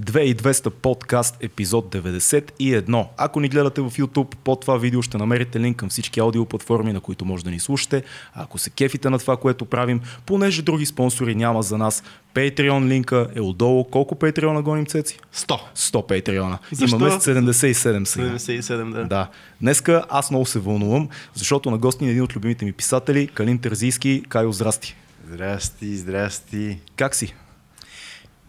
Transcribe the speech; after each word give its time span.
2200 0.00 0.70
подкаст, 0.70 1.36
епизод 1.40 1.94
91. 1.94 3.06
Ако 3.16 3.40
ни 3.40 3.48
гледате 3.48 3.80
в 3.80 3.90
YouTube, 3.90 4.34
под 4.44 4.60
това 4.60 4.78
видео 4.78 5.02
ще 5.02 5.18
намерите 5.18 5.60
линк 5.60 5.76
към 5.76 5.88
всички 5.88 6.20
аудиоплатформи, 6.20 6.92
на 6.92 7.00
които 7.00 7.24
може 7.24 7.44
да 7.44 7.50
ни 7.50 7.60
слушате. 7.60 8.02
А 8.34 8.42
ако 8.42 8.58
се 8.58 8.70
кефите 8.70 9.10
на 9.10 9.18
това, 9.18 9.36
което 9.36 9.64
правим, 9.64 10.00
понеже 10.26 10.62
други 10.62 10.86
спонсори 10.86 11.34
няма 11.34 11.62
за 11.62 11.78
нас, 11.78 12.02
Patreon 12.34 12.86
линка 12.88 13.28
е 13.34 13.40
отдолу. 13.40 13.84
Колко 13.84 14.14
Patreon 14.14 14.62
гоним, 14.62 14.86
Цеци? 14.86 15.18
100. 15.34 15.60
100 15.76 15.92
Patreon. 15.92 16.58
Имаме 16.88 17.10
77 17.10 18.04
сега. 18.04 18.26
77, 18.26 18.92
да. 18.92 19.04
Да. 19.04 19.28
Днеска 19.60 20.04
аз 20.10 20.30
много 20.30 20.46
се 20.46 20.58
вълнувам, 20.58 21.08
защото 21.34 21.70
на 21.70 21.78
гости 21.78 22.04
е 22.04 22.10
един 22.10 22.22
от 22.22 22.36
любимите 22.36 22.64
ми 22.64 22.72
писатели, 22.72 23.26
Калин 23.26 23.58
Терзийски. 23.58 24.22
Кайо, 24.28 24.52
здрасти. 24.52 24.96
Здрасти, 25.28 25.96
здрасти. 25.96 26.78
Как 26.96 27.14
си? 27.14 27.34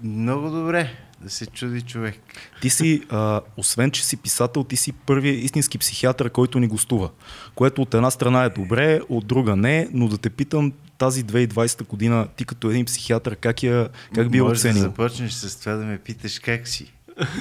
Много 0.04 0.50
добре 0.50 1.05
да 1.22 1.30
се 1.30 1.46
чуди 1.46 1.82
човек. 1.82 2.16
Ти 2.62 2.70
си, 2.70 3.04
а, 3.10 3.42
освен 3.58 3.92
че 3.92 4.06
си 4.06 4.18
писател, 4.18 4.64
ти 4.64 4.76
си 4.76 4.92
първият 4.92 5.44
истински 5.44 5.78
психиатър, 5.78 6.30
който 6.30 6.60
ни 6.60 6.68
гостува. 6.68 7.10
Което 7.56 7.82
от 7.82 7.94
една 7.94 8.12
страна 8.12 8.44
е 8.44 8.50
добре, 8.50 9.00
от 9.10 9.28
друга 9.28 9.56
не, 9.56 9.88
но 9.94 10.08
да 10.08 10.18
те 10.18 10.30
питам 10.30 10.74
тази 10.98 11.24
2020 11.26 11.88
година, 11.88 12.28
ти 12.36 12.46
като 12.46 12.70
един 12.70 12.86
психиатър, 12.86 13.36
как, 13.36 13.64
я, 13.64 13.90
как 14.16 14.30
би 14.32 14.38
я 14.38 14.44
Може 14.44 14.54
да 14.54 14.70
оценил? 14.70 14.84
започнеш 14.84 15.32
с 15.34 15.60
това 15.60 15.74
да 15.74 15.86
ме 15.86 15.98
питаш 15.98 16.40
как 16.40 16.68
си. 16.68 16.94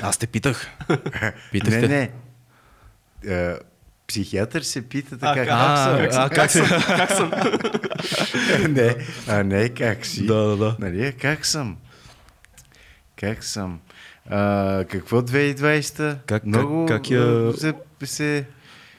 Аз 0.03 0.19
те 0.19 0.27
питах. 0.27 0.67
Питах 1.53 1.75
не, 1.75 1.81
те. 1.81 1.89
не. 1.89 2.11
А, 3.35 3.59
психиатър 4.07 4.63
се 4.63 4.83
пита 4.83 5.17
А, 5.21 5.35
така. 5.35 5.47
как, 5.47 5.49
А, 5.51 6.31
как, 6.31 6.51
съм, 6.51 6.63
а, 6.65 6.69
как, 6.69 6.87
как 6.87 7.11
съм, 7.13 7.31
как 7.31 7.41
съм? 8.27 8.73
не, 8.73 8.97
а 9.29 9.43
не 9.45 9.69
как 9.69 10.07
си. 10.07 10.27
Да, 10.27 10.35
да, 10.35 10.57
да. 10.57 10.77
Нали, 10.79 11.07
а 11.07 11.13
как 11.13 11.47
съм? 11.47 11.77
Как 13.17 13.45
съм? 13.45 13.81
А, 14.27 14.39
какво 14.85 15.17
2020? 15.19 16.17
Как- 16.19 16.45
Много 16.45 16.87
как- 16.87 16.97
как 16.97 17.11
я- 17.11 17.53
се, 17.53 17.75
се 18.05 18.45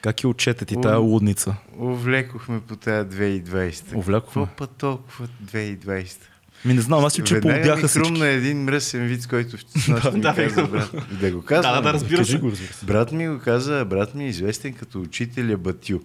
Как 0.02 0.22
я 0.22 0.28
отчете 0.28 0.64
ти 0.64 0.76
тая 0.82 0.98
лудница? 0.98 1.56
увлекохме 1.78 2.60
по 2.60 2.76
тази 2.76 3.08
2020. 3.08 3.94
Увлекохме? 3.94 4.42
Какво 4.42 4.56
път 4.56 4.70
толкова 4.70 5.28
2020? 5.42 6.18
Ми 6.64 6.74
не 6.74 6.80
знам, 6.80 7.04
аз 7.04 7.12
си 7.12 7.22
че 7.22 7.34
Веднага 7.34 7.76
ми 7.76 7.82
всички. 7.82 7.98
хрумна 7.98 8.26
един 8.26 8.58
мръсен 8.58 9.02
вид, 9.02 9.26
който 9.26 9.56
нощ 9.88 10.12
ми 10.12 10.20
Да, 10.20 10.34
каза 10.34 10.54
да. 10.56 10.66
брат. 10.66 10.90
Да 11.12 11.32
го 11.32 11.42
казвам. 11.42 11.74
Да, 11.74 11.80
да, 11.80 11.92
разбира 11.92 12.16
Кажи 12.16 12.32
се. 12.32 12.38
го, 12.38 12.50
разбира 12.50 12.72
се. 12.72 12.86
Брат 12.86 13.12
ми 13.12 13.28
го 13.28 13.38
каза, 13.38 13.84
брат 13.84 14.14
ми 14.14 14.24
е 14.24 14.28
известен 14.28 14.72
като 14.74 15.00
учителя 15.00 15.56
Батю. 15.56 16.00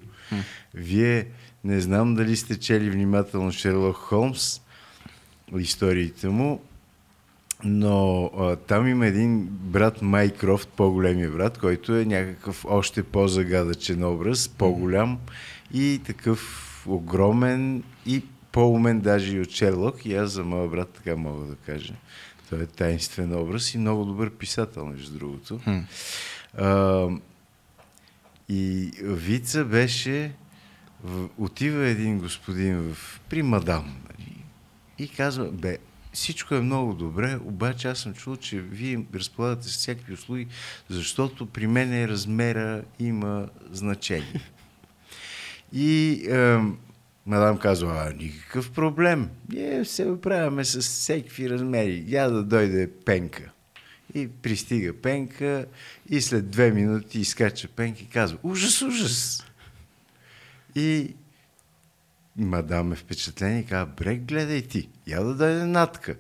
Вие 0.73 1.27
не 1.64 1.81
знам 1.81 2.16
дали 2.16 2.36
сте 2.36 2.59
чели 2.59 2.89
внимателно 2.89 3.52
Шерлок 3.52 3.95
Холмс, 3.95 4.61
историите 5.58 6.27
му, 6.30 6.61
но 7.64 8.26
а, 8.38 8.56
там 8.56 8.88
има 8.88 9.08
един 9.08 9.48
брат 9.52 10.02
Майкрофт, 10.02 10.70
по-големия 10.70 11.31
брат, 11.31 11.58
който 11.58 11.95
е 11.95 12.06
някакъв 12.06 12.66
още 12.66 13.04
по-загадъчен 13.04 14.04
образ, 14.04 14.50
по-голям 14.50 15.20
и 15.73 16.02
такъв 16.06 16.84
огромен 16.88 17.84
и 18.06 18.23
по-умен 18.52 19.00
даже 19.00 19.38
и 19.38 19.42
от 19.42 19.52
Шерлок. 19.52 20.06
И 20.06 20.16
аз 20.16 20.32
за 20.32 20.44
моя 20.44 20.67
брат 20.70 20.89
така 20.89 21.16
мога 21.16 21.45
да 21.45 21.56
кажа. 21.56 21.94
Той 22.50 22.62
е 22.62 22.66
таинствен 22.66 23.36
образ 23.36 23.73
и 23.73 23.78
много 23.78 24.06
добър 24.06 24.30
писател, 24.30 24.86
между 24.86 25.17
другото. 25.17 25.59
А, 26.58 27.08
и 28.50 28.92
вица 29.02 29.66
беше, 29.66 30.32
в, 31.04 31.30
отива 31.38 31.88
един 31.88 32.20
господин 32.20 32.94
в, 32.94 33.22
при 33.30 33.44
мадам 33.44 33.86
нали, 34.09 34.44
и 34.98 35.08
казва, 35.08 35.52
бе, 35.52 35.78
всичко 36.14 36.56
е 36.56 36.62
много 36.62 36.94
добре, 36.94 37.40
обаче 37.45 37.88
аз 37.88 38.00
съм 38.00 38.14
чул, 38.14 38.36
че 38.36 38.59
вие 38.59 39.06
разполагате 39.16 39.67
с 39.67 39.78
всякакви 39.78 40.14
услуги, 40.14 40.48
защото 40.90 41.45
при 41.45 41.67
мен 41.67 42.06
размера 42.06 42.84
има 43.00 43.48
значение. 43.72 44.42
И 45.73 46.21
е, 46.30 46.60
мадам 47.26 47.58
казва, 47.58 48.08
а, 48.08 48.14
никакъв 48.14 48.71
проблем. 48.71 49.30
Ние 49.50 49.86
се 49.86 50.05
оправяме 50.05 50.66
с 50.66 50.80
всякакви 50.80 51.50
размери. 51.50 52.04
Я 52.08 52.30
да 52.30 52.44
дойде 52.44 52.92
пенка. 53.05 53.52
И 54.14 54.27
пристига 54.27 54.94
пенка 54.94 55.66
и 56.10 56.21
след 56.21 56.50
две 56.50 56.71
минути 56.71 57.20
изкача 57.20 57.67
пенка 57.67 58.02
и 58.02 58.05
казва, 58.05 58.38
ужас, 58.44 58.82
ужас. 58.82 59.45
И 60.76 61.16
мадам 62.37 62.92
е 62.92 62.95
впечатление 62.95 63.59
и 63.59 63.65
казва, 63.65 63.86
бре, 63.86 64.15
гледай 64.15 64.61
ти, 64.61 64.89
я 65.08 65.23
да 65.23 65.36
дойде 65.36 65.65
натка. 65.65 66.15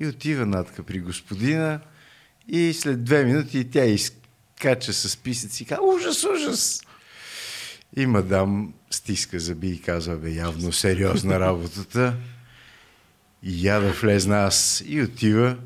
И 0.00 0.06
отива 0.06 0.46
натка 0.46 0.82
при 0.82 1.00
господина 1.00 1.80
и 2.48 2.72
след 2.72 3.04
две 3.04 3.24
минути 3.24 3.70
тя 3.70 3.84
изкача 3.84 4.92
с 4.92 5.16
писъци 5.16 5.62
и 5.62 5.66
казва, 5.66 5.84
ужас, 5.84 6.24
ужас. 6.24 6.82
И 7.96 8.06
мадам 8.06 8.74
стиска 8.90 9.40
зъби 9.40 9.68
и 9.68 9.80
казва, 9.80 10.16
бе, 10.16 10.30
явно 10.30 10.72
сериозна 10.72 11.40
работата. 11.40 12.16
И 13.42 13.66
я 13.66 13.80
да 13.80 13.92
влезна 13.92 14.36
аз. 14.36 14.82
И 14.86 15.02
отива, 15.02 15.56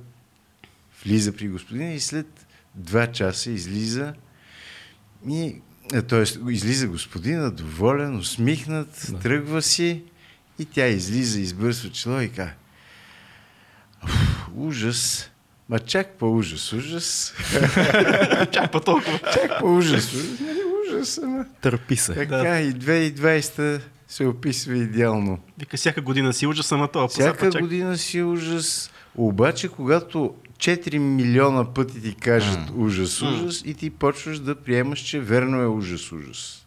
влиза 1.04 1.32
при 1.32 1.48
господина 1.48 1.92
и 1.92 2.00
след 2.00 2.47
два 2.75 3.12
часа 3.12 3.50
излиза 3.50 4.14
и 5.28 5.60
т.е. 5.91 6.53
излиза 6.53 6.87
господина, 6.87 7.51
доволен, 7.51 8.17
усмихнат, 8.17 9.06
да. 9.11 9.19
тръгва 9.19 9.62
си 9.62 10.03
и 10.59 10.65
тя 10.65 10.87
излиза, 10.87 11.41
избърсва 11.41 11.91
чело 11.91 12.21
и 12.21 12.28
казва 12.28 12.53
«Уф, 14.05 14.49
ужас, 14.56 15.31
ма 15.69 15.78
чак 15.78 16.11
по 16.19 16.37
ужас, 16.37 16.73
ужас, 16.73 17.34
Чак 18.53 18.73
па 18.73 18.81
толкова. 18.81 19.19
чак 19.33 19.59
по 19.61 19.77
ужас, 19.77 20.12
ужас, 20.15 20.41
нали 20.41 20.61
ужас, 20.89 21.21
ама. 21.23 21.45
Търпи 21.61 21.97
се. 21.97 22.15
Така 22.15 22.61
и 22.61 22.75
2020 22.75 23.81
се 24.09 24.25
описва 24.25 24.77
идеално. 24.77 25.39
Вика, 25.59 25.77
всяка 25.77 26.01
година 26.01 26.33
си 26.33 26.47
ужас, 26.47 26.72
ама 26.72 26.89
това 26.89 27.09
Всяка 27.09 27.51
година 27.51 27.99
си 27.99 28.19
е 28.19 28.25
ужас, 28.25 28.91
обаче 29.17 29.69
когато 29.69 30.34
4 30.60 30.98
милиона 30.98 31.75
пъти 31.75 32.03
ти 32.03 32.15
кажат 32.15 32.71
ужас, 32.76 33.22
ужас 33.22 33.62
и 33.66 33.75
ти 33.75 33.91
почваш 33.91 34.38
да 34.38 34.54
приемаш, 34.54 35.00
че 35.00 35.21
верно 35.21 35.60
е 35.60 35.66
ужас, 35.66 36.12
ужас. 36.12 36.66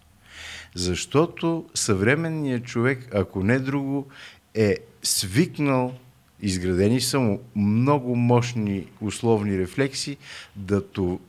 Защото 0.76 1.66
съвременният 1.74 2.66
човек, 2.66 3.10
ако 3.16 3.44
не 3.44 3.60
друго, 3.60 4.08
е 4.54 4.78
свикнал, 5.04 5.94
изградени 6.42 7.02
са 7.02 7.20
му 7.20 7.42
много 7.56 8.16
мощни 8.16 8.88
условни 9.02 9.58
рефлекси, 9.58 10.18
да 10.56 10.88
то, 10.88 11.20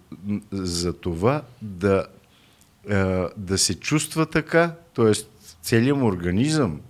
за 0.52 0.92
това 0.92 1.42
да, 1.62 2.06
да 3.36 3.58
се 3.58 3.80
чувства 3.80 4.26
така, 4.26 4.74
т.е. 4.94 5.12
целият 5.62 5.98
му 5.98 6.06
организъм, 6.06 6.80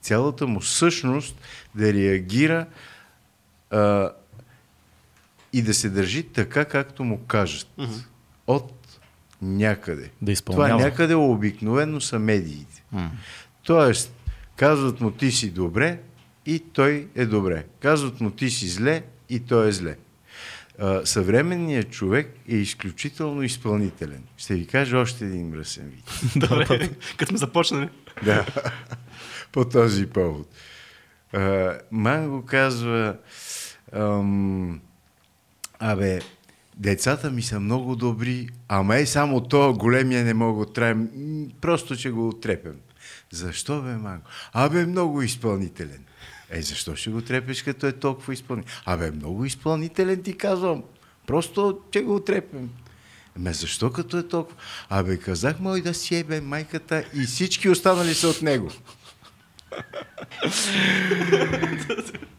цялата 0.00 0.46
му 0.46 0.62
същност 0.62 1.40
да 1.74 1.92
реагира 1.92 2.66
а, 3.70 4.10
и 5.54 5.62
да 5.62 5.74
се 5.74 5.90
държи 5.90 6.22
така, 6.22 6.64
както 6.64 7.04
му 7.04 7.24
кажат. 7.26 7.68
От 8.46 8.98
някъде. 9.42 10.10
Да 10.22 10.32
изпълнява. 10.32 10.68
Това 10.68 10.84
някъде 10.84 11.14
обикновено 11.14 12.00
са 12.00 12.18
медиите. 12.18 12.84
Тоест, 13.62 14.14
казват 14.56 15.00
му 15.00 15.10
ти 15.10 15.32
си 15.32 15.50
добре 15.50 15.98
и 16.46 16.58
той 16.58 17.08
е 17.14 17.26
добре. 17.26 17.64
Казват 17.80 18.20
му 18.20 18.30
ти 18.30 18.50
си 18.50 18.68
зле 18.68 19.02
и 19.28 19.40
той 19.40 19.68
е 19.68 19.72
зле. 19.72 19.96
А, 20.78 21.06
съвременният 21.06 21.90
човек 21.90 22.36
е 22.48 22.54
изключително 22.56 23.42
изпълнителен. 23.42 24.22
Ще 24.36 24.54
ви 24.54 24.66
кажа 24.66 24.98
още 24.98 25.24
един 25.24 25.48
мръсен 25.48 25.90
вид. 25.90 26.20
Добре, 26.48 26.90
като 27.16 27.28
сме 27.28 27.38
започнали. 27.38 27.88
Да, 28.24 28.46
по 29.52 29.68
този 29.68 30.06
повод. 30.06 30.48
А, 31.32 31.78
Манго 31.90 32.44
казва, 32.44 33.16
ам, 33.92 34.80
абе, 35.92 36.20
децата 36.76 37.30
ми 37.30 37.42
са 37.42 37.60
много 37.60 37.96
добри, 37.96 38.48
ама 38.68 38.96
е 38.96 39.06
само 39.06 39.40
то 39.40 39.72
големия 39.72 40.24
не 40.24 40.34
мога 40.34 40.56
да 40.56 40.70
отраем, 40.70 41.10
м, 41.14 41.46
просто 41.60 41.96
че 41.96 42.10
го 42.10 42.28
отрепем. 42.28 42.76
Защо 43.32 43.82
бе, 43.82 43.96
Манго? 43.96 44.22
Абе, 44.52 44.86
много 44.86 45.22
изпълнителен. 45.22 46.04
Е, 46.50 46.62
защо 46.62 46.96
ще 46.96 47.10
го 47.10 47.22
трепеш, 47.22 47.62
като 47.62 47.86
е 47.86 47.92
толкова 47.92 48.32
изпълнителен? 48.32 48.76
Абе, 48.86 49.10
много 49.10 49.44
изпълнителен 49.44 50.22
ти 50.22 50.36
казвам. 50.36 50.82
Просто, 51.26 51.80
че 51.90 52.02
го 52.02 52.14
отрепем. 52.14 52.70
Ме 53.38 53.52
защо 53.52 53.92
като 53.92 54.18
е 54.18 54.28
толкова? 54.28 54.56
Абе, 54.88 55.16
казах 55.16 55.60
му 55.60 55.76
и 55.76 55.82
да 55.82 55.94
си 55.94 56.16
ебе 56.16 56.40
майката 56.40 57.04
и 57.14 57.24
всички 57.24 57.68
останали 57.68 58.14
са 58.14 58.28
от 58.28 58.42
него. 58.42 58.70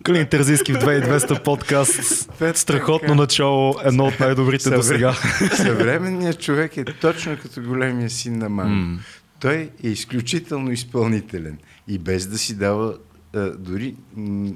Клин 0.05 0.27
Терзийски 0.27 0.73
в 0.73 0.77
2200 0.77 1.43
подкаст. 1.43 2.29
Страхотно 2.53 3.15
начало, 3.15 3.75
едно 3.83 4.05
от 4.05 4.19
най-добрите 4.19 4.69
до 4.69 4.83
сега. 4.83 5.13
Съвременният 5.55 6.41
човек 6.41 6.77
е 6.77 6.85
точно 6.85 7.37
като 7.41 7.61
големия 7.61 8.09
син 8.09 8.37
на 8.37 8.49
мама. 8.49 8.99
Той 9.39 9.71
е 9.83 9.87
изключително 9.87 10.71
изпълнителен 10.71 11.57
и 11.87 11.97
без 11.99 12.27
да 12.27 12.37
си 12.37 12.55
дава 12.55 12.97
а, 13.35 13.49
дори 13.49 13.95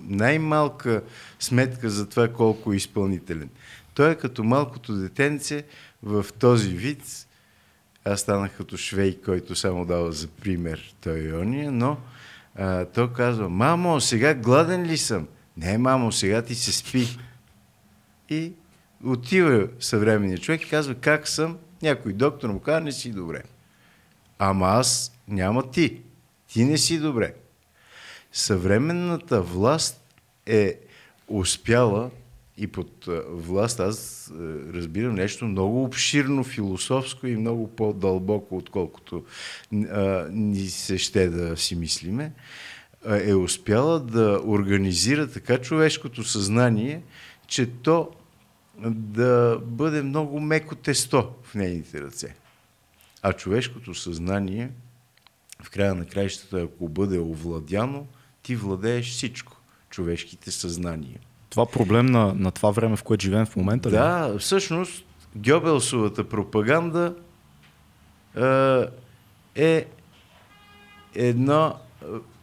най-малка 0.10 1.02
сметка 1.40 1.90
за 1.90 2.10
това 2.10 2.28
колко 2.28 2.74
е 2.74 2.76
изпълнителен. 2.76 3.50
Той 3.94 4.12
е 4.12 4.16
като 4.16 4.44
малкото 4.44 4.94
детенце 4.94 5.64
в 6.04 6.26
този 6.40 6.70
вид. 6.70 7.04
Аз 8.06 8.20
станах 8.22 8.52
като 8.58 8.78
швей, 8.78 9.18
който 9.26 9.56
само 9.56 9.86
дава 9.86 10.12
за 10.12 10.28
пример 10.28 10.94
той 11.02 11.20
и 11.20 11.34
ония, 11.34 11.72
но 11.72 11.98
а, 12.60 12.86
той 12.86 13.14
казва, 13.14 13.50
мамо, 13.50 14.02
сега 14.02 14.34
гладен 14.34 14.84
ли 14.84 14.98
съм? 14.98 15.28
Не, 15.58 15.78
мамо, 15.78 16.12
сега 16.12 16.42
ти 16.42 16.56
се 16.56 16.72
спи. 16.72 17.18
И 18.30 18.54
отива 19.06 19.68
съвременният 19.80 20.42
човек 20.42 20.62
и 20.62 20.70
казва, 20.70 20.96
как 20.96 21.28
съм? 21.28 21.58
Някой 21.82 22.14
доктор 22.14 22.50
му 22.50 22.60
казва, 22.60 22.82
не 22.82 22.92
си 22.92 23.12
добре. 23.12 23.42
Ама 24.40 24.68
аз 24.68 25.12
няма 25.28 25.72
ти. 25.72 26.02
Ти 26.48 26.66
не 26.66 26.78
си 26.78 27.00
добре. 27.00 27.34
Съвременната 28.32 29.42
власт 29.42 30.02
е 30.46 30.80
успяла 31.28 32.10
и 32.60 32.68
под 32.68 33.06
власт 33.30 33.80
аз 33.80 34.32
разбирам 34.74 35.16
нещо 35.16 35.46
много 35.46 35.84
обширно, 35.84 36.44
философско 36.44 37.28
и 37.28 37.38
много 37.38 37.68
по-дълбоко, 37.68 38.58
отколкото 38.58 39.26
ни 40.32 40.68
се 40.70 40.98
ще 40.98 41.30
да 41.30 41.58
си 41.58 41.76
мислиме, 41.76 42.34
е 43.06 43.34
успяла 43.34 44.00
да 44.00 44.42
организира 44.46 45.32
така 45.32 45.58
човешкото 45.58 46.24
съзнание, 46.24 47.02
че 47.48 47.72
то 47.72 48.12
да 48.86 49.60
бъде 49.66 50.02
много 50.02 50.40
меко 50.40 50.76
тесто 50.76 51.34
в 51.44 51.56
нейните 51.56 52.02
ръце. 52.02 52.36
А 53.22 53.34
човешкото 53.34 53.94
съзнание, 53.94 54.72
в 55.64 55.70
края 55.70 55.96
на 55.96 56.06
краищата, 56.06 56.62
ако 56.62 56.90
бъде 56.90 57.20
овладяно, 57.20 58.08
ти 58.44 58.56
владееш 58.56 59.12
всичко. 59.12 59.56
Човешките 59.90 60.52
съзнания. 60.52 61.20
Това 61.50 61.66
проблем 61.66 62.06
на, 62.06 62.34
на 62.34 62.52
това 62.52 62.72
време, 62.72 62.96
в 62.96 63.04
което 63.04 63.24
живеем 63.24 63.46
в 63.46 63.56
момента 63.56 63.90
ли? 63.90 63.96
е? 63.96 64.00
Да, 64.00 64.36
всъщност 64.40 65.06
Гьобелсовата 65.36 66.30
пропаганда 66.30 67.14
е 69.56 69.86
една 71.16 71.74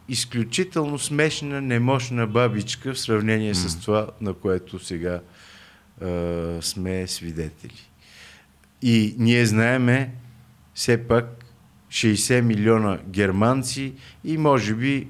изключително 0.09 0.99
смешна, 0.99 1.61
немощна 1.61 2.27
бабичка 2.27 2.93
в 2.93 2.99
сравнение 2.99 3.55
с 3.55 3.81
това, 3.81 4.07
на 4.21 4.33
което 4.33 4.79
сега 4.79 5.21
а, 6.01 6.61
сме 6.61 7.07
свидетели. 7.07 7.89
И 8.81 9.15
ние 9.17 9.45
знаеме 9.45 10.13
все 10.73 11.07
пак 11.07 11.45
60 11.89 12.41
милиона 12.41 12.99
германци 13.09 13.93
и 14.23 14.37
може 14.37 14.75
би 14.75 15.07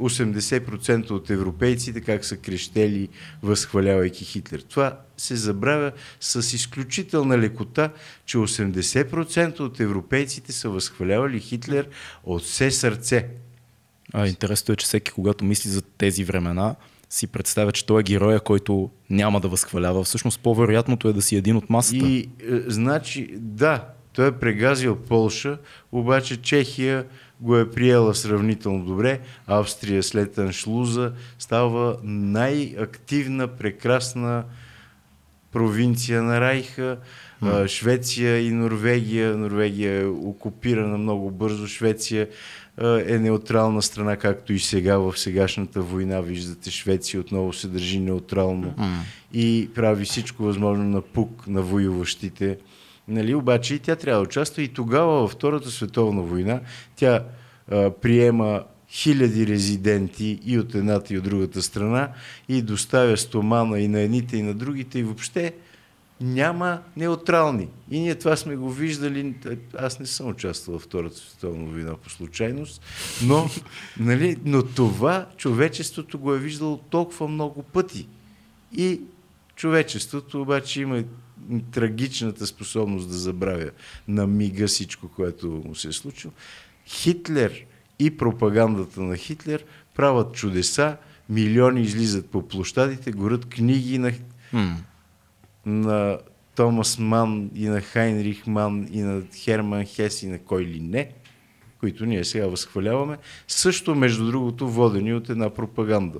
80% 0.00 1.10
от 1.10 1.30
европейците 1.30 2.00
как 2.00 2.24
са 2.24 2.36
крещели, 2.36 3.08
възхвалявайки 3.42 4.24
Хитлер. 4.24 4.60
Това 4.60 4.98
се 5.16 5.36
забравя 5.36 5.92
с 6.20 6.52
изключителна 6.52 7.38
лекота, 7.38 7.90
че 8.26 8.38
80% 8.38 9.60
от 9.60 9.80
европейците 9.80 10.52
са 10.52 10.68
възхвалявали 10.68 11.40
Хитлер 11.40 11.88
от 12.24 12.42
все 12.42 12.70
сърце. 12.70 13.28
А, 14.12 14.26
интересното 14.26 14.72
е, 14.72 14.76
че 14.76 14.86
всеки, 14.86 15.10
когато 15.10 15.44
мисли 15.44 15.70
за 15.70 15.82
тези 15.82 16.24
времена, 16.24 16.76
си 17.10 17.26
представя, 17.26 17.72
че 17.72 17.86
той 17.86 18.00
е 18.00 18.04
героя, 18.04 18.40
който 18.40 18.90
няма 19.10 19.40
да 19.40 19.48
възхвалява. 19.48 20.04
Всъщност 20.04 20.40
по-вероятното 20.40 21.08
е 21.08 21.12
да 21.12 21.22
си 21.22 21.36
един 21.36 21.56
от 21.56 21.70
масата. 21.70 22.06
И 22.06 22.18
е, 22.20 22.26
значи, 22.66 23.28
да, 23.36 23.84
той 24.12 24.28
е 24.28 24.32
прегазил 24.32 24.96
Полша, 24.96 25.58
обаче 25.92 26.36
Чехия 26.36 27.06
го 27.40 27.56
е 27.56 27.70
приела 27.70 28.14
сравнително 28.14 28.84
добре. 28.84 29.20
Австрия 29.46 30.02
след 30.02 30.38
Аншлуза 30.38 31.12
става 31.38 31.96
най-активна, 32.02 33.48
прекрасна 33.48 34.44
провинция 35.52 36.22
на 36.22 36.40
Райха. 36.40 36.96
А, 37.42 37.68
Швеция 37.68 38.46
и 38.46 38.50
Норвегия. 38.50 39.36
Норвегия 39.36 40.02
е 40.02 40.06
окупирана 40.06 40.98
много 40.98 41.30
бързо. 41.30 41.66
Швеция 41.66 42.28
е 43.06 43.18
неутрална 43.18 43.82
страна, 43.82 44.16
както 44.16 44.52
и 44.52 44.58
сега 44.58 44.98
в 44.98 45.18
сегашната 45.18 45.82
война. 45.82 46.20
Виждате, 46.20 46.70
Швеция 46.70 47.20
отново 47.20 47.52
се 47.52 47.68
държи 47.68 48.00
неутрално 48.00 48.74
и 49.32 49.68
прави 49.74 50.04
всичко 50.04 50.42
възможно 50.42 50.84
на 50.84 51.00
пук 51.00 51.46
на 51.46 51.62
воюващите. 51.62 52.58
Нали, 53.10 53.34
обаче 53.34 53.74
и 53.74 53.78
тя 53.78 53.96
трябва 53.96 54.20
да 54.20 54.28
участва 54.28 54.62
и 54.62 54.68
тогава 54.68 55.12
във 55.12 55.30
Втората 55.30 55.70
световна 55.70 56.22
война 56.22 56.60
тя 56.96 57.24
а, 57.70 57.90
приема 57.90 58.64
хиляди 58.90 59.46
резиденти 59.46 60.40
и 60.44 60.58
от 60.58 60.74
едната 60.74 61.14
и 61.14 61.18
от 61.18 61.24
другата 61.24 61.62
страна 61.62 62.08
и 62.48 62.62
доставя 62.62 63.16
стомана 63.16 63.80
и 63.80 63.88
на 63.88 64.00
едните 64.00 64.36
и 64.36 64.42
на 64.42 64.54
другите 64.54 64.98
и 64.98 65.02
въобще 65.02 65.54
няма 66.20 66.82
неутрални. 66.96 67.68
И 67.90 68.00
ние 68.00 68.14
това 68.14 68.36
сме 68.36 68.56
го 68.56 68.70
виждали. 68.70 69.34
Аз 69.78 70.00
не 70.00 70.06
съм 70.06 70.28
участвал 70.28 70.78
в 70.78 70.82
Втората 70.82 71.16
световна 71.16 71.64
война 71.64 71.94
по 71.96 72.10
случайност, 72.10 72.82
но, 73.24 73.50
нали, 73.98 74.36
но 74.44 74.62
това 74.62 75.26
човечеството 75.36 76.18
го 76.18 76.34
е 76.34 76.38
виждало 76.38 76.76
толкова 76.76 77.28
много 77.28 77.62
пъти. 77.62 78.06
И 78.76 79.00
човечеството 79.56 80.42
обаче 80.42 80.80
има 80.80 81.04
трагичната 81.72 82.46
способност 82.46 83.08
да 83.08 83.14
забравя 83.14 83.70
на 84.08 84.26
мига 84.26 84.66
всичко, 84.66 85.08
което 85.08 85.46
му 85.46 85.74
се 85.74 85.88
е 85.88 85.92
случило. 85.92 86.32
Хитлер 86.86 87.64
и 87.98 88.16
пропагандата 88.16 89.00
на 89.00 89.16
Хитлер 89.16 89.64
правят 89.94 90.34
чудеса, 90.34 90.96
милиони 91.28 91.82
излизат 91.82 92.30
по 92.30 92.48
площадите, 92.48 93.12
горят 93.12 93.46
книги 93.46 93.98
на, 93.98 94.12
М. 94.52 94.76
на 95.66 96.18
Томас 96.54 96.98
Ман 96.98 97.50
и 97.54 97.68
на 97.68 97.80
Хайнрих 97.80 98.46
Ман 98.46 98.88
и 98.92 99.02
на 99.02 99.22
Херман 99.34 99.84
Хес 99.84 100.22
и 100.22 100.26
на 100.26 100.38
кой 100.38 100.64
ли 100.64 100.80
не, 100.80 101.12
които 101.80 102.06
ние 102.06 102.24
сега 102.24 102.46
възхваляваме, 102.46 103.18
също 103.48 103.94
между 103.94 104.26
другото 104.26 104.68
водени 104.68 105.14
от 105.14 105.28
една 105.28 105.50
пропаганда, 105.50 106.18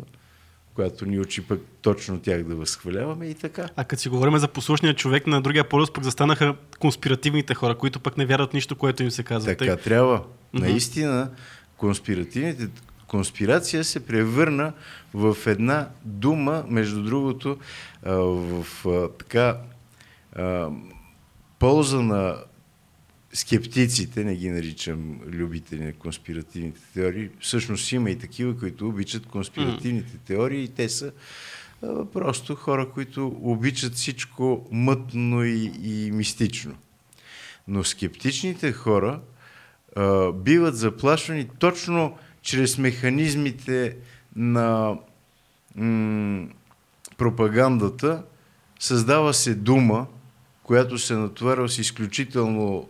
която 0.74 1.06
ни 1.06 1.20
учи 1.20 1.42
пък 1.42 1.60
точно 1.82 2.20
тях 2.20 2.42
да 2.42 2.54
възхваляваме 2.54 3.26
и 3.26 3.34
така. 3.34 3.68
А 3.76 3.84
като 3.84 4.02
си 4.02 4.08
говорим 4.08 4.38
за 4.38 4.48
послушния 4.48 4.94
човек, 4.94 5.26
на 5.26 5.42
другия 5.42 5.68
полюс 5.68 5.92
пък 5.92 6.04
застанаха 6.04 6.54
конспиративните 6.78 7.54
хора, 7.54 7.74
които 7.74 8.00
пък 8.00 8.16
не 8.16 8.26
вярват 8.26 8.54
нищо, 8.54 8.76
което 8.76 9.02
им 9.02 9.10
се 9.10 9.22
казва. 9.22 9.56
Така 9.56 9.76
трябва. 9.76 10.22
Наистина, 10.52 11.30
конспиративните 11.76 12.68
конспирация 13.06 13.84
се 13.84 14.06
превърна 14.06 14.72
в 15.14 15.36
една 15.46 15.88
дума, 16.04 16.64
между 16.68 17.02
другото, 17.02 17.58
в 18.02 18.66
така 19.18 19.56
полза 21.58 22.00
на 22.00 22.36
скептиците, 23.32 24.24
не 24.24 24.36
ги 24.36 24.50
наричам 24.50 25.20
любители 25.26 25.84
на 25.84 25.92
конспиративните 25.92 26.80
теории, 26.94 27.28
всъщност 27.40 27.92
има 27.92 28.10
и 28.10 28.18
такива, 28.18 28.58
които 28.58 28.88
обичат 28.88 29.26
конспиративните 29.26 30.18
теории 30.18 30.62
и 30.62 30.68
те 30.68 30.88
са 30.88 31.12
а, 31.82 32.04
просто 32.04 32.54
хора, 32.54 32.90
които 32.90 33.38
обичат 33.42 33.94
всичко 33.94 34.68
мътно 34.70 35.44
и, 35.44 35.72
и 35.82 36.10
мистично. 36.10 36.76
Но 37.68 37.84
скептичните 37.84 38.72
хора 38.72 39.20
а, 39.96 40.32
биват 40.32 40.76
заплашвани 40.76 41.48
точно 41.58 42.18
чрез 42.42 42.78
механизмите 42.78 43.96
на 44.36 44.98
м- 45.74 46.48
пропагандата. 47.18 48.22
Създава 48.80 49.34
се 49.34 49.54
дума, 49.54 50.06
която 50.62 50.98
се 50.98 51.14
натоварва 51.14 51.68
с 51.68 51.78
изключително 51.78 52.88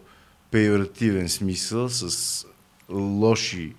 пейоративен 0.50 1.28
смисъл, 1.28 1.88
с 1.88 2.46
лоши 2.90 3.74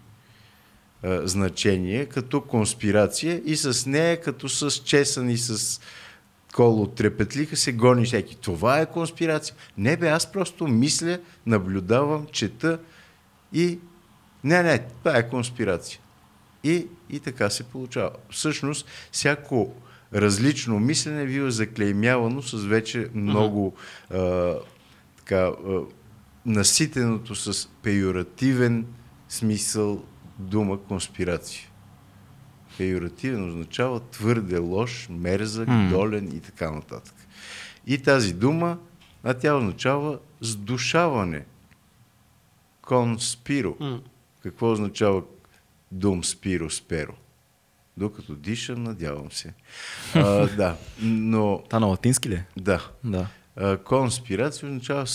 а, 1.04 1.28
значения, 1.28 2.10
като 2.10 2.42
конспирация 2.42 3.42
и 3.46 3.56
с 3.56 3.86
нея, 3.86 4.22
като 4.22 4.50
с 4.50 4.72
чесън 4.72 5.30
и 5.30 5.38
с 5.38 5.82
коло 6.54 6.88
трепетлиха 6.88 7.56
се 7.56 7.72
гони 7.72 8.06
всеки. 8.06 8.36
Това 8.36 8.80
е 8.80 8.92
конспирация. 8.92 9.56
Не 9.78 9.98
бе, 9.98 10.10
аз 10.10 10.32
просто 10.32 10.68
мисля, 10.68 11.20
наблюдавам, 11.46 12.28
чета 12.32 12.80
и 13.54 13.80
не, 14.44 14.64
не, 14.64 14.80
това 14.80 15.18
е 15.18 15.30
конспирация. 15.30 16.00
И, 16.64 16.88
и 17.10 17.20
така 17.20 17.50
се 17.50 17.64
получава. 17.64 18.12
Всъщност, 18.30 18.86
всяко 19.12 19.74
различно 20.14 20.80
мислене 20.80 21.26
бива 21.26 21.52
заклеймявано 21.52 22.42
с 22.42 22.66
вече 22.66 23.10
много 23.14 23.76
а, 24.10 24.54
така, 25.18 25.38
а, 25.38 25.82
наситеното 26.46 27.36
с 27.36 27.70
пейоративен 27.84 28.86
смисъл 29.30 30.04
дума 30.40 30.78
конспирация. 30.80 31.68
Пейоративен 32.78 33.50
означава 33.50 34.00
твърде 34.00 34.58
лош, 34.58 35.08
мерзък, 35.10 35.68
М. 35.68 35.90
долен 35.90 36.28
и 36.28 36.40
така 36.40 36.72
нататък. 36.72 37.14
И 37.88 37.98
тази 37.98 38.34
дума, 38.34 38.78
а 39.24 39.34
тя 39.34 39.56
означава 39.56 40.20
сдушаване. 40.42 41.46
Конспиро. 42.82 43.76
М. 43.80 44.02
Какво 44.44 44.72
означава 44.72 45.24
дум 45.92 46.24
спиро 46.24 46.70
сперо? 46.70 47.14
Докато 47.98 48.36
дишам, 48.36 48.84
надявам 48.84 49.32
се. 49.32 49.54
А, 50.16 50.48
да, 50.58 50.78
но 51.02 51.64
Та 51.70 51.80
на 51.80 51.86
латински 51.88 52.30
ли? 52.30 52.34
е? 52.34 52.46
да. 52.58 52.88
Да. 53.04 53.28
А, 53.56 53.78
конспирация 53.78 54.70
означава 54.70 55.08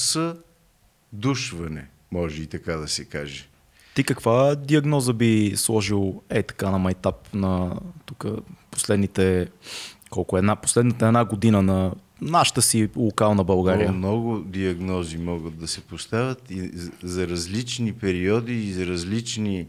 съдушване, 1.11 1.87
може 2.13 2.43
и 2.43 2.47
така 2.47 2.73
да 2.73 2.89
се 2.89 3.05
каже. 3.05 3.49
Ти 3.95 4.05
каква 4.05 4.55
диагноза 4.55 5.13
би 5.13 5.53
сложил 5.57 6.23
е 6.31 6.43
така 6.43 6.71
на 6.71 6.79
майтап 6.79 7.35
на 7.35 7.81
тук 8.07 8.25
последните 8.71 9.49
колко 10.11 10.39
една, 10.39 10.57
последната 10.57 11.07
една 11.07 11.25
година 11.25 11.63
на 11.63 11.95
нашата 12.21 12.63
си 12.63 12.91
локална 12.97 13.45
България? 13.45 13.93
Много, 13.93 14.29
много 14.31 14.45
диагнози 14.45 15.19
могат 15.19 15.59
да 15.59 15.69
се 15.69 15.81
поставят 15.81 16.51
и 16.51 16.71
за- 17.03 17.29
различни 17.29 17.93
периоди 17.93 18.69
и 18.69 18.73
за 18.73 18.87
различни 18.87 19.67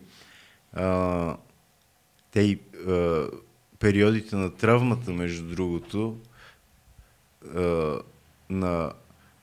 а, 0.73 1.37
те 2.31 2.59
а, 2.87 3.25
периодите 3.79 4.35
на 4.35 4.55
травмата, 4.55 5.11
между 5.11 5.55
другото, 5.55 6.17
а, 7.55 7.95
на 8.49 8.91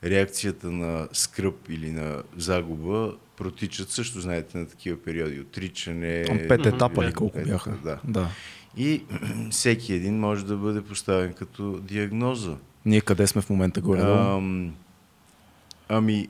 реакцията 0.05 0.71
на 0.71 1.07
скръп 1.13 1.69
или 1.69 1.91
на 1.91 2.23
загуба 2.37 3.13
протичат 3.37 3.89
също, 3.89 4.21
знаете, 4.21 4.57
на 4.57 4.67
такива 4.67 4.97
периоди. 4.97 5.39
Отричане. 5.39 6.23
Там 6.27 6.39
пет 6.47 6.65
етапа 6.65 7.01
ли 7.01 7.05
Пет, 7.05 7.15
колко 7.15 7.39
бяха? 7.45 7.77
да. 7.83 7.99
да. 8.03 8.29
И 8.77 9.03
всеки 9.51 9.93
един 9.93 10.19
може 10.19 10.45
да 10.45 10.55
бъде 10.57 10.81
поставен 10.81 11.33
като 11.33 11.79
диагноза. 11.79 12.55
Ние 12.85 13.01
къде 13.01 13.27
сме 13.27 13.41
в 13.41 13.49
момента 13.49 13.81
горе? 13.81 14.01
Ам, 14.01 14.73
ами, 15.89 16.27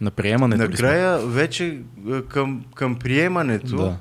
на 0.00 0.10
приемането 0.10 0.62
ли 0.62 0.66
сме? 0.66 0.86
накрая 0.88 1.18
вече 1.26 1.80
а, 2.08 2.22
към, 2.22 2.64
към 2.74 2.96
приемането, 2.96 3.76
Да. 3.76 3.96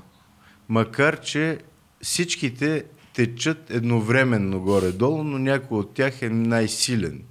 макар 0.69 1.19
че 1.19 1.57
всичките 2.01 2.83
течат 3.13 3.69
едновременно 3.69 4.59
горе-долу, 4.61 5.23
но 5.23 5.37
някой 5.39 5.79
от 5.79 5.93
тях 5.93 6.21
е 6.21 6.29
най-силен 6.29 7.21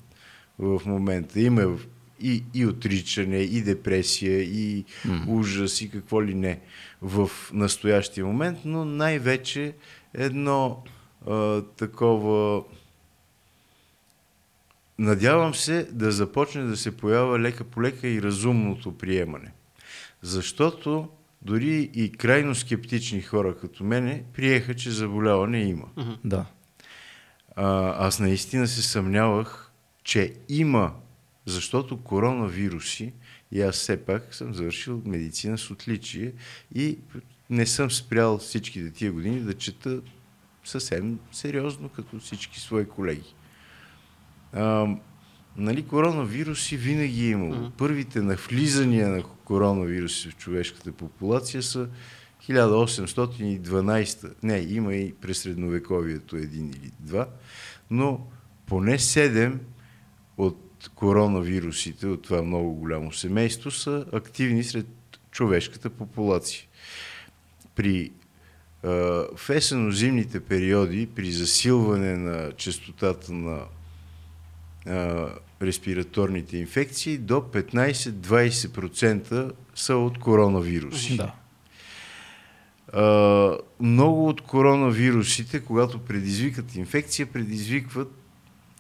в 0.58 0.82
момента. 0.86 1.40
Има 1.40 1.76
и, 2.20 2.44
и 2.54 2.66
отричане, 2.66 3.38
и 3.38 3.62
депресия, 3.62 4.42
и 4.42 4.84
ужас, 5.28 5.80
и 5.80 5.90
какво 5.90 6.22
ли 6.22 6.34
не 6.34 6.60
в 7.02 7.30
настоящия 7.52 8.26
момент, 8.26 8.58
но 8.64 8.84
най-вече 8.84 9.74
едно 10.14 10.82
а, 11.26 11.62
такова 11.62 12.62
Надявам 14.98 15.54
се 15.54 15.88
да 15.92 16.12
започне 16.12 16.62
да 16.62 16.76
се 16.76 16.96
поява 16.96 17.38
лека 17.38 17.64
по 17.64 17.82
лека 17.82 18.08
и 18.08 18.22
разумното 18.22 18.98
приемане. 18.98 19.52
Защото 20.22 21.08
дори 21.42 21.90
и 21.94 22.12
крайно 22.12 22.54
скептични 22.54 23.22
хора 23.22 23.56
като 23.56 23.84
мене 23.84 24.24
приеха, 24.34 24.74
че 24.74 24.90
заболяване 24.90 25.60
има. 25.60 25.86
Да. 26.24 26.46
А, 27.56 27.94
аз 28.06 28.20
наистина 28.20 28.66
се 28.66 28.82
съмнявах, 28.82 29.67
че 30.08 30.34
има, 30.48 30.92
защото 31.46 32.02
коронавируси, 32.02 33.12
и 33.52 33.62
аз 33.62 33.74
все 33.74 34.04
пак 34.04 34.34
съм 34.34 34.54
завършил 34.54 35.02
медицина 35.04 35.58
с 35.58 35.70
отличие 35.70 36.32
и 36.74 36.98
не 37.50 37.66
съм 37.66 37.90
спрял 37.90 38.38
всичките 38.38 38.90
тия 38.90 39.12
години 39.12 39.40
да 39.40 39.54
чета 39.54 40.00
съвсем 40.64 41.18
сериозно, 41.32 41.88
като 41.88 42.18
всички 42.18 42.60
свои 42.60 42.88
колеги. 42.88 43.34
А, 44.52 44.96
нали, 45.56 45.86
коронавируси 45.86 46.76
винаги 46.76 47.26
е 47.26 47.30
имало. 47.30 47.70
Първите 47.78 48.20
навлизания 48.20 49.08
на 49.08 49.22
коронавируси 49.22 50.30
в 50.30 50.36
човешката 50.36 50.92
популация 50.92 51.62
са 51.62 51.88
1812. 52.48 54.34
Не, 54.42 54.58
има 54.58 54.94
и 54.94 55.14
през 55.14 55.38
средновековието 55.38 56.36
един 56.36 56.68
или 56.68 56.92
два, 57.00 57.28
но 57.90 58.26
поне 58.66 58.98
седем 58.98 59.60
от 60.38 60.90
коронавирусите, 60.94 62.06
от 62.06 62.22
това 62.22 62.42
много 62.42 62.74
голямо 62.74 63.12
семейство, 63.12 63.70
са 63.70 64.06
активни 64.12 64.64
сред 64.64 64.86
човешката 65.30 65.90
популация. 65.90 66.64
При 67.74 68.10
в 68.82 69.50
есенно-зимните 69.50 70.40
периоди, 70.40 71.06
при 71.06 71.32
засилване 71.32 72.16
на 72.16 72.52
частотата 72.52 73.32
на 73.32 73.60
а, 74.86 75.28
респираторните 75.62 76.56
инфекции, 76.56 77.18
до 77.18 77.34
15-20% 77.34 79.52
са 79.74 79.96
от 79.96 80.18
коронавируси. 80.18 81.16
Да. 81.16 81.32
А, 82.92 83.58
много 83.80 84.28
от 84.28 84.40
коронавирусите, 84.40 85.60
когато 85.60 85.98
предизвикат 85.98 86.76
инфекция, 86.76 87.26
предизвикват 87.26 88.12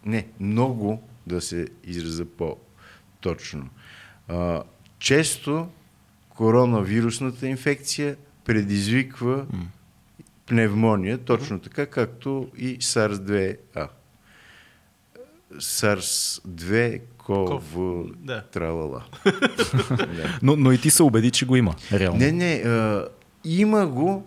не, 0.06 0.26
много 0.40 1.08
да 1.28 1.40
се 1.40 1.66
израза 1.84 2.24
по-точно. 2.26 3.68
А, 4.28 4.62
често 4.98 5.68
коронавирусната 6.28 7.46
инфекция 7.48 8.16
предизвиква 8.44 9.46
пневмония, 10.46 11.18
точно 11.18 11.58
така, 11.58 11.86
както 11.86 12.48
и 12.56 12.78
SARS-2A. 12.78 13.88
SARS-2 15.54 17.00
КОВ 17.18 17.62
Да. 18.16 18.42
тралала. 18.42 19.04
Да. 19.90 20.38
Но, 20.42 20.56
но 20.56 20.72
и 20.72 20.80
ти 20.80 20.90
се 20.90 21.02
убеди, 21.02 21.30
че 21.30 21.46
го 21.46 21.56
има. 21.56 21.74
Реално. 21.92 22.18
Не, 22.18 22.32
не, 22.32 22.52
а, 22.54 23.08
има 23.44 23.86
го. 23.86 24.26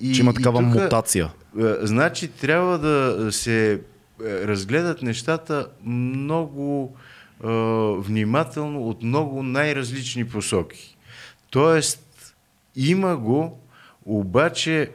И, 0.00 0.14
че 0.14 0.20
има 0.20 0.34
такава 0.34 0.62
и 0.62 0.64
тука, 0.64 0.82
мутация. 0.84 1.30
а, 1.60 1.76
Значи 1.82 2.28
трябва 2.28 2.78
да 2.78 3.28
се 3.32 3.80
разгледат 4.24 5.02
нещата 5.02 5.68
много 5.84 6.96
а, 7.44 7.50
внимателно 7.98 8.88
от 8.88 9.02
много 9.02 9.42
най-различни 9.42 10.28
посоки. 10.28 10.96
Тоест, 11.50 12.34
има 12.76 13.16
го, 13.16 13.60
обаче 14.04 14.90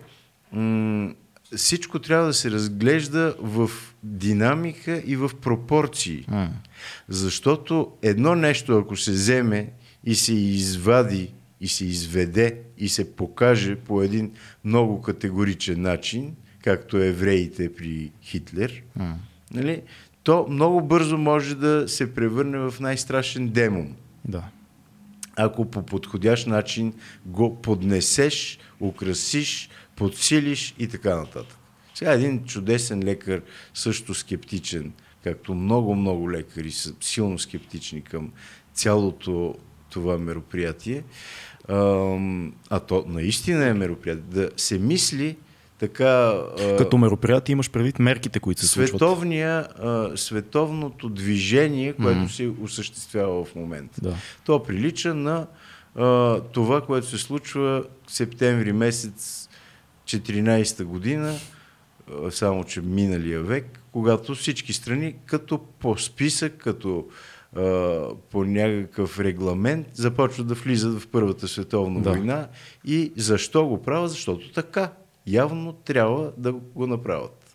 м- 0.52 1.14
всичко 1.56 2.00
трябва 2.00 2.28
да 2.28 2.34
се 2.34 2.52
разглежда 2.52 3.36
в 3.40 3.70
динамика 4.04 5.04
и 5.06 5.16
в 5.16 5.32
пропорции. 5.42 6.26
М. 6.28 6.50
Защото 7.10 7.92
едно 8.02 8.36
нещо, 8.36 8.78
ако 8.78 8.96
се 8.98 9.12
вземе 9.12 9.70
и 10.04 10.16
се 10.16 10.34
извади, 10.34 11.34
и 11.62 11.68
се 11.68 11.86
изведе, 11.86 12.62
и 12.78 12.90
се 12.90 13.16
покаже 13.16 13.76
по 13.76 14.02
един 14.02 14.32
много 14.66 15.02
категоричен 15.02 15.82
начин, 15.82 16.36
както 16.66 16.98
евреите 16.98 17.74
при 17.74 18.12
Хитлер, 18.22 18.84
М. 18.96 19.20
нали, 19.52 19.82
то 20.24 20.48
много 20.50 20.82
бързо 20.82 21.18
може 21.18 21.56
да 21.56 21.88
се 21.88 22.14
превърне 22.14 22.58
в 22.58 22.74
най-страшен 22.80 23.48
демон. 23.50 23.96
Да. 24.28 24.44
Ако 25.36 25.72
по 25.72 25.86
подходящ 25.86 26.48
начин 26.48 26.94
го 27.26 27.62
поднесеш, 27.62 28.60
украсиш, 28.82 29.70
подсилиш 29.96 30.76
и 30.80 30.88
така 30.88 31.16
нататък. 31.16 31.58
Сега 31.96 32.12
един 32.12 32.46
чудесен 32.46 33.04
лекар, 33.04 33.42
също 33.74 34.14
скептичен, 34.14 34.94
както 35.24 35.56
много-много 35.56 36.32
лекари 36.32 36.72
са 36.72 36.94
силно 37.02 37.40
скептични 37.40 38.02
към 38.02 38.32
цялото 38.74 39.56
това 39.90 40.18
мероприятие, 40.18 41.04
а 42.70 42.80
то 42.88 43.06
наистина 43.08 43.66
е 43.66 43.74
мероприятие, 43.74 44.24
да 44.30 44.50
се 44.58 44.80
мисли 44.80 45.38
така... 45.80 46.42
Като 46.78 46.98
мероприятие 46.98 47.54
имаш 47.54 47.72
предвид 47.72 48.00
мерките, 48.00 48.40
които 48.40 48.62
се 48.62 48.68
световния, 48.68 49.68
световното 50.16 51.10
движение, 51.10 51.94
което 51.94 52.30
се 52.30 52.52
осъществява 52.62 53.46
в 53.46 53.56
момента. 53.56 54.02
Да. 54.02 54.16
То 54.46 54.64
прилича 54.64 55.14
на 55.14 55.48
а, 55.96 56.40
това, 56.40 56.82
което 56.82 57.08
се 57.08 57.18
случва 57.18 57.84
септември 58.08 58.74
месец 58.74 59.50
14 60.06 60.84
година, 60.84 61.36
само 62.30 62.64
че 62.64 62.82
миналия 62.82 63.42
век, 63.42 63.80
когато 63.92 64.36
всички 64.36 64.74
страни 64.74 65.16
като 65.26 65.58
по 65.58 65.98
списък, 65.98 66.58
като 66.58 67.06
по 68.32 68.44
някакъв 68.46 69.20
регламент 69.20 69.88
започват 69.94 70.48
да 70.48 70.54
влизат 70.54 71.02
в 71.02 71.08
Първата 71.08 71.48
световна 71.48 72.02
Да. 72.02 72.10
война. 72.10 72.48
И 72.86 73.14
защо 73.18 73.68
го 73.68 73.82
правят? 73.82 74.12
Защото 74.12 74.52
така. 74.52 74.92
Явно 75.28 75.74
трябва 75.74 76.34
да 76.38 76.52
го 76.52 76.88
направят. 76.88 77.46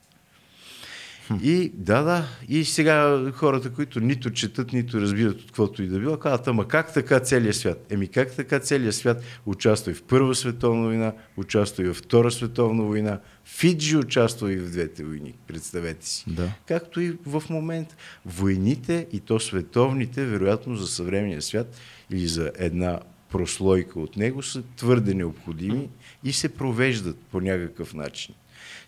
И 1.43 1.73
да, 1.75 2.03
да. 2.03 2.29
И 2.49 2.65
сега 2.65 3.25
хората, 3.33 3.73
които 3.73 4.01
нито 4.01 4.31
четат, 4.31 4.73
нито 4.73 5.01
разбират 5.01 5.41
от 5.41 5.47
каквото 5.47 5.83
и 5.83 5.87
да 5.87 5.99
било, 5.99 6.17
казват, 6.17 6.49
ама 6.49 6.69
как 6.69 6.95
така 6.95 7.21
целият 7.21 7.57
свят? 7.57 7.87
Еми 7.91 8.09
как 8.09 8.33
така 8.33 8.59
целият 8.59 8.95
свят 8.95 9.23
участва 9.47 9.91
и 9.91 9.95
в 9.95 10.03
Първа 10.03 10.35
световна 10.35 10.87
война, 10.87 11.13
участва 11.37 11.85
и 11.85 11.87
в 11.87 11.95
Втора 11.95 12.31
световна 12.31 12.83
война, 12.83 13.21
Фиджи 13.45 13.97
участва 13.97 14.53
и 14.53 14.57
в 14.57 14.71
двете 14.71 15.05
войни, 15.05 15.35
представете 15.47 16.09
си. 16.09 16.25
Да. 16.27 16.53
Както 16.69 17.01
и 17.01 17.17
в 17.27 17.43
момента. 17.51 17.97
Войните, 18.27 19.07
и 19.13 19.21
то 19.21 19.41
световните, 19.41 20.25
вероятно 20.25 20.77
за 20.77 20.87
съвременния 20.87 21.43
свят 21.43 21.77
или 22.11 22.27
за 22.27 22.53
една 22.59 23.01
прослойка 23.31 24.01
от 24.01 24.17
него, 24.17 24.43
са 24.43 24.63
твърде 24.77 25.15
необходими 25.15 25.89
и 26.25 26.33
се 26.33 26.49
провеждат 26.49 27.19
по 27.19 27.41
някакъв 27.41 27.95
начин. 27.95 28.35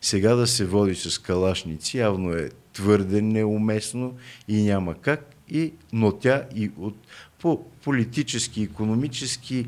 Сега 0.00 0.34
да 0.34 0.46
се 0.46 0.66
води 0.66 0.94
с 0.94 1.18
калашници 1.18 1.98
явно 1.98 2.32
е 2.32 2.50
твърде 2.72 3.22
неуместно 3.22 4.16
и 4.48 4.62
няма 4.62 4.94
как. 4.94 5.34
И, 5.48 5.72
но 5.92 6.12
тя 6.12 6.44
и 6.54 6.70
от, 6.76 6.96
по 7.40 7.64
политически, 7.84 8.62
економически, 8.62 9.66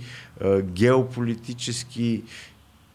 геополитически 0.63 2.23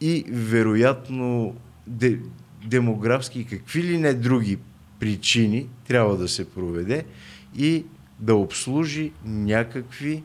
и 0.01 0.25
вероятно 0.29 1.55
де, 1.87 2.19
демографски 2.65 3.45
какви 3.45 3.83
ли 3.83 3.97
не 3.97 4.13
други 4.13 4.57
причини 4.99 5.67
трябва 5.87 6.17
да 6.17 6.27
се 6.27 6.49
проведе 6.49 7.05
и 7.57 7.85
да 8.19 8.35
обслужи 8.35 9.11
някакви 9.25 10.23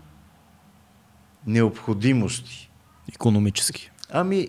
необходимости. 1.47 2.71
Економически. 3.15 3.91
Ами, 4.17 4.49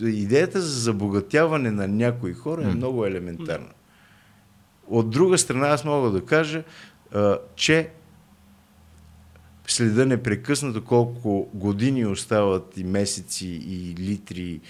идеята 0.00 0.60
за 0.60 0.80
забогатяване 0.80 1.70
на 1.70 1.88
някои 1.88 2.32
хора 2.32 2.62
е 2.62 2.74
много 2.74 3.06
елементарна. 3.06 3.70
От 4.86 5.10
друга 5.10 5.38
страна, 5.38 5.68
аз 5.68 5.84
мога 5.84 6.10
да 6.10 6.24
кажа, 6.24 6.64
а, 7.12 7.38
че 7.56 7.90
следа 9.66 10.06
непрекъснато 10.06 10.84
колко 10.84 11.50
години 11.54 12.06
остават 12.06 12.76
и 12.76 12.84
месеци 12.84 13.46
и 13.46 13.94
литри 13.98 14.60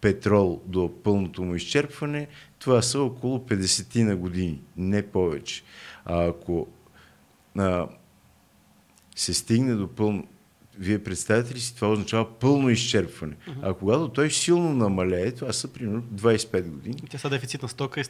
петрол 0.00 0.60
до 0.66 0.92
пълното 1.02 1.42
му 1.42 1.54
изчерпване, 1.54 2.28
това 2.58 2.82
са 2.82 3.00
около 3.00 3.38
50 3.38 4.02
на 4.02 4.16
години, 4.16 4.60
не 4.76 5.02
повече. 5.02 5.62
А 6.04 6.24
ако 6.24 6.66
а, 7.58 7.86
се 9.16 9.34
стигне 9.34 9.74
до 9.74 9.88
пълно... 9.88 10.26
Вие 10.78 10.98
представяте 10.98 11.54
ли 11.54 11.60
си, 11.60 11.74
това 11.74 11.88
означава 11.88 12.38
пълно 12.38 12.70
изчерпване. 12.70 13.34
А 13.62 13.74
когато 13.74 14.08
той 14.08 14.30
силно 14.30 14.74
намалее, 14.74 15.32
това 15.32 15.52
са 15.52 15.68
примерно 15.68 16.02
25 16.02 16.62
години, 16.62 16.96
Тя 17.10 17.18
са 17.18 17.30
дефицит 17.30 17.62
на 17.62 17.68
стока 17.68 18.00
и 18.00 18.04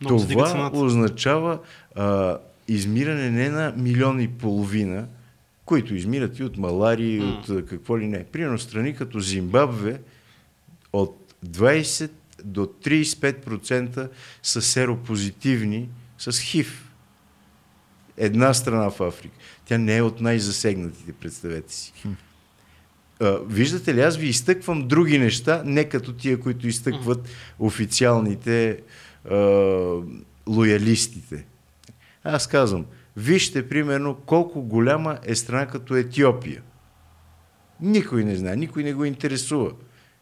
много 0.00 0.26
това 0.28 0.70
означава 0.74 1.58
а, 1.94 2.38
измиране 2.68 3.30
не 3.30 3.48
на 3.48 3.74
милион 3.76 4.20
и 4.20 4.28
половина, 4.28 5.06
които 5.64 5.94
измират 5.94 6.38
и 6.38 6.44
от 6.44 6.56
малария, 6.56 7.16
и 7.16 7.20
от 7.20 7.48
а, 7.48 7.66
какво 7.66 7.98
ли 7.98 8.06
не. 8.06 8.24
Примерно 8.24 8.58
страни 8.58 8.96
като 8.96 9.20
Зимбабве 9.20 10.00
от 10.92 11.34
20 11.46 12.10
до 12.44 12.66
35% 12.66 14.10
са 14.42 14.62
серопозитивни 14.62 15.88
с 16.18 16.40
ХИВ. 16.40 16.90
Една 18.16 18.54
страна 18.54 18.90
в 18.90 19.00
Африка. 19.00 19.34
Tя 19.70 19.78
не 19.78 19.96
е 19.96 20.02
от 20.02 20.20
най-засегнатите, 20.20 21.12
представете 21.12 21.74
си. 21.74 21.92
А, 23.20 23.38
виждате 23.46 23.94
ли, 23.94 24.00
аз 24.00 24.16
ви 24.16 24.26
изтъквам 24.26 24.88
други 24.88 25.18
неща, 25.18 25.62
не 25.64 25.88
като 25.88 26.12
тия, 26.12 26.40
които 26.40 26.68
изтъкват 26.68 27.28
официалните 27.58 28.80
а, 29.30 29.36
лоялистите. 30.48 31.46
Аз 32.24 32.46
казвам, 32.46 32.86
вижте 33.16 33.68
примерно 33.68 34.14
колко 34.14 34.62
голяма 34.62 35.18
е 35.22 35.34
страна 35.34 35.66
като 35.66 35.96
Етиопия. 35.96 36.62
Никой 37.80 38.24
не 38.24 38.36
знае, 38.36 38.56
никой 38.56 38.84
не 38.84 38.94
го 38.94 39.04
интересува. 39.04 39.72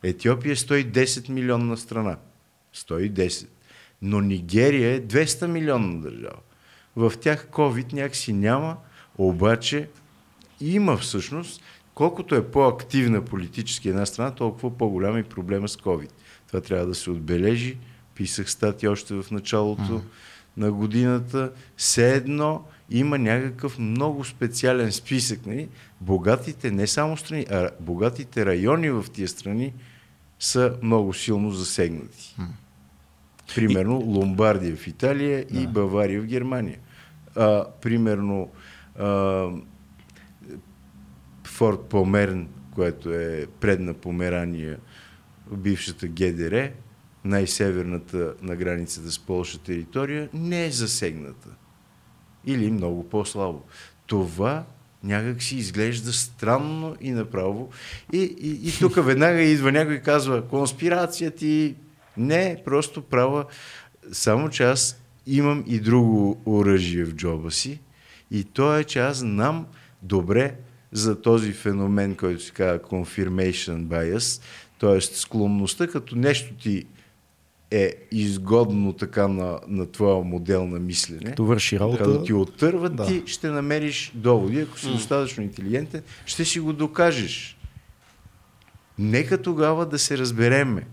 Етиопия 0.02 0.52
е 0.52 0.56
110 0.56 1.28
милионна 1.28 1.76
страна. 1.76 2.16
110. 2.76 3.48
Но 4.02 4.20
Нигерия 4.20 4.94
е 4.94 5.00
200 5.00 5.46
милионна 5.46 6.00
държава. 6.00 6.38
В 6.96 7.12
тях 7.20 7.48
COVID 7.52 7.92
някакси 7.92 8.32
няма, 8.32 8.76
обаче 9.18 9.88
има 10.60 10.96
всъщност, 10.96 11.62
колкото 11.94 12.34
е 12.34 12.50
по-активна 12.50 13.24
политически 13.24 13.88
една 13.88 14.06
страна, 14.06 14.30
толкова 14.30 14.78
по-голям 14.78 15.16
е 15.16 15.22
проблема 15.22 15.68
с 15.68 15.76
COVID. 15.76 16.10
Това 16.46 16.60
трябва 16.60 16.86
да 16.86 16.94
се 16.94 17.10
отбележи. 17.10 17.76
Писах 18.14 18.50
статия 18.50 18.90
още 18.90 19.14
в 19.14 19.24
началото 19.30 20.02
на 20.56 20.72
годината. 20.72 21.52
Все 21.76 22.14
едно 22.14 22.64
има 22.90 23.18
някакъв 23.18 23.78
много 23.78 24.24
специален 24.24 24.92
списък. 24.92 25.46
Нали? 25.46 25.68
Богатите, 26.00 26.70
не 26.70 26.86
само 26.86 27.16
страни, 27.16 27.46
а 27.50 27.70
богатите 27.80 28.46
райони 28.46 28.90
в 28.90 29.04
тия 29.12 29.28
страни 29.28 29.72
са 30.38 30.76
много 30.82 31.14
силно 31.14 31.50
засегнати. 31.50 32.36
Примерно 33.54 33.96
Ломбардия 33.96 34.76
в 34.76 34.86
Италия 34.86 35.46
и 35.50 35.66
Бавария 35.66 36.20
в 36.20 36.26
Германия. 36.26 36.78
А, 37.36 37.64
примерно 37.82 38.50
Форт 41.44 41.80
Померн, 41.88 42.48
което 42.74 43.12
е 43.12 43.46
предна 43.60 43.94
Померания, 43.94 44.78
бившата 45.52 46.08
ГДР, 46.08 46.70
най-северната 47.24 48.34
на 48.42 48.56
границата 48.56 49.10
с 49.10 49.18
Полша 49.18 49.58
територия, 49.58 50.28
не 50.34 50.66
е 50.66 50.70
засегната. 50.70 51.48
Или 52.46 52.70
много 52.70 53.08
по-слабо. 53.08 53.62
Това 54.06 54.64
някак 55.04 55.42
си 55.42 55.56
изглежда 55.56 56.12
странно 56.12 56.96
и 57.00 57.10
направо. 57.10 57.70
И, 58.12 58.18
и, 58.18 58.68
и 58.68 58.72
тук 58.78 59.04
веднага 59.04 59.42
идва 59.42 59.72
някой 59.72 59.94
и 59.94 60.02
казва, 60.02 60.48
конспирация 60.48 61.30
ти 61.30 61.76
не, 62.16 62.62
просто 62.64 63.02
права. 63.02 63.44
Само 64.12 64.50
че 64.50 64.64
аз 64.64 65.00
имам 65.26 65.64
и 65.66 65.80
друго 65.80 66.42
оръжие 66.46 67.04
в 67.04 67.14
джоба 67.14 67.50
си. 67.50 67.80
И 68.30 68.44
то 68.44 68.76
е, 68.76 68.84
че 68.84 68.98
аз 68.98 69.16
знам 69.16 69.66
добре 70.02 70.54
за 70.92 71.22
този 71.22 71.52
феномен, 71.52 72.14
който 72.14 72.42
се 72.42 72.52
казва 72.52 72.78
confirmation 72.78 73.86
bias, 73.86 74.42
т.е. 74.80 75.00
склонността 75.00 75.86
като 75.86 76.16
нещо 76.16 76.54
ти 76.54 76.84
е 77.70 77.94
изгодно 78.12 78.92
така 78.92 79.28
на, 79.28 79.58
на 79.68 79.92
твоя 79.92 80.24
модел 80.24 80.66
на 80.66 80.78
мислене. 80.78 81.24
Като 81.24 81.44
върши 81.44 81.80
работа. 81.80 82.04
Като 82.04 82.22
ти 82.22 82.32
отърват, 82.32 82.96
Да. 82.96 83.06
ти 83.06 83.22
ще 83.26 83.48
намериш 83.50 84.12
доводи. 84.14 84.60
Ако 84.60 84.78
си 84.78 84.92
достатъчно 84.92 85.42
интелигентен, 85.42 86.02
ще 86.26 86.44
си 86.44 86.60
го 86.60 86.72
докажеш. 86.72 87.58
Нека 88.98 89.42
тогава 89.42 89.86
да 89.86 89.98
се 89.98 90.18
разбереме. 90.18 90.86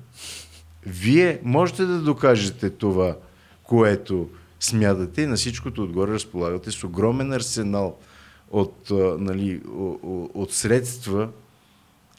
Вие 0.86 1.40
можете 1.44 1.86
да 1.86 2.02
докажете 2.02 2.70
това, 2.70 3.18
което 3.64 4.30
смятате 4.60 5.22
и 5.22 5.28
на 5.28 5.36
всичкото 5.36 5.84
отгоре 5.84 6.12
разполагате 6.12 6.72
с 6.72 6.84
огромен 6.84 7.34
арсенал 7.34 7.98
от, 8.52 8.92
нали, 9.20 9.62
от 10.34 10.54
средства, 10.54 11.30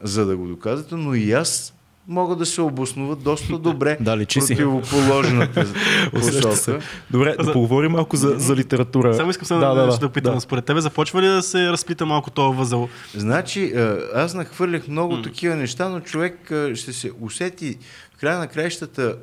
за 0.03 0.27
да 0.27 0.37
го 0.37 0.46
доказвате, 0.46 0.94
но 0.94 1.14
и 1.14 1.33
аз 1.33 1.75
мога 2.09 2.37
да 2.37 2.46
се 2.46 2.61
обоснува 2.61 3.16
доста 3.16 3.59
добре 3.59 3.96
Да, 4.01 4.16
личи 4.16 4.38
противоположната 4.38 5.66
посока. 6.12 6.81
Добре, 7.11 7.37
да 7.44 7.53
поговорим 7.53 7.92
малко 7.92 8.16
за, 8.16 8.35
за 8.38 8.57
литература. 8.57 9.14
Само 9.14 9.31
искам 9.31 9.46
само 9.46 9.61
да, 9.61 9.75
да, 9.75 9.87
да, 9.87 9.99
да 9.99 10.09
питам. 10.09 10.35
да. 10.35 10.40
Според 10.40 10.64
тебе 10.64 10.81
започва 10.81 11.22
ли 11.22 11.27
да 11.27 11.42
се 11.42 11.70
разплита 11.70 12.07
малко 12.07 12.31
този 12.31 12.57
възъл? 12.59 12.88
Значи, 13.14 13.72
аз 14.14 14.35
нахвърлях 14.35 14.88
много 14.88 15.22
такива 15.22 15.57
неща, 15.57 15.88
но 15.88 16.01
човек 16.01 16.53
ще 16.75 16.92
се 16.92 17.11
усети 17.20 17.79
в 18.16 18.20
края 18.20 18.38
на 18.38 18.46
краищата. 18.46 19.16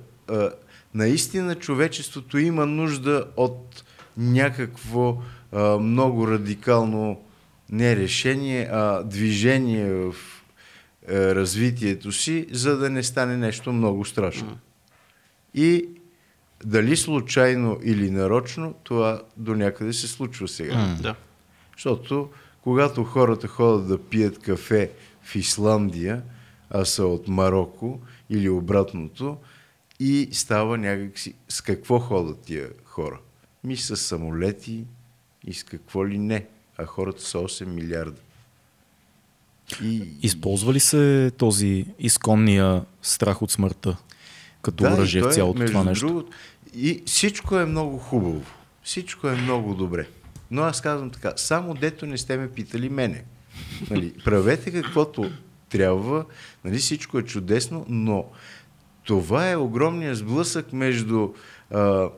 Наистина 0.93 1.55
човечеството 1.55 2.37
има 2.37 2.65
нужда 2.65 3.25
от 3.37 3.83
някакво 4.17 5.17
а, 5.51 5.77
много 5.77 6.27
радикално 6.27 7.21
не 7.71 7.95
решение, 7.95 8.69
а 8.71 9.03
движение 9.03 9.93
в 9.93 10.15
а, 11.09 11.13
развитието 11.35 12.11
си, 12.11 12.47
за 12.51 12.77
да 12.77 12.89
не 12.89 13.03
стане 13.03 13.37
нещо 13.37 13.73
много 13.73 14.05
страшно. 14.05 14.57
И 15.53 15.85
дали 16.65 16.97
случайно 16.97 17.79
или 17.83 18.11
нарочно, 18.11 18.73
това 18.83 19.21
до 19.37 19.55
някъде 19.55 19.93
се 19.93 20.07
случва 20.07 20.47
сега. 20.47 20.95
Да. 21.01 21.15
Защото 21.77 22.29
когато 22.61 23.03
хората 23.03 23.47
ходят 23.47 23.87
да 23.87 23.97
пият 23.97 24.39
кафе 24.39 24.91
в 25.23 25.35
Исландия, 25.35 26.21
а 26.69 26.85
са 26.85 27.05
от 27.05 27.27
Марокко 27.27 27.99
или 28.29 28.49
обратното, 28.49 29.37
и 29.99 30.29
става 30.31 30.77
някакси... 30.77 31.33
С 31.49 31.61
какво 31.61 31.99
ходят 31.99 32.41
тия 32.41 32.69
хора? 32.85 33.19
Ми 33.63 33.77
с 33.77 33.97
самолети 33.97 34.85
и 35.47 35.53
с 35.53 35.63
какво 35.63 36.07
ли 36.07 36.17
не. 36.17 36.45
А 36.77 36.85
хората 36.85 37.21
са 37.21 37.37
8 37.37 37.65
милиарда. 37.65 38.21
И, 39.83 40.07
Използва 40.21 40.73
ли 40.73 40.79
се 40.79 41.31
този 41.37 41.85
изконния 41.99 42.85
страх 43.01 43.41
от 43.41 43.51
смъртта 43.51 43.97
като 44.61 44.83
Да, 44.83 44.93
оръжие 44.93 45.21
в 45.21 45.33
цялото 45.33 45.65
това 45.65 45.83
нещо? 45.83 46.07
Другото, 46.07 46.31
и 46.75 47.03
всичко 47.05 47.57
е 47.57 47.65
много 47.65 47.97
хубаво. 47.97 48.41
Всичко 48.83 49.27
е 49.27 49.35
много 49.35 49.73
добре. 49.75 50.07
Но 50.51 50.61
аз 50.61 50.81
казвам 50.81 51.09
така, 51.09 51.33
само 51.35 51.73
дето 51.73 52.05
не 52.05 52.17
сте 52.17 52.37
ме 52.37 52.51
питали 52.51 52.89
мене. 52.89 53.23
Нали, 53.89 54.13
правете 54.25 54.71
каквото 54.71 55.31
трябва, 55.69 56.25
нали, 56.65 56.77
всичко 56.77 57.19
е 57.19 57.23
чудесно, 57.23 57.85
но 57.89 58.25
това 59.03 59.49
е 59.49 59.55
огромният 59.55 60.17
сблъсък 60.17 60.73
между 60.73 61.29
а, 61.71 62.09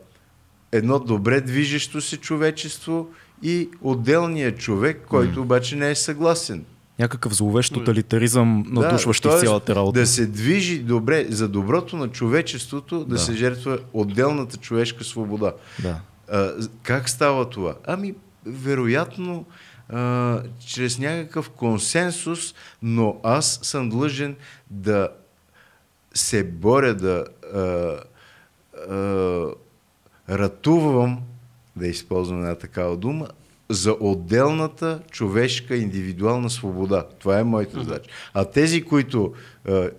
едно 0.72 1.00
добре 1.00 1.42
движещо 1.42 2.02
се 2.02 2.18
човечество 2.18 3.08
и 3.44 3.70
отделния 3.82 4.56
човек, 4.56 5.06
който 5.08 5.42
обаче 5.42 5.76
не 5.76 5.90
е 5.90 5.96
съгласен. 5.96 6.66
Някакъв 7.00 7.34
зловещ 7.36 7.74
тоталитаризъм, 7.74 8.66
надушващ 8.68 9.24
т.е. 9.24 9.40
цялата 9.40 9.76
работа. 9.76 10.00
Да 10.00 10.08
се 10.08 10.26
движи 10.26 10.80
добре 10.80 11.26
за 11.30 11.48
доброто 11.48 11.98
на 11.98 12.08
човечеството, 12.08 13.00
да, 13.00 13.06
Да. 13.06 13.18
се 13.20 13.34
жертва 13.34 13.80
отделната 13.94 14.58
човешка 14.58 15.04
свобода. 15.04 15.54
Да. 15.82 16.00
А, 16.32 16.52
как 16.84 17.10
става 17.10 17.50
това? 17.50 17.76
Ами, 17.88 18.14
вероятно, 18.46 19.46
а, 19.90 20.42
чрез 20.68 21.00
някакъв 21.00 21.50
консенсус, 21.50 22.54
но 22.82 23.20
аз 23.24 23.60
съм 23.64 23.90
длъжен 23.90 24.36
да 24.70 25.10
се 26.16 26.44
боря, 26.44 26.96
да 26.96 27.26
а, 27.54 28.00
а, 28.90 29.50
ратувам, 30.30 31.22
да 31.76 31.88
използвам 31.88 32.40
една 32.40 32.56
такава 32.56 32.98
дума, 32.98 33.28
за 33.70 33.96
отделната 34.00 35.00
човешка 35.12 35.76
индивидуална 35.76 36.50
свобода. 36.50 37.06
Това 37.20 37.40
е 37.40 37.44
моята 37.44 37.80
задача. 37.80 38.10
А 38.34 38.46
тези, 38.46 38.82
които, 38.82 39.34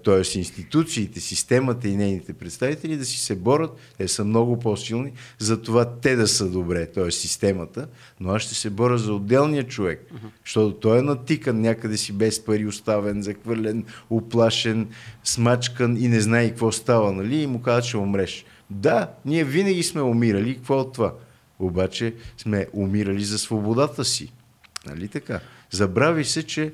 т.е. 0.04 0.38
институциите, 0.38 1.20
системата 1.20 1.88
и 1.88 1.96
нейните 1.96 2.32
представители 2.32 2.96
да 2.96 3.04
си 3.04 3.20
се 3.20 3.36
борят, 3.36 3.70
те 3.98 4.08
са 4.08 4.24
много 4.24 4.58
по-силни, 4.58 5.12
за 5.38 5.62
това 5.62 5.84
те 5.84 6.16
да 6.16 6.28
са 6.28 6.50
добре, 6.50 6.86
т.е. 6.86 7.10
системата, 7.10 7.88
но 8.20 8.30
аз 8.30 8.42
ще 8.42 8.54
се 8.54 8.70
боря 8.70 8.98
за 8.98 9.14
отделния 9.14 9.66
човек, 9.66 10.10
защото 10.44 10.76
той 10.76 10.98
е 10.98 11.02
натикан 11.02 11.60
някъде 11.60 11.96
си 11.96 12.12
без 12.12 12.44
пари, 12.44 12.66
оставен, 12.66 13.22
захвърлен, 13.22 13.84
оплашен, 14.10 14.88
смачкан 15.24 15.96
и 15.96 16.08
не 16.08 16.20
знае 16.20 16.48
какво 16.48 16.72
става, 16.72 17.12
нали? 17.12 17.36
И 17.36 17.46
му 17.46 17.62
казват, 17.62 17.84
че 17.84 17.96
умреш. 17.96 18.44
Да, 18.70 19.10
ние 19.24 19.44
винаги 19.44 19.82
сме 19.82 20.02
умирали. 20.02 20.54
Какво 20.54 20.80
от 20.80 20.92
това? 20.92 21.12
Обаче 21.58 22.14
сме 22.36 22.66
умирали 22.72 23.24
за 23.24 23.38
свободата 23.38 24.04
си. 24.04 24.32
Нали 24.86 25.08
така? 25.08 25.40
Забрави 25.70 26.24
се, 26.24 26.42
че 26.42 26.72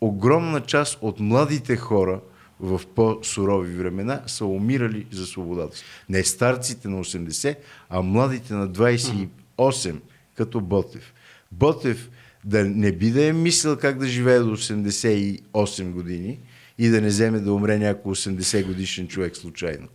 огромна 0.00 0.60
част 0.60 0.98
от 1.00 1.20
младите 1.20 1.76
хора 1.76 2.20
в 2.60 2.80
по-сурови 2.94 3.74
времена 3.74 4.22
са 4.26 4.46
умирали 4.46 5.06
за 5.12 5.26
свободата 5.26 5.76
си. 5.76 5.84
Не 6.08 6.24
старците 6.24 6.88
на 6.88 7.04
80, 7.04 7.56
а 7.88 8.02
младите 8.02 8.54
на 8.54 8.68
28, 8.68 10.00
като 10.34 10.60
Ботев. 10.60 11.14
Ботев 11.52 12.10
да 12.44 12.64
не 12.64 12.92
би 12.92 13.10
да 13.10 13.26
е 13.26 13.32
мислил 13.32 13.76
как 13.76 13.98
да 13.98 14.06
живее 14.06 14.38
до 14.38 14.56
88 14.56 15.90
години 15.90 16.38
и 16.78 16.88
да 16.88 17.00
не 17.00 17.08
вземе 17.08 17.38
да 17.38 17.52
умре 17.52 17.78
някой 17.78 18.12
80 18.14 18.66
годишен 18.66 19.08
човек 19.08 19.36
случайно. 19.36 19.88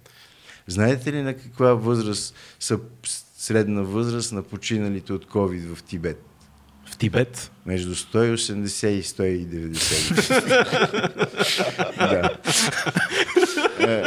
Знаете 0.67 1.13
ли 1.13 1.21
на 1.21 1.33
каква 1.33 1.73
възраст 1.73 2.35
са 2.59 2.79
средна 3.41 3.81
възраст 3.81 4.31
на 4.31 4.43
починалите 4.43 5.13
от 5.13 5.25
COVID 5.25 5.75
в 5.75 5.83
Тибет? 5.83 6.25
В 6.91 6.97
Тибет. 6.97 7.51
Между 7.65 7.95
180 7.95 8.87
и 8.87 9.03
190 9.03 9.43
години. 9.43 9.73
да. 11.97 12.29
Е, 13.79 14.03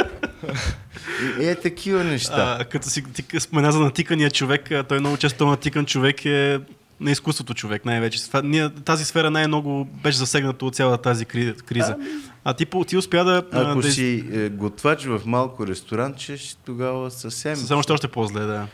е, 1.39 1.51
е, 1.51 1.55
такива 1.55 2.03
неща. 2.03 2.57
А, 2.59 2.65
като 2.65 2.89
си 2.89 3.03
ти 3.13 3.39
спомена 3.39 3.71
за 3.71 3.79
натикания 3.79 4.31
човек, 4.31 4.69
той 4.89 4.99
много 4.99 5.17
често 5.17 5.45
натикан 5.45 5.85
човек 5.85 6.25
е 6.25 6.59
на 6.99 7.11
изкуството 7.11 7.53
човек 7.53 7.85
най-вече. 7.85 8.19
Ние, 8.43 8.69
тази 8.69 9.05
сфера 9.05 9.31
най-много 9.31 9.85
беше 9.85 10.17
засегната 10.17 10.65
от 10.65 10.75
цялата 10.75 11.03
тази 11.03 11.25
кри- 11.25 11.61
криза. 11.61 11.95
А 12.43 12.53
ти, 12.53 12.67
ти 12.87 12.97
успя 12.97 13.23
да... 13.23 13.43
Ако 13.51 13.81
да 13.81 13.91
си 13.91 14.25
е, 14.31 14.49
готвач 14.49 15.05
в 15.05 15.21
малко 15.25 15.67
ресторанче, 15.67 16.37
тогава 16.65 17.11
съвсем... 17.11 17.55
Само 17.55 17.83
ще 17.83 17.91
още 17.91 18.07
по-зле, 18.07 18.41
да. 18.41 18.67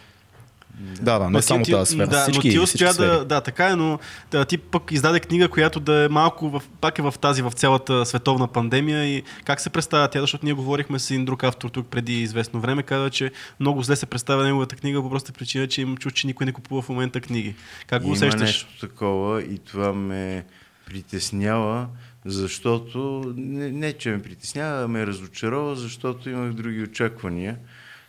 Да, 1.02 1.20
да, 1.20 1.26
не 1.26 1.30
Но 1.30 1.42
само 1.42 1.64
ти- 1.64 1.72
тази 1.72 1.94
сфера. 1.94 2.08
Да, 2.08 2.22
всички, 2.22 2.48
но 2.48 2.52
ти 2.52 2.60
успя 2.60 2.94
да, 2.94 3.26
да, 3.26 3.42
така 3.42 3.68
е, 3.68 3.76
но 3.76 4.00
да, 4.32 4.46
ти 4.46 4.58
пък 4.58 4.92
издаде 4.92 5.20
книга, 5.20 5.50
която 5.50 5.80
да 5.80 6.06
е 6.06 6.08
малко, 6.08 6.50
в, 6.50 6.64
пак 6.82 7.00
е 7.00 7.02
в 7.02 7.14
тази, 7.22 7.42
в 7.42 7.52
цялата 7.52 8.06
световна 8.06 8.48
пандемия 8.48 9.06
и 9.08 9.24
как 9.46 9.60
се 9.60 9.70
представя 9.70 10.08
тя, 10.08 10.22
защото 10.22 10.46
ние 10.46 10.54
говорихме 10.54 11.00
с 11.00 11.12
един 11.12 11.26
друг 11.26 11.44
автор 11.44 11.70
тук 11.70 11.88
преди 11.88 12.22
известно 12.22 12.60
време, 12.60 12.84
каза, 12.84 13.10
че 13.10 13.32
много 13.60 13.82
зле 13.82 13.96
се 13.96 14.06
представя 14.06 14.44
неговата 14.44 14.76
книга 14.76 15.02
по 15.02 15.10
простата 15.10 15.38
причина, 15.40 15.68
че 15.68 15.82
им 15.82 15.98
чу, 15.98 16.12
че 16.12 16.28
никой 16.28 16.46
не 16.46 16.52
купува 16.52 16.82
в 16.82 16.90
момента 16.90 17.22
книги. 17.22 17.56
Как 17.88 18.02
го 18.02 18.08
Има 18.08 18.14
усещаш? 18.14 18.42
нещо 18.42 18.80
такова 18.80 19.44
и 19.44 19.58
това 19.58 19.94
ме 19.94 20.46
притеснява, 20.86 21.88
защото 22.26 23.24
не, 23.38 23.72
не 23.72 23.94
че 23.94 24.10
ме 24.10 24.22
притеснява, 24.22 24.84
а 24.84 24.88
ме 24.88 25.08
разочарова, 25.08 25.76
защото 25.76 26.30
имах 26.30 26.54
други 26.54 26.82
очаквания, 26.84 27.58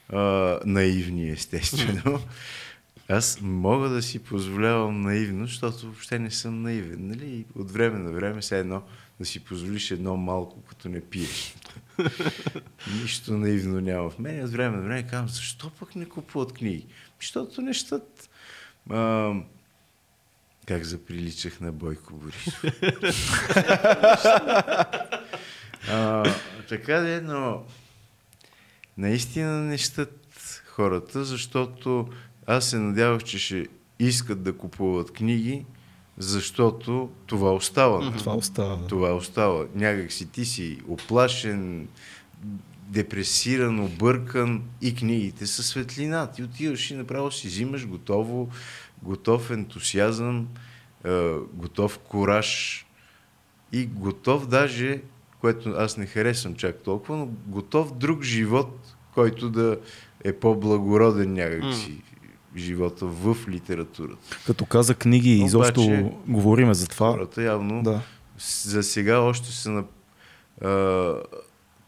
а, 0.08 0.58
наивни 0.64 1.30
естествено. 1.30 2.20
Аз 3.08 3.38
мога 3.40 3.88
да 3.88 4.02
си 4.02 4.18
позволявам 4.18 5.00
наивно, 5.00 5.46
защото 5.46 5.86
въобще 5.86 6.18
не 6.18 6.30
съм 6.30 6.62
наивен. 6.62 7.08
Нали? 7.08 7.44
От 7.54 7.70
време 7.70 7.98
на 7.98 8.12
време 8.12 8.40
все 8.40 8.58
едно 8.58 8.82
да 9.18 9.26
си 9.26 9.44
позволиш 9.44 9.90
едно 9.90 10.16
малко, 10.16 10.62
като 10.62 10.88
не 10.88 11.00
пиеш. 11.00 11.54
Нищо 13.02 13.32
наивно 13.32 13.80
няма 13.80 14.10
в 14.10 14.18
мен. 14.18 14.44
От 14.44 14.50
време 14.50 14.76
на 14.76 14.82
време 14.82 15.06
казвам, 15.06 15.28
защо 15.28 15.70
пък 15.70 15.96
не 15.96 16.04
купуват 16.04 16.52
книги? 16.52 16.86
Защото 17.20 17.62
нещата... 17.62 18.28
А, 18.90 19.32
как 20.66 20.84
заприличах 20.84 21.60
на 21.60 21.72
Бойко 21.72 22.14
Борисов. 22.14 22.64
а, 25.88 26.34
така 26.68 27.00
де, 27.00 27.20
но 27.20 27.64
наистина 28.98 29.62
не 29.62 29.78
щат 29.78 30.62
хората, 30.66 31.24
защото 31.24 32.08
аз 32.46 32.70
се 32.70 32.78
надявах, 32.78 33.24
че 33.24 33.38
ще 33.38 33.66
искат 33.98 34.42
да 34.42 34.52
купуват 34.52 35.10
книги, 35.10 35.64
защото 36.18 37.10
това 37.26 37.54
остава. 37.54 38.12
Това 38.18 38.34
остава. 38.34 38.76
Да. 38.76 38.86
Това 38.86 39.14
остава. 39.14 39.66
Някак 39.74 40.12
си 40.12 40.26
ти 40.26 40.44
си 40.44 40.78
оплашен, 40.88 41.88
депресиран, 42.88 43.80
объркан 43.80 44.62
и 44.80 44.94
книгите 44.94 45.46
са 45.46 45.62
светлина. 45.62 46.26
Ти 46.26 46.42
отиваш 46.42 46.90
и 46.90 46.94
направо 46.94 47.30
си 47.30 47.46
взимаш 47.46 47.86
готово, 47.86 48.48
готов 49.02 49.50
ентусиазъм, 49.50 50.48
готов 51.52 51.98
кораж 51.98 52.86
и 53.72 53.86
готов 53.86 54.46
даже, 54.46 55.02
което 55.42 55.70
аз 55.70 55.96
не 55.96 56.06
харесвам 56.06 56.54
чак 56.54 56.76
толкова, 56.76 57.16
но 57.16 57.28
готов 57.46 57.92
друг 57.92 58.22
живот, 58.22 58.78
който 59.14 59.50
да 59.50 59.76
е 60.24 60.32
по-благороден 60.32 61.32
някакси 61.32 62.02
живота 62.56 63.06
в 63.06 63.36
литературата. 63.48 64.36
Като 64.46 64.66
каза 64.66 64.94
книги, 64.94 65.34
Обаче- 65.34 65.46
изобщо 65.46 65.82
говориме 66.28 66.74
за 66.74 66.88
това. 66.88 67.10
Хората 67.10 67.42
явно 67.42 67.82
Да. 67.82 68.00
за 68.62 68.82
сега 68.82 69.18
още 69.18 69.48
са 69.48 69.70
на 69.70 69.84
а, 70.62 71.14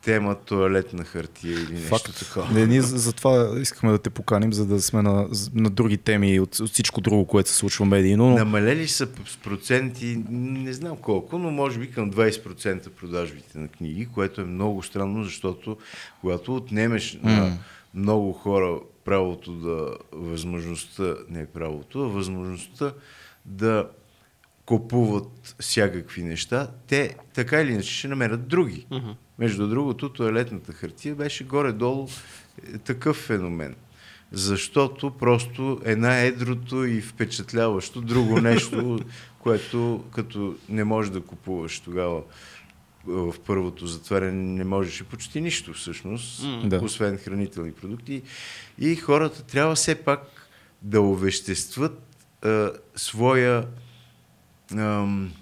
тема 0.05 0.35
туалетна 0.35 1.05
хартия 1.05 1.53
или 1.53 1.73
нещо 1.73 1.89
Факт. 1.89 2.19
такова. 2.19 2.53
Не, 2.53 2.67
ние 2.67 2.83
за, 2.83 2.99
за 2.99 3.13
това 3.13 3.61
искахме 3.61 3.91
да 3.91 3.99
те 3.99 4.11
поканим, 4.11 4.53
за 4.53 4.67
да 4.67 4.83
сме 4.83 5.03
на, 5.03 5.29
на 5.55 5.71
други 5.71 5.99
теми 5.99 6.41
от, 6.41 6.61
от 6.61 6.71
всичко 6.71 7.01
друго, 7.01 7.27
което 7.27 7.51
се 7.51 7.57
случва 7.57 7.85
медийно. 7.85 8.31
Но... 8.31 8.37
Намалели 8.37 8.89
са 8.89 9.09
с 9.27 9.37
проценти, 9.37 10.23
не 10.31 10.73
знам 10.73 10.97
колко, 10.97 11.39
но 11.39 11.51
може 11.51 11.79
би 11.79 11.91
към 11.91 12.13
20% 12.13 12.89
продажбите 12.89 13.59
на 13.59 13.69
книги, 13.69 14.09
което 14.15 14.41
е 14.41 14.45
много 14.45 14.83
странно, 14.83 15.25
защото 15.25 15.77
когато 16.21 16.57
отнемеш 16.57 17.19
на 17.23 17.59
много 17.95 18.33
хора 18.33 18.79
правото 19.05 19.53
да, 19.53 19.97
възможността, 20.13 21.15
не 21.31 21.47
правото, 21.47 22.03
а 22.03 22.09
възможността 22.09 22.93
да 23.45 23.89
купуват 24.67 25.55
всякакви 25.61 26.23
неща, 26.23 26.71
те 26.87 27.17
така 27.35 27.61
или 27.61 27.73
иначе 27.73 27.93
ще 27.93 28.09
намерят 28.09 28.49
други. 28.49 28.87
Между 29.39 29.69
другото, 29.69 30.09
туалетната 30.09 30.73
хартия 30.73 31.15
беше 31.15 31.45
горе-долу 31.45 32.09
е, 32.75 32.79
такъв 32.79 33.17
феномен. 33.17 33.75
Защото 34.33 35.11
просто 35.11 35.81
е 35.85 35.97
най-едрото 35.97 36.85
и 36.85 37.01
впечатляващо 37.01 38.01
друго 38.01 38.41
нещо, 38.41 38.99
което 39.39 40.05
като 40.15 40.57
не 40.69 40.85
можеш 40.85 41.11
да 41.13 41.21
купуваш 41.21 41.81
тогава 41.81 42.23
в 43.07 43.35
първото 43.47 43.87
затваряне 43.87 44.43
не 44.43 44.65
можеше 44.65 45.05
почти 45.05 45.41
нищо 45.41 45.73
всъщност, 45.73 46.47
Да. 46.69 46.77
освен 46.85 47.19
хранителни 47.19 47.73
продукти. 47.73 48.23
И 48.79 48.97
хората 48.97 49.43
трябва 49.43 49.75
все 49.75 49.95
пак 49.95 50.49
да 50.83 51.01
овеществат 51.01 52.17
а, 52.43 52.71
своя 52.97 53.67
ам, 54.77 55.33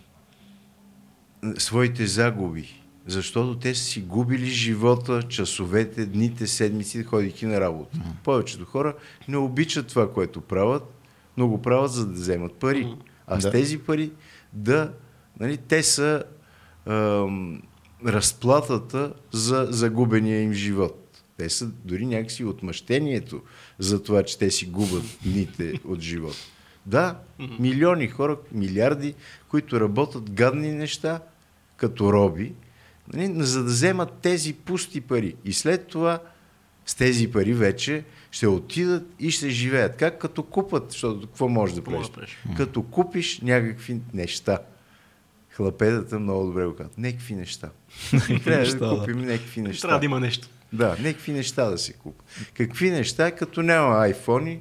своите 1.58 2.06
загуби. 2.06 2.81
Защото 3.06 3.58
те 3.58 3.74
са 3.74 3.84
си 3.84 4.00
губили 4.00 4.46
живота, 4.46 5.22
часовете, 5.22 6.06
дните, 6.06 6.46
седмици, 6.46 7.02
ходейки 7.04 7.46
на 7.46 7.60
работа. 7.60 7.98
Повечето 8.24 8.64
хора 8.64 8.94
не 9.28 9.36
обичат 9.36 9.86
това, 9.86 10.12
което 10.12 10.40
правят, 10.40 10.94
но 11.36 11.48
го 11.48 11.62
правят, 11.62 11.92
за 11.92 12.06
да 12.06 12.12
вземат 12.12 12.52
пари. 12.52 12.94
А 13.26 13.40
с 13.40 13.42
Да. 13.42 13.50
тези 13.50 13.78
пари 13.78 14.10
да... 14.52 14.92
Нали, 15.40 15.56
те 15.56 15.82
са 15.82 16.22
ам, 16.86 17.62
разплатата 18.06 19.12
за 19.32 19.66
загубения 19.70 20.42
им 20.42 20.52
живот. 20.52 21.22
Те 21.36 21.50
са 21.50 21.66
дори 21.84 22.06
някакси 22.06 22.44
отмъщението 22.44 23.42
за 23.78 24.02
това, 24.02 24.22
че 24.22 24.38
те 24.38 24.50
си 24.50 24.66
губят 24.66 25.02
дните 25.24 25.80
от 25.84 26.00
живота. 26.00 26.36
Да, 26.86 27.18
милиони 27.58 28.08
хора, 28.08 28.36
милиарди, 28.52 29.14
които 29.48 29.80
работят 29.80 30.30
гадни 30.30 30.72
неща, 30.72 31.20
като 31.76 32.12
роби, 32.12 32.52
нали, 33.12 33.44
за 33.44 33.64
да 33.64 33.70
вземат 33.70 34.12
тези 34.12 34.52
пусти 34.52 35.00
пари. 35.00 35.34
И 35.44 35.52
след 35.52 35.86
това 35.86 36.20
с 36.86 36.94
тези 36.94 37.30
пари 37.30 37.52
вече 37.52 38.04
ще 38.30 38.46
отидат 38.46 39.06
и 39.18 39.30
ще 39.30 39.50
живеят. 39.50 39.96
Как 39.96 40.18
като 40.18 40.42
купат, 40.42 40.90
защото 40.90 41.26
какво 41.26 41.48
можеш 41.48 41.76
да 41.76 41.84
правиш? 41.84 42.06
да? 42.46 42.54
Като 42.56 42.82
купиш 42.82 43.40
някакви 43.40 44.00
неща. 44.14 44.58
Хлапетата 45.50 46.18
много 46.18 46.46
добре 46.46 46.66
го 46.66 46.74
казват. 46.74 46.98
Някакви 46.98 47.34
неща. 47.34 47.70
Трябва 48.44 48.60
Неща, 48.60 48.78
да 48.78 48.94
да. 48.94 48.98
купим 48.98 49.18
някакви 49.18 49.60
неща. 49.60 49.88
Трябва 49.88 50.00
да 50.00 50.06
има 50.06 50.20
нещо. 50.20 50.48
Да, 50.72 50.96
някакви 51.00 51.32
неща 51.32 51.70
да 51.70 51.78
си 51.78 51.92
купа. 51.92 52.24
Какви 52.54 52.90
неща, 52.90 53.30
като 53.30 53.62
няма 53.62 53.96
айфони 53.98 54.60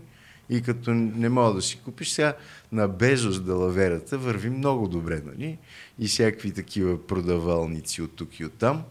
и 0.49 0.61
като 0.61 0.93
не 0.93 1.29
мога 1.29 1.53
да 1.53 1.61
си 1.61 1.79
купиш, 1.85 2.09
сега 2.09 2.33
на 2.71 2.87
Безос 2.87 3.41
далаверата 3.41 4.17
върви 4.17 4.49
много 4.49 4.87
добре, 4.87 5.21
нали? 5.25 5.57
И 5.99 6.07
всякакви 6.07 6.51
такива 6.51 7.07
продавалници 7.07 8.01
от 8.01 8.15
тук 8.15 8.39
и 8.39 8.45
от 8.45 8.53
там. 8.53 8.83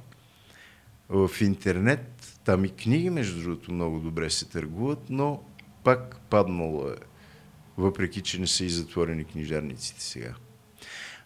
В 1.08 1.30
интернет, 1.40 2.38
там 2.44 2.64
и 2.64 2.68
книги, 2.68 3.10
между 3.10 3.42
другото, 3.42 3.72
много 3.72 3.98
добре 3.98 4.30
се 4.30 4.48
търгуват, 4.48 5.10
но 5.10 5.42
пак 5.84 6.20
паднало 6.30 6.88
е, 6.88 6.94
въпреки 7.78 8.20
че 8.20 8.40
не 8.40 8.46
са 8.46 8.64
и 8.64 8.70
затворени 8.70 9.24
книжарниците 9.24 10.02
сега. 10.02 10.34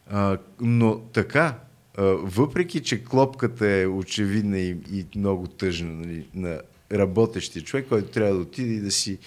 А, 0.06 0.38
но 0.60 0.98
така, 0.98 1.58
а, 1.96 2.02
въпреки 2.04 2.82
че 2.82 3.04
клопката 3.04 3.70
е 3.70 3.86
очевидна 3.86 4.58
и, 4.58 4.76
и 4.92 5.06
много 5.16 5.46
тъжна 5.46 5.90
нали, 5.90 6.28
на 6.34 6.60
работещия 6.92 7.62
човек, 7.62 7.86
който 7.88 8.08
трябва 8.08 8.34
да 8.34 8.40
отиде 8.40 8.74
и 8.74 8.80
да 8.80 8.90
си, 8.90 9.18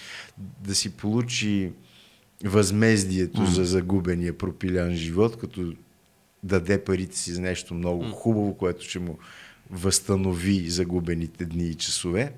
да 0.60 0.74
си 0.74 0.90
получи 0.90 1.70
възмездието 2.44 3.46
за 3.46 3.64
загубения 3.64 4.38
пропилян 4.38 4.94
живот, 4.94 5.38
като 5.38 5.72
даде 6.42 6.84
парите 6.84 7.18
си 7.18 7.32
за 7.32 7.40
нещо 7.40 7.74
много 7.74 8.04
хубаво, 8.10 8.54
което 8.54 8.84
ще 8.84 8.98
му 8.98 9.18
възстанови 9.70 10.70
загубените 10.70 11.44
дни 11.44 11.68
и 11.68 11.74
часове. 11.74 12.32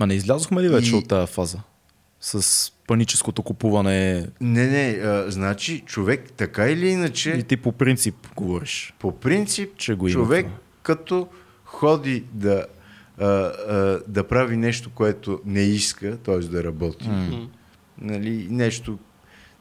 Ма 0.00 0.06
не 0.06 0.14
излязохме 0.14 0.62
ли 0.62 0.68
вече 0.68 0.90
И- 0.90 0.94
от 0.94 1.08
тази 1.08 1.32
фаза? 1.32 1.58
С 2.20 2.72
паническото 2.86 3.42
купуване 3.42 4.26
Не, 4.40 4.66
не, 4.66 4.90
а, 4.90 5.30
значи 5.30 5.80
човек 5.80 6.32
така 6.36 6.68
или 6.68 6.88
иначе... 6.88 7.30
и 7.30 7.42
ти 7.42 7.56
по 7.56 7.72
принцип 7.72 8.14
говориш. 8.36 8.94
По 8.98 9.20
принцип, 9.20 9.70
Че 9.76 9.94
го 9.94 10.10
човек 10.10 10.46
това. 10.46 10.58
като 10.82 11.28
ходи 11.64 12.24
да, 12.32 12.66
а, 13.20 13.24
а, 13.24 14.00
да 14.08 14.28
прави 14.28 14.56
нещо, 14.56 14.90
което 14.90 15.40
не 15.44 15.60
иска, 15.60 16.16
т.е. 16.16 16.38
да 16.38 16.64
работи, 16.64 17.08
М. 17.08 17.48
нали, 17.98 18.46
нещо 18.50 18.98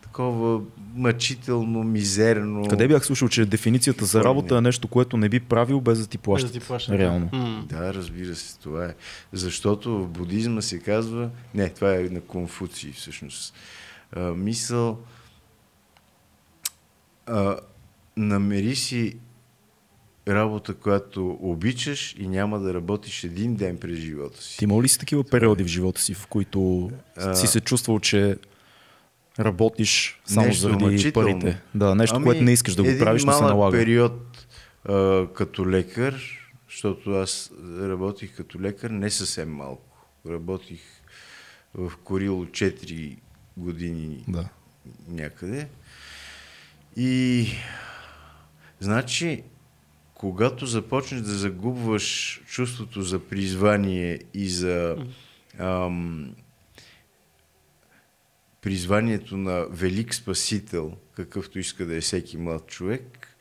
такова 0.02 0.62
мъчително, 0.96 1.84
мизерно. 1.84 2.68
Къде 2.68 2.88
бях 2.88 3.06
слушал, 3.06 3.30
че 3.30 3.46
дефиницията 3.46 4.06
за 4.06 4.24
работа 4.24 4.58
е 4.58 4.62
нещо, 4.62 4.88
което 4.88 5.18
не 5.18 5.30
би 5.30 5.40
правил 5.40 5.82
без 5.82 6.00
да 6.00 6.08
ти 6.08 6.18
Без 6.18 6.24
плащат. 6.24 6.54
да 6.54 6.60
ти 6.60 6.66
плащат. 6.68 6.96
Реално. 6.96 7.30
М. 7.34 7.66
Да, 7.70 7.94
разбира 7.94 8.36
се, 8.36 8.60
това 8.60 8.86
е. 8.86 8.94
Защото 9.34 10.04
в 10.04 10.08
будизма 10.08 10.62
се 10.62 10.80
казва, 10.80 11.30
не, 11.54 11.70
това 11.70 11.96
е 11.96 12.00
на 12.02 12.22
Конфуций 12.22 12.92
всъщност, 12.92 13.54
а, 14.12 14.22
мисъл, 14.22 15.00
а, 17.26 17.56
намери 18.18 18.76
си 18.76 19.18
работа, 20.28 20.74
която 20.74 21.38
обичаш 21.42 22.16
и 22.20 22.28
няма 22.28 22.60
да 22.60 22.74
работиш 22.74 23.24
един 23.24 23.56
ден 23.56 23.78
през 23.78 23.98
живота 23.98 24.44
си. 24.44 24.58
Ти 24.58 24.64
имал 24.64 24.82
ли 24.82 24.88
си 24.88 25.00
такива 25.00 25.24
периоди 25.24 25.64
в 25.64 25.68
живота 25.68 26.02
си, 26.02 26.14
в 26.14 26.28
които 26.28 26.92
А. 27.18 27.36
си 27.36 27.48
се 27.48 27.60
чувствал, 27.60 28.00
че 28.00 28.38
работиш 29.40 30.22
само 30.26 30.48
Нещо 30.48 30.62
заради 30.62 30.86
мъчително. 30.86 31.40
парите? 31.40 31.62
Да, 31.76 31.96
нещо, 31.96 32.16
Ами, 32.16 32.26
което 32.26 32.44
не 32.44 32.52
искаш 32.52 32.76
да 32.76 32.84
го 32.84 32.90
правиш, 33.00 33.24
но 33.24 33.34
се 33.34 33.44
налага. 33.44 33.78
период 33.78 34.48
а, 34.86 35.28
като 35.28 35.70
лекар, 35.70 36.22
защото 36.70 37.12
аз 37.12 37.52
работих 37.82 38.36
като 38.36 38.62
лекар 38.62 38.90
не 38.90 39.10
съвсем 39.10 39.50
малко. 39.50 39.84
Работих 40.30 40.80
в 41.74 41.92
Корило 41.98 42.46
4 42.46 43.18
години 43.58 44.24
Да. 44.28 44.50
някъде. 45.08 45.68
И 46.98 47.48
значи, 48.80 49.44
когато 50.18 50.66
започнеш 50.66 51.22
да 51.22 51.34
загубваш 51.34 52.42
чувството 52.46 53.02
за 53.02 53.20
призвание 53.20 54.20
и 54.34 54.50
за 54.50 54.98
ам, 55.60 56.36
призванието 58.62 59.38
на 59.38 59.66
велик 59.70 60.16
спасител, 60.16 60.94
какъвто 61.14 61.60
иска 61.60 61.86
да 61.86 61.96
е 61.96 62.02
всеки 62.02 62.38
млад 62.38 62.68
човек, 62.68 63.38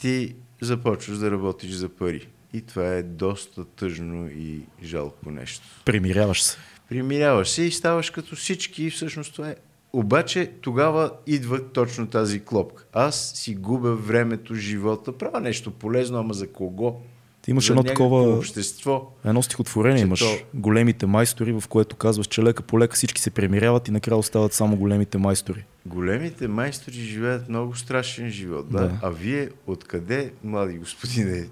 ти 0.00 0.34
започваш 0.60 1.18
да 1.18 1.30
работиш 1.30 1.70
за 1.70 1.88
пари. 1.88 2.28
И 2.52 2.62
това 2.62 2.86
е 2.94 3.02
доста 3.02 3.64
тъжно 3.64 4.28
и 4.30 4.60
жалко 4.82 5.30
нещо. 5.30 5.66
Примиряваш 5.84 6.42
се. 6.42 6.56
Примиряваш 6.88 7.48
се 7.50 7.62
и 7.62 7.70
ставаш 7.70 8.10
като 8.10 8.36
всички 8.36 8.84
и 8.84 8.90
всъщност 8.90 9.34
това 9.34 9.48
е. 9.48 9.56
Обаче 9.92 10.50
тогава 10.60 11.10
идва 11.26 11.62
точно 11.64 12.06
тази 12.06 12.40
клопка. 12.40 12.84
Аз 12.92 13.32
си 13.34 13.54
губя 13.54 13.94
времето, 13.94 14.54
живота, 14.54 15.12
правя 15.12 15.40
нещо 15.40 15.70
полезно, 15.70 16.18
ама 16.18 16.34
за 16.34 16.48
кого? 16.48 17.00
Ти 17.42 17.50
имаш 17.50 17.66
за 17.66 17.72
едно 17.72 17.82
такова- 17.82 18.36
общество. 18.36 19.12
Едно 19.24 19.42
стихотворение 19.42 20.02
имаш. 20.02 20.20
то- 20.20 20.38
Големите 20.54 21.06
майстори, 21.06 21.52
в 21.52 21.64
което 21.68 21.96
казваш, 21.96 22.26
че 22.26 22.42
лека 22.42 22.62
по 22.62 22.78
лека 22.78 22.94
всички 22.96 23.20
се 23.20 23.30
примиряват 23.30 23.88
и 23.88 23.92
накрая 23.92 24.18
остават 24.18 24.52
само 24.52 24.76
големите 24.76 25.18
майстори. 25.18 25.64
Големите 25.86 26.48
майстори 26.48 26.94
живеят 26.94 27.48
много 27.48 27.76
страшен 27.76 28.30
живот. 28.30 28.66
Да? 28.70 28.78
Да. 28.78 28.98
А 29.02 29.10
вие 29.10 29.48
откъде, 29.66 30.32
млади 30.44 30.78
господине, 30.78 31.46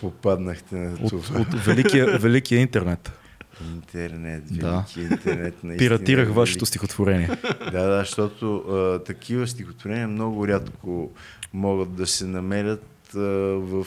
попаднахте 0.00 0.74
на 0.74 0.94
От, 1.02 1.10
това? 1.10 1.40
от 1.40 1.54
великия, 1.54 2.18
великия 2.18 2.60
интернет. 2.60 3.12
Интернет, 3.66 4.42
Да. 4.50 4.70
велики 4.70 5.12
интернет. 5.12 5.54
наистина 5.64 5.76
Пиратирах 5.78 6.28
е 6.28 6.32
вашето 6.32 6.66
стихотворение. 6.66 7.28
Да, 7.72 7.82
да, 7.82 7.98
защото 7.98 8.56
а, 8.58 8.98
такива 8.98 9.46
стихотворения 9.46 10.08
много 10.08 10.48
рядко 10.48 11.10
могат 11.52 11.94
да 11.94 12.06
се 12.06 12.26
намерят 12.26 12.84
а, 13.14 13.18
в 13.56 13.86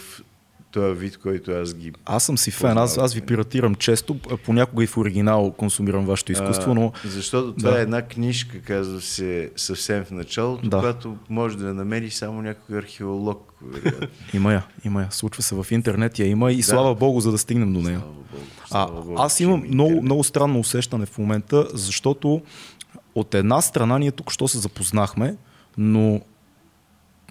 този 0.72 1.00
вид, 1.00 1.18
който 1.18 1.52
аз 1.52 1.74
ги... 1.74 1.92
Аз 2.06 2.24
съм 2.24 2.38
си 2.38 2.52
фен, 2.52 2.78
аз, 2.78 2.98
аз 2.98 3.14
ви 3.14 3.22
пиратирам 3.22 3.76
често, 3.76 4.16
понякога 4.38 4.84
и 4.84 4.88
в 4.88 4.98
оригинал 4.98 5.52
консумирам 5.52 6.06
вашето 6.06 6.32
изкуство, 6.32 6.76
но 6.76 6.92
А, 6.96 7.08
защото 7.08 7.54
това 7.54 7.72
Да. 7.72 7.80
е 7.80 7.82
една 7.82 8.02
книжка, 8.02 8.60
казва 8.60 9.02
се 9.02 9.52
съвсем 9.56 10.06
в 10.06 10.12
началото, 10.12 10.70
Да. 10.70 10.80
която 10.80 11.18
може 11.30 11.58
да 11.58 11.68
я 11.68 11.74
намери 11.74 12.10
само 12.10 12.42
някой 12.42 12.78
археолог. 12.78 13.54
вероятно. 13.64 14.08
има 14.34 14.54
я, 14.54 14.64
има 14.86 15.02
я. 15.02 15.08
Случва 15.12 15.44
се 15.44 15.56
в 15.56 15.68
интернет, 15.72 16.20
я 16.20 16.28
има 16.28 16.52
и 16.52 16.58
Да. 16.58 16.64
слава 16.64 16.96
богу, 16.96 17.20
за 17.20 17.32
да 17.32 17.38
стигнем 17.38 17.74
до 17.74 17.80
нея. 17.80 18.00
Слава 18.00 18.14
Богу, 18.14 18.46
А, 18.74 18.90
аз 19.18 19.40
имам 19.40 19.60
има 19.60 19.68
много, 19.68 20.02
много 20.02 20.24
странно 20.24 20.60
усещане 20.60 21.06
в 21.06 21.18
момента, 21.18 21.68
защото 21.74 22.42
от 23.16 23.34
една 23.34 23.62
страна 23.62 24.00
ние 24.00 24.12
тук 24.12 24.32
що 24.32 24.48
се 24.48 24.58
запознахме, 24.58 25.36
но 25.78 26.22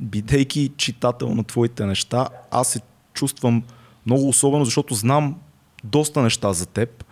бидейки 0.01 0.73
читател 0.77 1.35
на 1.35 1.45
твоите 1.45 1.87
неща, 1.87 2.29
аз 2.51 2.69
се 2.69 2.81
чувствам 3.15 3.63
много 4.07 4.29
особено, 4.29 4.65
защото 4.65 4.95
знам 4.95 5.37
доста 5.85 6.23
неща 6.23 6.53
за 6.53 6.67
теб. 6.67 7.05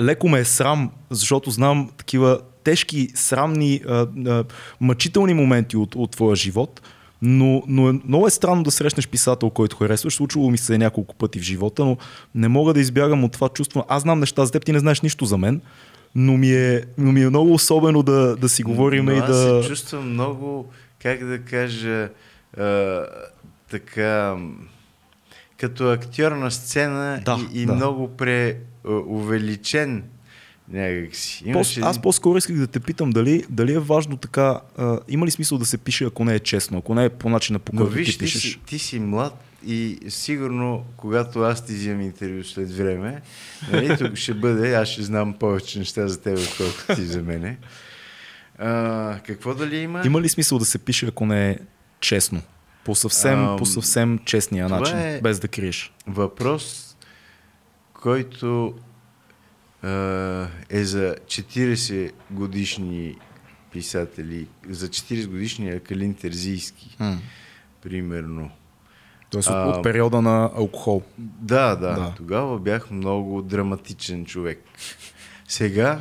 Леко 0.00 0.28
ме 0.28 0.38
е 0.38 0.44
срам, 0.44 0.90
защото 1.10 1.50
знам 1.50 1.90
такива 1.96 2.40
тежки, 2.64 3.08
срамни, 3.14 3.80
а, 3.88 4.06
а, 4.26 4.44
мъчителни 4.80 5.34
моменти 5.34 5.76
от, 5.76 5.94
от 5.94 6.10
твоя 6.10 6.36
живот. 6.36 6.82
Но, 7.26 7.62
но 7.66 7.88
е, 7.88 7.92
много 7.92 8.26
е 8.26 8.30
странно 8.30 8.62
да 8.62 8.70
срещнеш 8.70 9.08
писател, 9.08 9.50
който 9.50 9.76
харесваш. 9.76 10.14
Случвало 10.14 10.50
ми 10.50 10.58
се 10.58 10.78
няколко 10.78 11.14
пъти 11.14 11.38
в 11.38 11.42
живота, 11.42 11.84
но 11.84 11.96
не 12.34 12.48
мога 12.48 12.74
да 12.74 12.80
избягам 12.80 13.24
от 13.24 13.32
това 13.32 13.48
чувство. 13.48 13.84
Аз 13.88 14.02
знам 14.02 14.20
неща 14.20 14.44
за 14.44 14.52
теб, 14.52 14.64
ти 14.64 14.72
не 14.72 14.78
знаеш 14.78 15.00
нищо 15.00 15.24
за 15.24 15.38
мен, 15.38 15.60
но 16.14 16.36
ми 16.36 16.52
е, 16.52 16.82
но 16.98 17.12
ми 17.12 17.22
е 17.22 17.28
много 17.28 17.54
особено 17.54 18.02
да, 18.02 18.36
да 18.36 18.48
си 18.48 18.62
говорим 18.62 19.04
Но 19.04 19.12
и 19.12 19.18
аз 19.18 19.26
да... 19.26 19.62
се 19.62 19.68
чувствам 19.68 20.10
много, 20.10 20.66
как 21.02 21.26
да 21.26 21.38
кажа, 21.38 22.08
а, 22.58 23.02
така, 23.70 24.36
като 25.56 25.92
актьор 25.92 26.32
на 26.32 26.50
сцена 26.50 27.22
Да, 27.24 27.38
и, 27.52 27.62
и 27.62 27.66
да. 27.66 27.74
много 27.74 28.08
преувеличен 28.16 30.02
някакси. 30.68 31.42
По, 31.44 31.48
Имаше 31.48 31.80
аз 31.80 32.02
по-скоро 32.02 32.38
исках 32.38 32.56
да 32.56 32.66
те 32.66 32.80
питам 32.80 33.10
дали, 33.10 33.44
дали 33.50 33.74
е 33.74 33.78
важно 33.78 34.16
така, 34.16 34.60
а, 34.76 34.98
има 35.08 35.26
ли 35.26 35.30
смисъл 35.30 35.58
да 35.58 35.66
се 35.66 35.78
пише, 35.78 36.04
ако 36.04 36.24
не 36.24 36.34
е 36.34 36.38
честно, 36.38 36.78
ако 36.78 36.94
не 36.94 37.04
е 37.04 37.08
по 37.08 37.28
начина 37.28 37.58
по 37.58 37.72
който 37.72 37.94
ти 37.96 38.04
ти 38.04 38.18
пишеш. 38.18 38.42
си, 38.42 38.60
ти 38.66 38.78
си 38.78 38.98
млад 39.00 39.44
и 39.66 39.98
сигурно, 40.08 40.84
когато 40.96 41.40
аз 41.40 41.66
ти 41.66 41.72
взимам 41.72 42.00
интервю 42.00 42.44
след 42.44 42.76
време, 42.76 43.22
нали, 43.72 43.96
тук 43.98 44.16
ще 44.16 44.34
бъде, 44.34 44.74
аз 44.74 44.88
ще 44.88 45.02
знам 45.02 45.32
повече 45.32 45.78
неща 45.78 46.08
за 46.08 46.20
теб, 46.20 46.38
отколкото 46.38 46.94
ти 46.94 47.04
за 47.04 47.22
мене. 47.22 47.58
А, 48.58 49.18
какво 49.26 49.54
дали 49.54 49.76
има? 49.76 50.02
Има 50.04 50.20
ли 50.20 50.28
смисъл 50.28 50.58
да 50.58 50.64
се 50.64 50.78
пише, 50.78 51.06
ако 51.06 51.26
не 51.26 51.50
е 51.50 51.58
честно? 52.00 52.42
По 52.84 52.94
съвсем, 52.94 53.44
Ам, 53.44 53.56
по 53.56 53.66
съвсем 53.66 54.18
честния 54.24 54.68
начин, 54.68 54.98
е- 54.98 55.20
без 55.22 55.40
да 55.40 55.48
криеш. 55.48 55.92
Въпрос, 56.06 56.96
който 57.92 58.66
а, 58.66 58.72
е 60.70 60.84
за 60.84 61.16
40 61.26 62.12
годишни 62.30 63.16
писатели, 63.72 64.46
за 64.68 64.88
40 64.88 65.26
годишния 65.26 65.80
Калин 65.80 66.14
Терзийски, 66.14 66.96
М. 67.00 67.18
примерно. 67.82 68.50
Тоест 69.30 69.48
А, 69.48 69.68
от, 69.68 69.76
от 69.76 69.82
периода 69.82 70.22
на 70.22 70.50
алкохол. 70.54 71.02
Да, 71.18 71.76
да, 71.76 71.94
Да. 71.94 72.14
Тогава 72.16 72.58
бях 72.58 72.90
много 72.90 73.42
драматичен 73.42 74.24
човек. 74.26 74.62
Сега 75.48 76.00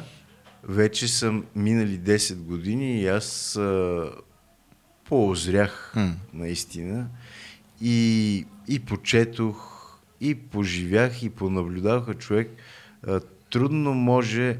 вече 0.63 1.07
съм 1.07 1.45
минали 1.55 1.99
10 1.99 2.35
години 2.35 3.01
и 3.01 3.07
аз 3.07 3.55
а, 3.55 4.09
поозрях 5.05 5.91
Хм. 5.93 6.09
наистина 6.33 7.07
и, 7.81 8.45
и 8.67 8.79
почетох, 8.79 9.69
и 10.21 10.35
поживях, 10.35 11.23
и 11.23 11.29
понаблюдавах 11.29 12.17
човек. 12.17 12.49
Трудно 13.53 13.93
може 13.93 14.57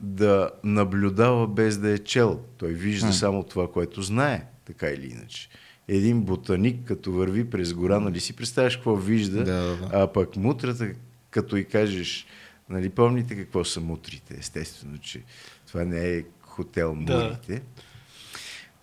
да 0.00 0.50
наблюдава 0.64 1.46
без 1.48 1.78
да 1.78 1.90
е 1.90 1.98
чел. 1.98 2.40
Той 2.58 2.72
вижда 2.72 3.06
Хм. 3.06 3.12
само 3.12 3.42
това, 3.42 3.72
което 3.72 4.02
знае, 4.02 4.46
така 4.64 4.88
или 4.88 5.06
иначе. 5.06 5.48
Един 5.88 6.22
ботаник, 6.22 6.84
като 6.84 7.12
върви 7.12 7.50
през 7.50 7.74
гора, 7.74 8.00
нали 8.00 8.20
си 8.20 8.36
представяш 8.36 8.76
какво 8.76 8.96
вижда, 8.96 9.44
Да, 9.44 9.54
да, 9.54 9.76
да. 9.76 9.90
а 9.92 10.12
пък 10.12 10.36
мутрата, 10.36 10.90
като 11.30 11.56
и 11.56 11.64
кажеш, 11.64 12.26
нали 12.68 12.88
помните 12.88 13.36
какво 13.36 13.64
са 13.64 13.80
мутрите? 13.80 14.36
Естествено, 14.38 14.98
че 14.98 15.22
това 15.66 15.84
не 15.84 16.08
е 16.08 16.22
хотел 16.40 16.96
Да. 17.00 17.14
мурите. 17.24 17.62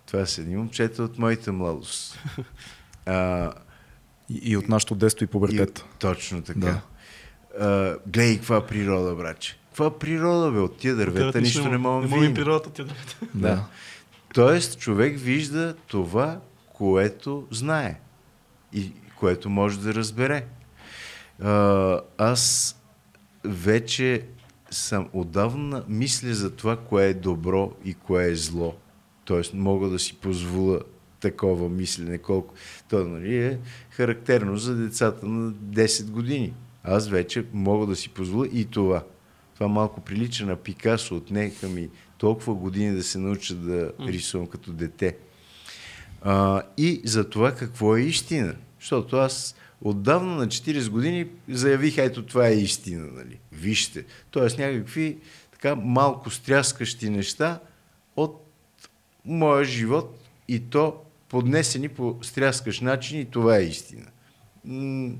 Това 0.06 0.26
са 0.26 0.40
едни 0.40 0.56
момчета 0.56 1.02
от 1.02 1.18
моята 1.18 1.52
младост. 1.52 2.18
А, 3.08 3.52
И, 4.30 4.50
и 4.50 4.56
от 4.56 4.68
нашото 4.68 4.94
детство 4.94 5.24
и 5.24 5.26
и, 5.26 5.28
пубертет. 5.28 5.84
точно 5.98 6.42
така. 6.42 6.58
Да. 6.60 6.80
А, 7.60 7.96
гледай 8.06 8.36
каква 8.36 8.66
природа, 8.66 9.14
браче. 9.14 9.58
Каква 9.68 9.98
природа, 9.98 10.50
бе? 10.50 10.58
От 10.58 10.76
тия 10.76 10.96
дървета 10.96 11.40
нищо 11.40 11.68
не 11.68 11.78
мога 11.78 12.08
да 12.08 12.16
и 12.16 12.20
видим. 12.20 12.34
природата 12.34 12.70
ти 12.70 12.82
дървета. 12.82 13.16
Да. 13.34 13.64
Тоест, 14.34 14.78
човек 14.78 15.18
вижда 15.18 15.74
това, 15.86 16.40
което 16.72 17.46
знае 17.50 18.00
и 18.72 18.92
което 19.18 19.50
може 19.50 19.80
да 19.80 19.94
разбере. 19.94 20.46
А, 21.42 22.00
аз 22.18 22.76
вече 23.44 24.22
съм 24.70 25.08
отдавна 25.12 25.84
мисля 25.88 26.34
за 26.34 26.50
това, 26.50 26.76
кое 26.76 27.06
е 27.06 27.14
добро 27.14 27.72
и 27.84 27.94
кое 27.94 28.30
е 28.30 28.36
зло. 28.36 28.74
Тоест, 29.24 29.54
мога 29.54 29.88
да 29.88 29.98
си 29.98 30.16
позволя 30.16 30.80
такова 31.20 31.68
мислене, 31.68 32.18
колко. 32.18 32.54
То 32.88 33.04
нали, 33.04 33.44
е 33.44 33.58
характерно 33.90 34.56
за 34.56 34.76
децата 34.76 35.26
на 35.26 35.52
10 35.52 36.10
години. 36.10 36.54
Аз 36.86 37.08
вече 37.08 37.44
мога 37.52 37.86
да 37.86 37.96
си 37.96 38.08
позволя 38.08 38.48
и 38.52 38.64
това. 38.64 39.04
Това 39.54 39.68
малко 39.68 40.00
прилича 40.00 40.46
на 40.46 40.56
Пикасо. 40.56 41.16
Отнеха 41.16 41.68
ми 41.68 41.88
толкова 42.18 42.54
години 42.54 42.96
да 42.96 43.02
се 43.02 43.18
науча 43.18 43.54
да 43.54 43.92
рисувам 44.00 44.46
като 44.46 44.72
дете. 44.72 45.16
А, 46.22 46.62
и 46.76 47.00
за 47.04 47.30
това 47.30 47.54
какво 47.54 47.96
е 47.96 48.00
истина. 48.00 48.54
Защото 48.80 49.16
аз 49.16 49.54
отдавна 49.80 50.36
на 50.36 50.46
40 50.46 50.88
години 50.90 51.26
заявих, 51.48 51.98
ето 51.98 52.22
това 52.22 52.48
е 52.48 52.54
истина. 52.54 53.06
Нали? 53.12 53.38
Вижте. 53.52 54.04
Тоест 54.30 54.58
някакви 54.58 55.18
така 55.52 55.74
малко 55.74 56.30
стряскащи 56.30 57.10
неща 57.10 57.60
от 58.16 58.46
моя 59.24 59.64
живот 59.64 60.20
и 60.48 60.60
то 60.60 61.02
поднесени 61.28 61.88
по 61.88 62.18
стряскащ 62.22 62.82
начин 62.82 63.20
и 63.20 63.24
това 63.24 63.56
е 63.56 63.62
истина. 63.62 64.06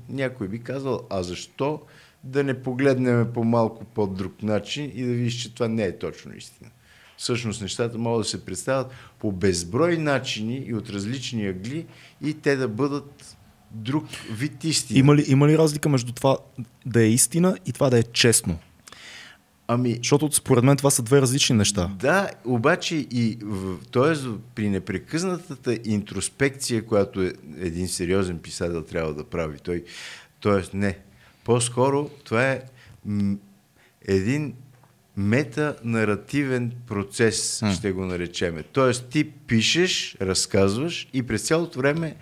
Някой 0.09 0.47
би 0.47 0.59
казал, 0.59 1.01
а 1.09 1.23
защо 1.23 1.81
да 2.23 2.43
не 2.43 2.61
погледнем 2.61 3.27
по 3.33 3.43
малко 3.43 3.85
по-друг 3.85 4.43
начин 4.43 4.91
и 4.95 5.03
да 5.03 5.11
видиш, 5.11 5.33
че 5.33 5.53
това 5.53 5.67
не 5.67 5.83
е 5.83 5.97
точно 5.97 6.35
истина. 6.35 6.69
Всъщност 7.17 7.61
нещата 7.61 7.97
могат 7.97 8.21
да 8.21 8.29
се 8.29 8.45
представят 8.45 8.91
по 9.19 9.31
безброй 9.31 9.97
начини 9.97 10.63
и 10.67 10.73
от 10.73 10.89
различни 10.89 11.47
ъгли 11.47 11.85
и 12.21 12.33
те 12.33 12.55
да 12.55 12.67
бъдат 12.67 13.37
друг 13.71 14.05
вид 14.31 14.63
истина. 14.63 14.99
Има 14.99 15.15
ли, 15.15 15.25
има 15.27 15.47
ли 15.47 15.57
разлика 15.57 15.89
между 15.89 16.13
това 16.13 16.37
да 16.85 17.03
е 17.03 17.07
истина 17.07 17.57
и 17.65 17.73
това 17.73 17.89
да 17.89 17.99
е 17.99 18.03
честно? 18.03 18.59
Ами, 19.67 19.95
Защото 19.97 20.31
според 20.31 20.63
мен 20.63 20.77
това 20.77 20.91
са 20.91 21.03
две 21.03 21.21
различни 21.21 21.55
неща. 21.55 21.91
Да, 21.99 22.29
обаче 22.45 22.95
и 22.95 23.39
т.е. 23.91 24.29
при 24.55 24.69
непрекъснатата 24.69 25.79
интроспекция, 25.85 26.85
която 26.85 27.21
е, 27.21 27.33
един 27.57 27.87
сериозен 27.87 28.39
писател 28.39 28.83
трябва 28.83 29.13
да 29.13 29.23
прави, 29.23 29.59
той, 29.59 29.83
т.е. 30.43 30.77
не, 30.77 30.97
по-скоро 31.43 32.09
това 32.23 32.51
е 32.51 32.61
м, 33.05 33.35
един 34.07 34.53
метанаративен 35.17 36.71
процес, 36.87 37.61
М. 37.61 37.73
ще 37.73 37.91
го 37.91 38.05
наречеме. 38.05 38.63
Тоест 38.63 39.05
ти 39.09 39.31
пишеш, 39.31 40.17
разказваш 40.21 41.07
и 41.13 41.23
през 41.23 41.41
цялото 41.41 41.79
време 41.79 42.15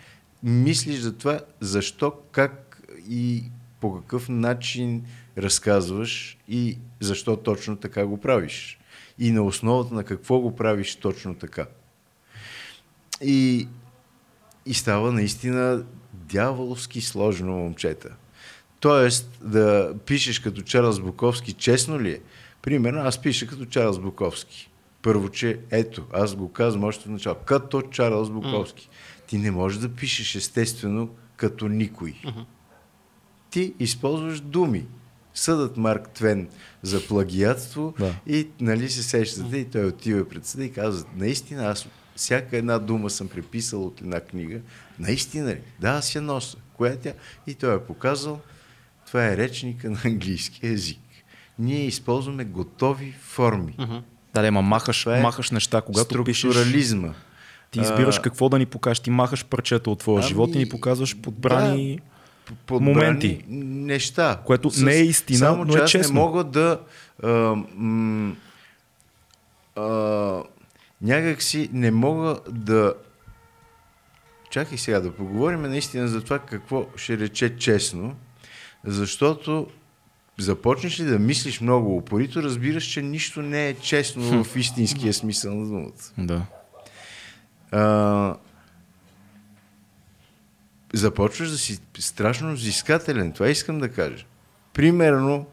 мислиш 0.44 1.00
за 1.00 1.14
това 1.14 1.40
защо, 1.60 2.14
как 2.32 2.82
и 3.10 3.44
по 3.82 4.02
какъв 4.02 4.30
начин 4.30 5.04
разказваш 5.38 6.38
и 6.48 6.78
защо 7.00 7.38
точно 7.38 7.76
така 7.76 8.06
го 8.06 8.22
правиш. 8.22 8.80
И 9.20 9.32
на 9.32 9.44
основата 9.44 9.94
на 9.96 10.04
какво 10.04 10.40
го 10.40 10.56
правиш 10.56 10.96
точно 10.96 11.36
така. 11.36 11.66
И, 13.22 13.68
и 14.66 14.74
става 14.74 15.12
наистина 15.12 15.86
дяволски 16.14 17.02
сложно, 17.02 17.52
момчета. 17.52 18.10
Тоест, 18.80 19.40
да 19.42 19.96
пишеш 20.06 20.40
като 20.40 20.62
Чарлз 20.62 21.00
Буковски, 21.00 21.54
честно 21.54 22.02
ли 22.02 22.12
е? 22.12 22.20
Примерно, 22.62 23.00
аз 23.00 23.22
пиша 23.22 23.48
като 23.48 23.66
Чарлз 23.66 24.00
Буковски. 24.00 24.70
Първо, 25.02 25.30
че 25.30 25.60
ето, 25.72 26.06
аз 26.14 26.36
го 26.36 26.52
казвам 26.52 26.84
още 26.84 27.06
в 27.06 27.12
начало, 27.12 27.36
като 27.46 27.82
Чарлз 27.82 28.30
Буковски. 28.30 28.90
Ти 29.28 29.38
не 29.38 29.52
можеш 29.52 29.80
да 29.80 29.90
пишеш 29.90 30.36
естествено 30.36 31.10
като 31.36 31.68
никой. 31.68 32.22
Ти 33.50 33.74
използваш 33.80 34.40
думи. 34.40 34.86
Съдът 35.36 35.78
Марк 35.78 36.10
Твен 36.10 36.48
за 36.82 37.08
плагиатство 37.08 37.94
Да. 38.00 38.14
и 38.28 38.48
нали 38.62 38.90
се 38.90 39.04
сещате 39.04 39.58
и 39.58 39.66
той 39.66 39.86
отива 39.86 40.30
пред 40.30 40.46
съда 40.46 40.66
и 40.66 40.72
казва, 40.72 41.08
наистина 41.16 41.66
аз 41.66 41.88
всяка 42.16 42.58
една 42.58 42.80
дума 42.80 43.10
съм 43.10 43.28
преписал 43.28 43.86
от 43.86 44.02
една 44.02 44.20
книга. 44.20 44.60
Наистина 45.00 45.50
ли? 45.50 45.60
Да, 45.80 45.90
аз 45.90 46.16
я 46.16 46.22
нося. 46.22 46.58
Коя 46.74 46.92
е 46.92 46.96
тя? 46.98 47.14
И 47.48 47.54
той 47.54 47.76
е 47.76 47.80
показал, 47.80 48.40
това 49.08 49.26
е 49.28 49.38
речника 49.38 49.90
на 49.90 49.98
английски 50.06 50.68
език. 50.68 51.00
Ние 51.60 51.86
използваме 51.86 52.46
готови 52.46 53.16
форми. 53.22 53.76
Да, 54.34 54.42
да, 54.42 54.52
ма 54.52 54.62
махаш, 54.62 55.06
е 55.06 55.22
махаш 55.22 55.52
неща, 55.52 55.82
когато 55.82 56.24
пишеш. 56.24 56.52
Структурализма. 56.52 57.14
Ти 57.72 57.80
избираш 57.80 58.18
А, 58.18 58.22
какво 58.22 58.50
да 58.50 58.58
ни 58.60 58.66
покажеш. 58.66 59.00
Ти 59.00 59.10
махаш 59.10 59.46
парчета 59.46 59.90
от 59.90 60.00
твоя 60.00 60.20
Ами, 60.20 60.28
живот 60.28 60.56
и 60.56 60.58
ни 60.58 60.70
показваш 60.70 61.18
подбрани... 61.22 61.68
подбрани 61.68 62.00
моменти. 62.72 63.44
неща. 63.48 64.42
Което 64.46 64.72
не 64.78 64.94
е 64.94 65.04
истина, 65.04 65.38
само, 65.38 65.66
но 65.66 65.74
че 65.74 65.80
е 65.80 65.82
аз 65.82 65.92
честно. 65.92 66.14
не 66.14 66.20
мога 66.20 66.44
да 66.44 66.80
а, 67.24 67.56
м, 67.76 68.36
а, 69.76 69.84
някак 71.02 71.42
си 71.42 71.70
не 71.74 71.92
мога 71.92 72.40
да 72.50 72.94
чакай 74.50 74.78
сега 74.78 75.00
да 75.00 75.12
поговорим 75.12 75.62
наистина 75.62 76.08
за 76.08 76.22
това 76.22 76.40
какво 76.40 76.88
ще 76.96 77.18
рече 77.18 77.58
честно, 77.58 78.16
защото 78.84 79.68
започнеш 80.40 81.00
ли 81.00 81.04
да 81.04 81.20
мислиш 81.20 81.62
много 81.62 81.98
упорито, 81.98 82.44
разбираш, 82.44 82.84
че 82.84 83.02
нищо 83.02 83.42
не 83.42 83.68
е 83.68 83.74
честно 83.74 84.44
в 84.44 84.56
истинския 84.56 85.14
смисъл 85.14 85.56
на 85.56 85.68
думата. 85.68 85.92
Да. 86.18 86.42
А, 87.72 88.36
започваш 90.94 91.50
да 91.50 91.58
си 91.58 91.80
страшно 92.00 92.54
взискателен. 92.54 93.32
Това 93.32 93.50
искам 93.50 93.80
да 93.80 93.90
кажа. 93.90 94.26
Примерно, 94.74 95.46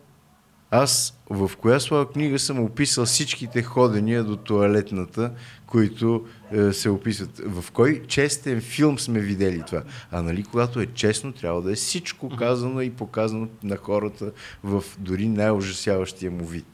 аз 0.70 1.18
в 1.30 1.50
коя 1.60 1.80
своя 1.80 2.08
книга 2.08 2.38
съм 2.38 2.60
описал 2.60 3.04
всичките 3.04 3.62
ходения 3.62 4.24
до 4.24 4.36
туалетната, 4.36 5.32
които 5.66 6.26
е, 6.52 6.72
се 6.72 6.90
описват. 6.90 7.40
В 7.46 7.70
кой 7.72 8.02
честен 8.08 8.60
филм 8.60 8.98
сме 8.98 9.20
видели 9.20 9.62
това? 9.66 9.82
А 10.10 10.22
нали, 10.22 10.42
когато 10.42 10.80
е 10.80 10.86
честно, 10.86 11.32
трябва 11.32 11.62
да 11.62 11.72
е 11.72 11.74
всичко 11.74 12.36
казано 12.36 12.80
и 12.80 12.90
показано 12.90 13.48
на 13.62 13.76
хората 13.76 14.32
в 14.64 14.84
дори 14.98 15.28
най-ужасяващия 15.28 16.30
му 16.30 16.44
вид. 16.44 16.66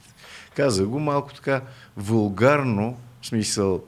Каза 0.57 0.87
го 0.87 0.99
малко 0.99 1.35
така 1.35 1.61
вулгарно, 1.97 2.97
в 3.21 3.27
смисъл 3.27 3.83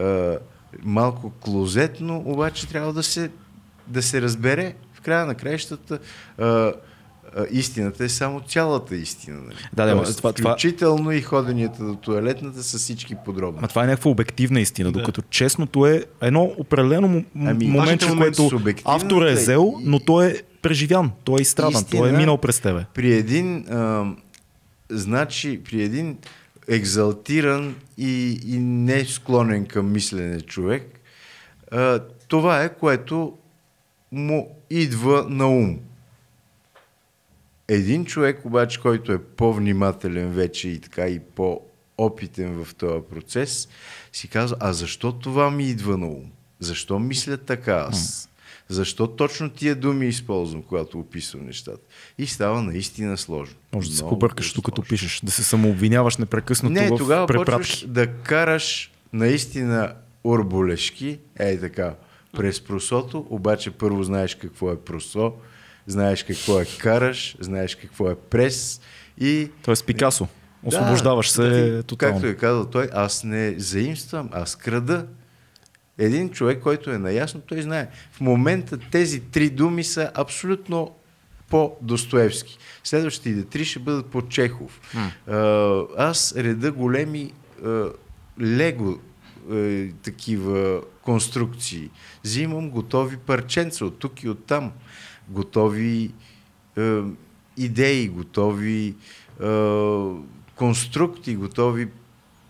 е, 0.00 0.36
малко 0.82 1.30
клозетно, 1.30 2.22
обаче 2.26 2.68
трябва 2.68 2.92
да 2.92 3.02
се, 3.02 3.30
да 3.88 4.02
се 4.02 4.22
разбере 4.22 4.74
в 4.92 5.00
края 5.00 5.26
на 5.26 5.34
краищата 5.34 5.98
е, 6.38 6.44
е, 6.44 6.70
истината 7.50 8.04
е 8.04 8.08
само 8.08 8.40
цялата 8.40 8.96
истина. 8.96 9.36
Нали? 9.38 9.56
Да, 9.72 9.86
да, 9.86 9.92
Тоест, 9.94 10.16
това- 10.18 10.32
това- 10.32 10.50
включително 10.50 11.12
и 11.12 11.22
ходенията 11.22 11.84
до 11.84 11.94
туалетната 11.94 12.62
с 12.62 12.78
всички 12.78 13.14
подробности. 13.16 13.62
Ма 13.62 13.68
това 13.68 13.84
е 13.84 13.86
някаква 13.86 14.10
обективна 14.10 14.60
истина, 14.60 14.92
Да. 14.92 14.98
докато 14.98 15.22
честното 15.22 15.86
е 15.86 16.04
едно 16.20 16.52
определено 16.58 17.08
м- 17.08 17.22
Ами, 17.36 17.66
момент, 17.66 17.72
моменти 18.02 18.06
което 18.08 18.48
субективната 18.48 19.04
автор 19.04 19.24
е 19.24 19.30
и- 19.30 19.34
взел, 19.34 19.74
но 19.80 19.98
той 20.00 20.26
е 20.26 20.34
преживян, 20.62 21.10
той 21.24 21.40
е 21.40 21.42
изстрадан, 21.42 21.84
той 21.84 21.98
е 21.98 22.02
Истина- 22.02 22.18
минал 22.18 22.38
през 22.38 22.60
тебе. 22.60 22.84
При 22.94 23.12
един 23.12 23.64
а, 23.70 24.04
значи 24.90 25.60
при 25.64 25.82
един 25.82 26.18
екзалтиран 26.68 27.74
и, 27.98 28.40
и 28.46 28.58
не 28.58 29.04
склонен 29.04 29.66
към 29.66 29.92
мислене 29.92 30.40
човек, 30.40 31.00
а, 31.70 31.98
това 32.28 32.62
е 32.62 32.68
което 32.70 33.32
му 34.16 34.56
идва 34.70 35.26
на 35.28 35.48
ум. 35.48 35.78
Един 37.68 38.04
човек 38.04 38.44
обаче, 38.44 38.80
който 38.80 39.12
е 39.12 39.22
по-внимателен 39.22 40.32
вече 40.32 40.68
и 40.68 40.80
така 40.80 41.08
и 41.08 41.20
по-опитен 41.20 42.64
в 42.64 42.74
този 42.74 43.04
процес, 43.10 43.68
си 44.12 44.28
казва, 44.28 44.56
а 44.60 44.72
защо 44.72 45.12
това 45.12 45.50
ми 45.50 45.64
идва 45.64 45.98
на 45.98 46.06
ум? 46.06 46.30
Защо 46.60 46.98
мисля 46.98 47.36
така 47.36 47.86
аз? 47.90 48.28
Защо 48.68 49.06
точно 49.06 49.50
тия 49.50 49.74
думи 49.74 50.06
използвам, 50.06 50.62
когато 50.62 50.98
описвам 50.98 51.46
нещата? 51.46 51.80
И 52.18 52.26
става 52.26 52.62
наистина 52.62 53.16
сложно. 53.18 53.56
Може 53.74 53.90
да 53.90 53.96
се 53.96 54.02
побъркаш 54.02 54.52
тук, 54.52 54.64
като 54.64 54.82
пишеш, 54.82 55.20
да 55.24 55.30
се 55.30 55.44
самообвиняваш 55.44 56.16
непрекъснато 56.16 56.72
Не, 56.72 56.88
в 56.88 56.96
тогава 56.96 57.26
препратки. 57.26 57.52
почваш 57.52 57.86
да 57.88 58.06
караш 58.06 58.92
наистина 59.12 59.94
урболешки, 60.24 61.18
ей 61.38 61.60
така, 61.60 61.94
през 62.32 62.64
просото, 62.64 63.26
обаче 63.30 63.70
първо 63.70 64.02
знаеш 64.02 64.34
какво 64.34 64.72
е 64.72 64.80
просо, 64.80 65.32
знаеш 65.86 66.22
какво 66.22 66.60
е 66.60 66.66
караш, 66.78 67.36
знаеш 67.40 67.74
какво 67.74 68.10
е 68.10 68.14
прес 68.14 68.80
и... 69.20 69.50
Тоест 69.62 69.86
Пикасо. 69.86 70.28
Освобождаваш 70.64 71.30
се 71.30 71.42
да, 71.42 71.82
тотално. 71.82 72.14
Както 72.14 72.26
е 72.26 72.34
казал 72.34 72.64
той, 72.64 72.88
аз 72.92 73.24
не 73.24 73.54
заимствам, 73.58 74.28
аз 74.32 74.56
крада. 74.56 75.06
Един 75.98 76.30
човек, 76.30 76.62
който 76.62 76.90
е 76.90 76.98
наясно, 76.98 77.40
той 77.40 77.62
знае. 77.62 77.88
В 78.12 78.20
момента 78.20 78.78
тези 78.90 79.20
три 79.20 79.50
думи 79.50 79.84
са 79.84 80.10
абсолютно 80.14 80.94
по-достоевски. 81.50 82.58
Следващите 82.84 83.44
три 83.44 83.64
ще 83.64 83.78
бъдат 83.78 84.06
по 84.06 84.28
Чехов. 84.28 84.80
Аз 85.96 86.34
реда 86.36 86.72
големи 86.72 87.32
лего 88.40 88.98
е, 89.52 89.88
такива 90.02 90.82
конструкции. 91.06 91.90
Взимам 92.24 92.70
готови 92.70 93.16
парченца 93.16 93.84
от 93.84 93.98
тук 93.98 94.22
и 94.22 94.28
от 94.28 94.44
там. 94.44 94.72
Готови 95.28 96.10
е, 96.78 97.00
идеи, 97.56 98.08
готови 98.08 98.94
е, 99.42 99.46
конструкти, 100.54 101.36
готови 101.36 101.88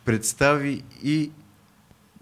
представи 0.04 0.82
и 1.02 1.30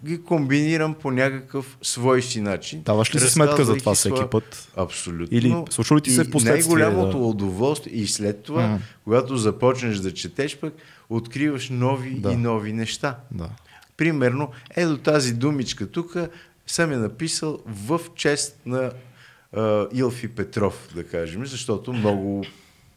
ги 0.04 0.22
комбинирам 0.22 0.94
по 0.94 1.10
някакъв 1.10 1.78
свой 1.82 2.22
си 2.22 2.40
начин. 2.40 2.82
Даваш 2.82 3.14
ли 3.14 3.20
си 3.20 3.30
сметка 3.30 3.64
за 3.64 3.76
това 3.76 3.94
всеки 3.94 4.20
път? 4.30 4.72
Абсолютно. 4.76 5.38
Или 5.38 5.56
случва 5.70 5.96
ли 5.96 6.00
ти 6.00 6.10
се 6.10 6.24
впоследствие 6.24 6.74
Най-голямото 6.74 7.18
да- 7.18 7.24
удоволствие 7.24 7.92
и 7.94 8.06
след 8.06 8.42
това, 8.42 8.66
Мгм. 8.66 8.76
когато 9.04 9.36
започнеш 9.36 9.98
да 9.98 10.14
четеш 10.14 10.58
пък, 10.58 10.74
откриваш 11.10 11.68
нови 11.70 12.10
Да. 12.10 12.32
и 12.32 12.36
нови 12.36 12.72
неща. 12.72 13.18
Да. 13.30 13.48
Примерно, 13.96 14.50
ето 14.76 14.98
тази 14.98 15.34
думичка 15.34 15.90
тук 15.90 16.16
съм 16.66 16.92
я 16.92 16.98
написал 16.98 17.60
в 17.66 18.00
чест 18.16 18.60
на 18.66 18.92
а, 19.52 19.86
Илфи 19.92 20.28
Петров, 20.28 20.88
да 20.94 21.04
кажем, 21.04 21.46
защото 21.46 21.92
много 21.92 22.44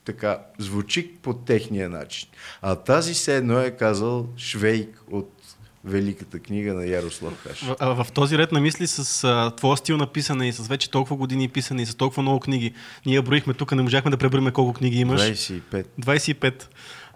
така 0.05 0.39
звучи 0.57 1.11
по 1.21 1.33
техния 1.33 1.89
начин. 1.89 2.29
А 2.61 2.75
тази 2.75 3.13
все 3.13 3.37
едно 3.37 3.59
е 3.59 3.71
казал 3.71 4.27
Швейк 4.37 5.03
от 5.11 5.33
великата 5.83 6.39
книга 6.39 6.73
на 6.73 6.85
Ярослав 6.85 7.33
Хаш. 7.43 7.61
В, 7.61 8.03
в 8.03 8.11
този 8.11 8.37
ред 8.37 8.51
на 8.51 8.59
мисли 8.59 8.87
с 8.87 9.23
а, 9.23 9.55
твоя 9.55 9.77
стил 9.77 9.97
на 9.97 10.07
писане 10.07 10.47
и 10.47 10.53
с 10.53 10.67
вече 10.67 10.89
толкова 10.89 11.15
години 11.15 11.49
писане 11.49 11.81
и 11.81 11.85
с 11.85 11.95
толкова 11.95 12.21
много 12.21 12.39
книги, 12.39 12.73
ние 13.05 13.21
броихме 13.21 13.53
тук, 13.53 13.71
не 13.71 13.81
можахме 13.81 14.11
да 14.11 14.17
преброим 14.17 14.51
колко 14.51 14.73
книги 14.73 14.99
имаш. 14.99 15.21
25. 15.21 15.85
25. 16.01 16.63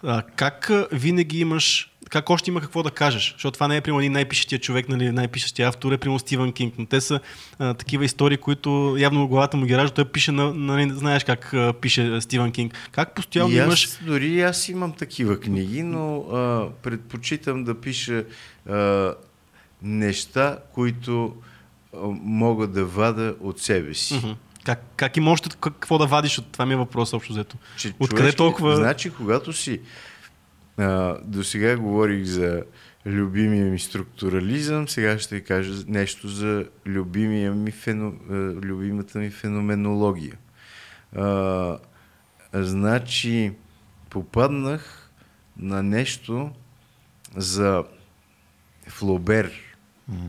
А, 0.03 0.21
как 0.36 0.71
винаги 0.91 1.39
имаш, 1.39 1.90
как 2.12 2.30
още 2.30 2.49
има 2.49 2.62
какво 2.62 2.84
да 2.84 2.91
кажеш? 2.91 3.32
Защото 3.34 3.53
това 3.53 3.68
не 3.68 3.78
е, 3.78 3.82
примерно, 3.82 3.99
един 3.99 4.12
най-пишещия 4.12 4.59
човек, 4.59 4.89
нали, 4.89 5.12
най-пишещия 5.12 5.68
автор 5.68 5.91
е, 5.91 5.97
примерно, 5.97 6.20
Стивън 6.20 6.51
Кинг, 6.51 6.74
но 6.78 6.86
те 6.86 7.01
са 7.01 7.20
а, 7.59 7.74
такива 7.74 8.05
истории, 8.05 8.38
които 8.38 8.95
явно 8.99 9.28
главата 9.28 9.57
му 9.57 9.66
ги 9.66 9.78
ражда, 9.78 9.93
той 9.93 10.05
пише, 10.05 10.32
на, 10.32 10.53
нали, 10.53 10.89
знаеш 10.89 11.24
как 11.24 11.53
а, 11.53 11.74
пише 11.74 12.22
Стивън 12.22 12.51
Кинг. 12.51 12.89
Как 12.91 13.16
постоянно 13.16 13.51
И 13.51 13.57
аз, 13.57 13.66
имаш... 13.66 13.89
Дори 14.01 14.41
аз 14.41 14.70
имам 14.70 14.93
такива 14.93 15.39
книги, 15.39 15.84
но 15.84 16.18
а, 16.18 16.70
предпочитам 16.82 17.64
да 17.64 17.82
пиша 17.82 18.24
а, 18.70 19.14
неща, 19.82 20.57
които 20.74 21.36
а, 21.93 21.97
мога 22.22 22.68
да 22.68 22.86
вада 22.86 23.36
от 23.39 23.59
себе 23.59 23.93
си. 23.93 24.36
Как, 24.64 24.84
как 24.95 25.18
и 25.18 25.20
можеш 25.20 25.41
как- 25.41 25.59
какво 25.59 25.97
да 25.97 26.05
вадиш 26.05 26.38
от 26.38 26.45
това 26.45 26.66
ми 26.66 26.74
е 26.74 26.78
въпрос 26.78 27.14
общо 27.14 27.34
взето. 27.34 27.57
Че 27.78 27.93
Откъде 27.99 28.22
човешки- 28.22 28.38
толкова- 28.38 28.76
Значи, 28.76 29.09
когато 29.09 29.53
си... 29.53 29.80
До 31.23 31.43
сега 31.43 31.77
говорих 31.77 32.23
за 32.23 32.63
любимия 33.05 33.65
ми 33.65 33.79
структурализъм, 33.79 34.88
сега 34.88 35.19
ще 35.19 35.41
кажа 35.41 35.84
нещо 35.88 36.27
за 36.27 36.65
любимия 36.86 37.53
ми 37.53 37.71
фено, 37.71 38.13
любимата 38.61 39.19
ми 39.19 39.29
феноменология. 39.29 40.38
А, 41.15 41.77
значи, 42.53 43.51
попаднах 44.09 45.09
на 45.57 45.84
нещо 45.84 46.51
за 47.38 47.84
Флобер, 48.88 49.51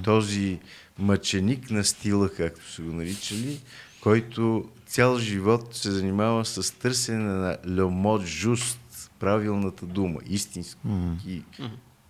този 0.04 0.58
мъченик 0.98 1.70
на 1.70 1.84
стила, 1.84 2.30
както 2.30 2.70
са 2.70 2.82
го 2.82 2.92
наричали, 2.92 3.60
който 4.00 4.68
цял 4.86 5.18
живот 5.18 5.74
се 5.76 5.90
занимава 5.90 6.44
с 6.44 6.78
търсене 6.78 7.32
на 7.32 7.58
mot 7.76 8.46
juste, 8.46 8.81
правилната 9.22 9.86
дума, 9.86 10.20
истински 10.26 11.42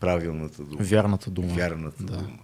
правилната 0.00 0.62
дума. 0.62 0.82
Вярната 0.82 1.30
дума. 1.30 1.48
Вярната 1.48 2.02
Да. 2.02 2.16
дума. 2.16 2.38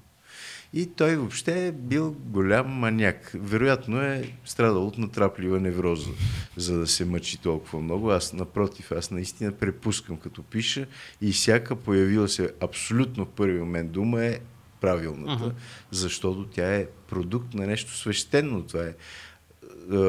И 0.72 0.86
той 0.86 1.16
въобще 1.16 1.66
е 1.66 1.72
бил 1.72 2.16
голям 2.20 2.68
маняк. 2.68 3.30
Вероятно 3.34 4.00
е 4.02 4.32
страдал 4.44 4.86
от 4.86 4.98
натраплива 4.98 5.60
невроза, 5.60 6.10
за 6.56 6.78
да 6.78 6.86
се 6.86 7.04
мъчи 7.04 7.38
толкова 7.38 7.80
много. 7.80 8.10
Аз, 8.10 8.32
напротив, 8.32 8.92
аз 8.92 9.10
наистина 9.10 9.52
препускам 9.52 10.16
като 10.16 10.42
пиша 10.42 10.86
и 11.20 11.32
всяка 11.32 11.76
появила 11.76 12.28
се 12.28 12.52
абсолютно 12.60 13.24
в 13.24 13.28
първи 13.28 13.58
момент 13.58 13.90
дума 13.90 14.24
е 14.24 14.38
правилната, 14.80 15.44
Мгм. 15.44 15.54
защото 15.90 16.46
тя 16.46 16.74
е 16.74 16.86
продукт 17.08 17.54
на 17.54 17.66
нещо 17.66 17.96
свещено. 17.96 18.62
Това 18.62 18.82
е 18.82 18.88
е, 18.88 18.94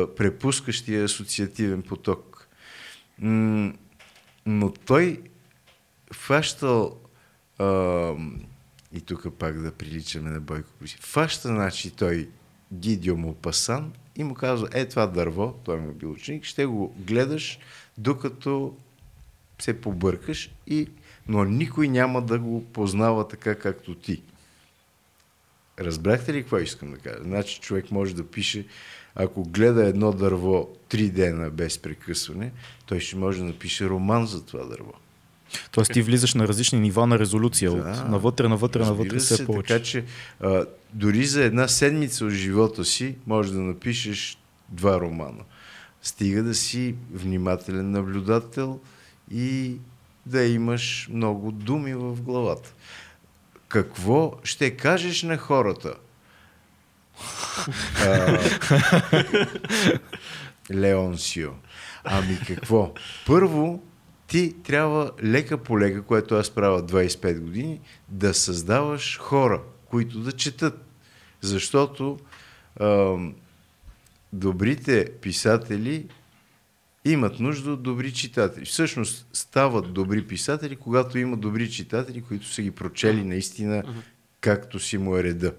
препускащия 0.07 1.03
асоциативен 1.03 1.82
поток. 1.82 2.47
М, 3.20 3.74
но 4.50 4.72
той 4.72 5.22
фащал 6.14 7.00
а, 7.60 8.14
и 8.93 9.02
тук 9.02 9.28
пак 9.39 9.62
да 9.62 9.72
приличаме 9.72 10.30
на 10.30 10.39
Бойко 10.39 10.70
Борисов. 10.80 11.00
Фаща, 11.00 11.47
значи, 11.47 11.91
той 11.91 12.30
Гидио 12.74 13.18
му 13.18 13.36
пасан 13.36 13.93
и 14.16 14.24
му 14.24 14.34
казва, 14.34 14.68
е 14.74 14.88
това 14.88 15.08
дърво, 15.08 15.54
той 15.64 15.80
му 15.80 15.89
е 15.89 15.93
бил 15.93 16.12
ученик, 16.12 16.43
ще 16.43 16.66
го 16.66 16.95
гледаш, 16.97 17.60
докато 17.97 18.78
се 19.60 19.82
побъркаш, 19.82 20.52
и, 20.68 20.89
но 21.28 21.43
никой 21.43 21.88
няма 21.88 22.22
да 22.22 22.39
го 22.39 22.66
познава 22.66 23.28
така, 23.28 23.56
както 23.56 23.95
ти. 23.95 24.24
Разбрахте 25.80 26.34
ли 26.34 26.41
какво 26.41 26.58
искам 26.58 26.91
да 26.91 26.97
кажа? 26.97 27.24
Значи 27.24 27.60
човек 27.60 27.91
може 27.91 28.16
да 28.16 28.28
пише, 28.28 28.66
ако 29.20 29.44
гледа 29.44 29.88
едно 29.88 30.12
дърво 30.12 30.70
три 30.90 31.10
дена 31.10 31.50
без 31.50 31.78
прекъсване, 31.78 32.52
той 32.86 33.00
ще 33.00 33.16
може 33.16 33.38
да 33.38 33.44
напише 33.44 33.90
роман 33.90 34.26
за 34.26 34.46
това 34.46 34.66
дърво. 34.66 34.94
Тоест 35.72 35.92
ти 35.94 36.02
влизаш 36.02 36.34
на 36.34 36.48
различни 36.48 36.80
нива 36.80 37.08
на 37.08 37.20
резолюция. 37.20 37.72
Да. 37.72 37.78
От 37.78 38.10
навътре, 38.10 38.48
навътре, 38.48 38.80
навътре 38.80 39.20
все 39.20 39.36
се, 39.36 39.46
повече. 39.46 39.68
Така 39.68 39.84
че 39.84 40.06
а, 40.40 40.66
дори 40.94 41.26
за 41.26 41.44
една 41.44 41.68
седмица 41.68 42.26
от 42.26 42.32
живота 42.32 42.86
си 42.86 43.16
може 43.28 43.54
да 43.54 43.60
напишеш 43.60 44.38
два 44.70 45.00
романа. 45.00 45.44
Стига 46.02 46.44
да 46.44 46.56
си 46.56 46.96
внимателен 47.14 47.92
наблюдател 47.92 48.80
и 49.32 49.76
да 50.26 50.44
имаш 50.44 51.10
много 51.12 51.52
думи 51.52 51.94
в 51.94 52.22
главата. 52.22 52.74
Какво 53.68 54.34
ще 54.44 54.72
кажеш 54.72 55.24
на 55.24 55.38
хората? 55.38 55.94
А, 58.00 58.40
Леонсио. 60.74 61.50
Ами 62.04 62.40
какво? 62.48 62.94
Първо, 63.26 63.84
ти 64.28 64.56
трябва 64.64 65.12
лека 65.24 65.58
по 65.58 65.80
лека, 65.80 66.02
което 66.02 66.36
аз 66.36 66.50
правя 66.50 66.86
25 66.86 67.40
години, 67.40 67.80
да 68.08 68.34
създаваш 68.34 69.18
хора, 69.18 69.62
които 69.86 70.20
да 70.20 70.32
четат. 70.32 70.86
Защото 71.42 72.20
ам, 72.82 73.36
добрите 74.34 75.12
писатели 75.22 76.08
имат 77.06 77.40
нужда 77.40 77.72
от 77.72 77.84
добри 77.84 78.14
читатели. 78.14 78.66
Всъщност 78.66 79.28
стават 79.34 79.94
добри 79.94 80.28
писатели, 80.28 80.76
когато 80.76 81.18
има 81.18 81.38
добри 81.38 81.72
читатели, 81.72 82.22
които 82.22 82.48
са 82.48 82.62
ги 82.62 82.72
прочели 82.72 83.24
наистина 83.24 83.84
както 84.42 84.80
си 84.80 84.98
му 84.98 85.18
е 85.18 85.24
реда. 85.24 85.54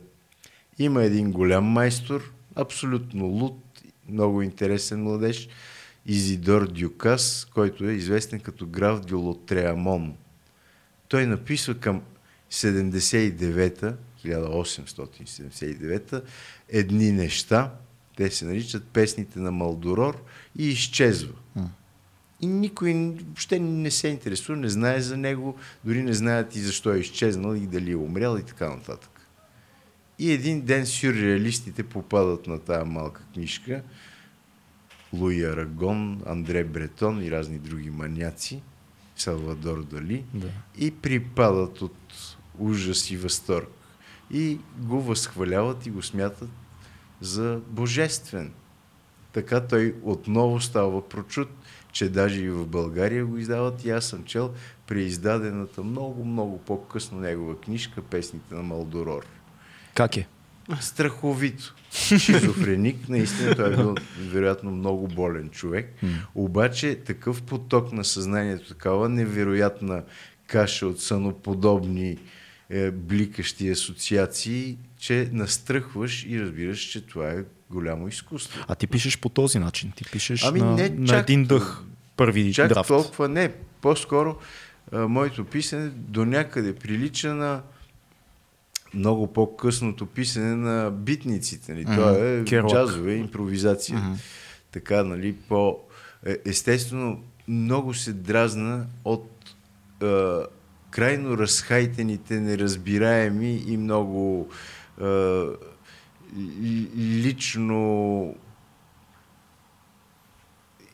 Има 0.81 1.05
един 1.05 1.33
голям 1.33 1.65
майстор, 1.65 2.33
абсолютно 2.55 3.27
луд, 3.27 3.83
много 4.09 4.43
интересен 4.43 5.03
младеж 5.03 5.49
Изидор 6.07 6.69
Дюкас, 6.69 7.47
който 7.55 7.85
е 7.85 7.93
известен 7.93 8.41
като 8.41 8.67
граф 8.67 9.01
Дюлотреамон. 9.01 10.15
Той 11.09 11.27
написва 11.27 11.75
към 11.75 12.03
79-та, 12.51 13.97
1879-та, 14.25 16.23
едни 16.69 17.13
неща, 17.13 17.73
те 18.17 18.31
се 18.31 18.45
наричат 18.45 18.85
песните 18.85 19.39
на 19.39 19.53
Малдорор 19.53 20.23
и 20.59 20.69
изчезва. 20.69 21.35
И 22.41 22.47
никой 22.47 22.95
въобще 22.95 23.59
не 23.59 23.91
се 23.91 24.09
интересува, 24.09 24.59
не 24.59 24.69
знае 24.69 25.01
за 25.01 25.17
него, 25.17 25.57
дори 25.85 26.03
не 26.03 26.13
знаят 26.13 26.57
и 26.57 26.61
защо 26.61 26.93
е 26.93 26.99
изчезнал 26.99 27.55
и 27.55 27.67
дали 27.67 27.91
е 27.91 27.97
умрял 27.97 28.37
и 28.37 28.43
така 28.43 28.69
нататък. 28.69 29.10
И 30.21 30.33
един 30.33 30.61
ден 30.61 30.87
сюрреалистите 30.87 31.83
попадат 31.83 32.47
на 32.47 32.59
тая 32.59 32.85
малка 32.85 33.23
книжка. 33.35 33.83
Луи 35.13 35.45
Арагон, 35.45 36.23
Андре 36.27 36.65
Бретон 36.65 37.23
и 37.23 37.31
разни 37.31 37.59
други 37.59 37.91
маняци, 37.91 38.63
Салвадор 39.17 39.85
Дали, 39.85 40.25
Да. 40.35 40.49
и 40.79 40.91
припадат 40.91 41.83
от 41.83 41.97
ужас 42.59 43.11
и 43.11 43.17
възторг. 43.17 43.69
И 44.31 44.59
го 44.79 45.01
възхваляват 45.01 45.87
и 45.87 45.91
го 45.91 46.03
смятат 46.03 46.51
за 47.21 47.61
божествен. 47.69 48.53
Така 49.33 49.67
той 49.67 49.95
отново 50.03 50.61
става 50.61 51.09
прочут, 51.09 51.49
че 51.93 52.09
даже 52.09 52.41
и 52.41 52.51
в 52.51 52.67
България 52.67 53.27
го 53.27 53.39
издават 53.39 53.85
и 53.85 53.91
аз 53.91 54.05
съм 54.05 54.25
чел 54.25 54.55
преиздадената 54.87 55.83
много, 55.83 56.25
много 56.25 56.59
по-късно 56.59 57.21
негова 57.21 57.61
книжка 57.61 58.03
Песните 58.03 58.55
на 58.55 58.63
Малдорор. 58.63 59.27
Как 59.95 60.17
е? 60.17 60.27
Страховито. 60.81 61.75
Шизофреник, 62.19 63.09
наистина 63.09 63.55
той 63.57 63.73
е 63.73 63.77
бил 63.77 63.95
вероятно 64.21 64.71
много 64.71 65.09
болен 65.09 65.49
човек. 65.49 65.95
Обаче 66.35 66.95
такъв 66.97 67.43
поток 67.43 67.93
на 67.93 68.05
съзнанието, 68.05 68.69
такава 68.69 69.09
невероятна 69.09 70.03
каша 70.47 70.87
от 70.87 71.01
съноподобни 71.01 72.17
е, 72.71 72.91
бликащи 72.91 73.71
асоциации, 73.71 74.79
че 74.99 75.29
настръхваш 75.33 76.27
и 76.29 76.41
разбираш, 76.41 76.81
че 76.81 77.07
това 77.07 77.29
е 77.29 77.37
голямо 77.71 78.09
изкуство. 78.09 78.65
А 78.69 78.75
ти 78.75 78.87
пишеш 78.87 79.19
по 79.19 79.29
този 79.29 79.59
начин. 79.59 79.93
Ти 79.97 80.05
пишеш 80.05 80.45
Ами 80.45 80.61
на, 80.61 80.75
не 80.75 80.89
на 80.89 81.07
чак- 81.07 81.23
един 81.23 81.45
дъх 81.45 81.83
първи 82.17 82.53
Чак 82.55 82.69
драфт. 82.69 82.89
толкова 82.89 83.29
не. 83.29 83.53
По-скоро 83.81 84.37
а, 84.93 85.09
моето 85.09 85.45
писане 85.45 85.89
до 85.89 86.25
някъде 86.25 86.75
прилича 86.75 87.35
на 87.35 87.63
много 88.95 89.27
по-късното 89.27 90.07
писане 90.07 90.57
на 90.57 90.91
битниците. 90.91 91.73
Нали? 91.73 91.85
Мгм. 91.85 91.95
То 91.95 92.15
е 92.15 92.45
джазове, 92.69 93.15
импровизация. 93.15 94.19
Така, 94.71 95.05
нали, 95.05 95.33
по... 95.35 95.79
е, 96.27 96.37
Естествено, 96.47 97.23
много 97.49 97.95
се 97.95 98.13
дразна 98.13 98.87
от 99.05 99.55
а, 100.03 100.43
крайно 100.91 101.39
разхайтените, 101.39 102.41
неразбираеми 102.41 103.65
и 103.67 103.77
много 103.77 104.49
ли- 106.37 106.91
лично 106.97 108.35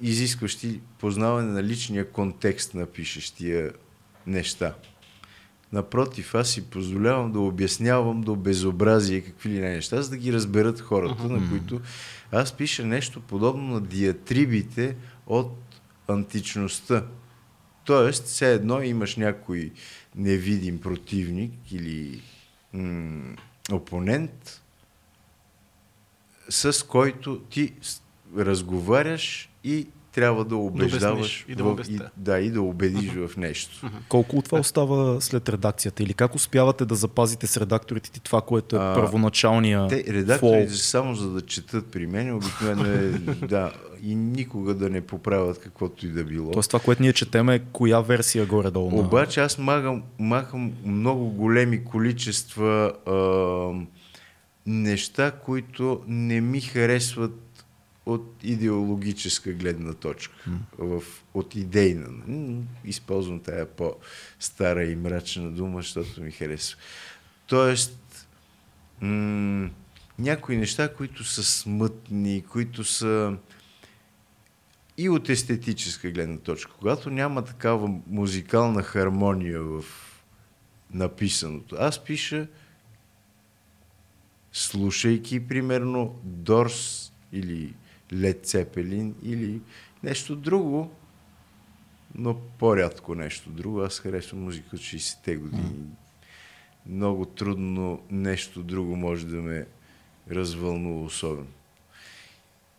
изискващи 0.00 0.80
познаване 0.98 1.52
на 1.52 1.62
личния 1.62 2.10
контекст 2.10 2.74
на 2.74 2.86
пишещия 2.86 3.72
неща. 4.26 4.74
Напротив, 5.72 6.34
аз 6.34 6.48
си 6.50 6.70
позволявам 6.70 7.32
да 7.32 7.40
обяснявам 7.40 8.20
до 8.20 8.36
безобразие 8.36 9.20
какви 9.20 9.50
ли 9.50 9.60
не 9.60 9.70
неща, 9.70 10.02
за 10.02 10.10
да 10.10 10.16
ги 10.16 10.32
разберат 10.32 10.80
хората, 10.80 11.28
на 11.28 11.50
които 11.50 11.80
аз 12.32 12.52
пиша 12.52 12.86
нещо 12.86 13.20
подобно 13.20 13.62
на 13.74 13.80
диатрибите 13.80 14.96
от 15.26 15.52
античността. 16.08 17.04
Тоест, 17.84 18.24
все 18.24 18.52
едно 18.52 18.82
имаш 18.82 19.16
някой 19.16 19.72
невидим 20.16 20.80
противник 20.80 21.72
или 21.72 22.22
м- 22.72 23.36
опонент, 23.72 24.62
с 26.48 26.86
който 26.86 27.38
ти 27.38 27.72
разговаряш 28.36 29.50
и 29.64 29.86
трябва 30.16 30.44
да 30.44 30.56
убеждаваш 30.56 31.12
обясниш 31.12 31.44
и 31.48 31.54
да 31.54 31.64
в- 31.64 31.66
обясня. 31.66 32.10
да, 32.16 32.38
и 32.38 32.50
да 32.50 32.62
убедиш 32.62 33.10
в 33.10 33.36
нещо. 33.36 33.90
Колко 34.08 34.36
от 34.36 34.44
това 34.44 34.58
остава 34.58 35.20
след 35.20 35.48
редакцията? 35.48 36.02
Или 36.02 36.14
как 36.14 36.34
успявате 36.34 36.84
да 36.84 36.94
запазите 36.94 37.46
с 37.46 37.56
редакторите 37.56 38.10
ти 38.10 38.20
това, 38.20 38.40
което 38.40 38.76
е 38.76 38.78
А, 38.78 38.94
първоначалния 38.94 39.88
Те, 39.88 40.04
редакторите 40.08 40.72
са 40.72 40.78
само 40.78 41.14
за 41.14 41.30
да 41.30 41.40
четат 41.40 41.86
при 41.86 42.06
мен, 42.06 42.34
обикновено 42.34 42.84
е, 42.84 43.08
да, 43.46 43.72
и 44.02 44.14
никога 44.14 44.74
да 44.74 44.90
не 44.90 45.00
поправят 45.00 45.58
каквото 45.58 46.06
и 46.06 46.10
да 46.10 46.24
било. 46.24 46.50
Тоест 46.50 46.70
това, 46.70 46.80
което 46.80 47.02
ние 47.02 47.12
четем 47.12 47.48
е 47.48 47.58
коя 47.72 48.00
версия 48.00 48.46
горе-долу. 48.46 48.98
Обаче 49.00 49.40
аз 49.40 49.58
махам, 49.58 50.02
махам 50.18 50.72
много 50.84 51.26
големи 51.26 51.84
количества 51.84 52.92
а, 53.06 53.86
неща, 54.66 55.30
които 55.30 56.00
не 56.08 56.40
ми 56.40 56.60
харесват 56.60 57.45
от 58.06 58.34
идеологическа 58.42 59.52
гледна 59.52 59.92
точка, 59.92 60.34
в, 60.78 61.02
от 61.34 61.54
идейна. 61.54 62.08
Използвам 62.84 63.40
тая 63.40 63.66
по-стара 63.66 64.84
и 64.84 64.96
мрачна 64.96 65.50
дума, 65.50 65.78
защото 65.78 66.22
ми 66.22 66.30
харесва. 66.30 66.78
Тоест, 67.46 68.28
м- 69.00 69.70
някои 70.18 70.56
неща, 70.56 70.94
които 70.94 71.24
са 71.24 71.44
смътни, 71.44 72.44
които 72.50 72.84
са 72.84 73.36
и 74.98 75.08
от 75.08 75.28
естетическа 75.28 76.10
гледна 76.10 76.38
точка. 76.38 76.72
Когато 76.78 77.10
няма 77.10 77.44
такава 77.44 78.00
музикална 78.06 78.82
хармония 78.82 79.62
в 79.62 79.84
написаното, 80.90 81.76
аз 81.78 82.04
пиша 82.04 82.46
слушайки 84.52 85.48
примерно 85.48 86.20
Дорс 86.24 87.12
или 87.32 87.74
Лед 88.12 88.46
Цепелин 88.46 89.14
или 89.22 89.60
нещо 90.02 90.36
друго, 90.36 90.90
но 92.14 92.40
по-рядко 92.58 93.14
нещо 93.14 93.50
друго. 93.50 93.80
Аз 93.80 93.98
харесвам 94.00 94.42
музика 94.42 94.68
от 94.72 94.80
60-те 94.80 95.36
години. 95.36 95.84
Много 96.86 97.24
трудно 97.24 98.02
нещо 98.10 98.62
друго 98.62 98.96
може 98.96 99.26
да 99.26 99.36
ме 99.36 99.66
развълнува 100.30 101.04
особено. 101.04 101.46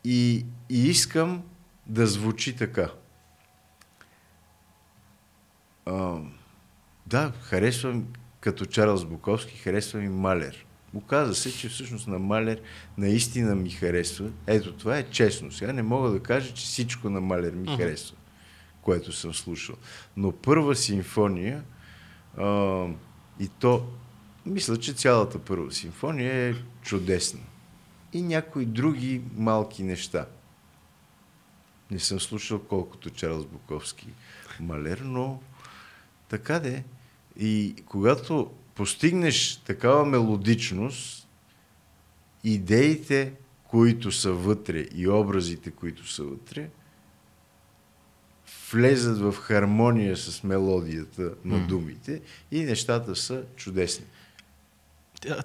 И, 0.03 0.45
и 0.69 0.87
искам 0.87 1.43
да 1.87 2.07
звучи 2.07 2.55
така. 2.55 2.91
А, 5.85 6.19
да, 7.07 7.33
харесвам 7.41 8.07
като 8.39 8.65
Чарлз 8.65 9.05
Буковски, 9.05 9.57
харесвам 9.57 10.03
и 10.03 10.09
Малер. 10.09 10.66
Оказа 10.93 11.35
се, 11.35 11.57
че 11.57 11.69
всъщност 11.69 12.07
на 12.07 12.19
Малер 12.19 12.61
наистина 12.97 13.55
ми 13.55 13.69
харесва. 13.69 14.29
Ето, 14.47 14.73
това 14.73 14.97
е 14.97 15.09
честно. 15.09 15.51
Сега 15.51 15.73
не 15.73 15.83
мога 15.83 16.09
да 16.09 16.19
кажа, 16.19 16.53
че 16.53 16.65
всичко 16.65 17.09
на 17.09 17.21
Малер 17.21 17.53
ми 17.53 17.77
харесва, 17.77 18.17
което 18.81 19.11
съм 19.11 19.33
слушал. 19.33 19.75
Но 20.17 20.31
първа 20.31 20.75
симфония, 20.75 21.63
а, 22.37 22.85
и 23.39 23.47
то, 23.59 23.87
мисля, 24.45 24.77
че 24.77 24.93
цялата 24.93 25.39
първа 25.39 25.71
симфония 25.71 26.33
е 26.33 26.55
чудесна. 26.81 27.39
И 28.13 28.21
някои 28.21 28.65
други 28.65 29.21
малки 29.35 29.83
неща. 29.83 30.25
Не 31.91 31.99
съм 31.99 32.19
слушал 32.19 32.59
колкото 32.59 33.09
Чарлз 33.09 33.45
Буковски 33.45 34.07
Малер, 34.59 34.97
но 34.97 35.41
така 36.29 36.59
де. 36.59 36.83
И 37.39 37.75
когато 37.85 38.51
постигнеш 38.77 39.55
такава 39.55 40.05
мелодичност, 40.05 41.27
идеите, 42.43 43.33
които 43.63 44.11
са 44.11 44.31
вътре 44.31 44.85
и 44.95 45.07
образите, 45.07 45.71
които 45.71 46.07
са 46.07 46.23
вътре, 46.23 46.69
влезат 48.71 49.17
в 49.17 49.33
хармония 49.33 50.17
с 50.17 50.43
мелодията 50.43 51.33
на 51.45 51.67
думите 51.67 52.21
и 52.51 52.63
нещата 52.63 53.15
са 53.15 53.43
чудесни. 53.55 54.05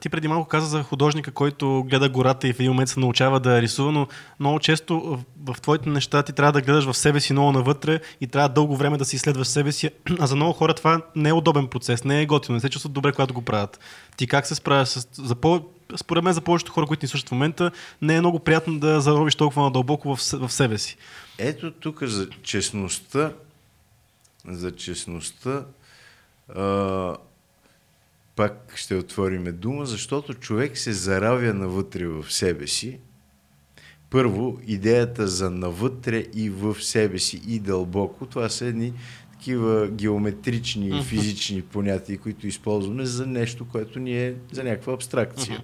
Ти 0.00 0.08
преди 0.08 0.28
малко 0.28 0.48
каза 0.48 0.66
за 0.66 0.82
художника, 0.82 1.30
който 1.30 1.84
гледа 1.88 2.08
гората 2.08 2.48
и 2.48 2.52
в 2.52 2.60
един 2.60 2.72
момент 2.72 2.88
се 2.88 3.00
научава 3.00 3.40
да 3.40 3.62
рисува, 3.62 3.92
но 3.92 4.06
много 4.40 4.58
често 4.58 5.00
в, 5.00 5.52
в 5.52 5.60
твоите 5.60 5.88
неща 5.88 6.22
ти 6.22 6.32
трябва 6.32 6.52
да 6.52 6.60
гледаш 6.60 6.84
в 6.84 6.94
себе 6.94 7.20
си 7.20 7.32
много 7.32 7.52
навътре 7.52 8.00
и 8.20 8.26
трябва 8.26 8.48
дълго 8.48 8.76
време 8.76 8.98
да 8.98 9.04
си 9.04 9.16
изследваш 9.16 9.46
себе 9.46 9.72
си. 9.72 9.90
А 10.20 10.26
за 10.26 10.36
много 10.36 10.52
хора 10.52 10.74
това 10.74 11.00
не 11.16 11.28
е 11.28 11.32
удобен 11.32 11.66
процес, 11.66 12.04
не 12.04 12.22
е 12.22 12.26
готино, 12.26 12.54
не 12.54 12.60
се 12.60 12.70
чувстват 12.70 12.92
добре, 12.92 13.12
когато 13.12 13.34
го 13.34 13.42
правят. 13.42 13.80
Ти 14.16 14.26
как 14.26 14.46
се 14.46 14.54
справяш 14.54 14.88
с... 14.88 15.08
За 15.12 15.34
по... 15.34 15.64
Според 15.96 16.24
мен 16.24 16.32
за 16.32 16.40
повечето 16.40 16.72
хора, 16.72 16.86
които 16.86 17.04
ни 17.04 17.08
слушат 17.08 17.28
в 17.28 17.32
момента, 17.32 17.70
не 18.02 18.16
е 18.16 18.20
много 18.20 18.38
приятно 18.38 18.78
да 18.78 19.00
заробиш 19.00 19.34
толкова 19.34 19.62
надълбоко 19.62 20.16
в, 20.16 20.18
в 20.32 20.52
себе 20.52 20.78
си. 20.78 20.96
Ето 21.38 21.70
тук 21.70 22.02
за 22.02 22.28
честността, 22.42 23.32
за 24.48 24.76
честността, 24.76 25.64
а, 26.54 27.16
пак 28.36 28.72
ще 28.76 28.94
отвориме 28.94 29.52
дума, 29.52 29.86
защото 29.86 30.34
човек 30.34 30.78
се 30.78 30.92
заравя 30.92 31.54
навътре 31.54 32.06
в 32.06 32.32
себе 32.32 32.66
си, 32.66 32.98
първо, 34.10 34.60
идеята 34.66 35.28
за 35.28 35.50
навътре 35.50 36.26
и 36.34 36.50
в 36.50 36.82
себе 36.82 37.18
си 37.18 37.42
и 37.46 37.58
дълбоко, 37.58 38.26
това 38.26 38.48
са 38.48 38.66
едни 38.66 38.92
такива 39.32 39.88
геометрични 39.88 40.98
и 40.98 41.02
физични 41.02 41.62
понятия, 41.62 42.18
които 42.18 42.46
използваме 42.46 43.06
за 43.06 43.26
нещо, 43.26 43.68
което 43.68 43.98
ни 43.98 44.26
е 44.26 44.34
за 44.52 44.64
някаква 44.64 44.92
абстракция. 44.92 45.62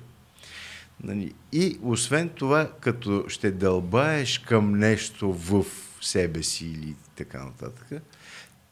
Нали? 1.04 1.32
И 1.52 1.78
освен 1.82 2.28
това, 2.28 2.70
като 2.80 3.24
ще 3.28 3.50
дълбаеш 3.50 4.38
към 4.38 4.78
нещо 4.78 5.32
в 5.32 5.64
себе 6.00 6.42
си 6.42 6.66
или 6.66 6.94
така 7.16 7.44
нататък, 7.44 8.02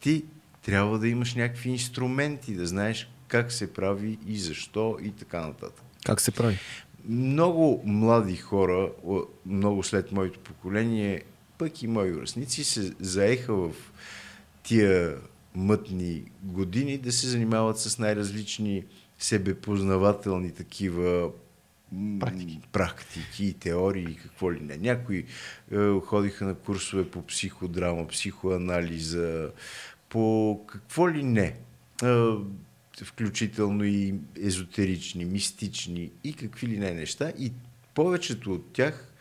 ти 0.01 0.25
трябва 0.63 0.99
да 0.99 1.09
имаш 1.09 1.35
някакви 1.35 1.71
инструменти, 1.71 2.55
да 2.55 2.67
знаеш 2.67 3.09
как 3.37 3.53
се 3.53 3.73
прави 3.73 4.19
и 4.27 4.39
защо 4.39 4.99
и 5.03 5.11
така 5.11 5.41
нататък. 5.41 5.85
Как 6.07 6.21
се 6.21 6.31
прави? 6.31 6.59
Много 7.09 7.83
млади 7.85 8.37
хора, 8.37 8.91
много 9.47 9.83
след 9.83 10.13
моето 10.13 10.39
поколение, 10.39 11.23
пък 11.59 11.83
и 11.83 11.87
мои 11.87 12.13
връзници, 12.13 12.65
се 12.65 12.93
заеха 13.01 13.55
в 13.55 13.71
тия 14.63 15.17
мътни 15.55 16.25
години 16.43 16.99
да 16.99 17.13
се 17.13 17.27
занимават 17.27 17.79
с 17.79 17.99
най-различни 17.99 18.85
себепознавателни 19.19 20.51
такива 20.51 21.31
Практики. 22.21 22.61
практики 22.73 23.45
и 23.45 23.53
теории, 23.53 24.19
какво 24.23 24.53
ли 24.53 24.61
не. 24.61 24.77
Някои 24.77 25.25
е, 25.73 26.01
ходиха 26.01 26.45
на 26.45 26.55
курсове 26.55 27.11
по 27.11 27.27
психодрама, 27.27 28.09
психоанализа, 28.09 29.51
по 30.09 30.61
какво 30.67 31.11
ли 31.11 31.23
не. 31.23 31.57
Е, 32.05 32.07
включително 33.05 33.85
и 33.85 34.15
езотерични, 34.43 35.25
мистични 35.25 36.11
и 36.25 36.33
какви 36.33 36.67
ли 36.67 36.79
не 36.79 36.95
неща. 36.95 37.33
И 37.39 37.53
повечето 37.95 38.53
от 38.53 38.73
тях 38.73 39.13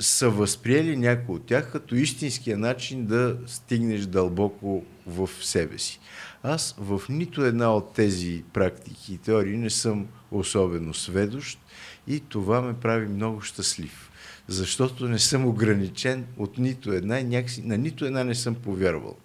са 0.00 0.30
възприели 0.30 0.96
някои 0.96 1.34
от 1.34 1.46
тях 1.46 1.72
като 1.72 1.94
истинския 1.94 2.58
начин 2.58 3.06
да 3.06 3.36
стигнеш 3.46 4.00
дълбоко 4.06 4.84
в 5.06 5.30
себе 5.40 5.78
си. 5.78 6.00
Аз 6.42 6.74
в 6.78 7.02
нито 7.08 7.44
една 7.44 7.74
от 7.74 7.94
тези 7.94 8.44
практики 8.52 9.14
и 9.14 9.18
теории 9.18 9.56
не 9.56 9.70
съм 9.70 10.08
особено 10.30 10.94
сведощ 10.94 11.58
и 12.06 12.20
това 12.20 12.60
ме 12.60 12.80
прави 12.80 13.08
много 13.08 13.40
щастлив. 13.40 14.10
Защото 14.48 15.08
не 15.08 15.18
съм 15.18 15.46
ограничен 15.46 16.26
от 16.36 16.58
нито 16.58 16.92
една 16.92 17.20
и 17.20 17.24
някакси 17.24 17.62
на 17.62 17.78
нито 17.78 18.04
една 18.04 18.24
не 18.24 18.34
съм 18.34 18.54
повярвал. 18.54 19.16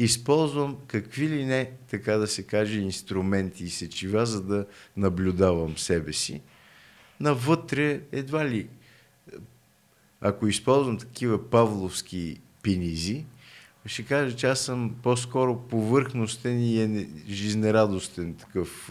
Използвам 0.00 0.76
какви 0.86 1.28
ли 1.28 1.44
не, 1.44 1.70
така 1.90 2.16
да 2.16 2.26
се 2.26 2.42
каже, 2.42 2.80
инструменти 2.80 3.64
и 3.64 3.70
сечива, 3.70 4.26
за 4.26 4.42
да 4.42 4.66
наблюдавам 4.96 5.78
себе 5.78 6.12
си. 6.12 6.40
Навътре 7.20 8.00
едва 8.12 8.48
ли 8.48 8.68
ако 10.20 10.48
използвам 10.48 10.98
такива 10.98 11.50
павловски 11.50 12.40
пинизи, 12.62 13.24
ще 13.86 14.04
кажа, 14.04 14.36
че 14.36 14.46
аз 14.46 14.60
съм 14.60 14.96
по-скоро 15.02 15.58
повърхностен 15.68 16.62
и 16.62 16.82
е 16.82 17.08
жизнерадостен 17.28 18.34
такъв 18.34 18.90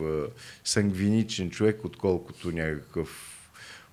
сангвиничен 0.64 1.50
човек, 1.50 1.86
отколкото 1.86 2.52
някакъв 2.52 3.34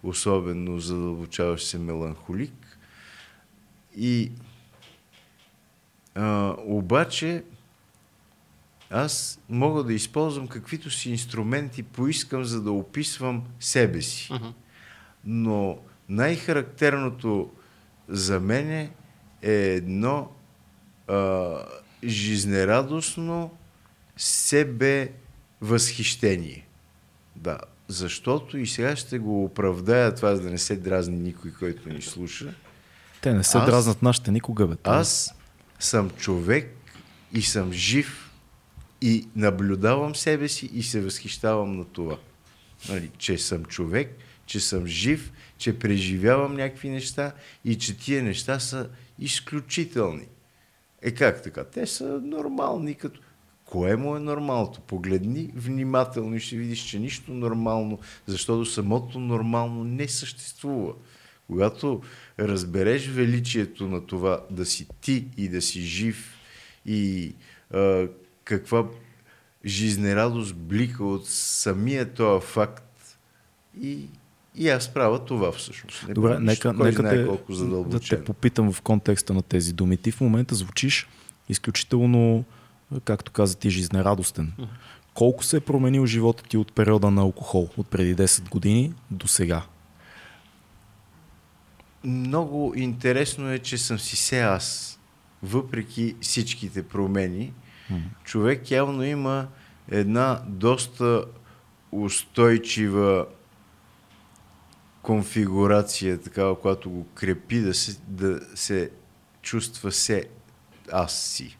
особено 0.03 0.81
задълбочаващ 0.81 1.67
се 1.67 1.79
меланхолик. 1.79 2.79
И 3.97 4.33
а, 6.15 6.55
обаче 6.65 7.45
аз 8.91 9.41
мога 9.49 9.85
да 9.85 9.93
използвам 9.93 10.49
каквито 10.49 10.91
си 10.91 11.11
инструменти 11.11 11.83
поискам, 11.83 12.45
за 12.45 12.63
да 12.63 12.73
описвам 12.73 13.45
себе 13.61 14.03
си. 14.03 14.29
Uh-huh. 14.33 14.53
Но 15.25 15.79
най-характерното 16.09 17.51
за 18.09 18.41
мен 18.41 18.71
е 19.43 19.53
едно 19.53 20.31
а, 21.09 21.55
жизнерадостно 22.05 23.51
себе 24.17 25.13
възхищение. 25.61 26.67
Да, 27.37 27.59
защото 27.89 28.59
и 28.59 28.67
сега 28.67 28.97
ще 28.97 29.19
го 29.19 29.45
оправдая 29.45 30.15
това, 30.15 30.37
за 30.37 30.43
да 30.43 30.51
не 30.51 30.59
се 30.59 30.77
дразни 30.77 31.17
никой, 31.17 31.53
който 31.53 31.89
ни 31.89 32.03
слуша. 32.03 32.55
Те 33.21 33.35
не 33.35 33.45
се 33.45 33.59
Аз- 33.59 33.67
дразнат 33.67 34.03
нашите 34.03 34.31
никога, 34.31 34.67
бе. 34.67 34.75
Аз 34.85 35.35
съм 35.79 36.11
човек 36.11 36.77
и 37.33 37.43
съм 37.43 37.73
жив 37.73 38.31
и 39.01 39.29
наблюдавам 39.37 40.15
себе 40.15 40.49
си 40.49 40.71
и 40.75 40.83
се 40.83 41.01
възхищавам 41.01 41.79
на 41.79 41.85
това. 41.85 42.19
Нали, 42.89 43.11
че 43.19 43.39
съм 43.39 43.65
човек, 43.65 44.17
че 44.47 44.61
съм 44.61 44.87
жив, 44.87 45.33
че 45.59 45.79
преживявам 45.79 46.57
някакви 46.57 46.89
неща 46.89 47.33
и 47.65 47.79
че 47.79 47.99
тия 47.99 48.23
неща 48.23 48.61
са 48.61 48.89
изключителни. 49.19 50.27
Е 51.03 51.11
как 51.11 51.43
така? 51.43 51.65
Те 51.65 51.87
са 51.87 52.21
нормални 52.23 52.95
като... 52.95 53.21
Кое 53.65 53.97
му 53.97 54.17
е 54.17 54.21
нормалното? 54.21 54.81
Погледни 54.81 55.51
внимателно 55.55 56.37
и 56.37 56.41
ще 56.41 56.57
видиш, 56.57 56.81
че 56.81 56.99
нищо 56.99 57.33
нормално, 57.33 57.99
защото 58.27 58.67
самото 58.67 59.21
нормално 59.21 59.85
не 59.85 60.09
съществува. 60.09 60.93
Когато 61.47 62.03
разбереш 62.39 63.09
величието 63.09 63.89
на 63.89 64.07
това 64.07 64.41
да 64.51 64.67
си 64.67 64.87
ти 65.01 65.27
и 65.37 65.49
да 65.49 65.63
си 65.63 65.81
жив 65.81 66.35
и 66.87 67.35
а, 67.75 68.09
каква 68.45 68.87
жизнерадост 69.65 70.57
блика 70.57 71.05
от 71.05 71.27
самия 71.29 72.15
този 72.15 72.47
факт 72.47 73.19
и, 73.83 73.99
и 74.55 74.69
аз 74.69 74.95
правя 74.95 75.25
това 75.25 75.53
всъщност. 75.53 76.09
Не 76.09 76.15
Добре, 76.15 76.39
нека, 76.41 76.73
нека 76.73 77.03
знае 77.03 77.17
те, 77.17 77.27
колко 77.27 77.53
да 77.85 78.01
те 78.01 78.25
попитам 78.25 78.73
в 78.73 78.83
контекста 78.83 79.35
на 79.35 79.43
тези 79.43 79.73
думи. 79.73 79.97
Ти 79.97 80.11
в 80.11 80.21
момента 80.21 80.55
звучиш 80.55 81.09
изключително, 81.49 82.45
както 83.05 83.33
каза 83.33 83.59
ти, 83.59 83.71
жизнерадостен. 83.71 84.53
Колко 85.15 85.45
се 85.45 85.57
е 85.57 85.61
променил 85.61 86.07
живота 86.07 86.43
ти 86.43 86.57
от 86.57 86.73
периода 86.73 87.11
на 87.11 87.21
алкохол, 87.21 87.69
от 87.77 87.89
преди 87.89 88.17
10 88.17 88.49
години 88.49 88.93
до 89.11 89.29
сега? 89.29 89.63
Много 92.05 92.73
интересно 92.77 93.51
е, 93.53 93.59
че 93.59 93.79
съм 93.79 93.99
си 93.99 94.17
се 94.17 94.41
аз, 94.41 94.99
въпреки 95.43 96.17
всичките 96.21 96.83
промени. 96.83 97.53
Човек 98.25 98.71
явно 98.71 99.05
има 99.05 99.49
една 99.89 100.43
доста 100.47 101.25
устойчива 101.93 103.27
конфигурация, 105.03 106.21
такава, 106.21 106.61
която 106.61 106.91
го 106.91 107.07
крепи 107.15 107.61
да 107.61 107.75
се, 107.75 107.99
да 108.09 108.41
се 108.55 108.91
чувства 109.43 109.93
се 109.93 110.29
аз 110.93 111.13
си. 111.13 111.59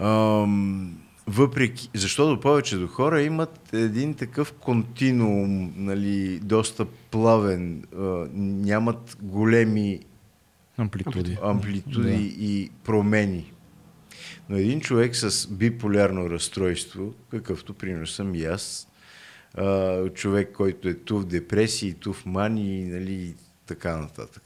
Ам, 0.00 1.03
въпреки, 1.26 1.90
защото 1.94 2.40
повечето 2.40 2.86
хора 2.86 3.22
имат 3.22 3.74
един 3.74 4.14
такъв 4.14 4.52
континуум, 4.52 5.72
нали, 5.76 6.38
доста 6.38 6.84
плавен, 6.84 7.84
а, 7.96 8.26
нямат 8.34 9.16
големи 9.22 10.00
Амплитуди. 10.76 11.38
амплитуди 11.42 12.36
и 12.38 12.70
промени. 12.84 13.52
Но 14.48 14.56
един 14.56 14.80
човек 14.80 15.16
с 15.16 15.48
биполярно 15.48 16.30
разстройство, 16.30 17.14
какъвто 17.30 17.74
примерно 17.74 18.06
съм 18.06 18.34
и 18.34 18.44
аз, 18.44 18.88
а, 19.54 20.08
човек, 20.08 20.52
който 20.52 20.88
е 20.88 20.94
ту 20.94 21.18
в 21.18 21.26
депресии, 21.26 21.94
ту 21.94 22.12
в 22.12 22.26
мани, 22.26 22.84
нали, 22.84 23.12
и 23.12 23.34
така 23.66 23.96
нататък, 23.96 24.42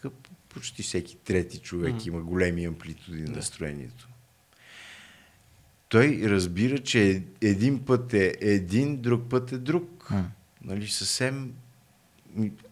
почти 0.48 0.82
всеки 0.82 1.16
трети 1.16 1.58
човек 1.58 2.06
има 2.06 2.20
големи 2.20 2.64
амплитуди 2.64 3.22
на 3.22 3.30
настроението. 3.30 4.07
Той 5.88 6.20
разбира, 6.24 6.78
че 6.78 7.22
един 7.40 7.84
път 7.84 8.14
е 8.14 8.34
един, 8.40 8.96
друг 8.96 9.22
път 9.30 9.52
е 9.52 9.58
друг. 9.58 10.08
Нали, 10.64 10.88
съвсем 10.88 11.52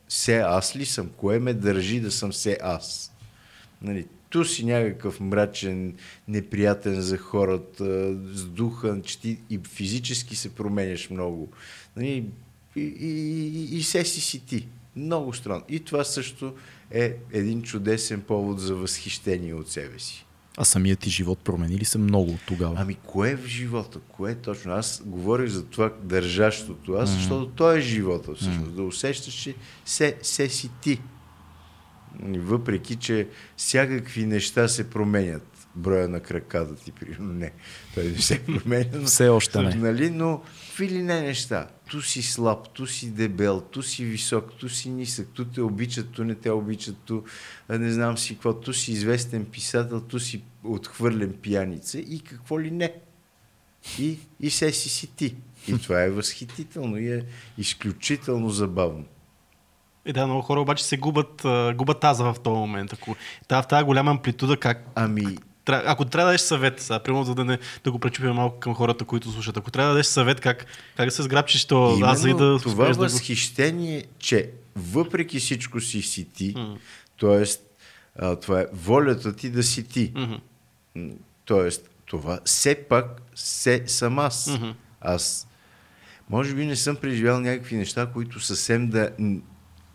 се 0.08 0.36
аз 0.36 0.76
ли 0.76 0.86
съм? 0.86 1.10
Кое 1.16 1.38
ме 1.38 1.54
държи 1.54 2.00
да 2.00 2.10
съм 2.10 2.32
се 2.32 2.58
аз? 2.62 3.12
Нали, 3.82 4.06
ту 4.30 4.44
си 4.44 4.64
някакъв 4.64 5.20
мрачен, 5.20 5.94
неприятен 6.28 7.00
за 7.00 7.18
хората, 7.18 8.16
с 8.34 8.44
духа, 8.44 9.00
че 9.04 9.20
ти 9.20 9.38
и 9.50 9.58
физически 9.58 10.36
се 10.36 10.54
променяш 10.54 11.10
много. 11.10 11.48
Нали, 11.96 12.24
и, 12.76 12.80
и, 12.80 12.82
и, 12.82 13.76
и 13.76 13.82
се 13.82 14.04
си 14.04 14.20
си 14.20 14.46
ти. 14.46 14.68
Много 14.96 15.32
странно. 15.32 15.64
И 15.68 15.80
това 15.80 16.04
също 16.04 16.54
е 16.90 17.16
един 17.32 17.62
чудесен 17.62 18.20
повод 18.20 18.60
за 18.60 18.74
възхищение 18.74 19.54
от 19.54 19.70
себе 19.70 19.98
си. 19.98 20.25
А 20.56 20.64
самият 20.64 20.98
ти 20.98 21.10
живот 21.10 21.38
промени 21.38 21.78
ли 21.78 21.84
се 21.84 21.98
много 21.98 22.30
от 22.30 22.40
тогава? 22.46 22.74
Ами 22.78 22.94
кое 22.94 23.30
е 23.30 23.36
в 23.36 23.46
живота? 23.46 23.98
Кое 24.08 24.30
е 24.30 24.34
точно? 24.34 24.72
Аз 24.72 25.02
говорих 25.06 25.50
за 25.50 25.64
това 25.64 25.92
държащото 26.02 26.92
аз, 26.92 27.10
защото 27.10 27.46
то 27.46 27.72
е 27.72 27.80
живота 27.80 28.34
всъщност. 28.34 28.74
Да 28.74 28.82
усещаш, 28.82 29.34
че 29.34 29.54
се, 29.84 30.16
се 30.22 30.48
си 30.48 30.70
ти. 30.80 31.00
Въпреки, 32.22 32.96
че 32.96 33.28
всякакви 33.56 34.26
неща 34.26 34.68
се 34.68 34.90
променят. 34.90 35.68
броя 35.74 36.08
на 36.08 36.20
краката 36.20 36.76
ти, 36.76 36.92
примерно. 36.92 37.32
Не, 37.32 37.52
той 37.94 38.04
не 38.04 38.18
се 38.18 38.44
променя. 38.44 39.06
Все 39.06 39.28
още 39.28 39.62
не. 39.62 39.74
Нали, 39.74 40.10
но 40.10 40.42
в 40.76 40.80
или 40.80 41.02
не 41.02 41.20
неща. 41.20 41.68
Ту 41.90 42.02
си 42.02 42.22
слаб, 42.22 42.68
ту 42.68 42.86
си 42.86 43.10
дебел, 43.10 43.60
ту 43.60 43.82
си 43.82 44.04
висок, 44.04 44.52
ту 44.58 44.68
си 44.68 44.90
нисък, 44.90 45.28
ту 45.34 45.44
те 45.44 45.60
обичат, 45.60 46.10
ту 46.10 46.24
не 46.24 46.34
те 46.34 46.50
обичат, 46.50 46.96
ту 47.04 47.22
не 47.68 47.92
знам 47.92 48.18
си 48.18 48.34
какво, 48.34 48.54
ту 48.54 48.72
си 48.72 48.92
известен 48.92 49.44
писател, 49.44 50.00
ту 50.00 50.18
си 50.18 50.42
отхвърлен 50.64 51.32
пияница 51.32 51.98
и 51.98 52.20
какво 52.20 52.60
ли 52.60 52.70
не. 52.70 52.92
И, 53.98 54.18
и 54.40 54.50
се 54.50 54.72
си 54.72 54.88
си 54.88 55.06
ти. 55.06 55.36
И 55.68 55.78
това 55.78 56.02
е 56.02 56.10
възхитително 56.10 56.98
и 56.98 57.12
е 57.12 57.24
изключително 57.58 58.50
забавно. 58.50 59.04
И 60.06 60.12
да, 60.12 60.26
много 60.26 60.42
хора 60.42 60.60
обаче 60.60 60.84
се 60.84 60.96
губят, 60.96 61.42
губят 61.76 62.00
таза 62.00 62.32
в 62.32 62.40
този 62.40 62.58
момент. 62.58 62.92
Ако 62.92 63.16
та, 63.48 63.62
в 63.62 63.68
тази 63.68 63.84
голяма 63.84 64.10
амплитуда, 64.10 64.56
как, 64.56 64.86
Ами, 64.94 65.36
ако 65.68 66.04
трябва 66.04 66.24
да 66.24 66.28
дадеш 66.28 66.40
съвет, 66.40 66.80
сега, 66.80 66.98
примерно, 66.98 67.24
за 67.24 67.34
да, 67.34 67.44
не, 67.44 67.58
да 67.84 67.92
го 67.92 67.98
пречупим 67.98 68.30
малко 68.30 68.58
към 68.58 68.74
хората, 68.74 69.04
които 69.04 69.32
слушат, 69.32 69.56
ако 69.56 69.70
трябва 69.70 69.88
да 69.88 69.94
дадеш 69.94 70.06
съвет, 70.06 70.40
как, 70.40 70.66
как 70.96 71.06
да 71.06 71.10
се 71.10 71.22
сграбчиш 71.22 71.64
то 71.64 71.98
аза 72.02 72.30
и 72.30 72.34
да 72.34 72.58
това 72.58 72.88
да 72.88 72.94
го... 72.94 73.00
възхищение, 73.00 74.04
че 74.18 74.50
въпреки 74.76 75.38
всичко 75.38 75.80
си 75.80 76.02
си 76.02 76.24
ти, 76.24 76.54
М. 76.56 76.76
т.е. 77.20 77.44
това 78.36 78.60
е 78.60 78.66
волята 78.72 79.36
ти 79.36 79.50
да 79.50 79.62
си 79.62 79.84
ти. 79.88 80.12
М, 80.14 80.38
Тоест, 81.44 81.90
това 82.06 82.40
все 82.44 82.74
пак 82.74 83.22
се 83.34 83.82
съм 83.86 84.18
аз. 84.18 84.46
Мгм. 84.46 84.70
Аз, 85.00 85.48
може 86.30 86.54
би 86.54 86.66
не 86.66 86.76
съм 86.76 86.96
преживял 86.96 87.40
някакви 87.40 87.76
неща, 87.76 88.06
които 88.06 88.40
съвсем 88.40 88.88
да 88.88 89.10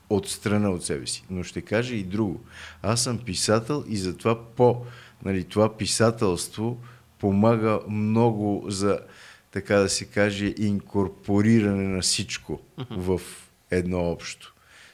отстрана 0.10 0.70
от 0.70 0.86
себе 0.86 1.08
си. 1.08 1.24
Но 1.30 1.44
ще 1.44 1.62
кажа 1.62 1.96
и 1.96 2.04
друго. 2.04 2.42
Аз 2.82 3.04
съм 3.04 3.18
писател 3.18 3.86
и 3.88 3.98
затова 3.98 4.46
по 4.46 4.86
нали, 5.26 5.44
това 5.44 5.78
писателство 5.78 6.78
помага 7.20 7.80
много 7.90 8.66
за, 8.68 9.00
така 9.52 9.76
да 9.76 9.90
се 9.90 10.06
каже, 10.06 10.54
инкорпориране 10.58 11.88
на 11.88 12.02
всичко 12.02 12.60
в 12.90 13.22
едно 13.72 14.12
общо. 14.12 14.54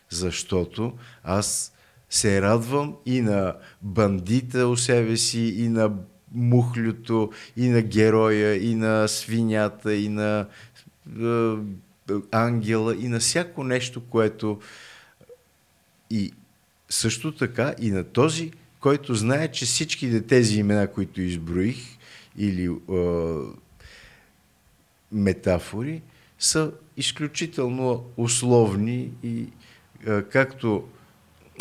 Защото 0.09 0.93
аз 1.23 1.73
се 2.09 2.41
радвам 2.41 2.95
и 3.05 3.21
на 3.21 3.55
бандита 3.81 4.67
у 4.67 4.77
себе 4.77 5.17
си, 5.17 5.39
и 5.39 5.69
на 5.69 5.91
мухлюто, 6.33 7.31
и 7.57 7.69
на 7.69 7.81
героя, 7.81 8.55
и 8.55 8.75
на 8.75 9.07
свинята, 9.07 9.95
и 9.95 10.09
на 10.09 10.47
е, 11.21 12.13
ангела, 12.31 12.95
и 12.95 13.07
на 13.07 13.19
всяко 13.19 13.63
нещо, 13.63 14.01
което 14.09 14.59
и 16.09 16.33
също 16.89 17.35
така 17.35 17.75
и 17.79 17.91
на 17.91 18.03
този, 18.03 18.51
който 18.79 19.15
знае, 19.15 19.47
че 19.47 19.65
всичките 19.65 20.21
тези 20.21 20.59
имена, 20.59 20.87
които 20.87 21.21
изброих, 21.21 21.97
или 22.37 22.65
е, 22.65 22.71
метафори, 25.11 26.01
са 26.39 26.71
изключително 26.97 28.05
условни 28.17 29.11
и 29.23 29.47
е, 30.07 30.21
както 30.21 30.87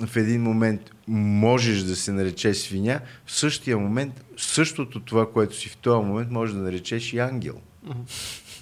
в 0.07 0.17
един 0.17 0.43
момент 0.43 0.91
можеш 1.09 1.83
да 1.83 1.97
се 1.97 2.13
нарече 2.13 2.55
свиня, 2.55 3.01
в 3.27 3.33
същия 3.33 3.79
момент, 3.79 4.25
същото 4.37 5.01
това, 5.01 5.33
което 5.33 5.57
си 5.57 5.69
в 5.69 5.77
този 5.77 6.07
момент, 6.07 6.31
може 6.31 6.55
да 6.55 6.59
наречеш 6.59 7.13
и 7.13 7.19
ангел. 7.19 7.61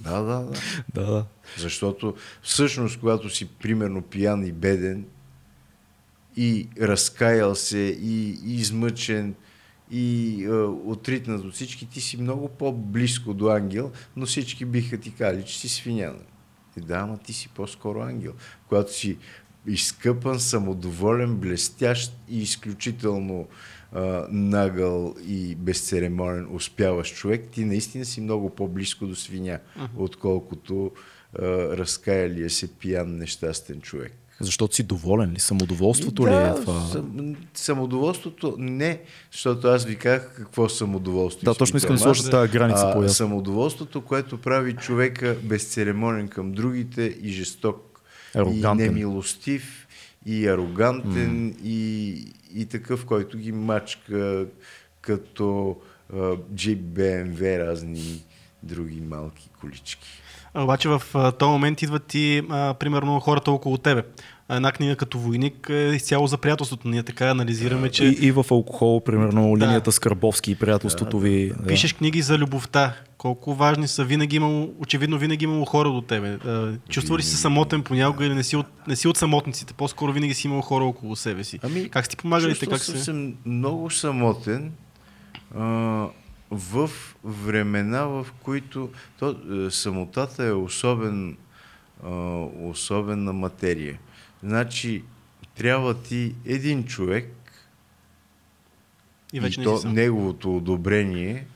Да, 0.01 0.23
да, 0.23 0.23
да. 0.23 0.53
Да, 0.95 1.13
да. 1.13 1.25
Защото 1.59 2.15
всъщност, 2.43 3.01
когато 3.01 3.31
си 3.31 3.49
примерно 3.49 4.03
пиян 4.03 4.47
и 4.47 4.53
беден 4.53 5.05
и 6.37 6.69
разкаял 6.81 7.55
се 7.55 7.79
и, 7.79 8.39
и 8.45 8.55
измъчен 8.55 9.35
и 9.91 10.45
е, 10.45 10.51
отритнат 10.91 11.45
от 11.45 11.55
всички, 11.55 11.87
ти 11.87 12.01
си 12.01 12.23
много 12.23 12.49
по-близко 12.49 13.35
до 13.35 13.49
ангел, 13.49 13.93
но 14.17 14.27
всички 14.27 14.65
биха 14.65 14.99
ти 14.99 15.15
казали, 15.15 15.45
че 15.45 15.59
си 15.59 15.69
свиня. 15.69 16.15
И 16.77 16.81
да, 16.81 16.95
ама 16.95 17.19
ти 17.19 17.33
си 17.33 17.49
по-скоро 17.49 18.01
ангел. 18.01 18.33
Когато 18.69 18.95
си 18.95 19.19
изкъпан, 19.67 20.41
самодоволен, 20.41 21.37
блестящ 21.37 22.13
и 22.29 22.43
изключително 22.43 23.49
а, 23.93 24.27
нагъл 24.31 25.15
и 25.27 25.55
безцеремонен 25.55 26.49
успяващ 26.51 27.17
човек, 27.17 27.49
ти 27.51 27.65
наистина 27.65 28.05
си 28.05 28.21
много 28.21 28.51
по-близко 28.51 29.07
до 29.07 29.15
свиня, 29.15 29.59
отколкото 29.97 30.91
а, 31.39 31.43
разкаялия 31.77 32.51
се 32.51 32.73
пиян 32.73 33.17
нещастен 33.17 33.81
човек. 33.81 34.13
Защото 34.41 34.75
си 34.75 34.83
доволен 34.83 35.33
ли? 35.33 35.41
Самодоволството 35.41 36.27
ли 36.27 36.31
да, 36.31 36.49
е 36.49 36.63
това? 36.63 36.81
Сам, 36.81 37.37
самодоволството 37.55 38.57
не, 38.59 39.01
защото 39.33 39.69
аз 39.69 39.85
ви 39.85 39.97
казах 39.97 40.35
какво 40.37 40.69
самодоволство. 40.69 41.45
Да, 41.45 41.55
точно 41.55 41.77
искам 41.77 41.97
да 41.97 42.03
сложа 42.03 42.21
аз. 42.21 42.31
тази 42.31 42.53
граница 42.53 42.91
по-ясно. 42.93 43.15
Самодоволството, 43.15 44.01
което 44.01 44.41
прави 44.41 44.73
човека 44.73 45.37
безцеремонен 45.43 46.29
към 46.29 46.53
другите 46.53 47.03
и 47.23 47.29
жесток, 47.29 48.03
Арогантен. 48.35 48.87
и 48.87 48.89
немилостив, 48.89 49.87
и 50.27 50.47
арогантен, 50.47 51.57
и, 51.65 52.11
и 52.55 52.67
такъв, 52.67 53.05
който 53.05 53.39
ги 53.39 53.53
мачка 53.53 54.47
като 55.01 55.77
джип, 56.55 56.81
БМВ, 56.81 57.59
разни 57.59 58.25
други 58.63 59.01
малки 59.01 59.51
колички. 59.61 60.24
Обаче 60.55 60.89
в 60.89 61.03
този 61.39 61.51
момент 61.51 61.83
идват 61.83 62.15
и, 62.15 62.43
а, 62.51 62.75
примерно, 62.75 63.21
хората 63.21 63.51
около 63.51 63.79
тебе. 63.79 64.03
Една 64.51 64.73
книга 64.73 64.97
като 64.97 65.19
войник 65.19 65.71
е 65.71 65.93
изцяло 65.95 66.27
за 66.27 66.39
приятелството. 66.39 66.89
Ние 66.89 67.03
така 67.03 67.31
анализираме, 67.31 67.91
че 67.91 68.05
И, 68.05 68.27
и 68.27 68.33
в 68.33 68.45
алкохол, 68.51 69.01
примерно, 69.01 69.57
линията 69.57 69.93
с 69.93 69.99
Карбовски 69.99 70.51
и 70.51 70.55
приятелството 70.55 71.19
ви. 71.19 71.53
Да. 71.59 71.67
пишеш 71.67 71.93
книги 71.93 72.23
за 72.23 72.39
любовта. 72.39 72.95
Колко 73.19 73.55
важни 73.55 73.89
са. 73.89 74.05
Винаги 74.05 74.37
имало, 74.37 74.75
очевидно 74.79 75.19
винаги 75.19 75.45
имало 75.45 75.65
хора 75.65 75.89
до 75.89 76.01
тебе. 76.01 76.39
Чувства 76.89 77.19
ли 77.19 77.23
си 77.23 77.31
се 77.31 77.37
самотен 77.37 77.83
понякога 77.83 78.27
или 78.27 78.35
не 78.35 78.43
си, 78.43 78.57
от, 78.57 78.67
не 78.89 78.97
си 78.97 79.09
от 79.09 79.17
самотниците? 79.17 79.75
По-скоро 79.75 80.13
винаги 80.13 80.35
си 80.35 80.47
имал 80.47 80.61
хора 80.61 80.85
около 80.85 81.17
себе 81.17 81.45
си. 81.45 81.59
Ами, 81.63 81.89
как 81.89 82.05
си 82.05 82.11
ти 82.11 82.17
помагали? 82.17 82.55
Как 82.59 82.79
съм 82.79 82.97
се... 82.97 83.05
се 83.05 83.33
много 83.47 83.91
самотен 83.91 84.73
а, 85.59 86.07
в 86.55 86.91
времена, 87.25 88.03
в 88.03 88.27
които 88.43 88.91
то, 89.19 89.31
е, 89.67 89.71
самотата 89.71 90.45
е 90.45 90.53
особен, 90.53 91.37
особена 92.61 93.33
материя. 93.33 93.99
Значи, 94.43 95.03
трябва 95.57 96.03
ти 96.03 96.35
един 96.45 96.85
човек 96.85 97.31
И 99.33 99.41
вече 99.41 99.61
и 99.61 99.65
не 99.65 99.65
то 99.65 99.79
сам. 99.79 99.93
неговото 99.95 100.57
одобрение, 100.57 101.47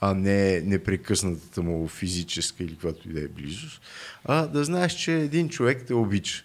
а 0.00 0.14
не 0.14 0.60
непрекъснатата 0.60 1.62
му 1.62 1.88
физическа 1.88 2.64
или 2.64 2.72
каквато 2.72 3.08
и 3.08 3.12
да 3.12 3.20
е 3.20 3.28
близост, 3.28 3.82
а 4.24 4.46
да 4.46 4.64
знаеш, 4.64 4.92
че 4.92 5.14
един 5.14 5.48
човек 5.48 5.84
те 5.86 5.94
обича. 5.94 6.44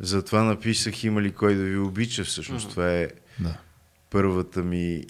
Затова 0.00 0.42
написах 0.42 1.04
има 1.04 1.22
ли 1.22 1.32
кой 1.32 1.54
да 1.54 1.62
ви 1.64 1.78
обича 1.78 2.24
всъщност. 2.24 2.70
Това 2.70 2.90
е 2.92 3.08
Да. 3.40 3.56
първата 4.10 4.62
ми 4.62 5.04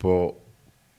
по, 0.00 0.36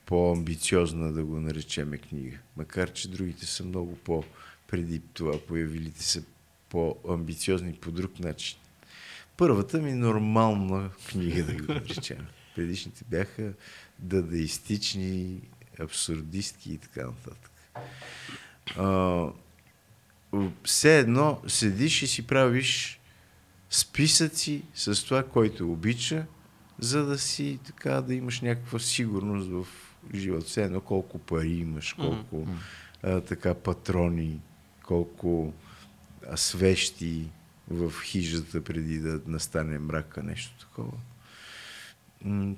по-амбициозна, 0.06 1.14
да 1.14 1.24
го 1.24 1.40
наречеме 1.40 1.98
книга. 1.98 2.38
Макар, 2.58 2.94
че 2.94 3.12
другите 3.12 3.46
са 3.46 3.64
много 3.64 3.96
по 3.96 4.24
преди 4.68 5.00
това 5.00 5.40
появилите 5.48 6.04
се 6.04 6.24
по-амбициозни 6.70 7.74
по 7.74 7.92
друг 7.92 8.20
начин. 8.20 8.58
Първата 9.38 9.78
ми 9.78 9.94
нормална 9.94 10.90
книга, 11.10 11.44
да 11.44 11.54
го 11.54 11.74
наречем. 11.74 12.28
Предишните 12.56 13.06
бяха 13.10 13.54
дадаистични, 14.00 15.42
абсурдистки 15.80 16.74
и 16.74 16.78
така 16.78 17.06
нататък. 17.06 17.52
А, 18.78 19.28
все 20.64 21.00
едно 21.00 21.42
седиш 21.48 22.02
и 22.02 22.08
си 22.08 22.28
правиш 22.28 23.00
списъци 23.70 24.64
с 24.76 25.06
това, 25.06 25.24
който 25.24 25.72
обича, 25.72 26.26
за 26.82 27.06
да 27.06 27.18
си 27.18 27.60
така 27.66 28.02
да 28.02 28.14
имаш 28.14 28.42
някаква 28.42 28.80
сигурност 28.80 29.50
в 29.50 29.68
живота. 30.16 30.46
Все 30.46 30.64
едно 30.64 30.82
колко 30.82 31.20
пари 31.20 31.52
имаш, 31.52 31.94
колко 31.94 32.48
а, 33.04 33.22
така 33.22 33.54
патрони, 33.54 34.40
колко 34.86 35.54
а, 36.30 36.38
свещи 36.38 37.28
в 37.70 37.94
хижата 38.04 38.64
преди 38.64 39.00
да 39.00 39.22
настане 39.28 39.80
мрака, 39.80 40.24
нещо 40.24 40.60
такова. 40.60 40.98
М, 42.26 42.56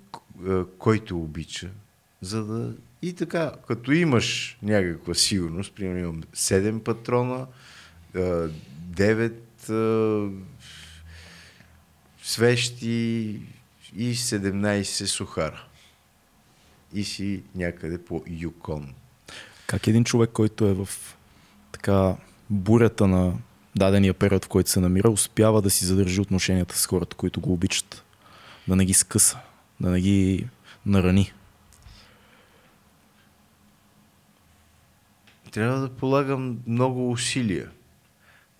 който 0.77 1.19
обича, 1.19 1.69
за 2.21 2.45
да... 2.45 2.73
И 3.01 3.13
така, 3.13 3.51
като 3.67 3.91
имаш 3.91 4.57
някаква 4.61 5.13
сигурност, 5.13 5.75
примерно 5.75 5.99
имам 5.99 6.23
7 6.23 6.79
патрона, 6.79 7.47
а, 8.15 8.19
9 8.19 9.33
а, 9.69 10.29
свещи 12.23 13.41
и 13.95 14.15
17 14.15 15.05
сухара. 15.05 15.63
И 16.93 17.03
си 17.03 17.43
някъде 17.55 17.97
по 17.97 18.23
Юкон. 18.27 18.93
Как 19.67 19.87
един 19.87 20.03
човек, 20.03 20.29
който 20.33 20.65
е 20.65 20.73
в 20.73 20.89
така 21.71 22.15
бурята 22.49 23.07
на 23.07 23.33
дадения 23.75 24.13
период, 24.13 24.45
в 24.45 24.47
който 24.47 24.69
се 24.69 24.79
намира, 24.79 25.09
успява 25.09 25.61
да 25.61 25.69
си 25.69 25.85
задържи 25.85 26.21
отношенията 26.21 26.77
с 26.77 26.85
хората, 26.85 27.15
които 27.15 27.41
го 27.41 27.53
обичат, 27.53 28.03
да 28.67 28.75
не 28.75 28.85
ги 28.85 28.93
скъса, 28.93 29.39
да 29.79 29.89
не 29.89 30.01
ги 30.01 30.47
нарани? 30.85 31.33
Трябва 35.51 35.79
да 35.79 35.89
полагам 35.89 36.57
много 36.67 37.11
усилия. 37.11 37.71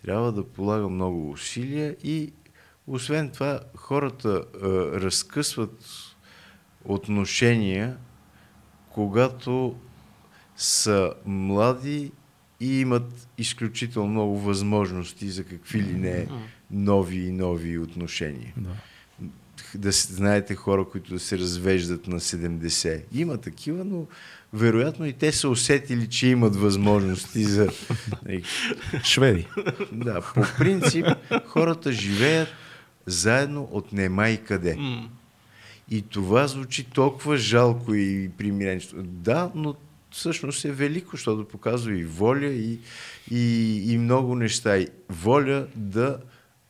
Трябва 0.05 0.31
да 0.31 0.47
полагам 0.47 0.93
много 0.93 1.31
усилия 1.31 1.95
и 2.03 2.33
освен 2.87 3.29
това 3.29 3.59
хората 3.75 4.29
а, 4.29 4.67
разкъсват 5.01 5.83
отношения, 6.85 7.97
когато 8.89 9.75
са 10.57 11.13
млади 11.25 12.11
и 12.59 12.79
имат 12.79 13.27
изключително 13.37 14.09
много 14.09 14.39
възможности 14.39 15.29
за 15.29 15.43
какви 15.43 15.81
ли 15.81 15.93
не 15.93 16.27
нови 16.71 17.17
и 17.17 17.31
нови 17.31 17.77
отношения. 17.77 18.53
Да. 18.57 18.69
Да 19.75 19.91
знаете 19.91 20.55
хора, 20.55 20.85
които 20.91 21.13
да 21.13 21.19
се 21.19 21.37
развеждат 21.37 22.07
на 22.07 22.19
70. 22.19 23.03
Има 23.13 23.37
такива, 23.37 23.85
но 23.85 24.07
вероятно 24.53 25.05
и 25.05 25.13
те 25.13 25.31
са 25.31 25.49
усетили, 25.49 26.09
че 26.09 26.27
имат 26.27 26.55
възможности 26.55 27.43
за... 27.43 27.69
Шведи. 29.03 29.47
Да, 29.91 30.21
по 30.21 30.41
принцип 30.57 31.07
хората 31.47 31.91
живеят 31.91 32.49
заедно 33.05 33.69
от 33.71 33.93
нема 33.93 34.29
и 34.29 34.43
къде. 34.43 34.75
М. 34.75 35.09
И 35.89 36.01
това 36.01 36.47
звучи 36.47 36.83
толкова 36.83 37.37
жалко 37.37 37.93
и 37.93 38.29
примиренство. 38.37 38.97
Да, 39.03 39.51
но 39.55 39.75
всъщност 40.11 40.65
е 40.65 40.71
велико, 40.71 41.09
защото 41.11 41.47
показва 41.47 41.99
и 41.99 42.03
воля 42.03 42.45
и, 42.45 42.79
и, 43.31 43.93
и 43.93 43.97
много 43.97 44.35
неща. 44.35 44.77
И 44.77 44.87
воля 45.09 45.67
да 45.75 46.17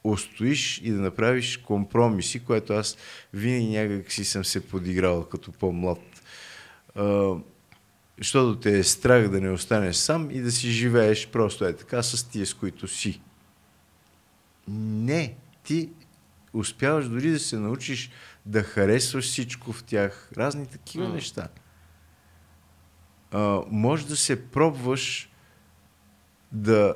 устоиш 0.04 0.82
и 0.84 0.92
да 0.92 0.98
направиш 0.98 1.58
компромиси, 1.58 2.40
което 2.40 2.74
аз 2.74 2.98
винаги 3.34 3.68
някак 3.68 4.12
си 4.12 4.26
съм 4.26 4.46
се 4.46 4.68
подиграл 4.68 5.24
като 5.26 5.52
по-млад. 5.52 6.24
А, 6.96 7.34
защото 8.18 8.60
те 8.60 8.80
е 8.80 8.84
страх 8.84 9.30
да 9.30 9.42
не 9.42 9.50
останеш 9.50 9.96
сам 9.96 10.32
и 10.32 10.42
да 10.42 10.52
си 10.52 10.72
живееш 10.72 11.28
просто 11.28 11.66
е 11.66 11.76
така 11.76 12.04
с 12.04 12.24
тия, 12.24 12.46
с 12.46 12.54
които 12.54 12.88
си. 12.88 13.22
Не, 14.68 15.36
ти 15.64 15.90
успяваш 16.54 17.08
дори 17.08 17.30
да 17.30 17.40
се 17.40 17.60
научиш 17.60 18.12
да 18.46 18.64
харесваш 18.64 19.26
всичко 19.26 19.74
в 19.74 19.84
тях, 19.84 20.30
разни 20.38 20.68
такива 20.68 21.08
М. 21.08 21.14
неща. 21.14 21.48
А, 23.32 23.62
може 23.72 24.08
да 24.08 24.16
се 24.16 24.46
пробваш 24.46 25.30
да 26.52 26.94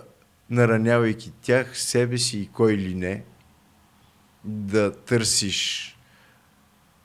наранявайки 0.50 1.32
тях, 1.42 1.78
себе 1.80 2.18
си 2.18 2.40
и 2.40 2.48
кой 2.48 2.78
ли 2.78 2.96
не, 2.96 3.24
да 4.44 4.96
търсиш 4.96 5.94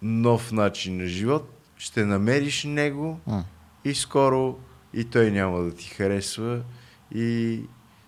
нов 0.02 0.52
начин 0.52 0.96
на 0.96 1.06
живот, 1.06 1.70
ще 1.76 2.04
намериш 2.04 2.64
него 2.64 3.20
М. 3.26 3.44
и 3.84 3.94
скоро 3.94 4.58
и 4.94 5.04
той 5.04 5.30
няма 5.30 5.62
да 5.62 5.74
ти 5.74 5.88
харесва 5.88 6.62
и 7.14 7.60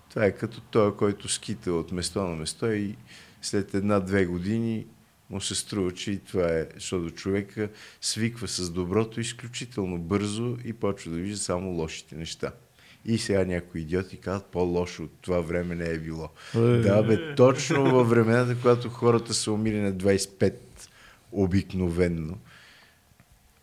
това 0.09 0.25
е 0.25 0.31
като 0.31 0.61
той, 0.61 0.97
който 0.97 1.29
скита 1.29 1.73
от 1.73 1.91
место 1.91 2.21
на 2.21 2.35
место 2.35 2.71
и 2.71 2.95
след 3.45 3.73
една-две 3.73 4.25
години 4.25 4.85
му 5.29 5.41
се 5.41 5.55
струва, 5.55 5.91
че 5.91 6.11
и 6.11 6.19
това 6.19 6.47
е, 6.47 6.67
защото 6.75 7.11
човека 7.11 7.69
свиква 8.01 8.47
с 8.47 8.69
доброто 8.69 9.19
изключително 9.19 9.97
бързо 9.97 10.57
и 10.65 10.73
почва 10.73 11.11
да 11.11 11.17
вижда 11.17 11.37
само 11.37 11.69
лошите 11.69 12.15
неща. 12.15 12.51
И 13.05 13.17
сега 13.17 13.45
някои 13.45 13.81
идиоти 13.81 14.17
казват, 14.17 14.45
по-лошо 14.45 15.03
от 15.03 15.11
това 15.21 15.39
време 15.39 15.75
не 15.75 15.89
е 15.89 15.97
било. 15.99 16.29
Е. 16.55 16.59
Да, 16.59 17.03
бе, 17.03 17.35
точно 17.35 17.91
във 17.91 18.09
времената, 18.09 18.55
когато 18.61 18.89
хората 18.89 19.33
са 19.33 19.51
умили 19.51 19.79
на 19.79 19.93
25 19.93 20.53
обикновенно. 21.31 22.37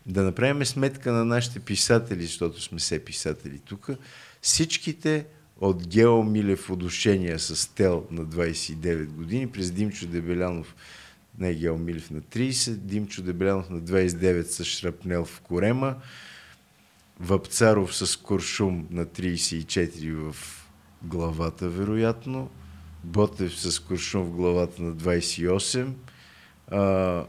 Да 0.05 0.23
направим 0.23 0.65
сметка 0.65 1.11
на 1.11 1.25
нашите 1.25 1.59
писатели, 1.59 2.23
защото 2.23 2.61
сме 2.61 2.77
все 2.77 3.05
писатели 3.05 3.59
тук. 3.59 3.89
Всичките 4.41 5.25
от 5.59 5.87
Гео 5.87 6.23
Милев 6.23 6.69
удушения 6.69 7.39
с 7.39 7.67
тел 7.67 8.07
на 8.11 8.25
29 8.25 9.09
години, 9.09 9.47
през 9.47 9.71
Димчо 9.71 10.07
Дебелянов, 10.07 10.75
не 11.37 11.53
Гео 11.53 11.77
Милев 11.77 12.11
на 12.11 12.21
30, 12.21 12.87
Димчо 12.87 13.21
Дебелянов 13.21 13.69
на 13.69 13.79
29 13.79 14.51
с 14.51 14.63
шрапнел 14.63 15.25
в 15.25 15.41
корема, 15.41 15.95
Вапцаров 17.19 17.95
с 17.95 18.17
куршум 18.17 18.87
на 18.89 19.05
34 19.05 20.31
в 20.31 20.35
главата, 21.01 21.69
вероятно, 21.69 22.49
Ботев 23.03 23.59
с 23.59 23.79
куршум 23.79 24.23
в 24.23 24.35
главата 24.35 24.81
на 24.81 24.93
28, 24.95 25.93
а, 26.67 27.25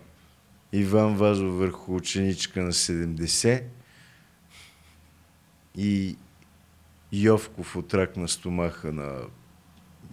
Иван 0.72 1.16
Вазов 1.16 1.54
върху 1.54 1.94
ученичка 1.94 2.62
на 2.62 2.72
70 2.72 3.62
и 5.76 6.16
Йовков 7.22 7.76
от 7.76 7.94
рак 7.94 8.16
на 8.16 8.28
стомаха 8.28 8.92
на 8.92 9.12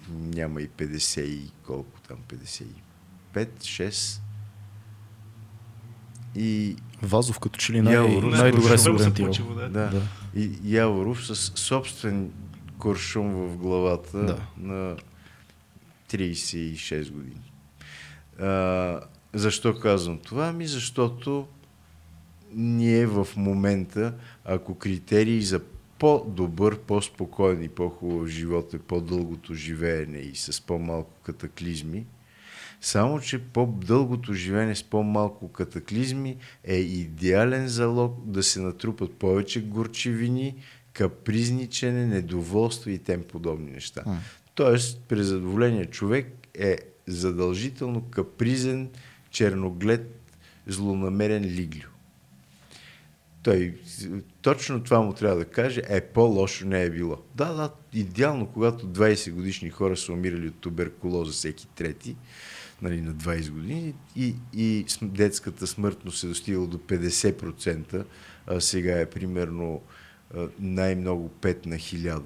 няма 0.09 0.61
и 0.61 0.69
50 0.69 1.21
и 1.21 1.51
колко 1.65 1.99
там, 2.07 2.17
55, 2.27 2.65
6 3.33 4.19
и 6.35 6.75
Вазов 7.01 7.39
като 7.39 7.59
че 7.59 7.73
ли 7.73 7.81
най- 7.81 7.93
Яворов, 7.93 8.33
най-добре 8.33 8.77
се. 8.77 8.93
Почва, 9.15 9.55
да. 9.55 9.69
Да. 9.69 10.01
И 10.35 10.51
Яворов 10.65 11.27
с 11.27 11.35
собствен 11.55 12.31
куршум 12.77 13.31
в 13.31 13.57
главата 13.57 14.17
Да. 14.17 14.37
на 14.57 14.95
36 16.09 17.11
години. 17.11 17.51
А, 18.39 18.99
защо 19.33 19.79
казвам 19.79 20.17
това? 20.17 20.51
Ми 20.53 20.67
защото 20.67 21.47
ние 22.53 23.05
в 23.05 23.27
момента, 23.37 24.13
ако 24.45 24.75
критерии 24.75 25.41
за 25.41 25.61
по-добър, 26.01 26.79
по-спокоен 26.79 27.63
и 27.63 27.67
по-хубав 27.67 28.27
живот 28.27 28.73
е 28.73 28.79
по-дългото 28.79 29.53
живеене 29.53 30.17
и 30.17 30.35
с 30.35 30.61
по-малко 30.61 31.11
катаклизми, 31.23 32.05
само, 32.81 33.19
че 33.19 33.39
по-дългото 33.39 34.33
живеене 34.33 34.75
с 34.75 34.83
по-малко 34.83 35.51
катаклизми 35.51 36.37
е 36.63 36.75
идеален 36.75 37.67
залог 37.67 38.25
да 38.25 38.43
се 38.43 38.61
натрупат 38.61 39.13
повече 39.13 39.61
горчивини, 39.61 40.55
капризничене, 40.93 42.05
недоволство 42.05 42.89
и 42.89 42.97
тем 42.97 43.23
подобни 43.23 43.71
неща. 43.71 44.03
М. 44.05 44.17
Тоест, 44.55 45.01
при 45.07 45.23
задоволение 45.23 45.85
човек 45.85 46.47
е 46.53 46.77
задължително 47.07 48.01
капризен, 48.01 48.89
черноглед, 49.29 50.33
злонамерен 50.67 51.43
лиглю. 51.43 51.90
Той 53.43 53.75
точно 54.41 54.83
това 54.83 55.01
му 55.01 55.13
трябва 55.13 55.37
да 55.37 55.45
каже, 55.45 55.81
е 55.89 56.01
по-лошо 56.01 56.65
не 56.65 56.83
е 56.83 56.89
било. 56.89 57.17
Да, 57.35 57.53
да, 57.53 57.71
идеално, 57.93 58.47
когато 58.47 58.87
20 58.87 59.31
годишни 59.31 59.69
хора 59.69 59.97
са 59.97 60.13
умирали 60.13 60.47
от 60.47 60.55
туберкулоза 60.55 61.31
всеки 61.31 61.67
трети, 61.67 62.15
нали, 62.81 63.01
на 63.01 63.13
20 63.13 63.49
години 63.49 63.93
и, 64.15 64.35
и 64.53 64.85
детската 65.01 65.67
смъртност 65.67 66.23
е 66.23 66.27
достигала 66.27 66.67
до 66.67 66.77
50%, 66.77 68.05
а 68.47 68.61
сега 68.61 68.99
е 68.99 69.09
примерно 69.09 69.81
а, 70.35 70.47
най-много 70.59 71.31
5 71.41 71.65
на 71.65 71.75
1000. 71.75 72.21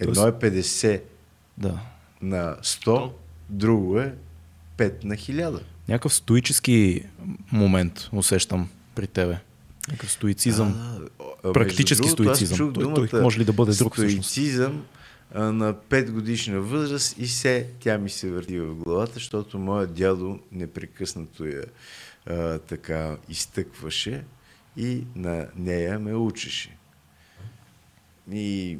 Едно 0.00 0.26
е 0.26 0.32
50 0.32 1.02
Да. 1.58 1.80
на 2.22 2.56
100, 2.62 3.12
друго 3.48 4.00
е 4.00 4.14
5 4.78 5.04
на 5.04 5.14
1000. 5.14 5.60
Някакъв 5.88 6.14
стоически 6.14 7.04
момент 7.52 8.08
усещам 8.12 8.68
при 8.94 9.06
тебе. 9.06 9.38
Някакъв 9.88 10.12
стоицизъм. 10.12 10.98
А, 11.44 11.52
Практически 11.52 12.06
другото, 12.06 12.22
стоицизъм. 12.22 12.58
чух 12.58 12.72
Той- 12.94 13.08
той 13.08 13.22
може 13.22 13.40
ли 13.40 13.44
да 13.44 13.52
бъде 13.52 13.72
друг? 13.72 13.94
Стоицизъм 13.94 14.84
а, 15.34 15.52
на 15.52 15.74
5 15.74 16.10
годишна 16.10 16.60
възраст 16.60 17.18
и 17.18 17.26
се, 17.26 17.68
тя 17.80 17.98
ми 17.98 18.10
се 18.10 18.30
върти 18.30 18.60
в 18.60 18.74
главата, 18.74 19.12
защото 19.14 19.58
моят 19.58 19.94
дядо 19.94 20.38
непрекъснато 20.52 21.44
я 21.46 21.64
а, 22.26 22.58
така 22.58 23.16
изтъкваше 23.28 24.24
и 24.76 25.04
на 25.16 25.46
нея 25.56 25.98
ме 25.98 26.14
учеше. 26.14 26.76
И 28.32 28.78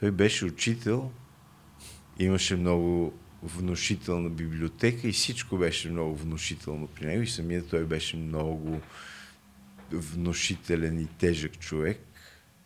той 0.00 0.10
беше 0.10 0.44
учител, 0.44 1.10
имаше 2.18 2.56
много 2.56 3.12
внушителна 3.42 4.30
библиотека 4.30 5.08
и 5.08 5.12
всичко 5.12 5.56
беше 5.56 5.90
много 5.90 6.16
внушително 6.16 6.86
при 6.86 7.06
него 7.06 7.22
и 7.22 7.26
самият 7.26 7.68
той 7.68 7.84
беше 7.84 8.16
много 8.16 8.80
внушителен 9.92 11.00
и 11.00 11.06
тежък 11.06 11.58
човек, 11.58 12.00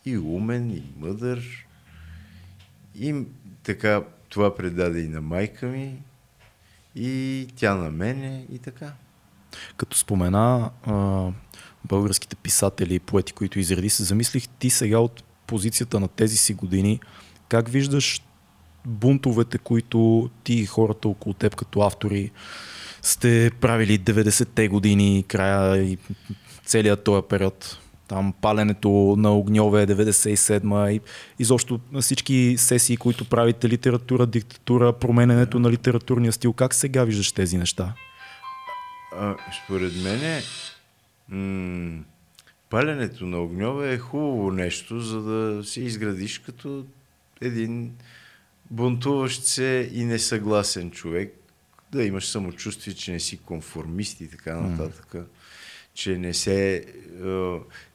и 0.05 0.19
умен, 0.19 0.71
и 0.71 0.83
мъдър. 0.97 1.67
И 2.99 3.25
така 3.63 4.05
това 4.29 4.57
предаде 4.57 5.01
и 5.01 5.09
на 5.09 5.21
майка 5.21 5.67
ми, 5.67 6.03
и 6.95 7.49
тя 7.57 7.75
на 7.75 7.91
мене, 7.91 8.47
и 8.53 8.59
така. 8.59 8.93
Като 9.77 9.99
спомена 9.99 10.71
а, 10.83 11.31
българските 11.85 12.37
писатели 12.37 12.95
и 12.95 13.01
поети, 13.01 13.33
които 13.33 13.59
изреди, 13.59 13.91
се 13.91 14.05
замислих 14.05 14.49
ти 14.49 14.71
сега 14.71 14.99
от 14.99 15.25
позицията 15.47 16.01
на 16.01 16.09
тези 16.09 16.37
си 16.37 16.55
години, 16.55 17.01
как 17.49 17.69
виждаш 17.69 18.23
бунтовете, 18.87 19.59
които 19.59 20.31
ти 20.45 20.55
и 20.55 20.67
хората 20.67 21.09
около 21.09 21.35
теб 21.35 21.57
като 21.57 21.81
автори 21.81 22.31
сте 23.03 23.51
правили 23.61 24.01
90-те 24.01 24.69
години, 24.69 25.25
края 25.29 25.83
и 25.83 25.99
целият 26.65 27.05
този 27.05 27.23
период? 27.29 27.79
Там 28.09 28.35
паленето 28.41 29.15
на 29.19 29.33
огньове 29.33 29.87
97-ма 29.87 30.93
и 30.93 31.01
изобщо 31.39 31.81
всички 32.01 32.55
сесии, 32.59 32.97
които 32.97 33.25
правите, 33.25 33.69
литература, 33.69 34.27
диктатура, 34.27 34.93
промененето 34.93 35.59
на 35.59 35.71
литературния 35.71 36.33
стил. 36.33 36.53
Как 36.53 36.75
сега 36.75 37.05
виждаш 37.05 37.33
тези 37.33 37.59
неща? 37.59 37.95
А, 39.13 39.37
според 39.65 39.93
мен 40.03 40.43
м- 41.29 42.03
паленето 42.71 43.27
на 43.27 43.39
огньове 43.39 43.93
е 43.93 43.99
хубаво 43.99 44.51
нещо, 44.51 45.01
за 45.01 45.23
да 45.23 45.65
се 45.65 45.81
изградиш 45.81 46.39
като 46.39 46.85
един 47.41 47.93
бунтуващ 48.71 49.45
се 49.45 49.91
и 49.93 50.05
несъгласен 50.05 50.91
човек, 50.91 51.35
да 51.93 52.05
имаш 52.05 52.29
самочувствие, 52.29 52.95
че 52.95 53.13
не 53.13 53.21
си 53.21 53.39
конформист 53.39 54.21
и 54.21 54.31
така 54.31 54.57
нататък. 54.57 55.13
Mm. 55.13 55.25
Че 55.95 56.19
не 56.19 56.35
се... 56.35 56.85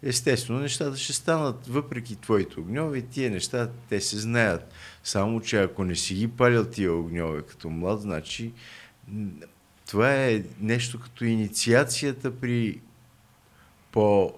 Естествено, 0.03 0.59
нещата 0.59 0.97
ще 0.97 1.13
станат 1.13 1.67
въпреки 1.67 2.15
твоите 2.15 2.59
огньове 2.59 2.97
и 2.97 3.01
тия 3.01 3.31
неща, 3.31 3.71
те 3.89 4.01
се 4.01 4.17
знаят. 4.17 4.73
Само, 5.03 5.41
че 5.41 5.61
ако 5.61 5.83
не 5.83 5.95
си 5.95 6.15
ги 6.15 6.27
палял 6.27 6.65
тия 6.65 6.93
огньове 6.93 7.41
като 7.41 7.69
млад, 7.69 8.01
значи 8.01 8.53
това 9.87 10.15
е 10.15 10.43
нещо 10.59 10.99
като 10.99 11.25
инициацията 11.25 12.31
при 12.31 12.81
по 13.91 14.33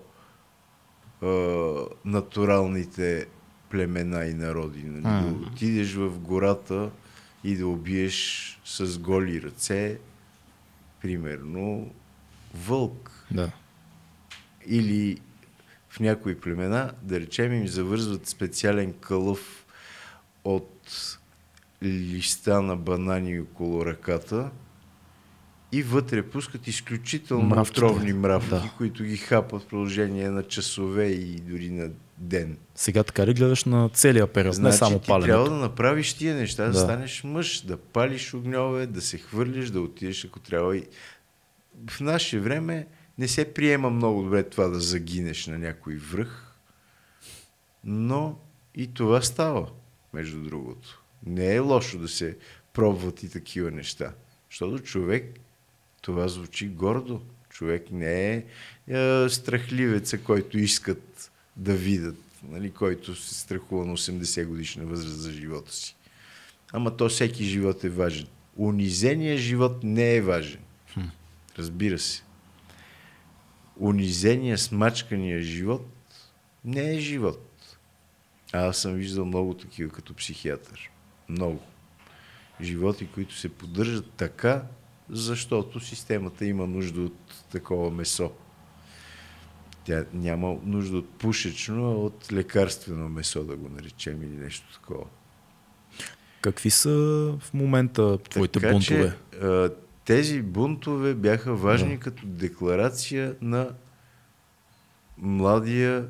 натуралните 2.05 3.27
племена 3.73 4.25
и 4.25 4.33
народи. 4.33 4.83
Нали? 4.83 5.03
Mm. 5.03 5.33
Да 5.33 5.47
отидеш 5.47 5.93
в 5.93 6.19
гората 6.19 6.89
и 7.43 7.55
да 7.55 7.67
убиеш 7.67 8.59
с 8.65 8.99
голи 8.99 9.41
ръце, 9.41 9.97
примерно, 11.01 11.93
вълк. 12.53 13.27
Да. 13.31 13.51
Или 14.67 15.17
в 15.89 15.99
някои 15.99 16.39
племена, 16.39 16.91
да 17.01 17.19
речем, 17.19 17.53
им 17.53 17.67
завързват 17.67 18.27
специален 18.27 18.93
кълъв 18.93 19.65
от 20.43 20.81
листа 21.83 22.61
на 22.61 22.75
банани 22.75 23.39
около 23.39 23.85
ръката 23.85 24.51
и 25.71 25.83
вътре 25.83 26.23
пускат 26.23 26.67
изключително 26.67 27.43
Мравките. 27.43 27.79
отровни 27.79 28.13
мравки, 28.13 28.49
да. 28.49 28.71
които 28.77 29.03
ги 29.03 29.17
хапат 29.17 29.61
в 29.61 29.67
продължение 29.67 30.29
на 30.29 30.43
часове 30.43 31.05
и 31.05 31.39
дори 31.39 31.69
на 31.69 31.89
ден. 32.17 32.57
Сега 32.75 33.03
така 33.03 33.27
ли 33.27 33.33
гледаш 33.33 33.63
на 33.63 33.89
целия 33.89 34.27
период, 34.27 34.55
значи, 34.55 34.73
не 34.73 34.77
само 34.77 34.99
ти 34.99 35.07
паленето? 35.07 35.27
трябва 35.27 35.49
да 35.49 35.55
направиш 35.55 36.13
тия 36.13 36.35
неща, 36.35 36.65
да. 36.65 36.71
да 36.71 36.79
станеш 36.79 37.23
мъж, 37.23 37.61
да 37.61 37.77
палиш 37.77 38.33
огньове, 38.33 38.87
да 38.87 39.01
се 39.01 39.17
хвърлиш, 39.17 39.69
да 39.69 39.81
отидеш 39.81 40.25
ако 40.25 40.39
трябва. 40.39 40.77
И... 40.77 40.87
В 41.89 41.99
наше 41.99 42.39
време 42.39 42.87
не 43.17 43.27
се 43.27 43.53
приема 43.53 43.89
много 43.89 44.23
добре 44.23 44.43
това 44.43 44.67
да 44.67 44.79
загинеш 44.79 45.47
на 45.47 45.57
някой 45.57 45.95
връх, 45.95 46.55
но 47.83 48.39
и 48.75 48.93
това 48.93 49.21
става, 49.21 49.69
между 50.13 50.43
другото. 50.43 51.03
Не 51.25 51.55
е 51.55 51.59
лошо 51.59 51.97
да 51.97 52.07
се 52.07 52.37
пробват 52.73 53.23
и 53.23 53.29
такива 53.29 53.71
неща. 53.71 54.13
Защото 54.49 54.83
човек, 54.83 55.39
това 56.01 56.27
звучи 56.27 56.67
гордо. 56.67 57.21
Човек 57.49 57.91
не 57.91 58.33
е, 58.33 58.45
е 58.87 59.29
страхливеца, 59.29 60.17
който 60.17 60.57
искат 60.57 61.31
да 61.55 61.73
видят, 61.73 62.17
нали, 62.49 62.71
който 62.71 63.15
се 63.15 63.33
страхува 63.33 63.85
на 63.85 63.97
80 63.97 64.45
годишна 64.45 64.85
възраст 64.85 65.19
за 65.19 65.31
живота 65.31 65.73
си. 65.73 65.95
Ама 66.73 66.97
то 66.97 67.09
всеки 67.09 67.43
живот 67.43 67.83
е 67.83 67.89
важен. 67.89 68.27
Унизения 68.57 69.37
живот 69.37 69.83
не 69.83 70.15
е 70.15 70.21
важен. 70.21 70.61
Разбира 71.57 71.99
се. 71.99 72.23
Унизения, 73.79 74.57
смачкания 74.57 75.41
живот 75.41 75.87
не 76.65 76.95
е 76.95 76.99
живот. 76.99 77.77
А 78.53 78.65
аз 78.65 78.77
съм 78.77 78.93
виждал 78.93 79.25
много 79.25 79.53
такива 79.53 79.91
като 79.91 80.13
психиатър. 80.13 80.91
Много. 81.29 81.59
Животи, 82.61 83.07
които 83.07 83.35
се 83.35 83.49
поддържат 83.49 84.11
така, 84.17 84.63
защото 85.09 85.79
системата 85.79 86.45
има 86.45 86.67
нужда 86.67 87.01
от 87.01 87.45
такова 87.51 87.91
месо. 87.91 88.31
Тя 89.85 90.05
няма 90.13 90.55
нужда 90.63 90.97
от 90.97 91.09
пушечно, 91.09 91.91
а 91.91 91.95
от 91.95 92.33
лекарствено 92.33 93.09
месо, 93.09 93.43
да 93.43 93.55
го 93.55 93.69
наречем, 93.69 94.23
или 94.23 94.35
нещо 94.43 94.73
такова. 94.73 95.05
Какви 96.41 96.69
са 96.69 96.89
в 97.39 97.53
момента 97.53 98.17
твоите 98.17 98.59
така, 98.59 98.71
бунтове? 98.71 99.15
Че, 99.31 99.69
тези 100.05 100.41
бунтове 100.41 101.13
бяха 101.13 101.55
важни 101.55 101.93
да. 101.93 101.99
като 101.99 102.25
декларация 102.25 103.35
на 103.41 103.69
младия 105.17 106.07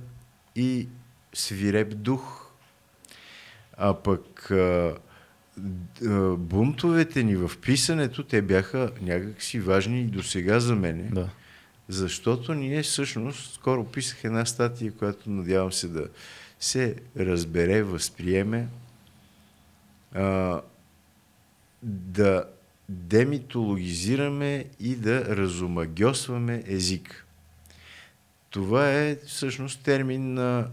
и 0.56 0.88
свиреп 1.34 1.96
дух. 1.96 2.48
А 3.78 3.94
пък 3.94 4.52
а, 4.52 4.96
бунтовете 6.38 7.24
ни 7.24 7.36
в 7.36 7.52
писането, 7.62 8.24
те 8.24 8.42
бяха 8.42 8.92
някакси 9.02 9.60
важни 9.60 10.02
и 10.02 10.06
до 10.06 10.24
сега 10.24 10.60
за 10.60 10.76
мене. 10.76 11.10
Да. 11.12 11.30
Защото 11.90 12.54
ние 12.54 12.84
всъщност 12.84 13.54
скоро 13.54 13.86
писах 13.86 14.24
една 14.24 14.46
статия, 14.46 14.92
която 14.92 15.30
надявам 15.30 15.72
се 15.72 15.88
да 15.88 16.08
се 16.60 16.96
разбере, 17.18 17.84
възприеме, 17.84 18.68
а, 20.14 20.62
да 21.84 22.46
демитологизираме 22.90 24.66
и 24.80 24.96
да 24.96 25.36
разумагьосваме 25.36 26.64
език. 26.68 27.26
Това 28.50 28.92
е 28.92 29.16
всъщност 29.16 29.84
термин 29.84 30.34
на 30.34 30.70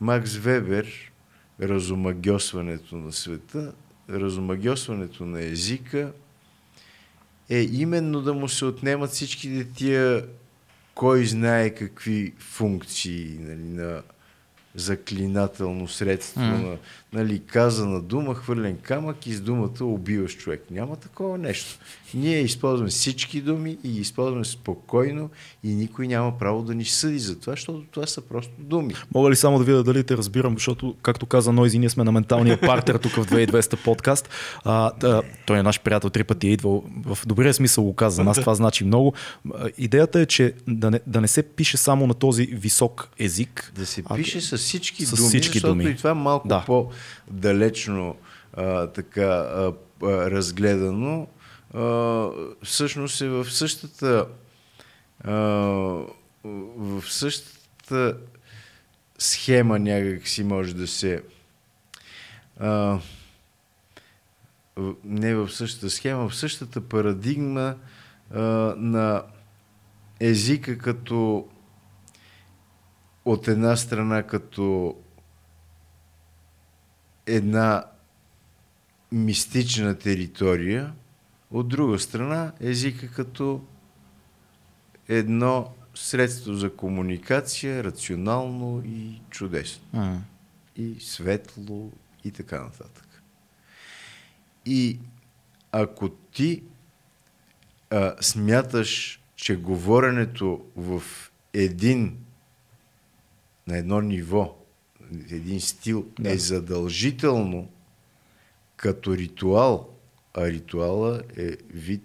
Макс 0.00 0.36
Вебер, 0.36 1.12
разумагьосването 1.60 2.96
на 2.96 3.12
света, 3.12 3.72
разумагьосването 4.10 5.26
на 5.26 5.42
езика 5.42 6.12
е 7.50 7.60
именно 7.72 8.20
да 8.20 8.34
му 8.34 8.48
се 8.48 8.64
отнемат 8.64 9.10
всичките 9.10 9.72
тия 9.72 10.24
кой 10.94 11.24
знае 11.24 11.70
какви 11.70 12.34
функции 12.38 13.36
нали, 13.40 13.62
на 13.62 14.02
заклинателно 14.74 15.88
средство, 15.88 16.40
mm. 16.40 16.62
на, 16.62 16.76
нали, 17.12 17.42
казана 17.46 18.00
дума, 18.00 18.34
хвърлен 18.34 18.78
камък 18.82 19.26
и 19.26 19.32
с 19.32 19.40
думата 19.40 19.84
убиваш 19.84 20.36
човек. 20.36 20.64
Няма 20.70 20.96
такова 20.96 21.38
нещо. 21.38 21.78
Ние 22.14 22.38
използваме 22.38 22.90
всички 22.90 23.40
думи 23.40 23.78
и 23.84 23.88
ги 23.88 24.00
използваме 24.00 24.44
спокойно 24.44 25.30
и 25.64 25.68
никой 25.68 26.08
няма 26.08 26.38
право 26.38 26.62
да 26.62 26.74
ни 26.74 26.84
съди 26.84 27.18
за 27.18 27.40
това, 27.40 27.52
защото 27.52 27.84
това 27.90 28.06
са 28.06 28.20
просто 28.20 28.52
думи. 28.58 28.94
Мога 29.14 29.30
ли 29.30 29.36
само 29.36 29.58
да 29.58 29.64
видя 29.64 29.82
дали 29.82 30.04
те 30.04 30.16
разбирам, 30.16 30.54
защото, 30.54 30.96
както 31.02 31.26
каза 31.26 31.52
Нойзи, 31.52 31.78
ние 31.78 31.90
сме 31.90 32.04
на 32.04 32.12
менталния 32.12 32.60
партер 32.60 32.94
тук 32.94 33.12
в 33.12 33.26
2200 33.26 33.84
подкаст. 33.84 34.28
А, 34.64 34.92
да, 35.00 35.22
той 35.46 35.58
е 35.58 35.62
наш 35.62 35.80
приятел, 35.80 36.10
три 36.10 36.24
пъти 36.24 36.48
е 36.48 36.52
идвал. 36.52 36.84
В 37.04 37.18
добрия 37.26 37.54
смисъл 37.54 37.84
го 37.84 37.94
каза, 37.94 38.16
за 38.16 38.24
нас 38.24 38.36
това 38.36 38.54
значи 38.54 38.84
много. 38.84 39.14
Идеята 39.78 40.20
е, 40.20 40.26
че 40.26 40.54
да 40.68 40.90
не, 40.90 41.00
да 41.06 41.20
не 41.20 41.28
се 41.28 41.42
пише 41.42 41.76
само 41.76 42.06
на 42.06 42.14
този 42.14 42.46
висок 42.46 43.08
език. 43.18 43.72
Да 43.76 43.86
се 43.86 44.02
пише 44.14 44.40
с 44.40 44.59
всички 44.60 45.06
с 45.06 45.16
думи, 45.16 45.28
всички 45.28 45.52
защото 45.52 45.74
думи. 45.74 45.90
и 45.90 45.96
това 45.96 46.14
малко 46.14 46.48
да. 46.48 46.64
по-далечно 46.66 48.16
а, 48.52 48.86
така 48.86 49.22
а, 49.22 49.72
разгледано 50.02 51.26
а, 51.74 52.28
всъщност 52.62 53.20
е 53.20 53.28
в 53.28 53.50
същата 53.50 54.26
а, 55.24 55.32
в 56.44 57.02
същата 57.08 58.16
схема 59.18 59.78
някак 59.78 60.28
си 60.28 60.44
може 60.44 60.74
да 60.74 60.86
се 60.86 61.22
а, 62.60 62.98
не 65.04 65.34
в 65.34 65.50
същата 65.50 65.90
схема, 65.90 66.28
в 66.28 66.36
същата 66.36 66.80
парадигма 66.80 67.74
а, 68.34 68.40
на 68.76 69.22
езика 70.20 70.78
като 70.78 71.48
от 73.30 73.48
една 73.48 73.76
страна 73.76 74.22
като 74.22 74.96
една 77.26 77.84
мистична 79.12 79.98
територия, 79.98 80.92
от 81.50 81.68
друга 81.68 81.98
страна 81.98 82.52
езика 82.60 83.08
като 83.08 83.64
едно 85.08 85.72
средство 85.94 86.54
за 86.54 86.76
комуникация, 86.76 87.84
рационално 87.84 88.82
и 88.84 89.20
чудесно. 89.30 89.82
А. 89.92 90.16
И 90.76 91.00
светло 91.00 91.92
и 92.24 92.30
така 92.30 92.62
нататък. 92.62 93.22
И 94.66 94.98
ако 95.72 96.08
ти 96.08 96.62
а, 97.90 98.14
смяташ, 98.20 99.22
че 99.36 99.56
говоренето 99.56 100.64
в 100.76 101.02
един 101.54 102.18
на 103.70 103.78
едно 103.78 104.00
ниво, 104.00 104.56
един 105.30 105.60
стил 105.60 106.06
да. 106.20 106.32
е 106.32 106.38
задължително 106.38 107.68
като 108.76 109.16
ритуал, 109.16 109.88
а 110.34 110.46
ритуала 110.46 111.22
е 111.36 111.56
вид 111.74 112.02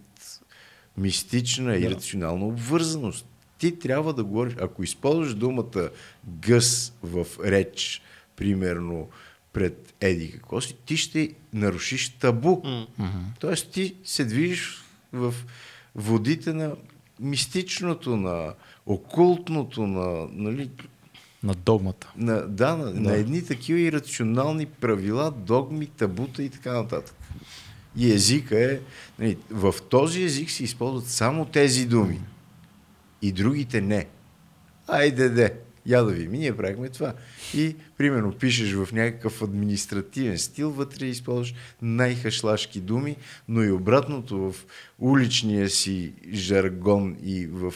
мистична 0.97 1.78
и 1.78 1.89
рационална 1.89 2.45
обвързаност. 2.45 3.26
Ти 3.57 3.80
трябва 3.80 4.13
да 4.13 4.24
говориш, 4.24 4.55
ако 4.61 4.84
използваш 4.84 5.34
думата 5.34 5.89
гъс 6.26 6.93
в 7.03 7.28
реч, 7.43 8.01
примерно 8.36 9.09
пред 9.53 9.93
Еди 10.01 10.32
какво 10.32 10.61
си, 10.61 10.76
ти 10.86 10.97
ще 10.97 11.34
нарушиш 11.53 12.09
табу. 12.09 12.55
Mm-hmm. 12.55 13.22
Тоест 13.39 13.72
ти 13.72 13.95
се 14.03 14.26
движиш 14.26 14.84
в 15.13 15.34
водите 15.95 16.53
на 16.53 16.76
мистичното, 17.20 18.18
на 18.18 18.53
окултното, 18.86 19.88
на, 19.88 20.28
нали, 20.32 20.70
на 21.45 21.53
догмата. 21.53 22.13
На, 22.17 22.47
да, 22.47 22.75
на, 22.75 22.93
да, 22.93 22.99
на 22.99 23.15
едни 23.15 23.45
такива 23.45 23.79
ирационални 23.79 24.65
правила, 24.65 25.31
догми, 25.31 25.85
табута 25.85 26.43
и 26.43 26.49
така 26.49 26.73
нататък. 26.73 27.15
И 27.97 28.11
езика 28.11 28.73
е... 28.73 28.79
Нали, 29.19 29.37
в 29.49 29.75
този 29.89 30.23
език 30.23 30.51
се 30.51 30.63
използват 30.63 31.07
само 31.07 31.45
тези 31.45 31.85
думи. 31.85 32.21
И 33.21 33.31
другите 33.31 33.81
не. 33.81 34.07
Айде 34.87 35.29
де, 35.29 35.53
я 35.85 36.03
да 36.03 36.11
ви, 36.11 36.27
ми 36.27 36.37
ние 36.37 36.57
правихме 36.57 36.89
това. 36.89 37.13
И, 37.53 37.75
примерно, 37.97 38.31
пишеш 38.31 38.73
в 38.73 38.87
някакъв 38.93 39.41
административен 39.41 40.37
стил, 40.37 40.71
вътре 40.71 41.05
използваш 41.05 41.53
най-хашлашки 41.81 42.79
думи, 42.79 43.15
но 43.47 43.63
и 43.63 43.71
обратното 43.71 44.51
в 44.51 44.55
уличния 44.99 45.69
си 45.69 46.13
жаргон 46.33 47.15
и 47.23 47.47
в 47.47 47.73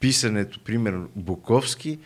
писането, 0.00 0.60
примерно 0.64 1.08
Буковски, 1.16 1.98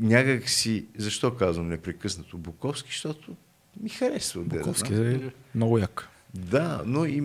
някак 0.00 0.48
си, 0.48 0.86
защо 0.98 1.36
казвам 1.36 1.68
непрекъснато 1.68 2.38
Буковски, 2.38 2.90
защото 2.90 3.36
ми 3.82 3.88
харесва. 3.88 4.42
Буковски 4.42 4.94
да, 4.94 5.14
е 5.14 5.20
много 5.54 5.78
як. 5.78 6.08
Да, 6.34 6.82
но 6.86 7.04
и, 7.04 7.22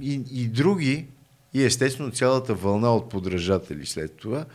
и, 0.00 0.22
и 0.32 0.48
други, 0.48 1.06
и 1.54 1.64
естествено 1.64 2.10
цялата 2.10 2.54
вълна 2.54 2.94
от 2.94 3.10
подражатели 3.10 3.86
след 3.86 4.16
това, 4.16 4.46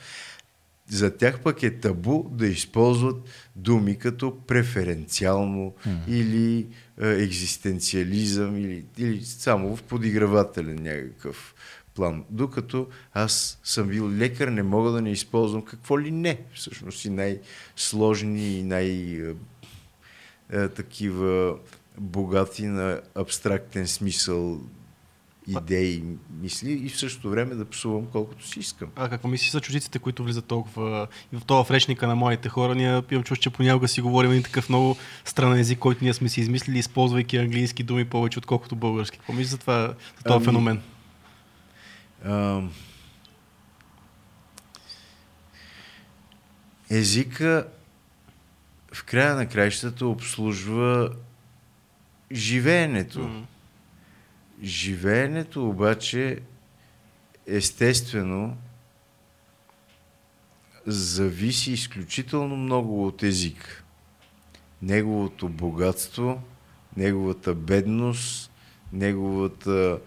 за 0.90 1.18
тях 1.18 1.40
пък 1.40 1.64
е 1.64 1.80
табу 1.80 2.24
да 2.32 2.48
използват 2.48 3.30
думи 3.56 3.98
като 3.98 4.38
преференциално 4.48 5.74
mm. 5.88 6.08
или 6.08 6.68
е, 7.02 7.10
екзистенциализъм 7.10 8.58
или, 8.58 8.86
или 8.98 9.26
само 9.26 9.76
в 9.76 9.84
подигравателен 9.84 10.84
някакъв 10.84 11.56
план. 12.00 12.24
Докато 12.30 12.88
аз 13.14 13.60
съм 13.64 13.88
бил 13.88 14.10
лекар, 14.10 14.48
не 14.48 14.64
мога 14.64 14.92
да 14.92 15.02
не 15.02 15.12
използвам 15.12 15.62
какво 15.62 16.00
ли 16.00 16.12
не. 16.12 16.38
Всъщност 16.54 17.06
и 17.06 17.10
най-сложни 17.10 18.58
и 18.58 18.64
най- 18.64 19.22
такива 20.76 21.56
богати 21.98 22.66
на 22.66 23.02
абстрактен 23.16 23.88
смисъл 23.88 24.60
идеи, 25.48 26.04
мисли 26.42 26.72
и 26.72 26.90
в 26.90 27.00
същото 27.00 27.30
време 27.30 27.56
да 27.56 27.66
псувам 27.66 28.06
колкото 28.12 28.48
си 28.48 28.60
искам. 28.60 28.90
А 28.96 29.10
какво 29.10 29.28
мислиш 29.28 29.52
за 29.52 29.62
чуждиците, 29.62 30.00
които 30.00 30.24
влизат 30.24 30.46
толкова 30.46 31.08
и 31.34 31.38
в 31.38 31.46
това 31.46 31.64
в 31.64 31.72
речника 31.72 32.08
на 32.08 32.16
моите 32.16 32.50
хора? 32.50 32.76
Ние 32.76 33.02
имам 33.12 33.24
чувство, 33.24 33.44
че 33.44 33.50
понякога 33.50 33.88
си 33.88 34.02
говорим 34.02 34.32
един 34.32 34.44
такъв 34.44 34.70
много 34.70 34.98
странен 35.26 35.60
език, 35.60 35.80
който 35.80 36.04
ние 36.04 36.14
сме 36.14 36.30
си 36.30 36.42
измислили, 36.42 36.78
използвайки 36.80 37.38
английски 37.38 37.84
думи 37.84 38.06
повече, 38.06 38.40
отколкото 38.40 38.76
български. 38.76 39.18
Какво 39.18 39.34
мислиш 39.34 39.48
за 39.48 39.58
това, 39.58 39.94
за 40.18 40.24
този 40.24 40.36
ами, 40.36 40.46
феномен? 40.46 40.82
Езика 46.90 47.68
в 48.94 49.04
края 49.04 49.36
на 49.36 49.48
краищата 49.48 50.06
обслужва 50.06 51.16
живеенето. 52.32 53.20
Mm. 53.20 53.44
Живеенето 54.64 55.70
обаче 55.70 56.40
естествено 57.48 58.58
зависи 60.86 61.72
изключително 61.72 62.56
много 62.56 63.08
от 63.08 63.24
език. 63.24 63.84
Неговото 64.82 65.50
богатство, 65.50 66.42
неговата 66.98 67.54
бедност, 67.56 68.52
неговата 68.94 70.00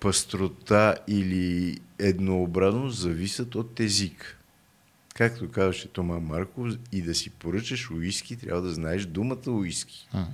пъстрота 0.00 0.96
или 1.08 1.78
еднообразност 1.98 2.98
зависят 2.98 3.54
от 3.54 3.80
език. 3.80 4.38
Както 5.14 5.50
казваше 5.50 5.88
Тома 5.88 6.18
Марков, 6.18 6.68
и 6.92 7.02
да 7.02 7.14
си 7.14 7.30
поръчаш 7.30 7.90
уиски, 7.90 8.36
трябва 8.36 8.62
да 8.62 8.72
знаеш 8.72 9.06
думата 9.06 9.50
уиски. 9.50 10.08
А. 10.12 10.24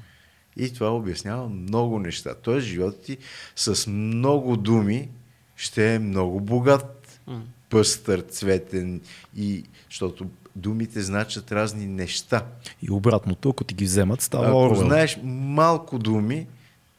И 0.57 0.73
това 0.75 0.95
обяснява 0.95 1.49
много 1.49 1.99
неща. 1.99 2.35
Тоест, 2.35 2.67
животът 2.67 3.03
ти 3.03 3.19
с 3.57 3.91
много 3.91 4.57
думи 4.57 5.09
ще 5.57 5.95
е 5.95 5.99
много 5.99 6.41
богат, 6.41 7.21
а. 7.27 7.41
пъстър, 7.71 8.21
цветен, 8.21 9.01
и, 9.37 9.65
защото 9.91 10.31
думите 10.57 11.03
значат 11.03 11.53
разни 11.53 11.87
неща. 11.87 12.47
И 12.83 12.91
обратното, 12.91 13.51
ако 13.51 13.65
ти 13.65 13.75
ги 13.75 13.85
вземат, 13.85 14.21
става 14.21 14.67
Ако 14.67 14.75
знаеш 14.75 15.19
малко 15.25 15.99
думи, 15.99 16.47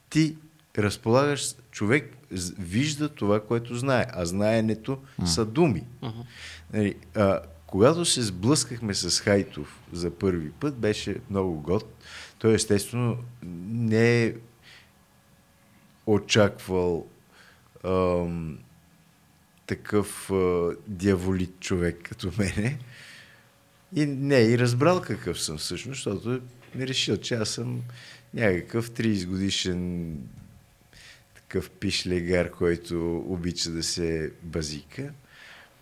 ти 0.09 0.35
разполагаш, 0.83 1.55
човек 1.71 2.17
вижда 2.59 3.09
това, 3.09 3.39
което 3.39 3.75
знае, 3.75 4.05
а 4.09 4.25
знаенето 4.25 4.99
mm. 5.21 5.25
са 5.25 5.45
думи. 5.45 5.83
Uh-huh. 6.03 6.95
а, 7.15 7.39
когато 7.67 8.05
се 8.05 8.21
сблъскахме 8.21 8.93
с 8.93 9.21
Хайтов 9.21 9.79
за 9.93 10.11
първи 10.11 10.51
път, 10.51 10.77
беше 10.77 11.15
много 11.29 11.61
год. 11.61 12.03
Той 12.39 12.53
естествено 12.53 13.17
не 13.69 14.23
е 14.23 14.33
очаквал 16.05 17.07
ам, 17.83 18.57
такъв 19.67 20.31
а, 20.31 20.71
дяволит 20.87 21.59
човек 21.59 21.99
като 22.03 22.31
мене. 22.37 22.79
И 23.95 24.05
не 24.05 24.37
е 24.37 24.49
и 24.49 24.59
разбрал 24.59 25.01
какъв 25.01 25.41
съм 25.41 25.57
всъщност, 25.57 25.97
защото 25.97 26.41
не 26.75 26.87
решил, 26.87 27.17
че 27.17 27.35
аз 27.35 27.49
съм 27.49 27.81
някакъв 28.33 28.91
30 28.91 29.27
годишен 29.27 30.13
такъв 31.49 31.69
пишлегар, 31.69 32.51
който 32.51 33.23
обича 33.27 33.69
да 33.69 33.83
се 33.83 34.31
базика. 34.43 35.11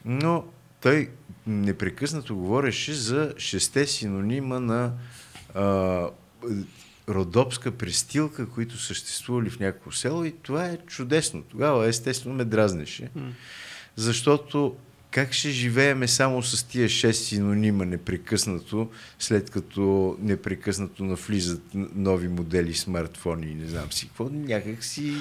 Но 0.06 0.46
той 0.82 1.10
непрекъснато 1.48 2.36
говореше 2.36 2.94
за 2.94 3.34
шесте 3.38 3.88
синонима 3.88 4.60
на 4.60 4.94
а, 5.56 6.10
родопска 7.10 7.72
престилка, 7.72 8.50
които 8.50 8.78
съществували 8.78 9.50
в 9.50 9.60
някакво 9.60 9.92
село 9.92 10.26
и 10.26 10.32
това 10.32 10.66
е 10.66 10.78
чудесно. 10.78 11.42
Тогава 11.42 11.88
естествено 11.88 12.36
ме 12.36 12.46
дразнеше, 12.46 13.10
защото 13.96 14.76
как 15.18 15.34
ще 15.34 15.50
живееме 15.50 16.08
само 16.08 16.44
с 16.44 16.64
тия 16.64 16.90
шест 16.90 17.26
синонима 17.26 17.86
непрекъснато, 17.86 18.90
след 19.20 19.50
като 19.50 20.16
непрекъснато 20.20 21.04
навлизат 21.04 21.62
нови 21.96 22.28
модели 22.28 22.74
смартфони 22.74 23.48
и 23.48 23.56
не 23.56 23.68
знам 23.68 23.92
си 23.92 24.08
какво, 24.08 24.30
някак 24.30 24.84
си... 24.84 25.14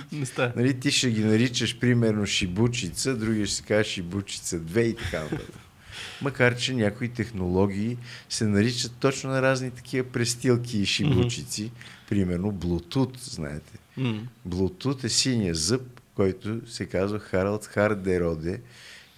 Нали, 0.56 0.80
ти 0.80 0.90
ще 0.90 1.10
ги 1.10 1.24
наричаш 1.24 1.78
примерно 1.78 2.26
шибучица, 2.26 3.16
другия 3.16 3.46
ще 3.46 3.56
се 3.56 3.62
каже 3.62 3.90
шибучица 3.90 4.60
2 4.60 4.80
и 4.80 4.96
така 4.96 5.22
нататък. 5.22 5.58
Макар, 6.22 6.56
че 6.56 6.74
някои 6.74 7.08
технологии 7.08 7.96
се 8.28 8.44
наричат 8.46 8.92
точно 9.00 9.30
на 9.30 9.42
разни 9.42 9.70
такива 9.70 10.08
престилки 10.08 10.78
и 10.78 10.86
шибучици. 10.86 11.62
Mm-hmm. 11.62 12.08
Примерно 12.08 12.52
Bluetooth, 12.52 13.18
знаете. 13.18 13.72
Mm-hmm. 13.98 14.20
Bluetooth 14.48 15.04
е 15.04 15.08
синия 15.08 15.54
зъб, 15.54 16.00
който 16.14 16.60
се 16.70 16.86
казва 16.86 17.18
Харалд 17.18 17.66
Хардероде 17.66 18.60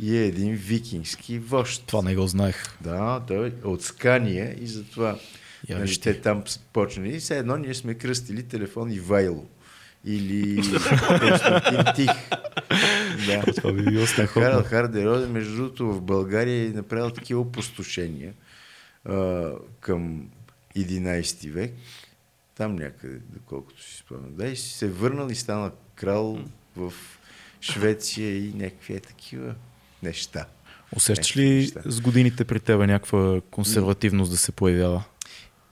и 0.00 0.16
е 0.16 0.26
един 0.26 0.54
викингски 0.54 1.38
вожд. 1.38 1.82
Това 1.86 2.02
не 2.02 2.14
го 2.14 2.26
знаех. 2.26 2.80
Да, 2.80 3.24
той 3.26 3.48
е 3.48 3.52
от 3.64 3.82
Скания 3.82 4.56
и 4.60 4.66
затова 4.66 5.18
нали, 5.68 6.00
те 6.00 6.20
там 6.20 6.44
почнали. 6.72 7.16
И 7.16 7.18
все 7.18 7.38
едно 7.38 7.56
ние 7.56 7.74
сме 7.74 7.94
кръстили 7.94 8.42
телефон 8.42 8.92
Ивайло 8.92 9.46
или 10.04 10.56
Константин 11.18 11.84
Тих. 11.94 12.10
Да. 13.26 13.52
Това 13.56 13.72
би 13.72 13.82
било 13.82 14.06
Харал 14.06 14.62
Хардероде, 14.62 15.26
между 15.26 15.56
другото, 15.56 15.92
в 15.92 16.02
България 16.02 16.66
е 16.66 16.68
направил 16.68 17.10
такива 17.10 17.40
опустошения 17.40 18.34
а, 19.04 19.52
към 19.80 20.28
11 20.76 21.50
век. 21.50 21.74
Там 22.54 22.76
някъде, 22.76 23.18
доколкото 23.18 23.82
си 23.82 23.96
спомням. 23.96 24.34
Да, 24.34 24.48
и 24.48 24.56
си 24.56 24.78
се 24.78 24.88
върнал 24.88 25.28
и 25.28 25.34
стана 25.34 25.70
крал 25.94 26.38
в 26.76 26.92
Швеция 27.60 28.36
и 28.36 28.52
някакви 28.54 28.94
е 28.94 29.00
такива 29.00 29.54
неща. 30.02 30.46
Усещаш 30.96 31.36
ли 31.36 31.54
неща. 31.54 31.80
с 31.86 32.00
годините 32.00 32.44
при 32.44 32.60
тебе 32.60 32.86
някаква 32.86 33.40
консервативност 33.50 34.30
да 34.30 34.36
се 34.36 34.52
появява? 34.52 35.04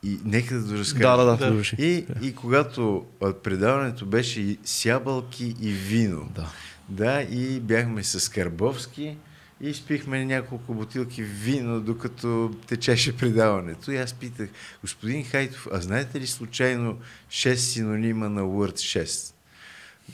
И 0.03 0.19
нека 0.24 0.55
да 0.55 0.62
доразкажа. 0.62 1.16
Да, 1.16 1.36
да, 1.36 1.53
да. 1.53 1.62
И, 1.78 2.07
и 2.23 2.35
когато 2.35 3.07
предаването 3.43 4.07
беше 4.07 4.57
с 4.65 4.85
ябълки 4.85 5.55
и 5.61 5.73
вино. 5.73 6.28
Да. 6.35 6.53
Да, 6.89 7.23
и 7.23 7.61
бяхме 7.61 8.05
с 8.05 8.28
Карбовски 8.28 9.16
и 9.61 9.74
спихме 9.74 10.24
няколко 10.24 10.74
бутилки 10.74 11.23
вино, 11.23 11.81
докато 11.81 12.51
течеше 12.66 13.16
предаването. 13.16 13.90
И 13.90 13.97
аз 13.97 14.15
питах, 14.15 14.48
господин 14.81 15.24
Хайтов, 15.24 15.69
а 15.73 15.81
знаете 15.81 16.20
ли 16.20 16.27
случайно 16.27 16.98
6 17.28 17.55
синонима 17.55 18.28
на 18.28 18.43
Word 18.43 19.03
6? 19.05 19.35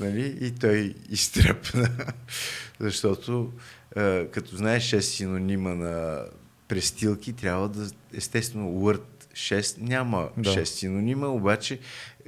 Нали? 0.01 0.39
И 0.41 0.51
той 0.51 0.95
изтръпна. 1.11 1.89
Защото 2.81 3.53
а, 3.97 4.27
като 4.31 4.57
знаеш 4.57 4.91
6 4.91 5.01
синонима 5.01 5.75
на 5.75 6.25
престилки, 6.69 7.33
трябва 7.33 7.69
да, 7.69 7.91
естествено, 8.15 8.69
Word 8.69 9.03
6 9.33 9.81
няма 9.81 10.29
Да. 10.37 10.51
6 10.51 10.65
синонима, 10.65 11.27
обаче, 11.27 11.79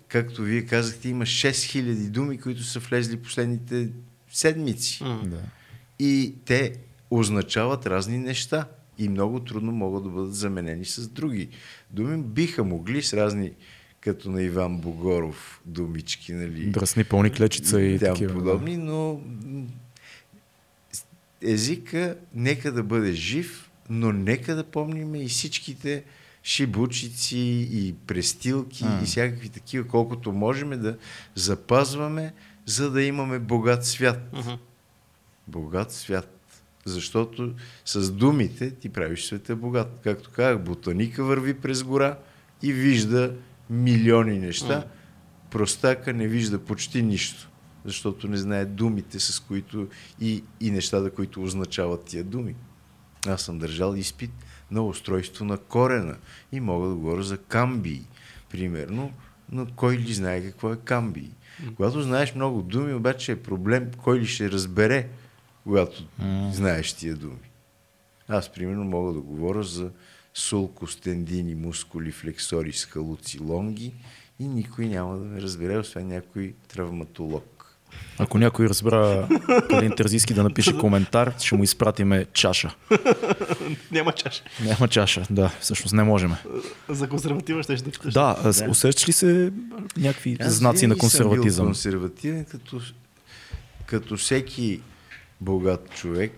както 0.08 0.42
вие 0.42 0.62
казахте, 0.62 1.08
има 1.08 1.24
6000 1.24 2.08
думи, 2.08 2.38
които 2.38 2.62
са 2.62 2.78
влезли 2.78 3.16
последните 3.16 3.88
седмици. 4.30 5.04
Да. 5.24 5.40
И 5.98 6.34
те 6.44 6.72
означават 7.10 7.86
разни 7.86 8.18
неща 8.18 8.66
и 8.98 9.08
много 9.08 9.40
трудно 9.40 9.72
могат 9.72 10.04
да 10.04 10.10
бъдат 10.10 10.34
заменени 10.34 10.84
с 10.84 11.08
други 11.08 11.48
думи. 11.90 12.22
Биха 12.22 12.64
могли 12.64 13.02
с 13.02 13.14
разни, 13.14 13.52
като 14.00 14.30
на 14.30 14.42
Иван 14.42 14.78
Богоров, 14.78 15.60
думички, 15.66 16.32
нали? 16.32 16.66
Дръсни 16.66 17.04
пълни 17.04 17.30
клечица 17.30 17.82
и 17.82 17.98
там 17.98 18.08
такива. 18.08 18.32
да. 18.32 18.38
подобни, 18.38 18.76
но 18.76 19.20
м, 19.44 19.66
езика 21.44 22.16
нека 22.34 22.72
да 22.72 22.82
бъде 22.82 23.12
жив, 23.12 23.70
но 23.90 24.12
нека 24.12 24.54
да 24.54 24.64
помним 24.64 25.14
и 25.14 25.28
всичките 25.28 26.04
шибучици 26.42 27.68
и 27.72 27.94
престилки 28.06 28.84
М. 28.84 29.00
и 29.02 29.06
всякакви 29.06 29.48
такива, 29.48 29.86
колкото 29.86 30.32
можем 30.32 30.70
да 30.70 30.96
запазваме, 31.34 32.34
за 32.66 32.90
да 32.90 33.02
имаме 33.02 33.38
богат 33.38 33.86
свят. 33.86 34.30
Мгм. 34.32 34.52
Богат 35.48 35.92
свят. 35.92 36.30
Защото 36.84 37.54
с 37.84 38.10
думите 38.10 38.70
ти 38.70 38.88
правиш 38.88 39.24
света 39.24 39.56
богат. 39.56 40.00
Както 40.04 40.30
казах, 40.30 40.62
ботаника 40.62 41.24
върви 41.24 41.54
през 41.54 41.82
гора 41.82 42.18
и 42.62 42.72
вижда 42.72 43.34
милиони 43.70 44.38
неща. 44.38 44.76
М. 44.76 44.84
Простака 45.50 46.12
не 46.12 46.28
вижда 46.28 46.58
почти 46.58 47.02
нищо, 47.02 47.48
защото 47.84 48.28
не 48.28 48.36
знае 48.36 48.64
думите, 48.64 49.20
с 49.20 49.40
които 49.40 49.88
и, 50.20 50.44
и 50.60 50.70
нещата, 50.70 51.10
които 51.10 51.42
означават 51.42 52.04
тия 52.04 52.24
думи. 52.24 52.54
Аз 53.26 53.42
съм 53.42 53.58
държал 53.58 53.94
изпит 53.94 54.30
на 54.70 54.82
устройство 54.82 55.44
на 55.44 55.58
корена 55.58 56.16
и 56.52 56.60
мога 56.60 56.88
да 56.88 56.94
говоря 56.94 57.22
за 57.22 57.38
камбии, 57.38 58.06
примерно, 58.50 59.12
но 59.52 59.66
кой 59.76 59.96
ли 59.96 60.14
знае 60.14 60.42
какво 60.42 60.72
е 60.72 60.76
камбии? 60.76 61.30
Когато 61.76 62.02
знаеш 62.02 62.34
много 62.34 62.62
думи, 62.62 62.94
обаче 62.94 63.32
е 63.32 63.42
проблем 63.42 63.90
кой 64.02 64.18
ли 64.18 64.26
ще 64.26 64.50
разбере, 64.50 65.08
когато 65.62 66.06
знаеш 66.52 66.92
тия 66.92 67.16
думи. 67.16 67.50
Аз, 68.28 68.52
примерно, 68.52 68.84
мога 68.84 69.12
да 69.12 69.20
говоря 69.20 69.62
за 69.62 69.90
сулкус, 70.34 70.96
тендини, 70.96 71.54
мускули, 71.54 72.12
флексорис, 72.12 72.84
халуци, 72.84 73.42
лонги 73.42 73.94
и 74.38 74.48
никой 74.48 74.88
няма 74.88 75.18
да 75.18 75.24
ме 75.24 75.40
разбере, 75.40 75.78
освен 75.78 76.06
някой 76.06 76.54
травматолог. 76.68 77.53
Ако 78.18 78.38
някой 78.38 78.68
разбра 78.68 79.28
Калин 79.70 79.92
Терзийски 79.96 80.34
да 80.34 80.42
напише 80.42 80.78
коментар, 80.78 81.34
ще 81.38 81.54
му 81.54 81.62
изпратиме 81.62 82.26
чаша. 82.32 82.74
Няма 83.90 84.12
чаша. 84.12 84.42
Няма 84.60 84.88
чаша, 84.88 85.22
да, 85.30 85.48
всъщност 85.60 85.94
не 85.94 86.02
можем. 86.02 86.32
За 86.88 87.08
консерватива 87.08 87.62
ще 87.62 87.74
да 87.74 87.90
питаш. 87.90 88.14
Да, 88.14 88.36
а 88.44 88.52
с- 88.52 88.58
Да. 88.58 88.70
усещаш 88.70 89.08
ли 89.08 89.12
се 89.12 89.52
някакви 89.96 90.36
Аз 90.40 90.52
знаци 90.52 90.62
на 90.86 90.94
винаги 90.94 91.00
съм 91.00 91.18
бил 91.18 91.28
консерватизъм? 91.28 91.66
консервативен, 91.66 92.44
като, 92.44 92.80
като 93.86 94.16
всеки 94.16 94.80
богат 95.40 95.94
човек 95.94 96.32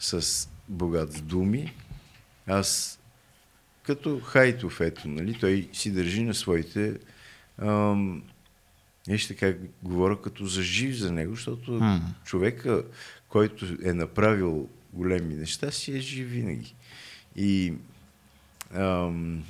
с 0.00 0.48
богат 0.68 1.12
с 1.12 1.20
думи. 1.20 1.72
Аз 2.46 2.98
като 3.82 4.20
Хайтов, 4.20 4.80
ето, 4.80 5.08
нали, 5.08 5.34
той 5.34 5.68
си 5.72 5.90
държи 5.90 6.22
на 6.22 6.34
своите... 6.34 6.92
Ам, 7.62 8.22
вижте 9.12 9.34
как 9.34 9.58
говоря 9.82 10.20
като 10.20 10.46
за 10.46 10.62
жив 10.62 10.96
за 10.96 11.12
него, 11.12 11.34
защото 11.34 11.72
М. 11.72 12.00
човека, 12.24 12.82
който 13.28 13.66
е 13.84 13.92
направил 13.92 14.68
големи 14.92 15.34
неща, 15.34 15.70
си 15.70 15.96
е 15.96 16.00
жив 16.00 16.30
винаги. 16.30 16.74
И 17.36 17.74
ам, 18.74 19.44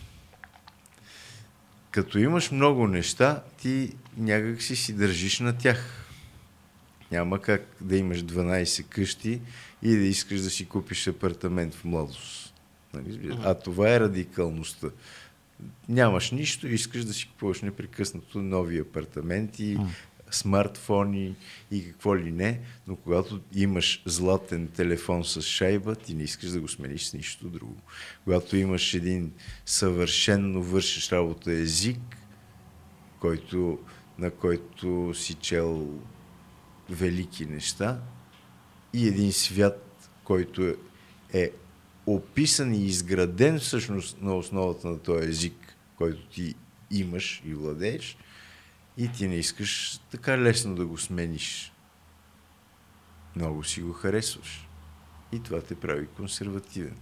като 1.90 2.18
имаш 2.18 2.50
много 2.50 2.86
неща, 2.86 3.42
ти 3.62 3.92
някак 4.16 4.62
си 4.62 4.76
си 4.76 4.92
държиш 4.92 5.40
на 5.40 5.58
тях. 5.58 6.04
Няма 7.12 7.40
как 7.40 7.66
да 7.80 7.96
имаш 7.96 8.24
12 8.24 8.88
къщи 8.88 9.40
и 9.82 9.96
да 9.96 10.04
искаш 10.04 10.40
да 10.40 10.50
си 10.50 10.66
купиш 10.66 11.08
апартамент 11.08 11.74
в 11.74 11.84
младост. 11.84 12.54
Нали? 12.94 13.38
А 13.42 13.54
това 13.54 13.94
е 13.94 14.00
радикалността. 14.00 14.88
Нямаш 15.88 16.30
нищо, 16.30 16.66
искаш 16.66 17.04
да 17.04 17.14
си 17.14 17.28
купуваш 17.28 17.62
непрекъснато 17.62 18.42
нови 18.42 18.78
апартаменти, 18.78 19.78
смартфони 20.30 21.36
и 21.70 21.84
какво 21.84 22.16
ли 22.16 22.32
не, 22.32 22.60
но 22.86 22.96
когато 22.96 23.40
имаш 23.54 24.02
златен 24.06 24.68
телефон 24.68 25.24
с 25.24 25.42
шайба, 25.42 25.94
ти 25.94 26.14
не 26.14 26.22
искаш 26.22 26.50
да 26.50 26.60
го 26.60 26.68
смениш 26.68 27.04
с 27.04 27.14
нищо 27.14 27.48
друго. 27.48 27.76
Когато 28.24 28.56
имаш 28.56 28.94
един 28.94 29.32
съвършенно 29.66 30.62
вършиш 30.62 31.12
работа 31.12 31.52
език, 31.52 31.98
който, 33.20 33.78
на 34.18 34.30
който 34.30 35.14
си 35.14 35.34
чел 35.34 35.98
велики 36.90 37.46
неща 37.46 38.00
и 38.92 39.08
един 39.08 39.32
свят, 39.32 40.10
който 40.24 40.74
е 41.32 41.50
описан 42.14 42.74
и 42.74 42.86
изграден 42.86 43.58
всъщност 43.58 44.22
на 44.22 44.36
основата 44.36 44.88
на 44.88 44.98
този 44.98 45.28
език, 45.28 45.76
който 45.96 46.26
ти 46.26 46.54
имаш 46.90 47.42
и 47.46 47.54
владееш, 47.54 48.16
и 48.96 49.08
ти 49.08 49.28
не 49.28 49.34
искаш 49.34 50.00
така 50.10 50.38
лесно 50.38 50.74
да 50.74 50.86
го 50.86 50.98
смениш. 50.98 51.72
Много 53.36 53.64
си 53.64 53.82
го 53.82 53.92
харесваш. 53.92 54.68
И 55.32 55.42
това 55.42 55.60
те 55.60 55.74
прави 55.74 56.06
консервативен. 56.06 56.96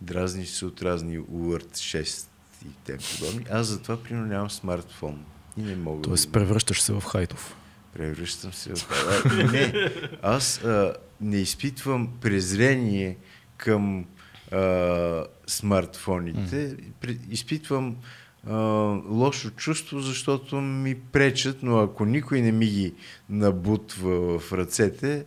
Дразниш 0.00 0.48
се 0.48 0.66
от 0.66 0.82
разни 0.82 1.18
Word 1.18 1.72
6 1.72 2.26
и 2.64 2.68
тем 2.84 2.98
подобни. 2.98 3.46
Аз 3.50 3.66
затова, 3.66 4.02
примерно, 4.02 4.26
нямам 4.26 4.50
смартфон. 4.50 5.24
И 5.56 5.62
не 5.62 5.76
мога 5.76 6.02
Тоест 6.02 6.26
да... 6.26 6.32
превръщаш 6.32 6.82
се 6.82 6.92
в 6.92 7.00
Хайтов. 7.00 7.56
Превръщам 7.94 8.52
се 8.52 8.74
в 8.74 8.88
това. 8.88 9.44
Не, 9.52 9.90
аз 10.22 10.64
а, 10.64 10.96
не 11.20 11.36
изпитвам 11.36 12.08
презрение 12.20 13.16
към 13.64 14.04
а, 14.52 15.24
смартфоните. 15.46 16.76
Изпитвам 17.30 17.96
а, 18.46 18.56
лошо 19.08 19.50
чувство, 19.50 20.00
защото 20.00 20.56
ми 20.60 21.00
пречат, 21.00 21.62
но 21.62 21.78
ако 21.78 22.04
никой 22.04 22.40
не 22.40 22.52
ми 22.52 22.66
ги 22.66 22.94
набутва 23.28 24.38
в 24.38 24.52
ръцете, 24.52 25.24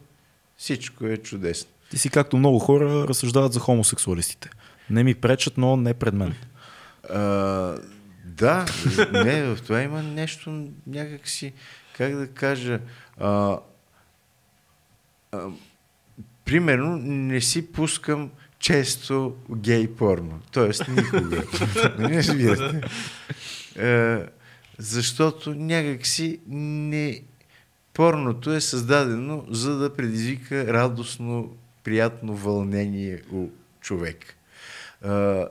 всичко 0.57 1.05
е 1.05 1.17
чудесно. 1.17 1.71
Ти 1.89 1.97
си 1.97 2.09
както 2.09 2.37
много 2.37 2.59
хора 2.59 3.07
разсъждават 3.07 3.53
за 3.53 3.59
хомосексуалистите. 3.59 4.49
Не 4.89 5.03
ми 5.03 5.15
пречат, 5.15 5.57
но 5.57 5.77
не 5.77 5.93
пред 5.93 6.13
мен. 6.13 6.35
А, 7.09 7.21
да, 8.25 8.65
не, 9.11 9.43
в 9.43 9.61
това 9.63 9.81
има 9.81 10.03
нещо 10.03 10.67
някакси, 10.87 11.53
как 11.97 12.15
да 12.15 12.27
кажа, 12.27 12.79
а, 13.17 13.59
а, 15.31 15.47
примерно 16.47 16.97
не 16.97 17.41
си 17.41 17.71
пускам 17.71 18.29
често 18.59 19.35
гей 19.55 19.87
порно. 19.87 20.39
Тоест 20.51 20.87
никога. 20.87 21.43
Не 21.99 22.17
разбирате. 22.17 22.81
А, 23.79 24.25
защото 24.77 25.53
някакси 25.55 26.39
не... 26.47 27.21
Порното 27.93 28.51
е 28.51 28.61
създадено 28.61 29.45
за 29.49 29.77
да 29.77 29.95
предизвика 29.95 30.73
радостно, 30.73 31.55
приятно 31.83 32.35
вълнение 32.35 33.21
у 33.31 33.47
човек. 33.81 34.35
А, 35.01 35.47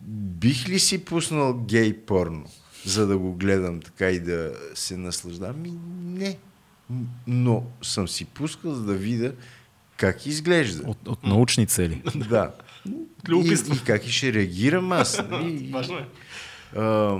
бих 0.00 0.68
ли 0.68 0.78
си 0.78 1.04
пуснал 1.04 1.54
гей 1.54 2.00
порно, 2.00 2.44
за 2.84 3.06
да 3.06 3.18
го 3.18 3.32
гледам 3.32 3.80
така 3.80 4.10
и 4.10 4.20
да 4.20 4.52
се 4.74 4.96
наслаждавам? 4.96 5.62
Ми, 5.62 5.74
не. 6.04 6.38
Но 7.26 7.64
съм 7.82 8.08
си 8.08 8.24
пускал, 8.24 8.74
за 8.74 8.82
да 8.82 8.94
видя 8.94 9.32
как 9.96 10.26
изглежда. 10.26 10.82
От, 10.86 11.08
от 11.08 11.24
научни 11.24 11.66
цели. 11.66 12.02
Да. 12.30 12.50
И, 13.32 13.56
и 13.74 13.84
как 13.86 14.06
и 14.06 14.12
ще 14.12 14.32
реагирам 14.32 14.92
аз. 14.92 15.22
И- 15.42 15.70
Важно 15.72 15.98
е. 15.98 16.06
а, 16.76 17.18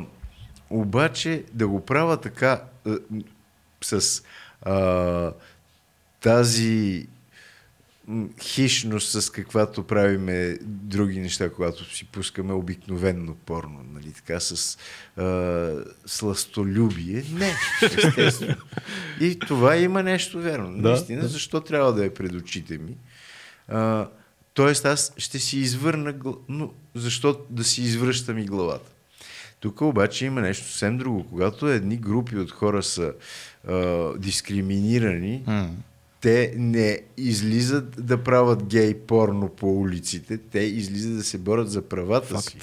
обаче 0.70 1.44
да 1.52 1.68
го 1.68 1.84
правя 1.86 2.16
така 2.16 2.62
а, 2.86 2.98
с 3.82 4.22
а, 4.62 5.32
тази 6.20 7.06
хищност, 8.42 9.22
с 9.22 9.30
каквато 9.30 9.82
правиме 9.82 10.58
други 10.62 11.20
неща, 11.20 11.50
когато 11.50 11.94
си 11.96 12.04
пускаме 12.04 12.52
обикновенно 12.52 13.34
порно, 13.34 13.84
нали, 13.92 14.12
така 14.12 14.40
с 14.40 14.78
а, 15.16 15.72
сластолюбие. 16.06 17.24
Не, 17.32 17.54
естествено. 17.82 18.56
И 19.20 19.38
това 19.38 19.76
има 19.76 20.02
нещо 20.02 20.38
верно. 20.38 20.82
Да, 20.82 20.88
Наистина, 20.88 21.22
да. 21.22 21.28
защо 21.28 21.60
трябва 21.60 21.92
да 21.92 22.04
е 22.04 22.10
пред 22.14 22.32
очите 22.32 22.78
ми? 22.78 22.96
А, 23.68 24.08
тоест 24.54 24.84
аз 24.84 25.12
ще 25.16 25.38
си 25.38 25.58
извърна, 25.58 26.14
но 26.48 26.70
защо 26.94 27.40
да 27.50 27.64
си 27.64 27.82
извръщам 27.82 28.38
и 28.38 28.44
главата? 28.44 28.90
Тук 29.60 29.80
обаче 29.80 30.26
има 30.26 30.40
нещо 30.40 30.66
съвсем 30.66 30.98
друго. 30.98 31.26
Когато 31.28 31.68
едни 31.68 31.96
групи 31.96 32.36
от 32.36 32.50
хора 32.50 32.82
са 32.82 33.12
а, 33.68 34.12
дискриминирани, 34.18 35.42
М. 35.46 35.70
те 36.26 36.54
не 36.56 37.00
излизат 37.16 38.06
да 38.06 38.22
правят 38.22 38.64
гей 38.64 38.94
порно 38.94 39.48
по 39.48 39.72
улиците, 39.72 40.38
те 40.38 40.58
излизат 40.58 41.16
да 41.16 41.22
се 41.22 41.38
борят 41.38 41.70
за 41.70 41.82
правата 41.82 42.26
Факт. 42.26 42.44
си. 42.44 42.58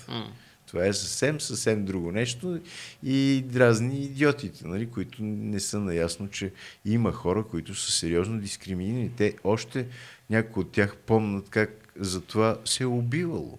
Това 0.66 0.86
е 0.86 0.94
съвсем, 0.94 1.42
съвсем 1.42 1.86
друго 1.86 2.12
нещо 2.12 2.60
и 3.04 3.44
дразни 3.48 4.04
идиотите, 4.04 4.68
нали, 4.68 4.90
които 4.90 5.18
не 5.24 5.60
са 5.60 5.80
наясно, 5.80 6.30
че 6.30 6.52
има 6.86 7.12
хора, 7.12 7.44
които 7.44 7.76
са 7.76 7.92
сериозно 7.92 8.40
дискриминирани. 8.40 9.12
Те 9.18 9.36
още 9.44 9.88
някои 10.30 10.62
от 10.62 10.72
тях 10.72 10.96
помнят 10.98 11.50
как 11.50 11.94
за 11.96 12.22
това 12.22 12.58
се 12.66 12.84
е 12.84 12.88
убивало, 12.88 13.58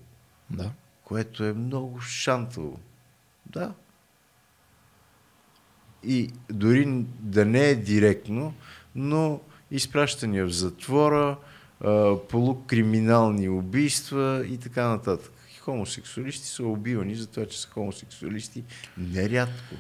Да. 0.51 0.71
което 1.05 1.45
е 1.45 1.53
много 1.53 2.01
шантово. 2.01 2.81
Да. 3.47 3.75
И 6.05 6.31
дори 6.51 6.85
да 7.21 7.45
не 7.45 7.69
е 7.69 7.75
директно, 7.75 8.55
но 8.95 9.41
изпращания 9.77 10.47
в 10.47 10.51
затвора, 10.51 11.37
полукриминални 12.31 13.49
убийства 13.49 14.45
и 14.49 14.59
така 14.59 14.89
нататък. 14.89 15.33
Хомосексуалисти 15.61 16.49
са 16.49 16.65
убивани 16.65 17.15
за 17.15 17.27
това, 17.27 17.47
че 17.47 17.61
са 17.61 17.69
хомосексуалисти 17.69 18.65
нерядко. 18.99 19.75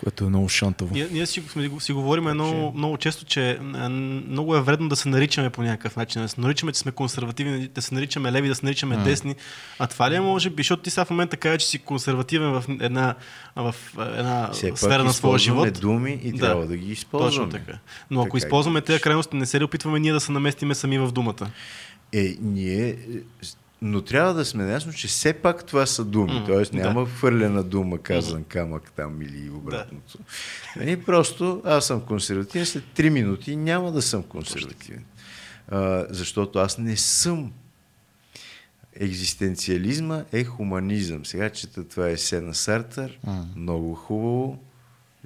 Което 0.00 0.24
е 0.24 0.28
много 0.28 0.48
шантаво. 0.48 0.94
Ние, 0.94 1.08
ние 1.12 1.26
си, 1.26 1.42
сме, 1.48 1.70
си 1.80 1.92
говорим 1.92 2.24
много, 2.24 2.72
много 2.72 2.96
често, 2.96 3.24
че 3.24 3.50
а, 3.74 3.88
много 3.88 4.56
е 4.56 4.62
вредно 4.62 4.88
да 4.88 4.96
се 4.96 5.08
наричаме 5.08 5.50
по 5.50 5.62
някакъв 5.62 5.96
начин. 5.96 6.22
Да 6.22 6.28
се 6.28 6.40
наричаме, 6.40 6.72
че 6.72 6.78
сме 6.78 6.92
консервативни, 6.92 7.68
да 7.68 7.82
се 7.82 7.94
наричаме 7.94 8.32
леви, 8.32 8.48
да 8.48 8.54
се 8.54 8.66
наричаме 8.66 8.96
М. 8.96 9.04
десни. 9.04 9.34
А 9.78 9.86
това 9.86 10.10
ли 10.10 10.14
е, 10.14 10.20
може 10.20 10.50
би, 10.50 10.62
защото 10.62 10.82
ти 10.82 10.90
сега 10.90 11.04
в 11.04 11.10
момента 11.10 11.36
кажа, 11.36 11.58
че 11.58 11.66
си 11.66 11.78
консервативен 11.78 12.50
в 12.50 12.64
една, 12.80 13.14
в 13.56 13.74
една 13.98 14.50
Все 14.52 14.68
пак 14.68 14.78
сфера 14.78 15.04
на 15.04 15.12
своя 15.12 15.36
използваме 15.36 15.66
живот. 15.66 15.80
думи 15.80 16.20
и 16.22 16.32
Да. 16.32 16.38
трябва 16.38 16.66
да 16.66 16.76
ги 16.76 16.92
използваме. 16.92 17.50
Точно 17.50 17.64
така. 17.66 17.78
Но 18.10 18.20
ако 18.20 18.28
Така 18.28 18.46
използваме 18.46 18.78
и 18.78 18.82
тези 18.82 19.00
крайности, 19.00 19.36
не 19.36 19.46
се 19.46 19.60
ли 19.60 19.64
опитваме 19.64 20.00
ние 20.00 20.12
да 20.12 20.20
се 20.20 20.32
наместиме 20.32 20.74
сами 20.74 20.98
в 20.98 21.12
думата? 21.12 21.50
Е, 22.12 22.36
ние... 22.40 22.96
Но 23.82 24.02
трябва 24.02 24.34
да 24.34 24.44
сме 24.44 24.64
наясно, 24.64 24.92
че 24.92 25.08
все 25.08 25.32
пак 25.32 25.64
това 25.64 25.86
са 25.86 26.04
думи. 26.04 26.32
М, 26.40 26.46
Тоест 26.46 26.72
да. 26.72 26.78
няма 26.78 27.06
хвърлена 27.06 27.62
дума, 27.64 27.98
казан 27.98 28.44
камък 28.44 28.92
там 28.96 29.22
или 29.22 29.50
обратното. 29.50 30.18
Нали, 30.76 31.02
просто 31.02 31.62
аз 31.64 31.86
съм 31.86 32.00
консервативен, 32.00 32.66
след 32.66 32.84
3 32.96 33.08
минути 33.08 33.56
няма 33.56 33.92
да 33.92 34.02
съм 34.02 34.22
консервативен. 34.22 35.04
А, 35.68 36.06
защото 36.10 36.58
аз 36.58 36.78
не 36.78 36.96
съм. 36.96 37.52
Екзистенциализма 38.94 40.24
е 40.32 40.44
хуманизъм. 40.44 41.24
Сега 41.24 41.50
чета 41.50 41.88
това 41.88 42.08
е 42.08 42.12
есе 42.12 42.40
на 42.40 42.54
Сартър. 42.54 43.18
М. 43.24 43.46
Много 43.56 43.94
хубаво. 43.94 44.58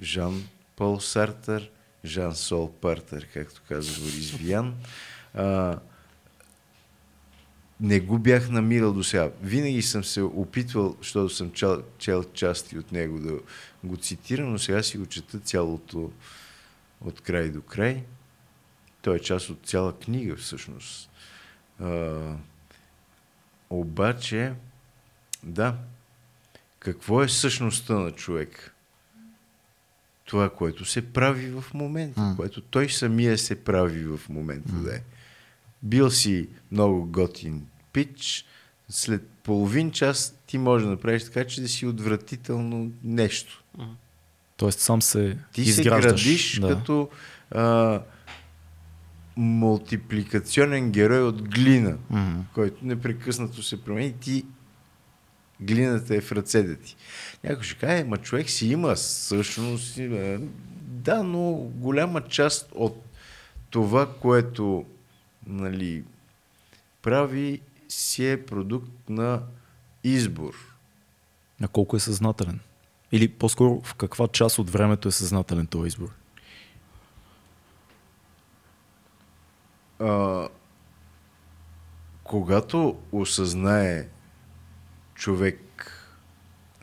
Жан 0.01 0.43
Пол 0.75 0.99
Сартър, 0.99 1.69
Жан 2.05 2.35
Сол 2.35 2.71
Партър, 2.71 3.27
както 3.33 3.61
казва 3.69 4.03
Борис 4.03 4.31
Виян. 4.31 4.73
А, 5.33 5.77
не 7.79 7.99
го 7.99 8.19
бях 8.19 8.49
намирал 8.49 8.93
до 8.93 9.03
сега. 9.03 9.31
Винаги 9.41 9.81
съм 9.81 10.03
се 10.03 10.21
опитвал, 10.21 10.95
защото 11.01 11.35
съм 11.35 11.51
чел, 11.51 11.83
чел 11.97 12.23
части 12.33 12.77
от 12.77 12.91
него 12.91 13.19
да 13.19 13.39
го 13.83 13.97
цитирам, 13.97 14.51
но 14.51 14.59
сега 14.59 14.83
си 14.83 14.97
го 14.97 15.05
чета 15.05 15.39
цялото 15.39 16.11
от 17.01 17.21
край 17.21 17.49
до 17.49 17.61
край. 17.61 18.03
Той 19.01 19.15
е 19.15 19.19
част 19.19 19.49
от 19.49 19.59
цяла 19.65 19.99
книга 19.99 20.35
всъщност. 20.35 21.09
А, 21.79 22.19
обаче, 23.69 24.53
да, 25.43 25.75
какво 26.79 27.23
е 27.23 27.29
същността 27.29 27.93
на 27.93 28.11
човек? 28.11 28.71
Това, 30.25 30.49
което 30.49 30.85
се 30.85 31.13
прави 31.13 31.51
в 31.51 31.63
момента, 31.73 32.21
М. 32.21 32.35
което 32.35 32.61
той 32.61 32.89
самия 32.89 33.37
се 33.37 33.63
прави 33.63 34.03
в 34.05 34.19
момента, 34.29 34.73
да 34.73 34.95
е. 34.95 35.01
Бил 35.85 36.11
си 36.11 36.47
много 36.71 37.05
готин 37.05 37.61
пич, 37.93 38.45
след 38.89 39.27
половин 39.43 39.91
час 39.91 40.35
ти 40.47 40.57
можеш 40.57 40.85
да 40.85 40.91
направиш 40.91 41.23
така, 41.23 41.47
че 41.47 41.61
да 41.61 41.67
си 41.67 41.85
отвратително 41.85 42.91
нещо. 43.03 43.63
Тоест 44.57 44.79
сам 44.79 45.01
се 45.01 45.37
Ти 45.53 45.61
изграждаш. 45.61 46.21
се 46.21 46.27
градиш 46.27 46.59
да. 46.59 46.67
като 46.69 47.09
а, 47.51 48.01
мултипликационен 49.37 50.91
герой 50.91 51.23
от 51.23 51.49
глина, 51.49 51.97
М. 52.09 52.45
който 52.53 52.85
непрекъснато 52.85 53.63
се 53.63 53.83
промени. 53.83 54.13
Ти 54.13 54.45
глината 55.59 56.15
е 56.15 56.21
в 56.21 56.31
ръцете 56.31 56.75
ти. 56.75 56.95
Някой 57.43 57.63
ще 57.63 57.75
каже, 57.77 58.03
ма 58.03 58.17
човек 58.17 58.49
си 58.49 58.67
има 58.67 58.95
същност. 58.97 59.97
е, 59.97 60.39
Да, 60.81 61.23
но 61.23 61.51
голяма 61.53 62.21
част 62.21 62.69
от 62.75 63.03
това, 63.69 64.13
което 64.13 64.85
нали, 65.47 66.03
прави, 67.01 67.61
си 67.89 68.29
е 68.31 68.45
продукт 68.45 69.09
на 69.09 69.41
избор. 70.03 70.53
На 71.59 71.67
колко 71.67 71.95
е 71.95 71.99
съзнателен? 71.99 72.59
Или 73.11 73.27
по-скоро 73.27 73.81
в 73.83 73.95
каква 73.95 74.27
част 74.27 74.59
от 74.59 74.69
времето 74.69 75.07
е 75.07 75.11
съзнателен 75.11 75.67
този 75.67 75.87
избор? 75.87 76.09
а, 79.99 80.47
когато 82.23 82.97
осъзнае 83.11 84.07
човек, 85.15 85.61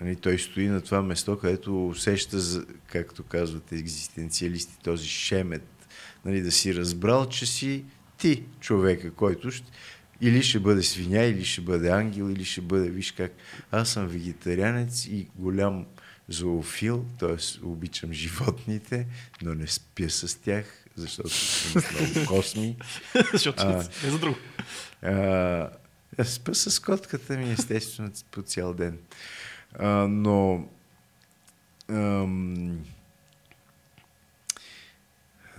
нали, 0.00 0.16
той 0.16 0.38
стои 0.38 0.66
на 0.66 0.80
това 0.80 1.02
место, 1.02 1.38
където 1.38 1.88
усеща, 1.88 2.38
както 2.86 3.22
казват 3.22 3.72
екзистенциалисти, 3.72 4.78
този 4.84 5.08
шемет, 5.08 5.88
нали, 6.24 6.42
да 6.42 6.52
си 6.52 6.74
разбрал, 6.74 7.28
че 7.28 7.46
си 7.46 7.84
ти 8.22 8.42
човека, 8.60 9.14
който 9.14 9.50
ще, 9.50 9.70
или 10.20 10.42
ще 10.42 10.60
бъде 10.60 10.82
свиня, 10.82 11.22
или 11.22 11.44
ще 11.44 11.60
бъде 11.60 11.90
ангел, 11.90 12.30
или 12.30 12.44
ще 12.44 12.60
бъде, 12.60 12.90
виж 12.90 13.12
как, 13.12 13.32
аз 13.70 13.88
съм 13.88 14.06
вегетарианец 14.06 15.06
и 15.06 15.28
голям 15.34 15.86
зоофил, 16.28 17.04
т.е. 17.18 17.66
обичам 17.66 18.12
животните, 18.12 19.06
но 19.42 19.54
не 19.54 19.66
спя 19.66 20.08
с 20.08 20.40
тях, 20.40 20.84
защото 20.96 21.30
съм 21.30 21.82
много 21.92 22.26
косми. 22.26 22.76
Защото 23.32 23.62
А. 23.62 23.88
е 24.04 24.10
за 24.10 24.18
друго. 24.18 24.38
А, 25.02 25.70
спа 26.24 26.54
с 26.54 26.80
котката 26.80 27.38
ми, 27.38 27.52
естествено, 27.52 28.10
по 28.30 28.42
цял 28.42 28.74
ден. 28.74 28.98
А, 29.78 29.88
но 30.08 30.68
ам, 31.88 32.78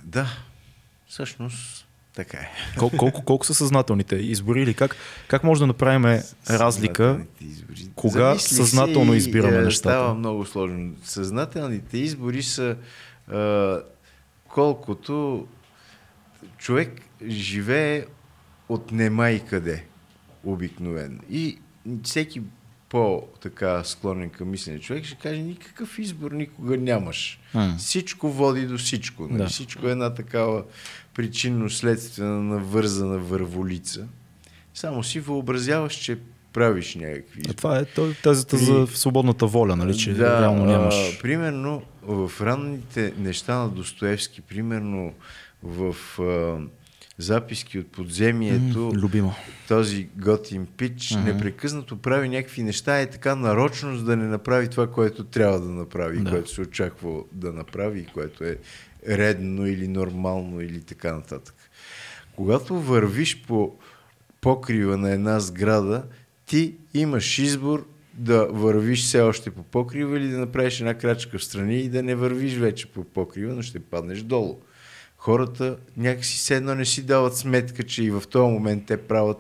да, 0.04 0.28
всъщност 1.08 1.88
така 2.16 2.38
е. 2.38 2.52
Кол, 2.80 2.92
колко, 2.98 3.24
колко 3.24 3.46
са 3.46 3.54
съзнателните 3.54 4.16
избори 4.16 4.62
или 4.62 4.74
как, 4.74 4.96
как 5.28 5.44
може 5.44 5.60
да 5.60 5.68
направим 5.68 6.22
разлика? 6.50 7.20
Избори. 7.42 7.90
кога 7.96 8.30
Замислих 8.30 8.58
съзнателно 8.58 9.12
се 9.12 9.16
и, 9.16 9.18
избираме 9.18 9.58
е, 9.58 9.62
нещата? 9.62 9.96
Става 9.96 10.14
много 10.14 10.46
сложно. 10.46 10.94
Съзнателните 11.04 11.98
избори 11.98 12.44
са 12.44 12.76
а, 13.32 13.80
колкото 14.48 15.48
човек 16.58 17.02
живее 17.28 18.06
от 18.70 18.92
нема 18.92 19.30
и 19.30 19.46
къде 19.46 19.86
обикновено. 20.44 21.20
И 21.30 21.60
всеки 22.04 22.42
по-така 22.90 23.84
склонен 23.84 24.30
към 24.30 24.50
мислене 24.50 24.80
човек 24.80 25.06
ще 25.06 25.16
каже 25.16 25.42
никакъв 25.42 26.00
избор 26.00 26.32
никога 26.32 26.78
нямаш. 26.78 27.40
М. 27.54 27.76
Всичко 27.78 28.32
води 28.32 28.66
до 28.66 28.78
всичко. 28.78 29.28
Нали? 29.28 29.38
Да. 29.38 29.48
Всичко 29.48 29.88
е 29.88 29.92
една 29.92 30.14
такава 30.14 30.64
причинно-следствена 31.16 32.24
навързана 32.42 33.18
върволица. 33.18 34.08
Само 34.74 35.04
си 35.04 35.20
въобразяваш, 35.20 35.94
че 35.94 36.18
правиш 36.54 36.96
някакви 36.96 37.42
А 37.50 37.54
това 37.54 37.78
е 37.78 37.86
той- 37.86 38.14
тезата 38.14 38.58
При- 38.58 38.64
за 38.64 38.88
свободната 38.88 39.48
воля, 39.48 39.76
нали, 39.76 39.98
че 39.98 40.16
реално 40.18 40.66
нямаш... 40.66 40.96
а, 40.96 41.22
примерно 41.22 41.82
в 42.02 42.32
ранните 42.42 43.14
неща 43.18 43.56
на 43.56 43.70
Достоевски, 43.70 44.42
примерно 44.42 45.14
в 45.64 45.96
а, 46.20 46.58
записки 47.18 47.80
от 47.80 47.88
подземието, 47.88 48.80
М, 48.80 48.92
любима. 48.94 49.36
този 49.68 50.08
готин 50.16 50.66
пич 50.68 51.12
Мгм. 51.12 51.24
непрекъснато 51.26 51.98
прави 51.98 52.30
някакви 52.30 52.64
неща 52.64 53.00
е 53.00 53.10
така 53.10 53.36
нарочно, 53.36 53.98
за 53.98 54.04
да 54.04 54.18
не 54.18 54.28
направи 54.28 54.70
това, 54.70 54.88
което 54.88 55.24
трябва 55.24 55.60
да 55.60 55.70
направи, 55.70 56.20
Да. 56.20 56.30
което 56.30 56.52
се 56.52 56.62
очаква 56.62 57.24
да 57.32 57.54
направи, 57.54 58.00
и 58.00 58.06
което 58.06 58.44
е 58.44 58.58
редно 59.08 59.68
или 59.68 59.88
нормално 59.88 60.62
или 60.62 60.82
така 60.82 61.14
нататък. 61.14 61.56
Когато 62.36 62.80
вървиш 62.80 63.44
по 63.48 63.76
покрива 64.42 64.98
на 64.98 65.12
една 65.12 65.40
сграда, 65.40 66.04
ти 66.46 66.76
имаш 66.94 67.40
избор 67.40 67.88
да 68.14 68.46
вървиш 68.46 69.04
все 69.04 69.22
още 69.22 69.52
по 69.52 69.64
покрива 69.64 70.18
или 70.18 70.28
да 70.28 70.38
направиш 70.38 70.80
една 70.80 70.94
крачка 70.94 71.38
в 71.38 71.44
страни 71.44 71.80
и 71.80 71.90
да 71.90 72.04
не 72.04 72.16
вървиш 72.16 72.54
вече 72.54 72.86
по 72.88 73.04
покрива, 73.04 73.54
но 73.54 73.62
ще 73.62 73.80
паднеш 73.80 74.22
долу. 74.22 74.60
Хората 75.18 75.78
някакси 75.98 76.38
все 76.38 76.56
едно 76.56 76.76
не 76.76 76.86
си 76.86 77.04
дават 77.04 77.38
сметка, 77.38 77.84
че 77.84 78.04
и 78.04 78.12
в 78.12 78.24
този 78.30 78.52
момент 78.52 78.86
те 78.86 78.98
правят 78.98 79.38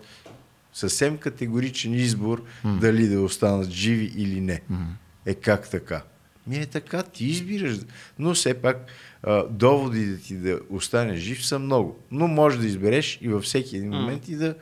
съвсем 0.73 1.17
категоричен 1.17 1.93
избор 1.93 2.43
М. 2.63 2.77
дали 2.81 3.07
да 3.07 3.21
останат 3.21 3.69
живи 3.69 4.11
или 4.15 4.41
не. 4.41 4.61
М. 4.69 4.97
Е 5.25 5.33
как 5.33 5.69
така? 5.69 6.03
Ми 6.47 6.57
е 6.57 6.65
така, 6.65 7.03
ти 7.03 7.25
избираш. 7.25 7.77
Но 8.19 8.33
все 8.33 8.53
пак 8.53 8.85
а, 9.23 9.47
доводи 9.49 10.05
да 10.05 10.17
ти 10.17 10.35
да 10.35 10.59
останеш 10.69 11.19
жив 11.19 11.45
са 11.45 11.59
много. 11.59 11.99
Но 12.11 12.27
можеш 12.27 12.59
да 12.59 12.67
избереш 12.67 13.19
и 13.21 13.27
във 13.27 13.43
всеки 13.43 13.77
един 13.77 13.89
момент 13.89 14.27
и 14.27 14.35
да 14.35 14.55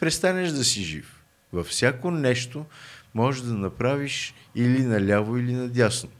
престанеш 0.00 0.50
да 0.50 0.64
си 0.64 0.82
жив. 0.82 1.22
Във 1.52 1.66
всяко 1.66 2.10
нещо 2.10 2.64
можеш 3.14 3.42
да 3.42 3.54
направиш 3.54 4.34
или 4.54 4.82
наляво, 4.82 5.38
или 5.38 5.52
надясно. 5.52 6.10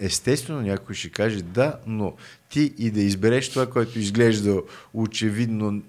Естествено, 0.00 0.60
някой 0.60 0.94
ще 0.94 1.10
каже 1.10 1.42
да, 1.42 1.78
но 1.86 2.16
ти 2.48 2.74
и 2.78 2.90
да 2.90 3.00
избереш 3.00 3.50
това, 3.50 3.70
което 3.70 3.98
изглежда 3.98 4.62
очевидно 4.94 5.82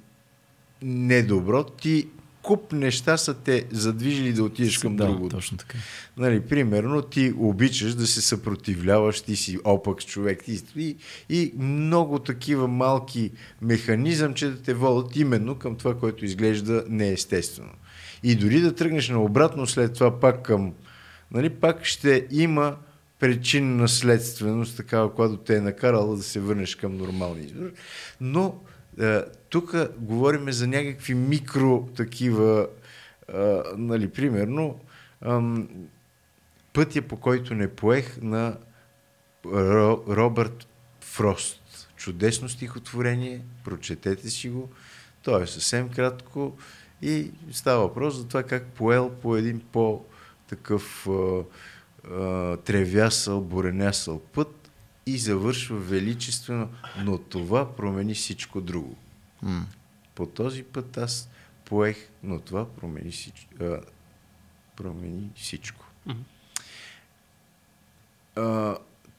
недобро, 0.82 1.64
ти 1.64 2.08
куп 2.50 2.72
неща 2.72 3.18
са 3.18 3.34
те 3.34 3.66
задвижили 3.72 4.34
да 4.34 4.44
отидеш 4.44 4.78
към 4.78 4.96
да, 4.96 5.06
другото. 5.06 5.36
точно 5.36 5.58
така. 5.58 5.78
Нали, 6.18 6.42
примерно, 6.42 7.02
ти 7.02 7.34
обичаш 7.38 7.94
да 7.94 8.08
се 8.08 8.22
съпротивляваш, 8.22 9.22
ти 9.22 9.36
си 9.36 9.58
опък 9.64 10.06
човек 10.06 10.44
ти, 10.44 10.64
и, 10.76 10.98
и 11.30 11.54
много 11.58 12.20
такива 12.20 12.68
малки 12.68 13.32
механизъм, 13.62 14.34
че 14.34 14.48
да 14.50 14.62
те 14.62 14.74
водят 14.74 15.16
именно 15.16 15.56
към 15.56 15.76
това, 15.76 15.98
което 15.98 16.26
изглежда 16.26 16.84
неестествено. 16.88 17.72
И 18.24 18.36
дори 18.36 18.62
да 18.62 18.76
тръгнеш 18.76 19.10
наобратно 19.10 19.68
след 19.68 19.94
това 19.94 20.20
пак 20.20 20.44
към... 20.44 20.74
Нали, 21.32 21.50
пак 21.50 21.86
ще 21.86 22.28
има 22.32 22.76
причинна 23.20 23.88
следственост, 23.88 24.78
такава, 24.78 25.14
която 25.14 25.38
те 25.38 25.56
е 25.56 25.62
накарала 25.62 26.16
да 26.16 26.24
се 26.24 26.40
върнеш 26.40 26.76
към 26.76 26.98
нормалния 26.98 27.46
избор. 27.46 27.72
Но 28.22 28.56
тук 29.50 29.76
говорим 29.98 30.52
за 30.52 30.68
някакви 30.68 31.14
микро 31.14 31.88
такива, 31.96 32.68
е, 33.34 33.62
нали, 33.78 34.10
примерно, 34.10 34.80
ам, 35.22 35.70
пътя 36.74 37.02
по 37.02 37.18
който 37.18 37.56
не 37.56 37.68
поех 37.68 38.18
на 38.22 38.58
Ро, 39.46 40.04
Робърт 40.08 40.68
Фрост. 41.02 41.90
Чудесно 41.96 42.50
стихотворение, 42.50 43.42
прочетете 43.66 44.30
си 44.30 44.50
го. 44.50 44.70
То 45.24 45.42
е 45.42 45.48
съвсем 45.48 45.90
кратко 45.90 46.58
и 47.02 47.32
става 47.52 47.88
въпрос 47.88 48.16
за 48.16 48.28
това 48.28 48.44
как 48.44 48.66
поел 48.66 49.10
по 49.22 49.36
един 49.36 49.62
по-такъв 49.72 51.08
а, 51.08 51.44
а, 52.14 52.58
тревясъл, 52.58 53.42
буренясъл 53.42 54.20
път 54.20 54.59
и 55.10 55.18
завършва 55.18 55.78
величествено, 55.78 56.70
но 56.98 57.18
това 57.18 57.76
промени 57.76 58.14
всичко 58.14 58.62
друго. 58.62 58.98
М. 59.42 59.66
По 60.16 60.26
този 60.26 60.64
път 60.64 60.98
аз 60.98 61.30
поех, 61.66 62.10
но 62.24 62.40
това 62.40 62.70
промени 62.70 63.12
всичко. 63.12 63.64
А, 63.64 63.82
промени 64.76 65.30
всичко. 65.36 65.86
Мгм. 66.06 66.20
А, 68.36 68.78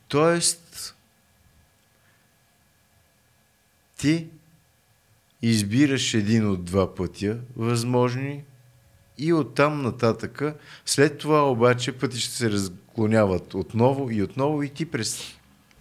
тоест, 0.08 0.96
ти 3.96 4.28
избираш 5.42 6.14
един 6.14 6.50
от 6.50 6.64
два 6.64 6.94
пътя, 6.94 7.38
възможни, 7.56 8.44
и 9.18 9.32
оттам 9.32 9.82
нататъка, 9.82 10.56
след 10.86 11.18
това 11.18 11.50
обаче 11.50 11.92
пътища 11.92 12.34
се 12.34 12.50
разклоняват 12.50 13.54
отново 13.54 14.10
и 14.10 14.22
отново 14.22 14.62
и 14.62 14.68
ти 14.68 14.86
през 14.86 15.39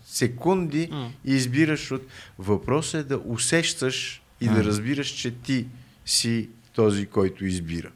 секунди 0.09 0.87
М. 0.91 1.11
избираш 1.25 1.91
от... 1.91 2.01
Въпросът 2.39 3.01
е 3.01 3.03
да 3.03 3.21
усещаш 3.25 4.21
и 4.41 4.45
М. 4.45 4.53
да 4.53 4.63
разбираш, 4.63 5.07
че 5.07 5.31
ти 5.31 5.65
си 6.05 6.49
този, 6.73 7.05
който 7.05 7.45
избира. 7.45 7.91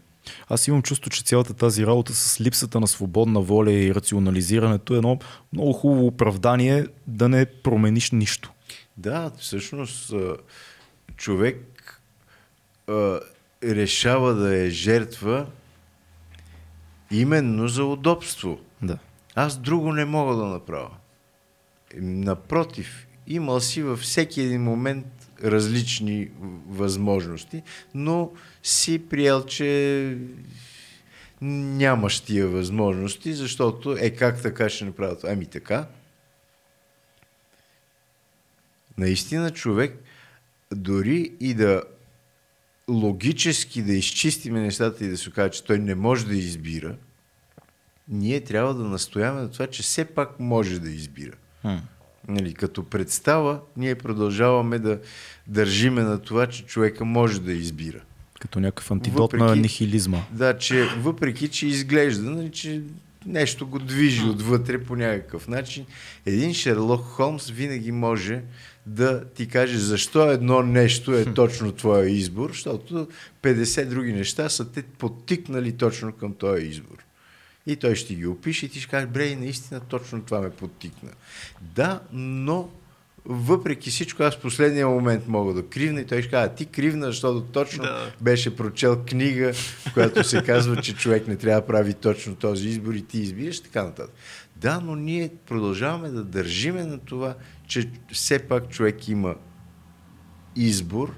Аз 0.49 0.67
имам 0.67 0.81
чувство, 0.81 1.09
че 1.09 1.23
цялата 1.23 1.53
тази 1.53 1.85
работа 1.85 2.13
с 2.13 2.41
липсата 2.41 2.79
на 2.79 2.87
свободна 2.87 3.41
воля 3.41 3.71
и 3.71 3.95
рационализирането 3.95 4.93
е 4.93 4.97
едно 4.97 5.19
много 5.53 5.73
хубаво 5.73 6.07
оправдание 6.07 6.87
да 7.07 7.29
не 7.29 7.45
промениш 7.45 8.11
нищо. 8.11 8.51
Да, 8.97 9.31
всъщност 9.37 10.13
човек 11.17 12.01
решава 13.63 14.33
да 14.33 14.57
е 14.57 14.69
жертва 14.69 15.47
именно 17.11 17.67
за 17.67 17.83
удобство. 17.83 18.59
Да. 18.81 18.97
Аз 19.35 19.57
друго 19.57 19.93
не 19.93 20.05
мога 20.05 20.35
да 20.35 20.45
направя. 20.45 20.89
Напротив, 21.97 23.07
имал 23.27 23.59
си 23.59 23.83
във 23.83 23.99
всеки 23.99 24.41
един 24.41 24.63
момент 24.63 25.05
различни 25.43 26.29
възможности, 26.67 27.63
но 27.93 28.31
си 28.63 29.09
приел, 29.09 29.45
че 29.45 30.17
нямаш 31.41 32.19
тия 32.19 32.47
възможности, 32.47 33.33
защото 33.33 33.97
е 33.99 34.09
как 34.09 34.41
така 34.41 34.69
ще 34.69 34.85
направя 34.85 35.17
това? 35.17 35.31
Ами 35.31 35.45
така. 35.45 35.87
Наистина 38.97 39.51
човек 39.51 40.03
дори 40.71 41.31
и 41.39 41.53
да 41.53 41.83
логически 42.87 43.81
да 43.81 43.93
изчистиме 43.93 44.61
нещата 44.61 45.05
и 45.05 45.09
да 45.09 45.17
се 45.17 45.31
каже, 45.31 45.51
че 45.51 45.63
той 45.63 45.79
не 45.79 45.95
може 45.95 46.25
да 46.25 46.35
избира, 46.35 46.95
ние 48.07 48.41
трябва 48.41 48.73
да 48.73 48.83
настояваме 48.83 49.41
на 49.41 49.51
това, 49.51 49.67
че 49.67 49.83
все 49.83 50.05
пак 50.05 50.39
може 50.39 50.79
да 50.79 50.89
избира. 50.89 51.33
Нали, 52.27 52.53
като 52.53 52.83
представа, 52.83 53.59
ние 53.77 53.95
продължаваме 53.95 54.79
да 54.79 54.99
държиме 55.47 56.01
на 56.01 56.19
това, 56.19 56.47
че 56.47 56.65
човека 56.65 57.05
може 57.05 57.41
да 57.41 57.53
избира. 57.53 58.01
Като 58.39 58.59
някакъв 58.59 58.91
антидот 58.91 59.33
на 59.33 59.39
Въпреки- 59.39 59.61
нихилизма. 59.61 60.19
Да, 60.31 60.57
че 60.57 60.85
въпреки, 60.97 61.47
че 61.47 61.67
изглежда, 61.67 62.29
нали, 62.29 62.51
че 62.51 62.81
нещо 63.25 63.67
го 63.67 63.79
движи 63.79 64.23
отвътре 64.23 64.83
по 64.83 64.95
някакъв 64.95 65.47
начин, 65.47 65.85
един 66.25 66.53
Шерлок 66.53 67.01
Холмс 67.01 67.49
винаги 67.49 67.91
може 67.91 68.41
да 68.85 69.25
ти 69.25 69.47
каже 69.47 69.77
защо 69.77 70.31
едно 70.31 70.61
нещо 70.61 71.13
е 71.13 71.33
точно 71.33 71.71
твоя 71.71 72.09
избор, 72.09 72.49
защото 72.49 73.07
50 73.41 73.85
други 73.85 74.13
неща 74.13 74.49
са 74.49 74.71
те 74.71 74.83
подтикнали 74.83 75.71
точно 75.71 76.11
към 76.13 76.33
този 76.33 76.65
избор. 76.65 77.02
И 77.67 77.75
той 77.75 77.95
ще 77.95 78.15
ги 78.15 78.27
опише 78.27 78.65
и 78.65 78.69
ти 78.69 78.79
ще 78.79 78.89
каже, 78.89 79.05
бре, 79.05 79.35
наистина 79.35 79.79
точно 79.79 80.21
това 80.21 80.41
ме 80.41 80.49
подтикна. 80.49 81.09
Да, 81.61 82.01
но 82.13 82.69
въпреки 83.25 83.89
всичко, 83.89 84.23
аз 84.23 84.35
в 84.35 84.41
последния 84.41 84.87
момент 84.87 85.27
мога 85.27 85.53
да 85.53 85.67
кривна 85.67 86.01
и 86.01 86.05
той 86.05 86.21
ще 86.21 86.31
каже, 86.31 86.45
«А, 86.45 86.55
ти 86.55 86.65
кривна, 86.65 87.05
защото 87.05 87.41
точно 87.41 87.83
Да. 87.83 88.11
беше 88.21 88.55
прочел 88.55 89.03
книга, 89.05 89.53
в 89.53 89.93
която 89.93 90.23
се 90.23 90.43
казва, 90.43 90.81
че 90.81 90.95
човек 90.95 91.27
не 91.27 91.35
трябва 91.35 91.61
да 91.61 91.67
прави 91.67 91.93
точно 91.93 92.35
този 92.35 92.69
избор 92.69 92.93
и 92.93 93.01
ти 93.01 93.19
избираш, 93.19 93.59
така 93.59 93.83
нататък. 93.83 94.15
Да, 94.55 94.79
но 94.79 94.95
ние 94.95 95.31
продължаваме 95.45 96.09
да 96.09 96.23
държиме 96.23 96.83
на 96.83 96.99
това, 96.99 97.35
че 97.67 97.89
все 98.11 98.39
пак 98.39 98.69
човек 98.69 99.07
има 99.07 99.35
избор 100.55 101.13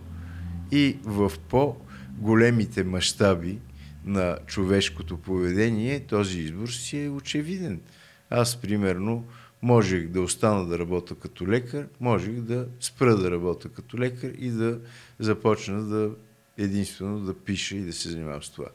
и 0.71 0.97
в 1.03 1.31
по-големите 1.49 2.83
мащаби 2.83 3.59
на 4.05 4.37
човешкото 4.47 5.17
поведение 5.17 5.99
този 5.99 6.39
избор 6.39 6.67
си 6.67 7.03
е 7.03 7.09
очевиден. 7.09 7.81
Аз, 8.29 8.61
примерно, 8.61 9.27
можех 9.61 10.07
да 10.07 10.21
остана 10.21 10.65
да 10.65 10.79
работя 10.79 11.15
като 11.15 11.47
лекар, 11.47 11.87
можех 11.99 12.33
да 12.33 12.67
спра 12.79 13.15
да 13.15 13.31
работя 13.31 13.69
като 13.69 13.99
лекар 13.99 14.31
и 14.39 14.49
да 14.49 14.79
започна 15.19 15.83
да 15.83 16.11
единствено 16.57 17.19
да 17.19 17.33
пиша 17.33 17.75
и 17.75 17.81
да 17.81 17.93
се 17.93 18.09
занимавам 18.09 18.43
с 18.43 18.49
това. 18.49 18.67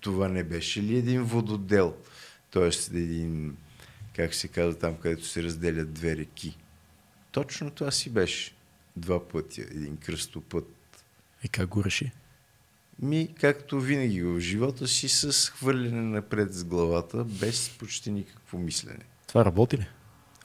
Това 0.00 0.28
не 0.28 0.44
беше 0.44 0.82
ли 0.82 0.96
един 0.96 1.22
вододел? 1.22 1.94
Тоест 2.50 2.90
един, 2.94 3.56
как 4.16 4.34
се 4.34 4.48
казва 4.48 4.78
там, 4.78 4.96
където 4.96 5.26
се 5.26 5.42
разделят 5.42 5.92
две 5.92 6.16
реки. 6.16 6.58
Точно 7.32 7.70
това 7.70 7.90
си 7.90 8.10
беше. 8.10 8.54
Два 8.96 9.28
пътя, 9.28 9.62
един 9.62 9.96
кръстопът. 9.96 10.68
И 11.44 11.48
как 11.48 11.68
го 11.68 11.84
реши? 11.84 12.12
Ми, 13.02 13.34
както 13.40 13.80
винаги 13.80 14.22
в 14.22 14.40
живота 14.40 14.88
си, 14.88 15.08
с 15.08 15.50
хвърляне 15.50 16.02
напред 16.02 16.52
с 16.52 16.64
главата, 16.64 17.24
без 17.24 17.70
почти 17.78 18.10
никакво 18.10 18.58
мислене. 18.58 19.04
Това 19.26 19.44
работи 19.44 19.78
ли? 19.78 19.86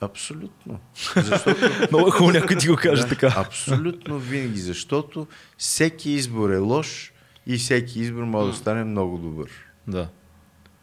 Абсолютно. 0.01 0.79
Защото 1.15 1.87
Много 1.91 2.07
е 2.07 2.11
хубаво 2.11 2.31
някой 2.31 2.57
ти 2.57 2.67
го 2.67 2.75
каже 2.75 3.01
Да, 3.01 3.07
така. 3.07 3.33
Абсолютно 3.37 4.19
винаги, 4.19 4.59
защото 4.59 5.27
всеки 5.57 6.11
избор 6.11 6.49
е 6.49 6.57
лош 6.57 7.13
и 7.47 7.57
всеки 7.57 7.99
избор 7.99 8.23
може 8.23 8.51
да 8.51 8.57
стане 8.57 8.83
много 8.83 9.17
добър. 9.17 9.49
Да. 9.87 10.09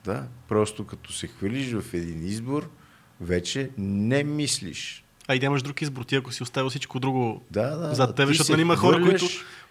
Да, 0.05 0.27
просто 0.49 0.86
като 0.86 1.12
се 1.12 1.27
хвалиш 1.27 1.73
в 1.73 1.95
един 1.95 2.27
избор, 2.27 2.70
вече 3.20 3.70
не 3.78 4.24
мислиш. 4.24 5.05
А 5.28 5.34
и 5.34 5.40
нямаш 5.40 5.62
друг 5.62 5.82
избор. 5.82 6.02
Ти 6.02 6.16
ако 6.16 6.32
си 6.32 6.42
оставил 6.42 6.70
всичко 6.70 7.00
друго 7.00 7.42
Да, 7.50 7.76
да. 7.76 7.94
зад 7.94 8.16
тебе, 8.16 8.28
защото 8.28 8.52
нали 8.52 8.62
има 8.62 8.76
хора, 8.76 9.02
които 9.02 9.24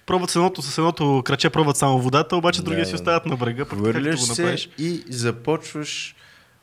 пробват 0.06 0.30
с 0.30 0.36
едното, 0.36 0.62
с 0.62 0.78
едното 0.78 1.22
краче, 1.26 1.50
пробват 1.50 1.78
само 1.78 2.00
водата, 2.00 2.36
обаче 2.38 2.62
другия 2.62 2.80
Да, 2.80 2.86
си 2.86 2.92
да. 2.92 2.96
оставят 2.96 3.26
на 3.26 3.36
брега, 3.36 3.66
Хвърляш 3.66 4.16
го 4.16 4.22
се 4.22 4.42
направиш. 4.42 4.70
и 4.78 5.04
започваш 5.10 6.16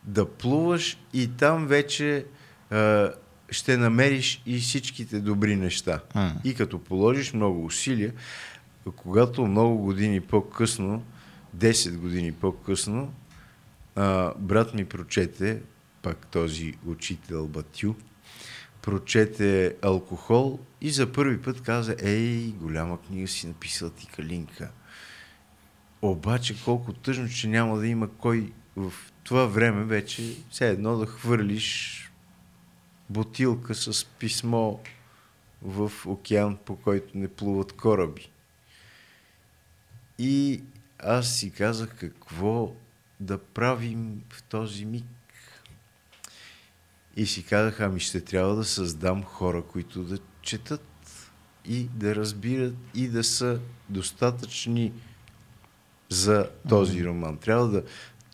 да 0.04 0.28
плуваш 0.28 0.98
и 1.12 1.28
там 1.28 1.66
вече 1.66 2.24
а, 2.70 3.10
ще 3.50 3.76
намериш 3.76 4.42
и 4.46 4.58
всичките 4.58 5.20
добри 5.20 5.56
неща. 5.56 6.00
М. 6.14 6.32
И 6.44 6.54
като 6.54 6.78
положиш 6.78 7.32
много 7.32 7.64
усилия, 7.64 8.12
когато 8.96 9.46
много 9.46 9.76
години 9.78 10.20
по-късно, 10.20 11.02
10 11.56 11.96
години 11.96 12.32
по-късно, 12.32 13.12
а, 13.96 14.32
брат 14.38 14.74
ми 14.74 14.84
прочете, 14.84 15.58
пак 16.02 16.26
този 16.26 16.74
учител 16.86 17.46
Батю, 17.46 17.94
прочете 18.85 19.77
алкохол 19.82 20.59
и 20.81 20.90
за 20.90 21.12
първи 21.12 21.43
път 21.43 21.61
каза, 21.61 21.97
ей, 21.98 22.52
голяма 22.52 23.02
книга 23.02 23.28
си 23.28 23.47
написал 23.47 23.90
ти 23.90 24.06
Калинка. 24.06 24.70
Обаче 26.02 26.65
колко 26.65 26.93
тъжно, 26.93 27.28
че 27.28 27.48
няма 27.48 27.78
да 27.78 27.86
има 27.86 28.09
кой 28.19 28.52
в 28.77 28.93
това 29.23 29.47
време 29.47 29.85
вече 29.85 30.36
все 30.51 30.69
едно 30.69 30.97
да 30.97 31.06
хвърлиш 31.06 32.01
бутилка 33.11 33.74
с 33.74 34.05
писмо 34.05 34.77
в 35.62 35.93
океан, 36.06 36.56
по 36.65 36.77
който 36.77 37.19
не 37.19 37.28
плуват 37.28 37.73
кораби. 37.73 38.31
И 40.19 40.62
аз 40.98 41.36
си 41.36 41.51
казах 41.51 41.97
какво 41.97 42.73
да 43.20 43.39
правим 43.39 44.23
в 44.31 44.43
този 44.43 44.85
миг. 44.85 45.05
И 47.16 47.26
си 47.26 47.44
казах, 47.44 47.80
ами 47.80 48.00
ще 48.00 48.20
трябва 48.20 48.56
да 48.56 48.64
създам 48.64 49.22
хора, 49.22 49.62
които 49.62 50.02
да 50.02 50.18
четат 50.42 50.86
и 51.64 51.88
да 51.94 52.14
разбират 52.14 52.74
и 52.94 53.08
да 53.08 53.24
са 53.24 53.60
достатъчни 53.88 54.92
за 56.08 56.50
този 56.68 57.04
роман. 57.04 57.36
Трябва 57.36 57.68
да, 57.68 57.82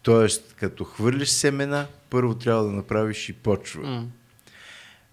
Тоест, 0.02 0.54
като 0.56 0.84
хвърлиш 0.84 1.28
семена, 1.28 1.86
първо 2.10 2.34
трябва 2.34 2.64
да 2.64 2.70
направиш 2.70 3.28
и 3.28 3.32
почва. 3.32 3.82
Mm. 3.82 4.06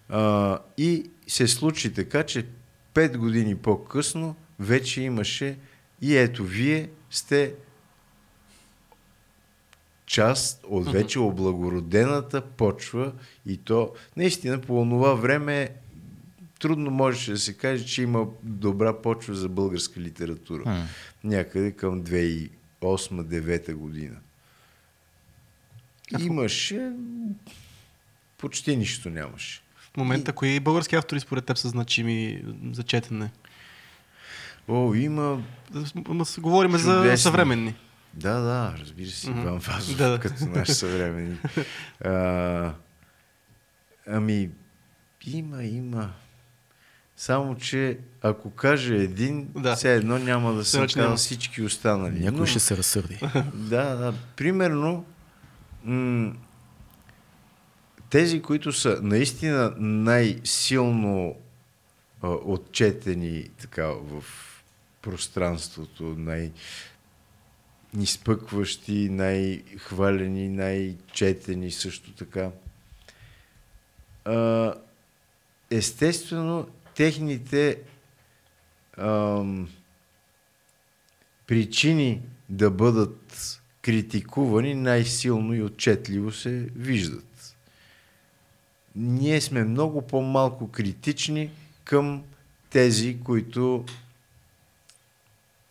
А, 0.08 0.58
и 0.78 1.10
се 1.26 1.48
случи 1.48 1.94
така, 1.94 2.22
че 2.22 2.46
пет 2.94 3.18
години 3.18 3.56
по-късно 3.56 4.36
вече 4.58 5.02
имаше 5.02 5.58
и 6.02 6.16
ето 6.16 6.44
вие 6.44 6.90
сте 7.10 7.54
част 10.08 10.64
от 10.68 10.92
вече 10.92 11.18
облагородената 11.18 12.40
почва 12.40 13.12
и 13.46 13.56
то 13.56 13.92
наистина 14.16 14.60
по 14.60 14.86
това 14.90 15.14
време 15.14 15.68
трудно 16.58 16.90
можеше 16.90 17.30
да 17.30 17.38
се 17.38 17.52
каже, 17.54 17.86
че 17.86 18.02
има 18.02 18.26
добра 18.42 18.92
почва 19.02 19.34
за 19.34 19.48
българска 19.48 20.00
литература. 20.00 20.62
Mm. 20.62 20.84
Някъде 21.24 21.72
към 21.72 22.02
2008-2009 22.02 23.74
година. 23.74 24.16
Имаше, 26.20 26.92
почти 28.38 28.76
нищо 28.76 29.10
нямаше. 29.10 29.62
В 29.92 29.96
момента, 29.96 30.30
и... 30.30 30.34
кои 30.34 30.60
български 30.60 30.96
автори 30.96 31.20
според 31.20 31.44
теб 31.44 31.58
са 31.58 31.68
значими 31.68 32.44
за 32.72 32.82
четене? 32.82 33.30
О, 34.68 34.94
има... 34.94 35.42
Говорим 36.38 36.76
за 36.76 37.14
съвременни. 37.16 37.74
Да, 38.18 38.40
да, 38.40 38.74
разбира 38.80 39.10
се, 39.10 39.26
mm-hmm. 39.26 39.42
Иван 39.42 39.58
Вазов, 39.58 39.96
да. 39.96 40.18
като 40.22 40.46
наши 40.46 40.74
съвременни. 40.74 41.38
А, 42.04 42.72
ами, 44.06 44.50
има, 45.26 45.64
има. 45.64 46.12
Само, 47.16 47.56
че 47.56 47.98
ако 48.22 48.50
каже 48.50 48.96
един, 48.96 49.48
да. 49.56 49.76
все 49.76 49.94
едно 49.94 50.18
няма 50.18 50.52
да 50.54 50.64
се 50.64 50.78
казва 50.78 51.16
всички 51.16 51.62
останали. 51.62 52.20
Някой 52.20 52.40
Но, 52.40 52.46
ще 52.46 52.60
се 52.60 52.76
разсърди. 52.76 53.20
Да, 53.54 53.94
да. 53.94 54.14
Примерно, 54.36 55.04
м- 55.84 56.32
тези, 58.10 58.42
които 58.42 58.72
са 58.72 58.98
наистина 59.02 59.74
най-силно 59.78 61.36
а, 62.22 62.28
отчетени 62.28 63.48
така 63.60 63.86
в 63.86 64.24
пространството, 65.02 66.02
най- 66.18 66.52
изпъкващи, 68.00 69.08
най-хвалени, 69.08 70.48
най-четени 70.48 71.70
също 71.70 72.12
така. 72.12 72.50
А, 74.24 74.74
естествено, 75.70 76.68
техните 76.94 77.82
ам, 78.98 79.68
причини 81.46 82.22
да 82.48 82.70
бъдат 82.70 83.60
критикувани 83.82 84.74
най-силно 84.74 85.54
и 85.54 85.62
отчетливо 85.62 86.32
се 86.32 86.50
виждат. 86.76 87.56
Ние 88.96 89.40
сме 89.40 89.64
много 89.64 90.06
по-малко 90.06 90.70
критични 90.70 91.50
към 91.84 92.24
тези, 92.70 93.20
които 93.24 93.84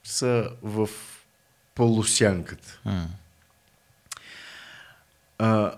са 0.04 0.50
в 0.62 0.90
полусянката. 1.78 2.80
Mm. 2.86 3.06
А, 5.38 5.72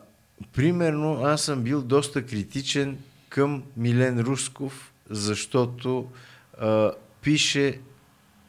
примерно, 0.54 1.24
аз 1.24 1.42
съм 1.42 1.64
бил 1.64 1.82
доста 1.82 2.26
критичен 2.26 2.98
към 3.30 3.64
Милен 3.78 4.20
Русков, 4.20 4.94
защото 5.10 6.12
а, 6.60 6.92
пише 7.22 7.80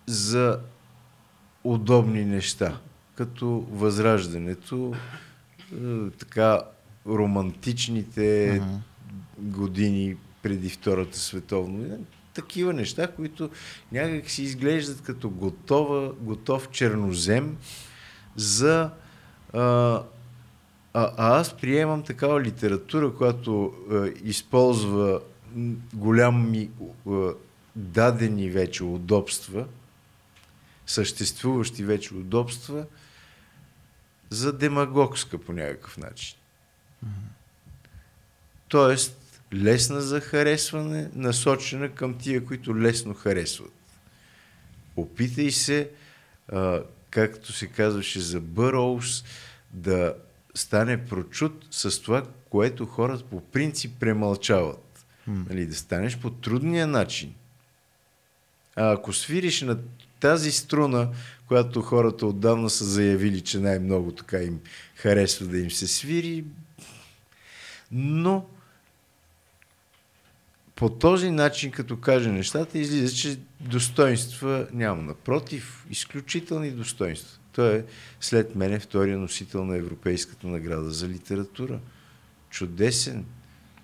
за 0.06 0.60
удобни 1.64 2.24
неща 2.24 2.78
като 3.14 3.66
възраждането, 3.70 4.94
е, 5.72 6.10
така 6.18 6.60
романтичните 7.06 8.60
uh-huh. 8.60 8.78
години 9.38 10.16
преди 10.42 10.70
Втората 10.70 11.18
световна 11.18 11.78
война. 11.78 11.96
Такива 12.40 12.72
неща, 12.72 13.08
които 13.08 13.50
някак 13.92 14.30
си 14.30 14.42
изглеждат 14.42 15.02
като 15.02 15.30
готова, 15.30 16.12
готов 16.12 16.70
чернозем 16.70 17.56
за... 18.36 18.90
А, 19.52 19.60
а, 19.60 20.02
а 20.92 21.38
аз 21.38 21.56
приемам 21.56 22.02
такава 22.02 22.40
литература, 22.40 23.14
която 23.14 23.74
а, 23.90 24.08
използва 24.24 25.20
голями 25.94 26.70
а, 27.08 27.30
дадени 27.76 28.50
вече 28.50 28.84
удобства, 28.84 29.66
съществуващи 30.86 31.84
вече 31.84 32.14
удобства, 32.14 32.84
за 34.30 34.52
демагогска 34.52 35.38
по 35.38 35.52
някакъв 35.52 35.98
начин. 35.98 36.38
Тоест, 38.68 39.19
лесна 39.54 40.00
за 40.00 40.20
харесване, 40.20 41.10
насочена 41.14 41.88
към 41.88 42.18
тия, 42.18 42.44
които 42.44 42.80
лесно 42.80 43.14
харесват. 43.14 43.72
Опитай 44.96 45.50
се, 45.50 45.90
а, 46.52 46.82
както 47.10 47.52
се 47.52 47.66
казваше 47.66 48.20
за 48.20 48.40
Бъроус, 48.40 49.24
да 49.70 50.14
стане 50.54 51.04
прочут 51.04 51.66
с 51.70 52.02
това, 52.02 52.26
което 52.50 52.86
хората 52.86 53.24
по 53.24 53.40
принцип 53.40 53.92
премълчават. 54.00 55.04
Mm. 55.28 55.48
Нали, 55.48 55.66
да 55.66 55.74
станеш 55.74 56.18
по 56.18 56.30
трудния 56.30 56.86
начин. 56.86 57.34
А 58.76 58.92
ако 58.92 59.12
свириш 59.12 59.62
на 59.62 59.78
тази 60.20 60.52
струна, 60.52 61.08
която 61.46 61.82
хората 61.82 62.26
отдавна 62.26 62.70
са 62.70 62.84
заявили, 62.84 63.40
че 63.40 63.58
най-много 63.58 64.12
така 64.12 64.38
им 64.38 64.60
харесва 64.94 65.46
да 65.46 65.58
им 65.58 65.70
се 65.70 65.86
свири. 65.86 66.44
Но 67.92 68.46
по 70.80 70.88
този 70.88 71.30
начин, 71.30 71.70
като 71.70 71.96
каже 71.96 72.32
нещата, 72.32 72.78
излиза, 72.78 73.14
че 73.14 73.38
достоинства 73.60 74.66
няма. 74.72 75.02
Напротив, 75.02 75.86
изключителни 75.90 76.70
достоинства. 76.70 77.38
Той 77.52 77.76
е 77.76 77.84
след 78.20 78.56
мене 78.56 78.78
втория 78.78 79.18
носител 79.18 79.64
на 79.64 79.76
Европейската 79.76 80.46
награда 80.46 80.90
за 80.90 81.08
литература. 81.08 81.80
Чудесен, 82.50 83.24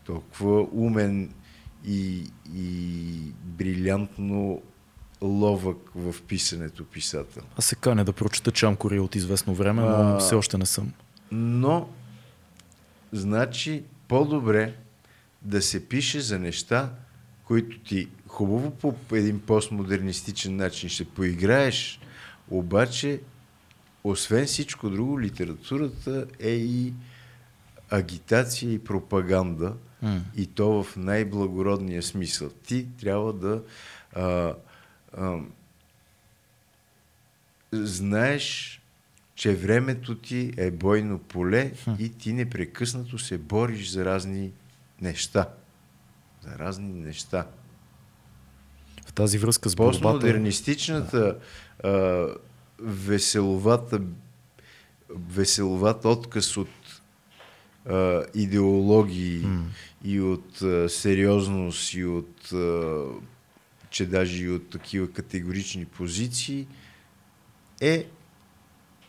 толкова 0.05 0.69
умен 0.73 1.35
и, 1.87 2.31
и 2.55 3.33
брилянтно 3.45 4.63
ловък 5.23 5.91
в 5.95 6.23
писането 6.23 6.85
писател. 6.85 7.43
Аз 7.57 7.65
се 7.65 7.75
каня 7.75 8.05
да 8.05 8.13
прочета 8.13 8.51
Чамкори 8.51 9.01
от 9.01 9.15
известно 9.15 9.55
време, 9.55 9.83
но 9.83 9.89
а, 9.89 10.19
все 10.19 10.35
още 10.35 10.59
не 10.59 10.67
съм. 10.67 10.93
Но, 11.33 11.89
значи, 13.13 13.83
по-добре 14.09 14.75
да 15.47 15.63
се 15.63 15.89
пише 15.89 16.21
за 16.21 16.39
неща, 16.39 16.91
които 17.45 17.79
ти 17.79 18.09
хубаво 18.27 18.71
по 18.71 18.95
един 19.13 19.41
постмодернистичен 19.41 20.57
начин 20.57 20.89
ще 20.89 21.05
поиграеш, 21.05 22.01
обаче, 22.51 23.21
освен 24.05 24.47
всичко 24.47 24.91
друго, 24.91 25.21
литературата 25.21 26.27
е 26.41 26.51
и 26.51 26.93
агитация 27.91 28.73
и 28.73 28.85
пропаганда, 28.85 29.75
mm. 30.05 30.21
и 30.37 30.47
то 30.47 30.83
в 30.83 30.97
най-благородния 30.97 32.03
смисъл. 32.03 32.51
Ти 32.51 32.87
трябва 33.01 33.33
да 33.33 33.63
а, 34.13 34.55
знаеш, 37.73 38.81
че 39.35 39.55
времето 39.55 40.15
ти 40.15 40.53
е 40.57 40.71
бойно 40.71 41.19
поле 41.19 41.73
и 41.99 42.09
ти 42.09 42.33
непрекъснато 42.33 43.19
се 43.19 43.39
бориш 43.39 43.91
за 43.91 44.05
разни 44.05 44.53
неща. 45.01 45.49
За 46.43 46.59
разни 46.59 46.93
неща. 46.93 47.47
В 49.07 49.13
тази 49.13 49.39
връзка 49.39 49.69
с 49.69 49.77
борбата... 49.77 50.03
Постмодернистичната, 50.03 51.39
да. 51.83 51.89
а, 51.89 52.29
веселовата 52.79 54.01
веселоват 55.11 56.05
отказ 56.05 56.57
от 56.57 56.69
а, 57.87 58.25
идеологии 58.35 59.43
mm. 59.43 59.63
и 60.05 60.21
от 60.21 60.63
а, 60.63 60.89
сериозност 60.89 61.95
и 61.95 62.05
от 62.05 62.53
а, 62.53 63.05
че 63.91 64.07
даже 64.07 64.45
и 64.45 64.51
от 64.51 64.71
такива 64.71 65.13
категорични 65.13 65.85
позиции 65.85 66.67
е 67.81 68.07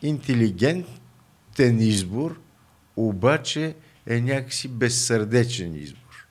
интелигентен 0.01 1.80
избор, 1.80 2.39
обаче 2.95 3.76
е 4.07 4.21
някакси 4.21 4.67
безсърдечен 4.67 5.75
избор. 5.75 6.27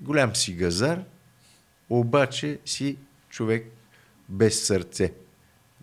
Голям 0.00 0.36
си 0.36 0.54
газар, 0.54 1.02
обаче 1.90 2.58
си 2.64 2.96
човек 3.28 3.66
без 4.28 4.66
сърце. 4.66 5.12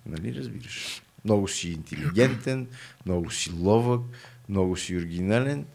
Нали 0.06 0.36
разбираш? 0.36 1.02
Много 1.26 1.48
си 1.48 1.70
интелигентен, 1.70 2.68
много 3.06 3.32
си 3.32 3.52
ловък, 3.60 4.02
много 4.50 4.78
си 4.78 4.98
оригинален 4.98 5.66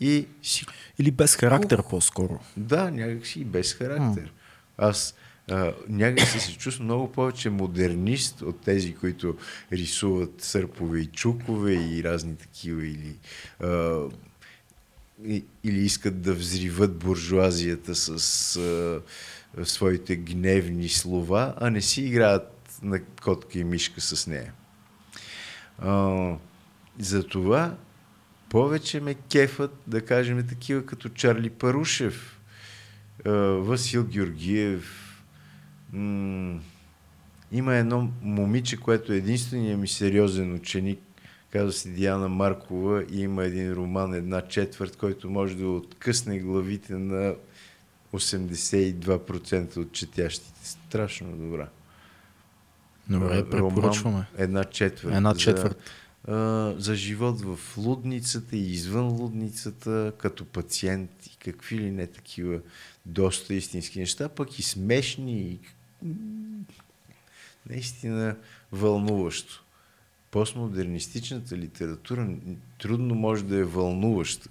и 0.00 0.26
си... 0.42 0.66
Или 0.98 1.10
без 1.10 1.36
характер 1.36 1.78
Ух, 1.78 1.90
по-скоро. 1.90 2.40
Да, 2.56 2.90
някакси 2.90 3.40
и 3.40 3.44
без 3.44 3.74
характер. 3.74 4.32
Аз 4.78 5.14
а, 5.50 5.72
някакси 5.88 6.40
се 6.40 6.58
чувствам 6.58 6.84
много 6.84 7.12
повече 7.12 7.50
модернист 7.50 8.42
от 8.42 8.60
тези, 8.60 8.94
които 8.94 9.36
рисуват 9.72 10.42
сърпове 10.42 11.00
и 11.00 11.06
чукове 11.06 11.72
и 11.72 12.04
разни 12.04 12.36
такива 12.36 12.86
или 12.86 13.16
а, 13.60 14.00
или 15.64 15.78
искат 15.78 16.22
да 16.22 16.34
взриват 16.34 16.98
буржуазията 16.98 17.94
с 17.94 18.56
а, 18.56 19.64
своите 19.64 20.16
гневни 20.16 20.88
слова, 20.88 21.54
а 21.56 21.70
не 21.70 21.80
си 21.80 22.02
играят 22.02 22.78
на 22.82 23.00
котка 23.22 23.58
и 23.58 23.64
мишка 23.64 24.00
с 24.00 24.26
нея. 24.26 24.52
А, 25.78 26.32
затова 26.98 27.76
повече 28.48 29.00
ме 29.00 29.14
кефат, 29.14 29.82
да 29.86 30.04
кажем, 30.04 30.46
такива 30.48 30.86
като 30.86 31.08
Чарли 31.08 31.50
Парушев, 31.50 32.40
а, 33.24 33.30
Васил 33.40 34.04
Георгиев. 34.04 35.02
М- 35.92 36.60
има 37.52 37.74
едно 37.74 38.10
момиче, 38.22 38.76
което 38.76 39.12
е 39.12 39.16
единственият 39.16 39.80
ми 39.80 39.88
сериозен 39.88 40.54
ученик, 40.54 40.98
казва 41.56 41.72
се 41.72 41.88
Диана 41.88 42.28
Маркова 42.28 43.04
и 43.10 43.20
има 43.20 43.44
един 43.44 43.72
роман, 43.72 44.14
една 44.14 44.42
четвърт, 44.42 44.96
който 44.96 45.30
може 45.30 45.56
да 45.56 45.68
откъсне 45.68 46.38
главите 46.38 46.94
на 46.94 47.34
82% 48.12 49.76
от 49.76 49.92
четящите. 49.92 50.66
Страшно 50.68 51.36
добра. 51.36 51.68
Добре, 53.08 53.50
препоръчваме. 53.50 54.26
Една 54.38 54.64
четвърт. 54.64 55.14
Една 55.14 55.34
четвърт. 55.34 55.78
За, 56.28 56.74
за 56.78 56.94
живот 56.94 57.40
в 57.40 57.58
лудницата 57.76 58.56
и 58.56 58.72
извън 58.72 59.08
лудницата, 59.08 60.12
като 60.18 60.44
пациент 60.44 61.26
и 61.26 61.36
какви 61.36 61.78
ли 61.78 61.90
не 61.90 62.06
такива 62.06 62.60
доста 63.06 63.54
истински 63.54 63.98
неща, 63.98 64.28
пък 64.28 64.58
и 64.58 64.62
смешни 64.62 65.40
и 65.40 65.58
наистина 67.70 68.36
вълнуващо 68.72 69.65
постмодернистичната 70.36 71.56
литература 71.56 72.28
трудно 72.78 73.14
може 73.14 73.44
да 73.44 73.56
е 73.56 73.64
вълнуваща. 73.64 74.48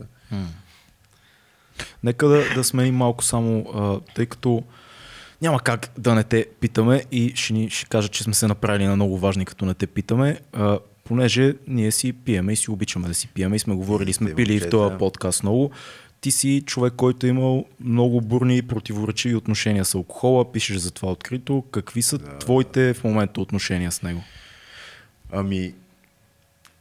Нека 2.04 2.28
да, 2.28 2.54
да 2.56 2.64
сменим 2.64 2.96
малко 2.96 3.24
само, 3.24 3.66
а, 3.76 4.14
тъй 4.14 4.26
като 4.26 4.64
няма 5.42 5.60
как 5.60 5.92
да 5.98 6.16
не 6.16 6.24
те 6.24 6.48
питаме 6.60 7.04
и 7.12 7.32
ще, 7.36 7.54
ни, 7.54 7.70
ще 7.70 7.86
кажа, 7.86 8.08
че 8.08 8.24
сме 8.24 8.34
се 8.34 8.48
направили 8.48 8.86
на 8.86 8.96
много 8.96 9.18
важни, 9.18 9.46
като 9.46 9.66
не 9.66 9.74
те 9.74 9.88
питаме, 9.88 10.40
а, 10.54 10.80
понеже 11.04 11.54
ние 11.68 11.92
си 11.92 12.14
пиеме 12.14 12.54
и 12.54 12.56
си 12.56 12.72
обичаме 12.72 13.08
да 13.08 13.14
си 13.14 13.28
пиеме 13.28 13.56
и 13.56 13.60
сме 13.60 13.76
говорили, 13.76 14.14
сме 14.14 14.36
пили 14.36 14.54
и 14.54 14.60
в 14.60 14.70
този 14.70 14.98
подкаст 14.98 15.44
много. 15.44 15.72
Ти 16.22 16.32
си 16.32 16.64
човек, 16.66 16.94
който 16.94 17.26
е 17.26 17.30
имал 17.30 17.66
много 17.80 18.22
бурни 18.22 18.58
и 18.58 18.62
противоречиви 18.62 19.36
отношения 19.36 19.86
с 19.86 19.96
алкохола, 19.96 20.52
пишеш 20.52 20.78
за 20.78 20.92
това 20.92 21.12
открито. 21.12 21.64
Какви 21.72 22.02
са 22.02 22.18
да. 22.18 22.38
твоите 22.38 22.94
в 22.94 23.04
момента 23.04 23.42
отношения 23.42 23.92
с 23.92 24.02
него? 24.02 24.24
Ами, 25.32 25.74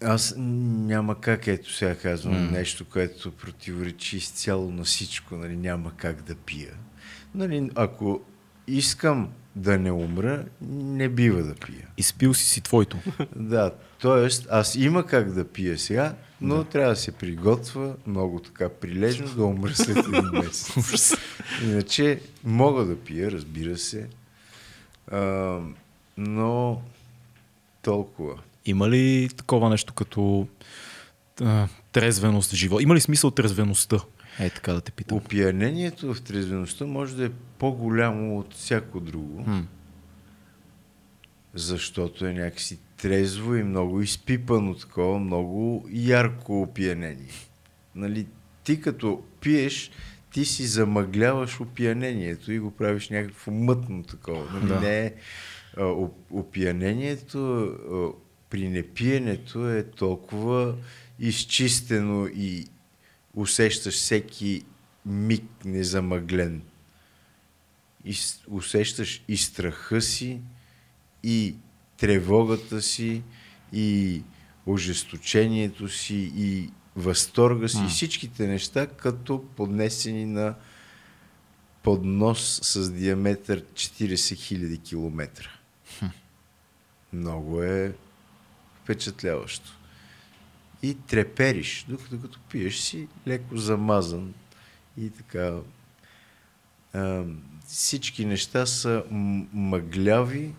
аз 0.03 0.35
няма 0.37 1.21
как, 1.21 1.47
ето 1.47 1.73
сега 1.73 1.95
казвам 1.95 2.35
mm. 2.35 2.51
нещо, 2.51 2.85
което 2.85 3.33
противоречи 3.33 4.16
изцяло 4.16 4.71
на 4.71 4.85
всичко, 4.85 5.37
нали, 5.37 5.57
няма 5.57 5.93
как 5.97 6.23
да 6.23 6.35
пия. 6.35 6.75
Нали, 7.35 7.71
ако 7.75 8.21
искам 8.66 9.29
да 9.57 9.79
не 9.79 9.93
умра, 9.93 10.45
не 10.62 11.09
бива 11.09 11.43
да 11.43 11.55
пия. 11.55 11.89
Изпил 11.97 12.35
си 12.35 12.45
си 12.45 12.61
твоето. 12.61 12.99
да, 13.37 13.71
т.е. 14.03 14.29
аз 14.51 14.75
има 14.75 15.07
как 15.07 15.33
да 15.33 15.45
пия 15.45 15.79
сега, 15.79 16.15
но 16.41 16.57
да. 16.57 16.65
трябва 16.65 16.91
да 16.91 16.97
се 16.97 17.12
приготвя 17.12 17.95
много 18.07 18.41
така 18.41 18.69
прилежно 18.69 19.29
да 19.29 19.45
умра 19.45 19.75
след 19.75 19.97
един 19.97 20.31
месец. 20.33 21.15
Иначе 21.62 22.21
мога 22.45 22.85
да 22.85 22.97
пия, 22.97 23.31
разбира 23.31 23.79
се, 23.79 24.09
а, 25.11 25.59
но 26.16 26.83
толкова. 27.85 28.43
Има 28.66 28.89
ли 28.89 29.28
такова 29.36 29.70
нещо 29.70 29.93
като 29.93 30.47
а, 31.40 31.69
трезвеност 31.93 32.51
в 32.52 32.55
живота? 32.55 32.82
Има 32.82 32.94
ли 32.94 33.01
смисъл 33.01 33.31
трезвеността? 33.31 34.01
Е, 34.40 34.51
така 34.51 34.73
да 34.73 34.81
те 34.81 34.93
питам. 34.93 35.19
Опиянението 35.19 36.15
в 36.15 36.23
трезвеността 36.23 36.86
може 36.86 37.16
да 37.16 37.24
е 37.24 37.31
по-голямо 37.59 38.39
от 38.39 38.55
всяко 38.55 39.01
друго. 39.01 39.44
Хм. 39.44 39.61
Защото 41.55 42.27
е 42.27 42.32
някакси 42.32 42.78
трезво 42.97 43.55
и 43.55 43.62
много 43.62 44.01
изпипано 44.01 44.74
такова, 44.74 45.19
много 45.19 45.89
ярко 45.90 46.62
опиянение. 46.62 47.32
Нали, 47.94 48.27
ти 48.65 48.81
като 48.81 49.23
пиеш, 49.40 49.90
ти 50.32 50.44
си 50.44 50.66
замъгляваш 50.66 51.61
опиянението 51.61 52.52
и 52.52 52.59
го 52.59 52.70
правиш 52.70 53.09
някакво 53.09 53.52
мътно 53.52 54.02
такова. 54.02 54.52
Нали, 54.52 54.69
да. 54.69 54.81
Не 54.81 55.06
е 55.06 55.12
опиянението 56.30 57.72
при 58.51 58.68
непиенето 58.68 59.70
е 59.70 59.82
толкова 59.82 60.74
изчистено 61.18 62.26
и 62.26 62.66
усещаш 63.34 63.94
всеки 63.94 64.64
миг 65.06 65.44
незамъглен. 65.64 66.62
И 68.05 68.16
усещаш 68.48 69.24
и 69.28 69.36
страха 69.36 70.01
си, 70.01 70.40
и 71.22 71.55
тревогата 71.96 72.82
си, 72.82 73.22
и 73.72 74.22
ожесточението 74.66 75.88
си, 75.88 76.32
и 76.36 76.70
възторга 76.96 77.68
си, 77.68 77.78
и 77.86 77.88
всичките 77.88 78.46
неща, 78.46 78.86
като 78.86 79.44
поднесени 79.56 80.26
на 80.26 80.55
поднос 81.82 82.60
с 82.62 82.92
диаметър 82.92 83.64
40 83.64 84.14
000 84.14 84.88
км. 84.88 85.51
Много 87.15 87.62
е 87.62 87.93
впечатляващо. 88.82 89.73
И 90.82 90.95
трепериш, 90.95 91.86
докато 91.89 92.20
като 92.20 92.39
пиеш 92.51 92.78
си 92.78 93.09
леко 93.27 93.57
замазан 93.57 94.35
и 94.99 95.11
така. 95.11 95.59
А, 96.93 97.24
всички 97.66 98.27
неща 98.27 98.66
са 98.66 99.05
мъгляви 99.53 100.53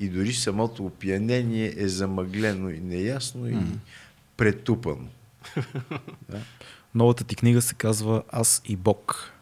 и 0.00 0.08
дори 0.08 0.32
самото 0.32 0.86
опиянение 0.86 1.74
е 1.76 1.88
замъглено 1.88 2.70
и 2.70 2.80
неясно 2.80 3.46
mm. 3.46 3.62
и 3.62 3.78
претупано. 4.36 5.08
да? 6.28 6.40
Новата 6.94 7.24
ти 7.24 7.36
книга 7.36 7.62
се 7.62 7.74
казва 7.74 8.22
Аз 8.32 8.62
и 8.64 8.76
Бог. 8.76 9.32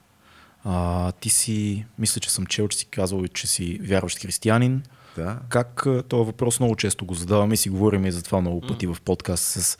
А, 0.65 1.13
ти 1.13 1.31
си, 1.31 1.87
мисля, 1.99 2.21
че 2.21 2.31
съм 2.31 2.47
чел, 2.47 2.69
че 2.69 2.79
си 2.79 2.87
казал, 2.87 3.29
че 3.29 3.47
си 3.47 3.79
вярващ 3.83 4.19
християнин. 4.19 4.83
Да. 5.17 5.39
Как 5.49 5.87
този 6.09 6.27
въпрос 6.27 6.61
много 6.61 6.77
често 6.77 7.05
го 7.05 7.15
задаваме 7.15 7.55
и 7.55 7.57
си 7.57 7.71
говорим 7.71 8.07
и 8.07 8.13
за 8.13 8.23
това 8.23 8.41
много 8.41 8.61
пъти 8.61 8.87
в 8.87 8.97
подкаст 9.05 9.45
с 9.45 9.79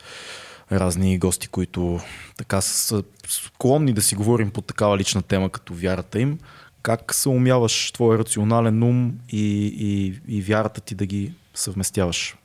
разни 0.71 1.17
гости, 1.17 1.47
които 1.47 1.99
така 2.37 2.61
са 2.61 3.03
склонни 3.27 3.93
да 3.93 4.01
си 4.01 4.15
говорим 4.15 4.51
по 4.51 4.61
такава 4.61 4.97
лична 4.97 5.21
тема, 5.21 5.49
като 5.49 5.73
вярата 5.73 6.19
им. 6.19 6.39
Как 6.81 7.13
се 7.13 7.29
умяваш 7.29 7.91
твоя 7.91 8.19
рационален 8.19 8.83
ум 8.83 9.13
и, 9.29 9.65
и, 9.65 10.19
и 10.37 10.41
вярата 10.41 10.81
ти 10.81 10.95
да 10.95 11.05
ги 11.05 11.33
съвместяваш? 11.53 12.37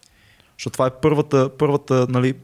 Защото 0.58 0.72
това 0.72 0.86
е 0.86 1.00
първата, 1.02 1.50
първата, 1.58 2.06
нали, 2.08 2.34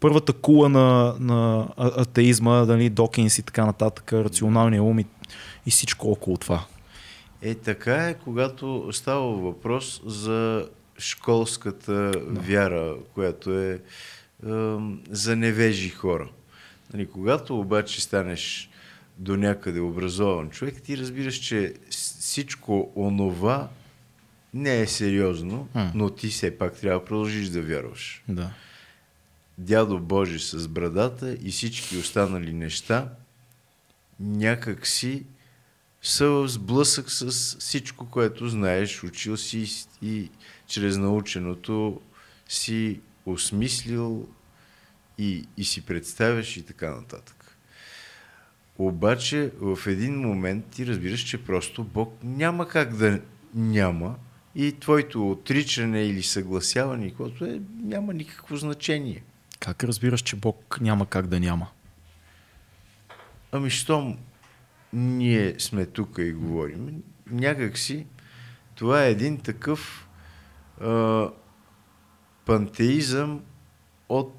първата 0.00 0.32
кула 0.32 0.68
на, 0.68 1.14
на 1.20 1.68
атеизма, 1.76 2.64
нали, 2.64 2.90
Докинс 2.90 3.38
и 3.38 3.42
така 3.42 3.66
нататък, 3.66 4.12
рационалния 4.12 4.82
ум 4.82 4.98
и, 4.98 5.06
и 5.66 5.70
всичко 5.70 6.10
около 6.10 6.36
това. 6.36 6.64
Е, 7.42 7.54
така 7.54 8.08
е, 8.08 8.14
когато 8.14 8.88
става 8.92 9.32
въпрос 9.32 10.02
за 10.06 10.68
школската 10.98 11.92
да. 11.92 12.40
вяра, 12.40 12.96
която 13.14 13.58
е, 13.58 13.72
е 13.72 13.80
за 15.10 15.36
невежи 15.36 15.88
хора. 15.88 16.30
Нали, 16.92 17.06
когато 17.06 17.60
обаче 17.60 18.00
станеш 18.00 18.70
до 19.18 19.36
някъде 19.36 19.80
образован 19.80 20.50
човек, 20.50 20.82
ти 20.82 20.98
разбираш, 20.98 21.34
че 21.34 21.74
всичко 21.90 22.92
онова 22.96 23.68
не 24.54 24.80
е 24.80 24.86
сериозно, 24.86 25.68
м 25.74 25.92
но 25.94 26.10
ти 26.10 26.28
все 26.28 26.58
пак 26.58 26.80
трябва 26.80 27.00
да 27.00 27.04
продължиш 27.04 27.48
да 27.48 27.62
вярваш. 27.62 28.22
Да. 28.28 28.50
дядо 29.58 29.98
Божи 29.98 30.38
с 30.38 30.68
брадата 30.68 31.36
и 31.42 31.50
всички 31.50 31.96
останали 31.96 32.52
неща 32.52 33.08
някак 34.20 34.86
си 34.86 35.24
са 36.02 36.28
в 36.28 36.48
сблъсък 36.48 37.10
с 37.10 37.56
всичко, 37.58 38.06
което 38.06 38.48
знаеш, 38.48 39.04
учил 39.04 39.36
си 39.36 39.86
и 40.02 40.30
чрез 40.66 40.96
наученото 40.96 42.00
си 42.48 43.00
осмислил 43.26 44.28
и, 45.18 45.46
и 45.56 45.64
си 45.64 45.86
представяш 45.86 46.56
и 46.56 46.62
така 46.62 46.90
нататък. 46.90 47.56
Обаче 48.78 49.52
в 49.60 49.78
един 49.86 50.20
момент 50.20 50.64
ти 50.70 50.86
разбираш, 50.86 51.20
че 51.20 51.44
просто 51.44 51.84
Бог 51.84 52.18
няма 52.22 52.68
как 52.68 52.96
да 52.96 53.20
няма 53.54 54.16
и 54.54 54.72
твоето 54.80 55.30
отричане 55.30 56.02
или 56.02 56.22
съгласяване, 56.22 57.14
което 57.14 57.44
е, 57.44 57.60
няма 57.82 58.14
никакво 58.14 58.56
значение. 58.56 59.22
Как 59.58 59.84
разбираш, 59.84 60.20
че 60.20 60.36
Бог 60.36 60.78
няма 60.80 61.06
как 61.06 61.26
да 61.26 61.40
няма? 61.40 61.68
Ами, 63.52 63.70
щом 63.70 64.18
ние 64.92 65.60
сме 65.60 65.86
тук 65.86 66.18
и 66.18 66.32
говорим, 66.32 67.02
някак 67.26 67.78
си 67.78 68.06
това 68.80 69.04
е 69.04 69.10
един 69.10 69.40
такъв 69.40 70.08
а, 70.80 71.28
пантеизъм 72.44 73.44
от 74.08 74.34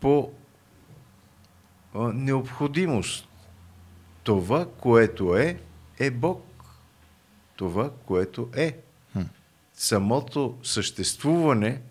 по 0.00 0.32
а, 1.94 1.98
необходимост. 1.98 3.28
Това, 4.22 4.68
което 4.78 5.36
е, 5.36 5.60
е 5.98 6.10
Бог. 6.10 6.64
Това, 7.56 7.90
което 8.06 8.50
е. 8.56 8.78
Хм. 9.12 9.20
Самото 9.74 10.58
съществуване, 10.62 11.82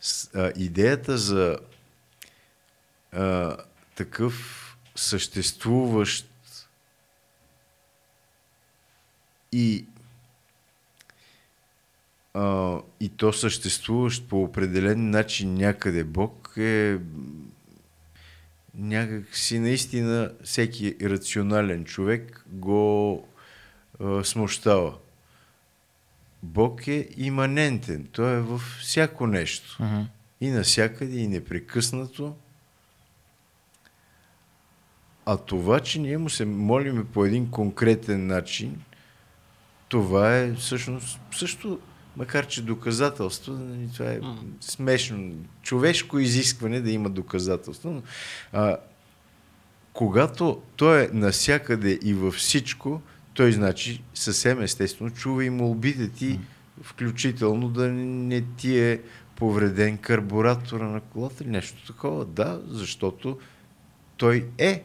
с, 0.00 0.34
а, 0.34 0.52
идеята 0.56 1.18
за 1.18 1.58
а, 3.12 3.56
такъв 3.94 4.66
съществуващ 4.94 6.29
и 9.52 9.84
а, 12.34 12.78
и 13.00 13.08
то 13.08 13.32
съществуващ 13.32 14.28
по 14.28 14.42
определен 14.42 15.10
начин 15.10 15.54
някъде 15.54 16.04
Бог 16.04 16.52
е 16.56 16.98
някак 18.74 19.36
си 19.36 19.58
наистина 19.58 20.32
всеки 20.44 20.96
рационален 21.02 21.84
човек 21.84 22.44
го 22.48 23.28
а, 24.00 24.24
смущава. 24.24 24.94
Бог 26.42 26.88
е 26.88 27.08
иманентен. 27.16 28.08
Той 28.12 28.36
е 28.36 28.40
във 28.40 28.78
всяко 28.80 29.26
нещо. 29.26 29.78
Uh-huh. 29.80 30.06
И 30.40 30.50
насякъде, 30.50 31.18
и 31.18 31.28
непрекъснато. 31.28 32.36
А 35.26 35.36
това, 35.36 35.80
че 35.80 36.00
ние 36.00 36.18
му 36.18 36.30
се 36.30 36.44
молиме 36.44 37.04
по 37.04 37.24
един 37.24 37.50
конкретен 37.50 38.26
начин, 38.26 38.82
това 39.90 40.36
е 40.36 40.54
всъщност 40.54 41.20
също, 41.32 41.78
макар 42.16 42.46
че 42.46 42.62
доказателство, 42.62 43.52
нали, 43.52 43.88
това 43.94 44.10
е 44.10 44.20
смешно, 44.60 45.32
човешко 45.62 46.18
изискване 46.18 46.80
да 46.80 46.90
има 46.90 47.10
доказателство. 47.10 47.90
Но, 47.90 48.02
а, 48.52 48.76
когато 49.92 50.62
той 50.76 51.04
е 51.04 51.08
насякъде 51.12 51.98
и 52.02 52.14
във 52.14 52.34
всичко, 52.34 53.02
той 53.34 53.52
значи 53.52 54.02
съвсем 54.14 54.62
естествено 54.62 55.10
чува 55.10 55.44
и 55.44 55.50
молбите 55.50 56.08
ти, 56.08 56.40
включително 56.82 57.68
да 57.68 57.88
не 57.92 58.44
ти 58.56 58.78
е 58.78 59.00
повреден 59.36 59.98
карбуратора 59.98 60.88
на 60.88 61.00
колата 61.00 61.44
или 61.44 61.50
нещо 61.50 61.86
такова. 61.86 62.24
Да, 62.24 62.60
защото 62.66 63.38
той 64.16 64.46
е. 64.58 64.84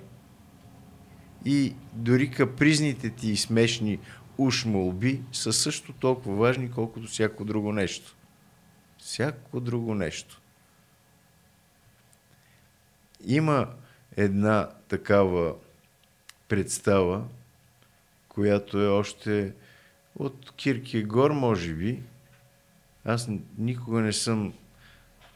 И 1.46 1.76
дори 1.94 2.32
капризните 2.32 3.10
ти 3.10 3.32
и 3.32 3.38
смешни 3.38 4.00
уж 4.38 4.66
молби 4.66 5.22
са 5.32 5.54
също 5.54 5.94
толкова 5.94 6.36
важни, 6.36 6.72
колкото 6.72 7.08
всяко 7.08 7.46
друго 7.46 7.72
нещо. 7.74 8.16
Всяко 8.98 9.60
друго 9.60 9.96
нещо. 9.96 10.42
Има 13.26 13.74
една 14.18 14.70
такава 14.88 15.56
представа, 16.48 17.24
която 18.30 18.82
е 18.82 18.88
още 18.88 19.54
от 20.16 20.52
Киркегор, 20.56 21.32
може 21.32 21.74
би. 21.74 22.04
Аз 23.06 23.30
никога 23.58 24.02
не 24.02 24.14
съм 24.14 24.54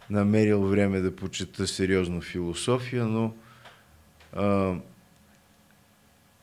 намерил 0.10 0.62
време 0.62 1.00
да 1.00 1.16
почета 1.16 1.68
сериозно 1.68 2.22
философия, 2.22 3.06
но 3.06 3.34
а, 4.34 4.76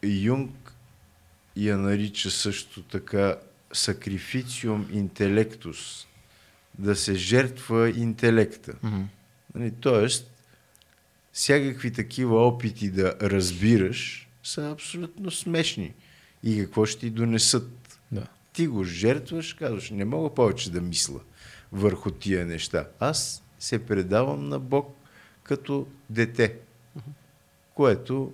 Юнг 0.02 0.65
я 1.56 1.78
нарича 1.78 2.30
също 2.30 2.82
така 2.82 3.36
сакрифициум 3.72 4.88
интелектус, 4.92 6.06
да 6.78 6.96
се 6.96 7.14
жертва 7.14 7.90
интелекта. 7.90 8.72
Mm-hmm. 8.72 9.04
Нали, 9.54 9.72
тоест, 9.80 10.30
всякакви 11.32 11.92
такива 11.92 12.46
опити 12.46 12.90
да 12.90 13.14
разбираш 13.22 14.28
са 14.42 14.70
абсолютно 14.70 15.30
смешни. 15.30 15.94
И 16.42 16.58
какво 16.58 16.86
ще 16.86 17.00
ти 17.00 17.10
донесат? 17.10 18.00
Да. 18.12 18.26
Ти 18.52 18.66
го 18.66 18.84
жертваш, 18.84 19.54
казваш, 19.54 19.90
не 19.90 20.04
мога 20.04 20.34
повече 20.34 20.70
да 20.70 20.80
мисля 20.80 21.20
върху 21.72 22.10
тия 22.10 22.46
неща. 22.46 22.88
Аз 23.00 23.42
се 23.58 23.86
предавам 23.86 24.48
на 24.48 24.58
Бог 24.58 24.96
като 25.42 25.86
дете, 26.10 26.56
което 27.74 28.32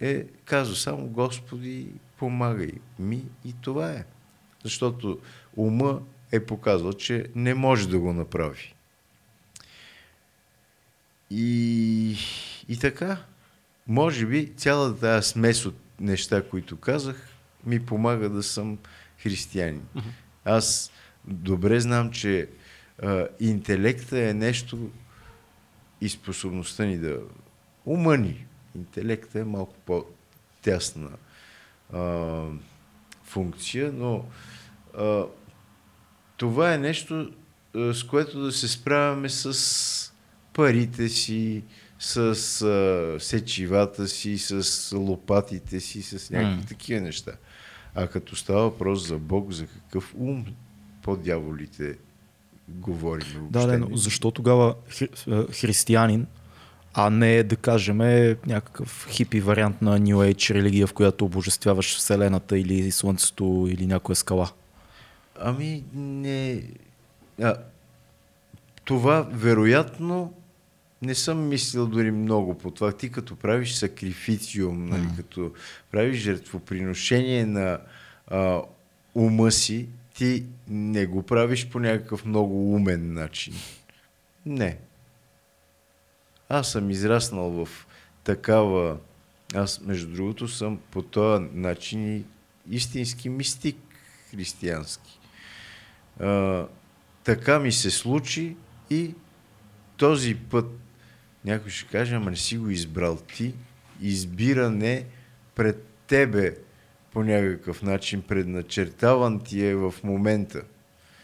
е 0.00 0.24
казва 0.44 0.76
само 0.76 1.06
Господи, 1.06 1.88
помагай 2.18 2.72
ми 2.98 3.24
и 3.44 3.54
това 3.60 3.90
е. 3.92 4.04
Защото 4.64 5.18
ума 5.56 6.00
е 6.32 6.46
показал, 6.46 6.92
че 6.92 7.26
не 7.34 7.54
може 7.54 7.88
да 7.88 7.98
го 7.98 8.12
направи. 8.12 8.74
И, 11.30 12.16
и 12.68 12.78
така, 12.80 13.24
може 13.86 14.26
би 14.26 14.52
цялата 14.56 15.00
тази 15.00 15.28
смес 15.28 15.66
от 15.66 15.76
неща, 16.00 16.48
които 16.48 16.76
казах, 16.76 17.28
ми 17.66 17.86
помага 17.86 18.28
да 18.28 18.42
съм 18.42 18.78
християнин. 19.18 19.82
Аз 20.44 20.92
добре 21.24 21.80
знам, 21.80 22.10
че 22.10 22.48
а, 23.02 23.26
интелекта 23.40 24.28
е 24.28 24.34
нещо 24.34 24.90
и 26.00 26.08
способността 26.08 26.84
ни 26.84 26.98
да 26.98 27.18
умъни. 27.86 28.46
Интелекта 28.78 29.40
е 29.40 29.44
малко 29.44 29.74
по-тясна 29.76 31.10
а, 31.92 32.44
функция, 33.24 33.92
но 33.92 34.24
а, 34.94 35.24
това 36.36 36.74
е 36.74 36.78
нещо, 36.78 37.30
а, 37.74 37.94
с 37.94 38.04
което 38.04 38.40
да 38.40 38.52
се 38.52 38.68
справяме 38.68 39.28
с 39.28 40.12
парите 40.52 41.08
си, 41.08 41.62
с 41.98 42.16
а, 42.62 43.16
сечивата 43.20 44.08
си, 44.08 44.38
с 44.38 44.62
лопатите 44.96 45.80
си, 45.80 46.02
с 46.02 46.30
някакви 46.30 46.64
Mm. 46.64 46.68
такива 46.68 47.00
неща. 47.00 47.32
А 47.94 48.06
като 48.06 48.36
става 48.36 48.62
въпрос 48.62 49.06
за 49.06 49.18
Бог, 49.18 49.52
за 49.52 49.66
какъв 49.66 50.14
ум 50.16 50.44
по 51.02 51.16
дяволите 51.16 51.98
говорим 52.68 53.26
въобще? 53.28 53.50
Да, 53.50 53.66
да, 53.68 53.78
но 53.80 53.96
защо 53.96 54.30
тогава 54.30 54.74
хри- 54.90 55.52
християнин, 55.52 56.26
а 56.94 57.10
не 57.10 57.42
да 57.42 57.56
кажем 57.56 57.98
някакъв 58.46 59.06
хипи 59.10 59.40
вариант 59.40 59.82
на 59.82 60.00
New 60.00 60.34
Age 60.34 60.54
религия, 60.54 60.86
в 60.86 60.92
която 60.92 61.24
обожествяваш 61.24 61.96
Вселената 61.96 62.58
или 62.58 62.90
Слънцето 62.90 63.68
или 63.70 63.86
някоя 63.86 64.16
скала? 64.16 64.50
Ами, 65.40 65.84
не... 65.94 66.62
А, 67.42 67.54
това 68.84 69.28
вероятно 69.32 70.34
не 71.02 71.14
съм 71.14 71.48
мислил 71.48 71.86
дори 71.86 72.10
много 72.10 72.58
по 72.58 72.70
това. 72.70 72.92
Ти 72.92 73.10
като 73.10 73.36
правиш 73.36 73.74
сакрифициум, 73.74 74.86
нали, 74.86 75.02
Мгм. 75.02 75.16
като 75.16 75.52
правиш 75.90 76.18
жертвоприношение 76.18 77.46
на 77.46 77.78
а, 78.26 78.62
ума 79.14 79.50
си, 79.52 79.88
ти 80.14 80.44
не 80.68 81.06
го 81.06 81.22
правиш 81.22 81.68
по 81.68 81.80
някакъв 81.80 82.24
много 82.24 82.74
умен 82.74 83.12
начин. 83.14 83.54
Не. 84.46 84.76
Аз 86.48 86.72
съм 86.72 86.90
израснал 86.90 87.50
в 87.50 87.86
такава... 88.24 88.96
Аз, 89.54 89.80
между 89.80 90.14
другото, 90.14 90.48
съм 90.48 90.78
по 90.90 91.02
този 91.02 91.44
начин 91.52 92.16
и 92.16 92.24
истински 92.70 93.28
мистик 93.28 93.76
християнски. 94.30 95.18
А, 96.20 96.66
така 97.24 97.58
ми 97.58 97.72
се 97.72 97.90
случи 97.90 98.56
и 98.90 99.14
този 99.96 100.34
път 100.34 100.66
някой 101.44 101.70
ще 101.70 101.88
каже, 101.88 102.14
ама 102.14 102.30
не 102.30 102.36
си 102.36 102.58
го 102.58 102.70
избрал 102.70 103.16
ти, 103.16 103.54
избиране 104.00 105.06
пред 105.54 105.86
тебе 106.06 106.56
по 107.12 107.24
някакъв 107.24 107.82
начин, 107.82 108.22
предначертаван 108.22 109.40
ти 109.40 109.64
е 109.64 109.74
в 109.74 109.94
момента. 110.04 110.62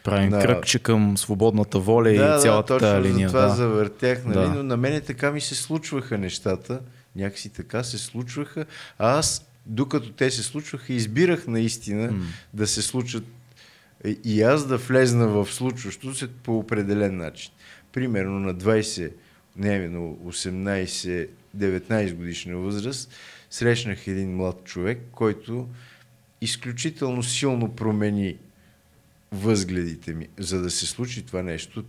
Правим 0.05 0.29
на- 0.29 0.43
кръгче 0.43 0.79
към 0.79 1.19
свободната 1.19 1.79
воля 1.79 2.11
и 2.11 2.17
да, 2.17 2.39
цялата 2.39 2.75
да, 2.75 2.81
точно 2.81 3.03
линия. 3.05 3.29
за 3.29 3.35
това 3.35 3.47
да. 3.47 3.55
завъртях, 3.55 4.25
нали? 4.25 4.35
Да. 4.37 4.49
но 4.49 4.63
на 4.63 4.77
мене 4.77 5.01
така 5.01 5.31
ми 5.31 5.41
се 5.41 5.55
случваха 5.55 6.19
нещата. 6.19 6.81
Някакси 7.17 7.49
така 7.49 7.83
се 7.83 7.99
случваха. 7.99 8.65
А 8.99 9.19
аз, 9.19 9.47
докато 9.67 10.11
те 10.11 10.31
се 10.31 10.43
случваха, 10.43 10.93
избирах 10.93 11.47
наистина 11.47 12.13
М. 12.13 12.25
да 12.55 12.67
се 12.67 12.83
случат 12.83 13.25
и- 14.05 14.19
и 14.25 14.43
аз 14.43 14.67
да 14.67 14.77
влезна 14.79 15.29
в 15.29 15.47
случващото 15.47 16.15
се 16.15 16.29
по 16.29 16.59
определен 16.59 17.17
начин. 17.17 17.53
Примерно 17.93 18.41
на 18.41 18.55
20, 18.55 19.11
не, 19.57 19.89
на 19.89 19.99
18-19 20.25 21.27
годишна 22.13 22.57
възраст, 22.57 23.11
срещнах 23.51 24.07
един 24.07 24.37
млад 24.37 24.65
човек, 24.65 24.99
който 25.13 25.69
изключително 26.41 27.23
силно 27.23 27.69
промени 27.69 28.37
възгледите 29.35 30.15
ми. 30.15 30.29
За 30.39 30.63
да 30.63 30.71
се 30.71 30.87
случи 30.87 31.23
това 31.27 31.43
нещо, 31.43 31.85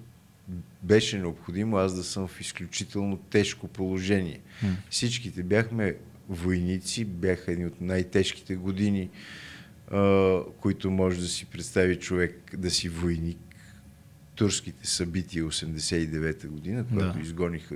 беше 0.83 1.17
необходимо 1.17 1.77
аз 1.77 1.95
да 1.95 2.03
съм 2.03 2.27
в 2.27 2.41
изключително 2.41 3.17
тежко 3.17 3.67
положение. 3.67 4.39
М. 4.63 4.69
Всичките 4.89 5.43
бяхме 5.43 5.95
войници, 6.29 7.05
бяха 7.05 7.51
едни 7.51 7.65
от 7.65 7.81
най-тежките 7.81 8.55
години, 8.55 9.09
а, 9.91 10.39
които 10.59 10.91
може 10.91 11.19
да 11.19 11.27
си 11.27 11.45
представи 11.45 11.95
човек 11.99 12.55
да 12.57 12.71
си 12.71 12.89
войник. 12.89 13.37
Турските 14.35 14.87
събития 14.87 15.43
89-та 15.45 16.47
година, 16.47 16.85
когато 16.89 17.17
Да. 17.17 17.23
изгониха 17.23 17.75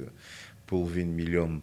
половин 0.67 1.15
милион 1.15 1.61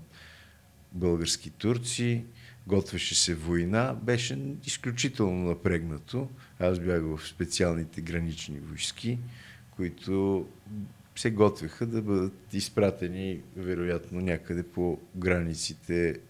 български 0.93 1.51
турци, 1.51 2.24
готвеше 2.66 3.14
се 3.14 3.34
война, 3.34 3.97
беше 4.02 4.38
изключително 4.66 5.48
напрегнато. 5.48 6.28
Аз 6.60 6.78
бях 6.78 7.02
в 7.02 7.28
специалните 7.28 8.01
гранични 8.01 8.59
войски, 8.59 9.18
които 9.70 10.47
се 11.16 11.30
готвеха 11.30 11.86
да 11.86 12.02
бъдат 12.02 12.55
изпратени 12.55 13.40
вероятно 13.56 14.20
някъде 14.20 14.62
по 14.62 14.98
границите, 15.16 16.20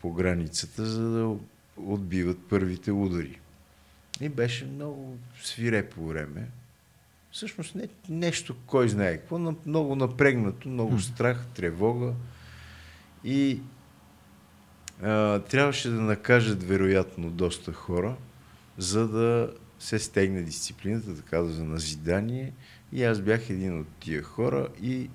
по 0.00 0.12
границата, 0.12 0.86
за 0.86 1.10
да 1.10 1.36
отбиват 1.76 2.38
първите 2.48 2.92
удари. 2.92 3.40
И 4.20 4.28
беше 4.28 4.64
много 4.64 5.18
свирепо 5.42 6.06
време. 6.06 6.48
Всъщност 7.32 7.74
не, 7.74 7.88
нещо, 8.08 8.56
кой 8.66 8.88
знае 8.88 9.16
какво, 9.16 9.38
но 9.38 9.56
много 9.66 9.96
напрегнато, 9.96 10.68
много 10.68 11.00
страх, 11.00 11.46
тревога. 11.54 12.12
И 13.24 13.60
трябваше 15.48 15.90
да 15.90 16.00
накажат 16.00 16.62
вероятно 16.62 17.30
доста 17.30 17.72
хора, 17.72 18.16
за 18.78 19.08
да 19.08 19.54
се 19.78 19.98
стегне 19.98 20.42
дисциплината, 20.42 21.16
така 21.16 21.44
за 21.44 21.64
назидание. 21.64 22.52
И 22.92 23.04
аз 23.04 23.20
бях 23.20 23.50
един 23.50 23.80
от 23.80 23.86
тия 24.00 24.22
хора 24.22 24.68
и 24.82 25.10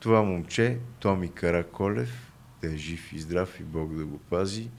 това 0.00 0.22
момче, 0.22 0.78
Томи 1.00 1.32
Караколев, 1.32 2.32
да 2.62 2.72
е 2.74 2.76
жив 2.76 3.12
и 3.12 3.18
здрав 3.18 3.60
и 3.60 3.62
Бог 3.62 3.94
да 3.94 4.06
го 4.06 4.18
пази, 4.18 4.70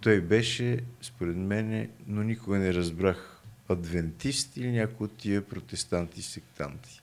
той 0.00 0.20
беше, 0.20 0.80
според 1.02 1.36
мене, 1.36 1.90
но 2.06 2.22
никога 2.22 2.58
не 2.58 2.74
разбрах 2.74 3.42
адвентист 3.68 4.56
или 4.56 4.72
някой 4.72 5.04
от 5.04 5.16
тия 5.16 5.48
протестанти 5.48 6.22
сектанти. 6.22 7.02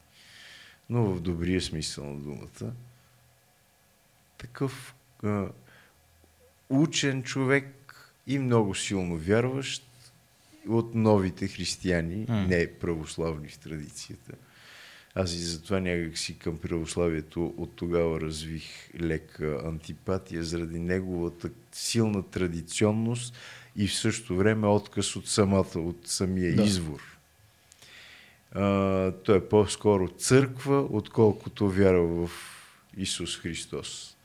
Но 0.90 1.04
в 1.04 1.22
добрия 1.22 1.62
смисъл 1.62 2.06
на 2.06 2.20
думата. 2.20 2.74
Такъв 4.38 4.96
учен 6.70 7.24
човек 7.24 7.74
и 8.28 8.40
много 8.40 8.76
силно 8.76 9.18
вярващ 9.18 9.84
от 10.68 10.96
новите 10.96 11.48
християни, 11.48 12.26
М. 12.30 12.48
не 12.48 12.74
православни 12.74 13.50
в 13.50 13.58
традицията. 13.58 14.32
Аз 15.16 15.34
и 15.34 15.38
затова 15.40 15.80
някак 15.80 16.18
си 16.18 16.38
към 16.40 16.58
православието 16.58 17.54
от 17.58 17.76
тогава 17.76 18.22
развих 18.22 18.64
лека 19.00 19.62
антипатия 19.66 20.44
заради 20.44 20.80
неговата 20.80 21.50
силна 21.72 22.24
традиционност 22.24 23.34
и 23.76 23.88
в 23.88 23.96
същото 23.96 24.36
време 24.38 24.68
отказ 24.68 25.16
от 25.16 25.28
самата, 25.28 25.66
от 25.76 25.98
самия 26.08 26.56
Да. 26.56 26.64
извор. 26.64 27.18
А, 28.52 29.12
той 29.12 29.38
е 29.38 29.50
по-скоро 29.50 30.08
църква, 30.10 30.88
отколкото 30.90 31.70
вярва 31.70 32.28
в 32.28 32.32
Исус 32.98 33.38
Христос. 33.38 34.16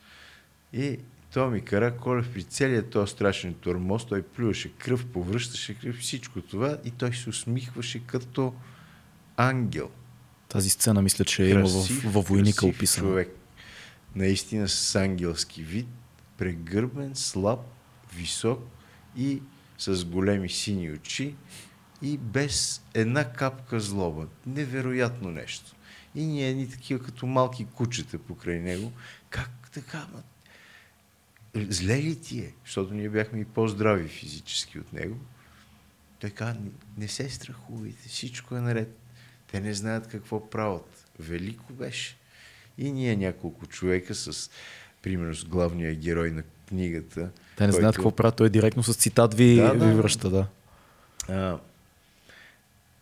И 0.72 0.98
Томи 1.32 1.60
Караколев 1.60 2.32
при 2.32 2.42
целият 2.42 2.90
този 2.90 3.12
страшен 3.12 3.54
тормоз, 3.54 4.06
той 4.06 4.22
плюваше 4.22 4.72
кръв, 4.72 5.06
повръщаше 5.06 5.74
кръв, 5.74 5.96
всичко 5.96 6.40
това 6.40 6.78
и 6.84 6.90
той 6.90 7.14
се 7.14 7.30
усмихваше 7.30 8.06
като 8.06 8.54
ангел. 9.36 9.90
Тази 10.48 10.70
сцена 10.70 11.02
мисля, 11.02 11.24
че 11.24 11.44
има 11.44 11.60
в, 11.60 11.62
Красив, 11.62 12.12
във 12.12 12.28
войника 12.28 12.66
описана. 12.66 13.08
човек. 13.08 13.36
Наистина 14.14 14.68
с 14.68 14.94
ангелски 14.94 15.62
вид, 15.62 15.88
прегърбен, 16.38 17.14
слаб, 17.14 17.60
висок 18.14 18.60
и 19.16 19.42
с 19.78 20.04
големи 20.04 20.48
сини 20.48 20.92
очи 20.92 21.34
и 22.02 22.18
без 22.18 22.82
една 22.94 23.32
капка 23.32 23.80
злоба. 23.80 24.26
Невероятно 24.46 25.30
нещо. 25.30 25.72
И 26.14 26.26
ние 26.26 26.50
едни 26.50 26.70
такива 26.70 27.04
като 27.04 27.26
малки 27.26 27.66
кучета 27.74 28.18
покрай 28.18 28.60
него. 28.60 28.92
Как 29.30 29.70
така, 29.72 30.06
ма? 30.12 30.22
Зле 31.56 32.02
ли 32.02 32.20
ти 32.20 32.38
е? 32.38 32.52
Защото 32.64 32.94
ние 32.94 33.08
бяхме 33.08 33.40
и 33.40 33.44
по-здрави 33.44 34.08
физически 34.08 34.78
от 34.78 34.92
него. 34.92 35.16
Той 36.20 36.30
каза, 36.30 36.56
не, 36.98 37.08
се 37.08 37.30
страхувайте, 37.30 38.08
всичко 38.08 38.56
е 38.56 38.60
наред. 38.60 38.98
Те 39.50 39.60
не 39.60 39.74
знаят 39.74 40.08
какво 40.08 40.50
правят. 40.50 41.04
Велико 41.18 41.72
беше. 41.72 42.16
И 42.78 42.92
ние 42.92 43.16
няколко 43.16 43.66
човека 43.66 44.14
с, 44.14 44.50
примерно 45.02 45.34
с 45.34 45.44
главния 45.44 45.94
герой 45.94 46.30
на 46.30 46.42
книгата. 46.68 47.30
Те 47.56 47.66
не 47.66 47.72
знаят 47.72 47.96
който- 47.96 48.08
какво 48.08 48.16
правят, 48.16 48.36
той 48.36 48.50
директно 48.50 48.82
с 48.82 48.94
цитат 48.94 49.34
ви, 49.34 49.56
Да, 49.56 49.74
да. 49.74 49.86
ви 49.88 49.94
връща, 49.94 50.30
да. 50.30 50.46
а, 51.28 51.58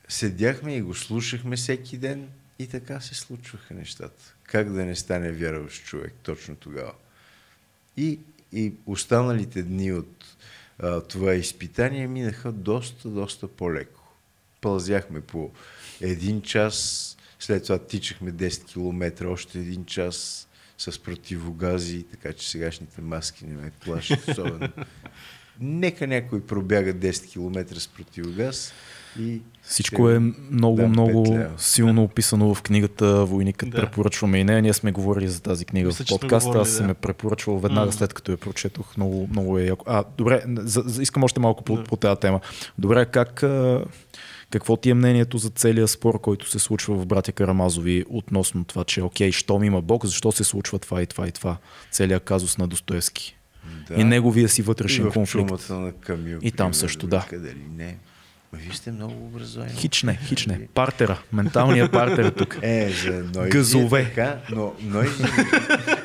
седяхме 0.09 0.77
и 0.77 0.83
го 0.83 0.95
слушахме 0.95 1.57
всеки 1.57 1.99
ден 1.99 2.29
и 2.59 2.67
така 2.67 3.01
се 3.01 3.15
случваха 3.15 3.75
нещата. 3.75 4.35
Как 4.43 4.73
да 4.73 4.85
не 4.85 4.97
стане 4.97 5.33
вярващ 5.33 5.85
човек 5.85 6.15
точно 6.23 6.57
тогава. 6.57 6.93
И, 7.97 8.19
и 8.53 8.73
останалите 8.87 9.63
дни 9.63 9.93
от 9.93 10.37
а, 10.79 11.01
това 11.01 11.35
изпитание 11.35 12.07
минаха 12.07 12.53
доста, 12.53 13.09
доста 13.09 13.49
по-леко. 13.49 14.03
Пълзяхме 14.61 15.21
по 15.21 15.51
един 16.01 16.43
час, 16.43 17.17
след 17.39 17.63
това 17.63 17.79
тичахме 17.79 18.33
10 18.33 18.67
км, 18.73 19.27
още 19.27 19.59
един 19.59 19.85
час 19.85 20.49
с 20.79 21.03
противогази, 21.03 22.03
така 22.03 22.33
че 22.33 22.51
сегашните 22.51 23.01
маски 23.01 23.47
не 23.47 23.57
ме 23.57 23.71
плашат 23.71 24.29
особено. 24.29 24.69
Нека 25.61 26.07
някой 26.07 26.47
пробяга 26.47 26.95
10 26.95 27.33
км 27.33 27.81
с 27.81 27.89
противогаз 27.89 28.73
и... 29.19 29.41
Всичко 29.63 30.11
е 30.11 30.19
много, 30.51 30.77
Да, 30.77 30.87
много 30.89 31.23
петля. 31.25 31.49
силно 31.57 32.03
описано 32.03 32.55
в 32.55 32.63
книгата 32.63 33.25
Войникът. 33.25 33.71
Да. 33.71 33.77
Препоръчваме 33.77 34.39
и 34.39 34.45
нея. 34.45 34.63
Ние 34.63 34.73
сме 34.73 34.93
говорили 34.93 35.29
за 35.29 35.43
тази 35.43 35.65
книга 35.65 35.87
Мисля, 35.87 36.05
в 36.05 36.09
подкаста. 36.09 36.47
говорили, 36.47 36.63
Аз 36.63 36.71
съм 36.71 36.87
да. 36.87 36.91
я 36.91 36.95
препоръчвал 36.95 37.59
веднага 37.59 37.93
след 37.93 38.15
като 38.15 38.31
я 38.33 38.37
прочетох. 38.37 38.97
Много, 38.97 39.29
много 39.31 39.59
е 39.59 39.65
яко. 39.65 39.85
А, 39.89 40.05
добре, 40.19 40.43
за, 40.49 40.83
за, 40.87 41.03
искам 41.03 41.25
още 41.25 41.41
малко 41.41 41.65
по, 41.65 41.77
Да. 41.77 41.85
по 41.85 41.97
тази 41.97 42.21
тема. 42.21 42.41
Добре, 42.79 43.07
как, 43.07 43.45
какво 44.51 44.77
ти 44.77 44.91
е 44.91 44.95
мнението 44.95 45.39
за 45.39 45.51
целия 45.51 45.89
спор, 45.89 46.21
който 46.21 46.51
се 46.51 46.59
случва 46.59 46.95
в 46.97 47.07
братя 47.07 47.33
Карамазови 47.33 48.05
относно 48.09 48.65
това, 48.65 48.85
че 48.85 49.03
окей, 49.03 49.33
щом 49.33 49.65
има 49.65 49.83
Бог, 49.83 50.07
защо 50.07 50.33
се 50.33 50.45
случва 50.45 50.79
това 50.79 51.03
и 51.03 51.07
това 51.07 51.29
и 51.29 51.33
това? 51.33 51.57
Целият 51.91 52.25
казус 52.25 52.59
на 52.59 52.69
Достоевски. 52.69 53.37
Да. 53.89 53.95
И 53.95 54.05
неговия 54.05 54.49
си 54.49 54.61
и 54.61 54.65
вътрешен 54.65 55.11
в 55.11 55.13
конфликт. 55.13 55.71
на 55.71 55.93
Камил. 55.93 56.39
И 56.43 56.51
там 56.51 56.57
примерно, 56.57 56.75
също, 56.75 57.07
да. 57.07 57.27
Къде 57.31 57.49
ли 57.49 57.67
не. 57.77 57.97
Вие 58.53 58.73
сте 58.73 58.93
много 58.93 59.27
образовани. 59.27 59.73
Хич 59.73 60.03
не, 60.03 60.19
хич 60.25 60.47
не. 60.47 60.67
Партера. 60.75 61.19
Менталният 61.33 61.93
партер 61.93 62.25
е 62.25 62.31
тук. 62.31 62.59
Е, 62.63 62.91
за 62.91 63.13
Нойзи 63.13 63.51
Газове. 63.51 64.01
Е 64.01 64.05
така, 64.05 64.39
но 64.51 64.75
Нойзи... 64.83 65.23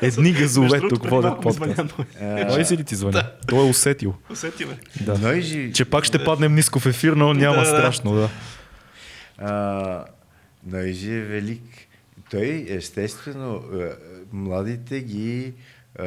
Едни 0.02 0.32
газове 0.32 0.80
тук 0.88 1.08
водят 1.10 1.34
звъня, 1.52 1.74
подкаст. 1.88 2.68
си 2.68 2.76
ли 2.76 2.84
ти 2.84 2.94
звъни? 2.94 3.20
Той 3.46 3.58
е 3.58 3.70
усетил. 3.70 4.14
Усети 4.30 4.64
ме. 4.64 4.78
Да. 5.00 5.18
Нойзи... 5.18 5.72
Че 5.74 5.84
пак 5.84 6.04
ще 6.04 6.24
паднем 6.24 6.54
ниско 6.54 6.80
в 6.80 6.86
ефир, 6.86 7.12
но 7.12 7.34
няма 7.34 7.56
Да, 7.56 7.60
да. 7.60 7.66
страшно, 7.66 8.14
да. 8.14 8.28
А, 9.38 10.04
Нойзи 10.66 11.12
е 11.12 11.20
велик. 11.20 11.62
Той, 12.30 12.66
естествено, 12.68 13.54
а, 13.74 13.88
младите 14.32 15.00
ги 15.00 15.52
а, 15.98 16.04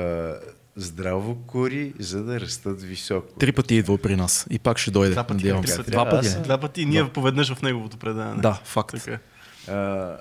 здраво 0.76 1.36
кори, 1.36 1.94
за 2.00 2.24
да 2.24 2.40
растат 2.40 2.82
високо. 2.82 3.34
Три 3.40 3.52
пъти 3.52 3.76
идва 3.76 3.98
при 3.98 4.16
нас 4.16 4.48
и 4.50 4.60
пак 4.60 4.78
ще 4.78 4.91
дойде. 4.91 5.12
Два 5.12 5.24
пъти. 5.24 5.34
надявам 5.44 5.64
Три 5.64 5.72
се. 5.72 5.78
пъти. 5.78 5.91
Два 5.91 6.10
пъти. 6.10 6.28
Аз- 6.28 6.36
е. 6.36 6.40
Два 6.40 6.58
пъти 6.58 6.82
и 6.82 6.86
ние 6.86 7.10
поведнъж 7.10 7.54
в 7.54 7.62
неговото 7.62 7.98
предаване. 7.98 8.41
Да, 8.41 8.54
факт. 8.64 8.91
Така. 8.91 9.20
А, 9.68 9.74
а, 9.74 10.18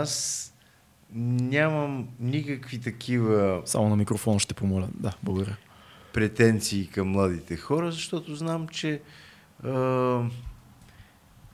аз 0.00 0.42
нямам 1.14 2.08
никакви 2.20 2.80
такива 2.80 3.62
Само 3.64 3.88
на 3.88 3.96
микрофона 3.96 4.40
ще 4.40 4.54
помоля. 4.54 4.88
Да, 4.94 5.12
благодаря. 5.22 5.56
претенции 6.12 6.86
към 6.86 7.08
младите 7.08 7.56
хора, 7.56 7.92
защото 7.92 8.34
знам, 8.36 8.68
че 8.68 9.00
а, 9.64 10.20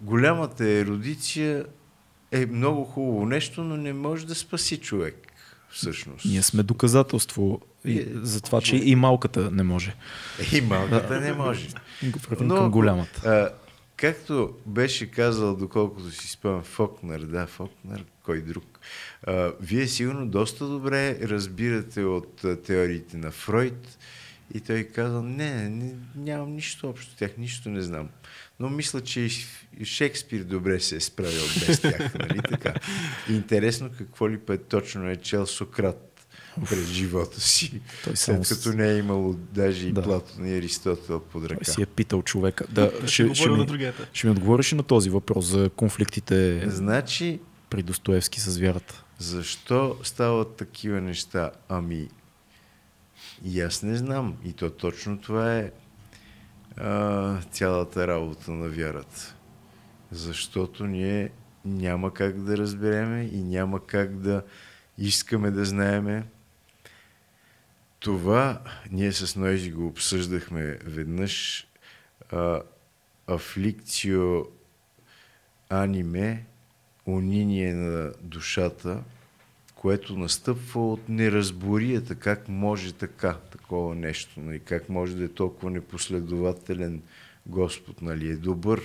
голямата 0.01 0.65
ерудиция 0.65 1.65
е 2.33 2.47
много 2.47 2.85
хубаво 2.85 3.27
нещо, 3.27 3.65
но 3.65 3.77
не 3.77 3.93
може 3.93 4.27
да 4.27 4.35
спаси 4.35 4.77
човек, 4.81 5.33
всъщност. 5.71 6.25
Ние 6.25 6.43
сме 6.43 6.63
доказателство 6.63 7.61
и, 7.85 7.99
Е, 7.99 8.07
за 8.23 8.41
това, 8.41 8.61
че 8.61 8.77
и 8.77 8.95
малката 8.95 9.51
не 9.51 9.63
може. 9.63 9.95
И 10.53 10.61
малката 10.61 11.21
не 11.21 11.33
може. 11.33 11.69
Вървим 12.29 12.49
към 12.49 12.71
голямата. 12.71 13.29
А, 13.29 13.51
както 13.97 14.55
беше 14.67 15.11
казал, 15.11 15.57
доколкото 15.57 16.11
си 16.11 16.29
спомням, 16.29 16.63
Фокнер, 16.63 17.21
да, 17.21 17.47
Фокнер, 17.47 18.05
кой 18.23 18.41
друг. 18.41 18.81
А, 19.27 19.53
вие 19.61 19.87
сигурно 19.87 20.27
доста 20.27 20.67
добре 20.67 21.19
разбирате 21.23 22.03
от 22.03 22.45
а, 22.45 22.63
теориите 22.63 23.17
на 23.17 23.31
Фройд 23.31 23.99
и 24.55 24.61
той 24.61 24.85
казал, 24.85 25.23
не, 25.23 25.69
не, 25.69 25.95
нямам 26.17 26.55
нищо 26.55 26.89
общо 26.89 27.17
тях, 27.17 27.31
нищо 27.39 27.69
не 27.69 27.81
знам. 27.81 28.09
Но 28.61 28.71
мисля, 28.71 29.01
че 29.01 29.21
и 29.21 29.85
Шекспир 29.85 30.45
добре 30.45 30.81
се 30.81 30.97
е 30.97 31.01
справил 31.01 31.43
без 31.67 31.81
тях, 31.81 32.15
нали 32.19 32.41
така? 32.49 32.75
Интересно 33.31 33.91
какво 33.99 34.31
ли 34.31 34.39
път 34.39 34.67
точно 34.67 35.11
е 35.11 35.17
чел 35.17 35.47
Сократ 35.47 36.12
през 36.69 36.87
живота 36.87 37.41
си, 37.41 37.81
Той 38.05 38.17
след 38.17 38.19
само 38.19 38.43
като 38.43 38.77
не 38.77 38.89
е 38.91 38.99
имало 38.99 39.35
даже 39.35 39.89
и 39.89 39.93
Да. 39.93 40.03
Платон 40.03 40.47
и 40.47 40.57
Аристотел 40.57 41.21
под 41.21 41.45
ръка. 41.45 41.65
Той 41.65 41.75
си 41.75 41.83
е 41.83 41.87
питал 41.87 42.23
човека. 42.23 42.67
Да, 42.71 42.93
Ще 42.99 43.07
ще, 43.07 43.25
ми, 43.25 43.35
ще 44.13 44.27
ми 44.27 44.33
отговориш 44.33 44.73
на 44.73 44.83
този 44.83 45.11
въпрос 45.11 45.45
за 45.47 45.71
конфликтите 45.77 46.63
Значи, 46.71 47.41
при 47.71 47.83
Достоевски 47.83 48.41
с 48.41 48.59
вярата. 48.59 49.05
защо 49.19 49.97
стават 50.03 50.57
такива 50.57 51.01
неща? 51.01 51.51
Ами, 51.69 52.09
и 53.45 53.61
аз 53.61 53.83
не 53.83 53.97
знам. 53.97 54.37
И 54.45 54.53
то 54.53 54.71
точно 54.71 55.19
това 55.19 55.57
е 55.59 55.71
а, 56.77 57.41
цялата 57.51 58.07
работа 58.07 58.51
на 58.51 58.69
вярата. 58.69 59.35
Защото 60.11 60.87
ние 60.87 61.31
няма 61.65 62.15
как 62.15 62.43
да 62.43 62.57
разбереме 62.57 63.31
и 63.33 63.43
няма 63.43 63.87
как 63.87 64.19
да 64.19 64.43
искаме 64.99 65.51
да 65.51 65.65
знаеме. 65.65 66.25
Това 68.03 68.63
ние 68.91 69.13
с 69.13 69.37
Нойзи 69.37 69.71
го 69.71 69.87
обсъждахме 69.87 70.79
веднъж. 70.85 71.67
А, 72.31 72.63
афликцио 73.27 74.43
аниме, 75.69 76.45
униние 77.07 77.75
на 77.75 78.13
душата, 78.21 79.03
което 79.75 80.17
настъпва 80.17 80.93
от 80.93 81.09
неразборията, 81.09 82.15
как 82.15 82.49
може 82.49 82.93
така, 82.93 83.35
такова 83.35 83.95
нещо, 83.95 84.41
нали? 84.41 84.61
как 84.61 84.89
може 84.89 85.17
да 85.17 85.25
е 85.25 85.29
толкова 85.29 85.71
непоследователен 85.71 87.03
Господ, 87.47 88.03
нали? 88.03 88.29
е 88.29 88.37
добър. 88.37 88.83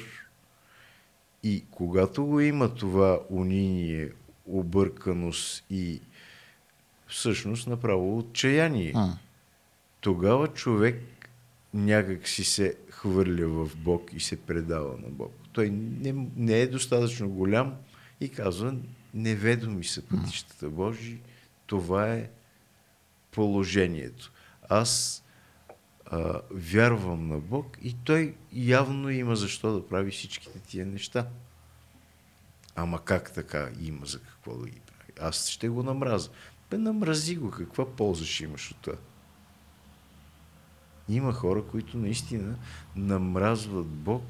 И 1.43 1.65
когато 1.71 2.25
го 2.25 2.39
има 2.39 2.75
това 2.75 3.19
униние, 3.29 4.09
обърканост 4.45 5.65
и 5.69 6.01
всъщност 7.07 7.67
направо 7.67 8.17
отчаяние, 8.17 8.93
тогава 10.01 10.47
човек 10.47 11.03
някак 11.73 12.27
си 12.27 12.43
се 12.43 12.75
хвърля 12.89 13.47
в 13.47 13.75
Бог 13.75 14.09
и 14.13 14.19
се 14.19 14.41
предава 14.41 14.97
на 14.97 15.09
Бог. 15.09 15.33
Той 15.51 15.69
не, 15.69 16.27
не 16.35 16.59
е 16.59 16.67
достатъчно 16.67 17.29
голям 17.29 17.75
и 18.21 18.29
казва, 18.29 18.75
неведоми 19.13 19.83
са 19.83 20.01
пътищата 20.01 20.69
Божи, 20.69 21.19
това 21.65 22.13
е 22.13 22.29
положението. 23.31 24.31
Аз 24.69 25.23
а, 26.05 26.41
вярвам 26.51 27.27
на 27.27 27.37
Бог 27.37 27.77
и 27.83 27.95
той 28.03 28.35
явно 28.53 29.09
има 29.09 29.35
защо 29.35 29.73
да 29.73 29.87
прави 29.87 30.11
всичките 30.11 30.59
тия 30.59 30.85
неща. 30.85 31.27
Ама 32.75 33.03
как 33.03 33.33
така 33.33 33.69
има 33.81 34.05
за 34.05 34.19
какво 34.19 34.57
да 34.57 34.69
ги 34.69 34.79
прави? 34.79 35.27
Аз 35.27 35.47
ще 35.47 35.69
го 35.69 35.83
намразя. 35.83 36.29
Бе, 36.71 36.77
намрази 36.77 37.35
го, 37.35 37.51
каква 37.51 37.95
полза 37.95 38.25
ще 38.25 38.43
имаш 38.43 38.71
от 38.71 38.77
това? 38.77 38.97
Има 41.09 41.33
хора, 41.33 41.63
които 41.63 41.97
наистина 41.97 42.55
намразват 42.95 43.87
Бог, 43.87 44.23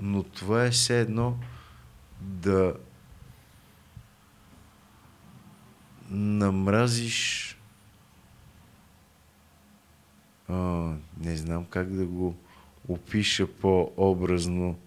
но 0.00 0.22
това 0.22 0.64
е 0.64 0.70
все 0.70 1.00
едно 1.00 1.38
да 2.20 2.74
намразиш 6.10 7.56
а, 10.48 10.54
не 11.20 11.36
знам 11.36 11.64
как 11.64 11.92
да 11.92 12.06
го 12.06 12.36
опиша 12.88 13.46
по-образно. 13.46 14.78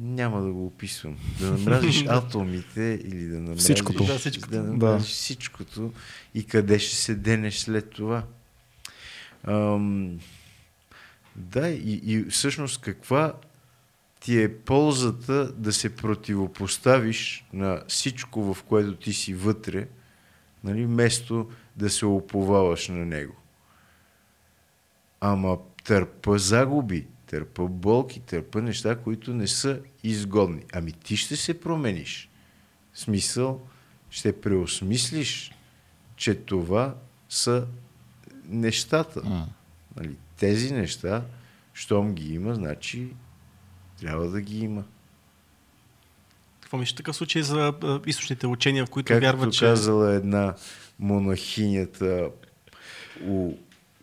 Няма 0.00 0.42
да 0.42 0.52
го 0.52 0.66
описвам. 0.66 1.16
Да 1.40 1.50
намразиш 1.50 2.04
атомите 2.08 3.00
или 3.04 3.24
да 3.24 3.40
намразиш, 3.40 3.62
Всичкото. 3.62 4.04
Да, 4.04 4.18
всичкото. 4.18 4.50
Да 4.50 4.62
намразиш 4.62 5.14
всичкото 5.14 5.92
и 6.34 6.44
къде 6.44 6.78
ще 6.78 6.96
се 6.96 7.14
денеш 7.14 7.58
след 7.58 7.90
това. 7.90 8.22
Ам, 9.44 10.18
да, 11.36 11.68
и, 11.68 12.00
и 12.04 12.24
всъщност 12.24 12.80
каква 12.80 13.34
ти 14.20 14.42
е 14.42 14.56
ползата 14.56 15.52
да 15.52 15.72
се 15.72 15.96
противопоставиш 15.96 17.44
на 17.52 17.82
всичко, 17.88 18.54
в 18.54 18.62
което 18.62 18.94
ти 18.94 19.12
си 19.12 19.34
вътре, 19.34 19.88
нали, 20.64 20.86
вместо 20.86 21.50
да 21.76 21.90
се 21.90 22.06
оповаваш 22.06 22.88
на 22.88 23.06
него. 23.06 23.36
Ама 25.20 25.58
търпа 25.84 26.38
загуби, 26.38 27.06
търпа 27.30 27.66
болки, 27.68 28.20
търпа 28.20 28.62
неща, 28.62 28.96
които 28.96 29.34
не 29.34 29.46
са 29.46 29.80
изгодни. 30.02 30.62
Ами 30.72 30.92
ти 30.92 31.16
ще 31.16 31.36
се 31.36 31.60
промениш. 31.60 32.30
В 32.92 32.98
смисъл, 32.98 33.66
ще 34.10 34.40
преосмислиш, 34.40 35.52
че 36.16 36.34
това 36.34 36.94
са 37.28 37.66
нещата. 38.48 39.46
Нали, 39.96 40.16
тези 40.36 40.74
неща, 40.74 41.24
щом 41.74 42.14
ги 42.14 42.34
има, 42.34 42.54
значи 42.54 43.08
трябва 44.00 44.30
да 44.30 44.40
ги 44.40 44.58
има. 44.58 44.84
Какво 46.60 46.76
мислиш 46.76 46.92
такъв 46.92 47.16
случай 47.16 47.42
за 47.42 47.74
източните 48.06 48.46
учения, 48.46 48.86
в 48.86 48.90
които 48.90 49.06
Както 49.06 49.22
вярват, 49.22 49.52
че... 49.52 49.64
казала 49.64 50.14
една 50.14 50.54
монахинята 50.98 52.30
у 53.26 53.52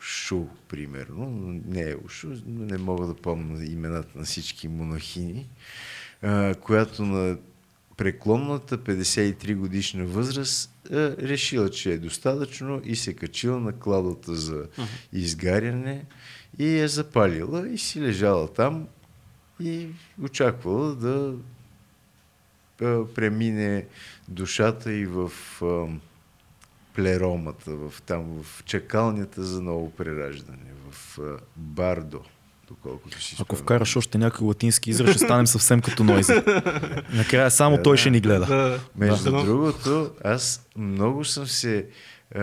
Шу, 0.07 0.45
примерно, 0.67 1.29
не 1.65 1.81
е 1.81 1.95
Ушу, 2.05 2.27
не 2.45 2.77
мога 2.77 3.07
да 3.07 3.15
помня 3.15 3.65
имената 3.65 4.17
на 4.17 4.23
всички 4.23 4.67
монахини, 4.67 5.49
а, 6.21 6.55
която 6.55 7.05
на 7.05 7.37
преклонната 7.97 8.77
53 8.77 9.55
годишна 9.55 10.05
възраст 10.05 10.71
а, 10.91 10.95
решила, 11.17 11.69
че 11.69 11.91
е 11.91 11.97
достатъчно 11.97 12.81
и 12.83 12.95
се 12.95 13.13
качила 13.13 13.59
на 13.59 13.79
кладата 13.79 14.35
за 14.35 14.67
изгаряне 15.13 16.05
и 16.59 16.79
е 16.79 16.87
запалила 16.87 17.69
и 17.69 17.77
си 17.77 18.01
лежала 18.01 18.53
там 18.53 18.87
и 19.59 19.87
очаквала 20.21 20.95
да 20.95 21.35
премине 23.15 23.85
душата 24.27 24.93
и 24.93 25.05
в 25.05 25.31
плеромата, 26.95 27.71
в, 27.71 28.01
там, 28.01 28.43
в 28.43 28.63
чакалнята 28.63 29.43
за 29.43 29.61
ново 29.61 29.91
прераждане, 29.91 30.71
в 30.91 31.19
Бардо, 31.55 32.21
доколкото 32.67 33.21
си 33.21 33.35
Ако 33.39 33.55
вкараш 33.55 33.95
още 33.95 34.17
някой 34.17 34.47
латински 34.47 34.89
израз, 34.89 35.09
ще 35.09 35.19
станем 35.19 35.47
съвсем 35.47 35.81
като 35.81 36.03
Нойзи. 36.03 36.33
Накрая 37.13 37.51
само 37.51 37.83
той 37.83 37.97
ще 37.97 38.09
ни 38.09 38.19
гледа. 38.19 38.45
Да, 38.45 38.79
Между 38.95 39.31
да. 39.31 39.43
другото, 39.43 40.11
аз 40.23 40.67
много 40.77 41.25
съм 41.25 41.47
се 41.47 41.85
а, 42.35 42.41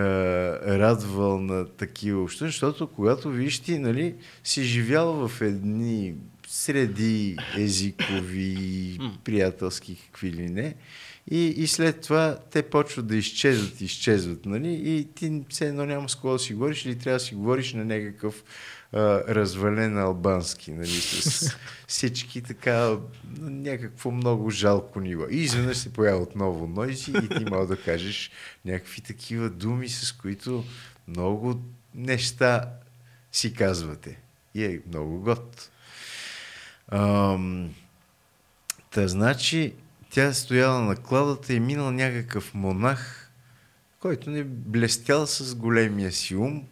радвал 0.79 1.39
на 1.39 1.67
такива 1.67 2.21
общини, 2.21 2.49
защото 2.49 2.87
когато 2.87 3.29
виж 3.29 3.59
ти, 3.59 3.79
нали, 3.79 4.15
си 4.43 4.63
живял 4.63 5.27
в 5.27 5.41
едни 5.41 6.15
среди 6.47 7.37
езикови, 7.57 8.99
приятелски, 9.23 9.95
какви 9.95 10.31
ли 10.31 10.49
не, 10.49 10.75
и, 11.31 11.45
и 11.47 11.67
след 11.67 12.01
това 12.01 12.37
те 12.51 12.63
почват 12.63 13.07
да 13.07 13.15
изчезват, 13.15 13.81
изчезват, 13.81 14.45
нали, 14.45 14.73
и 14.73 15.07
ти 15.15 15.43
все 15.49 15.67
едно 15.67 15.85
няма 15.85 16.09
с 16.09 16.15
кого 16.15 16.33
да 16.33 16.39
си 16.39 16.53
говориш 16.53 16.85
или 16.85 16.97
трябва 16.97 17.19
да 17.19 17.25
си 17.25 17.35
говориш 17.35 17.73
на 17.73 17.85
някакъв 17.85 18.43
а, 18.93 19.23
развален 19.27 19.97
албански, 19.97 20.71
нали, 20.71 20.87
с 20.87 21.57
всички 21.87 22.41
така 22.41 22.97
някакво 23.39 24.11
много 24.11 24.49
жалко 24.49 24.99
ниво. 24.99 25.25
И 25.29 25.35
изведнъж 25.35 25.77
се 25.77 25.93
появя 25.93 26.21
отново 26.21 26.67
Нойзи 26.67 27.11
и 27.11 27.29
ти 27.29 27.45
мога 27.45 27.67
да 27.67 27.81
кажеш 27.81 28.31
някакви 28.65 29.01
такива 29.01 29.49
думи, 29.49 29.89
с 29.89 30.11
които 30.11 30.63
много 31.07 31.61
неща 31.95 32.69
си 33.31 33.53
казвате. 33.53 34.19
И 34.55 34.65
е 34.65 34.79
много 34.87 35.19
год. 35.19 35.69
Ам, 36.91 37.69
та 38.91 39.07
значи, 39.07 39.73
тя 40.13 40.25
е 40.25 40.33
стояла 40.33 40.79
на 40.79 40.95
кладата 40.95 41.53
и 41.53 41.59
минал 41.59 41.91
някакъв 41.91 42.53
монах, 42.53 43.31
който 43.99 44.29
не 44.29 44.43
блестял 44.43 45.27
с 45.27 45.55
големия 45.55 46.11
си 46.11 46.35
ум 46.35 46.63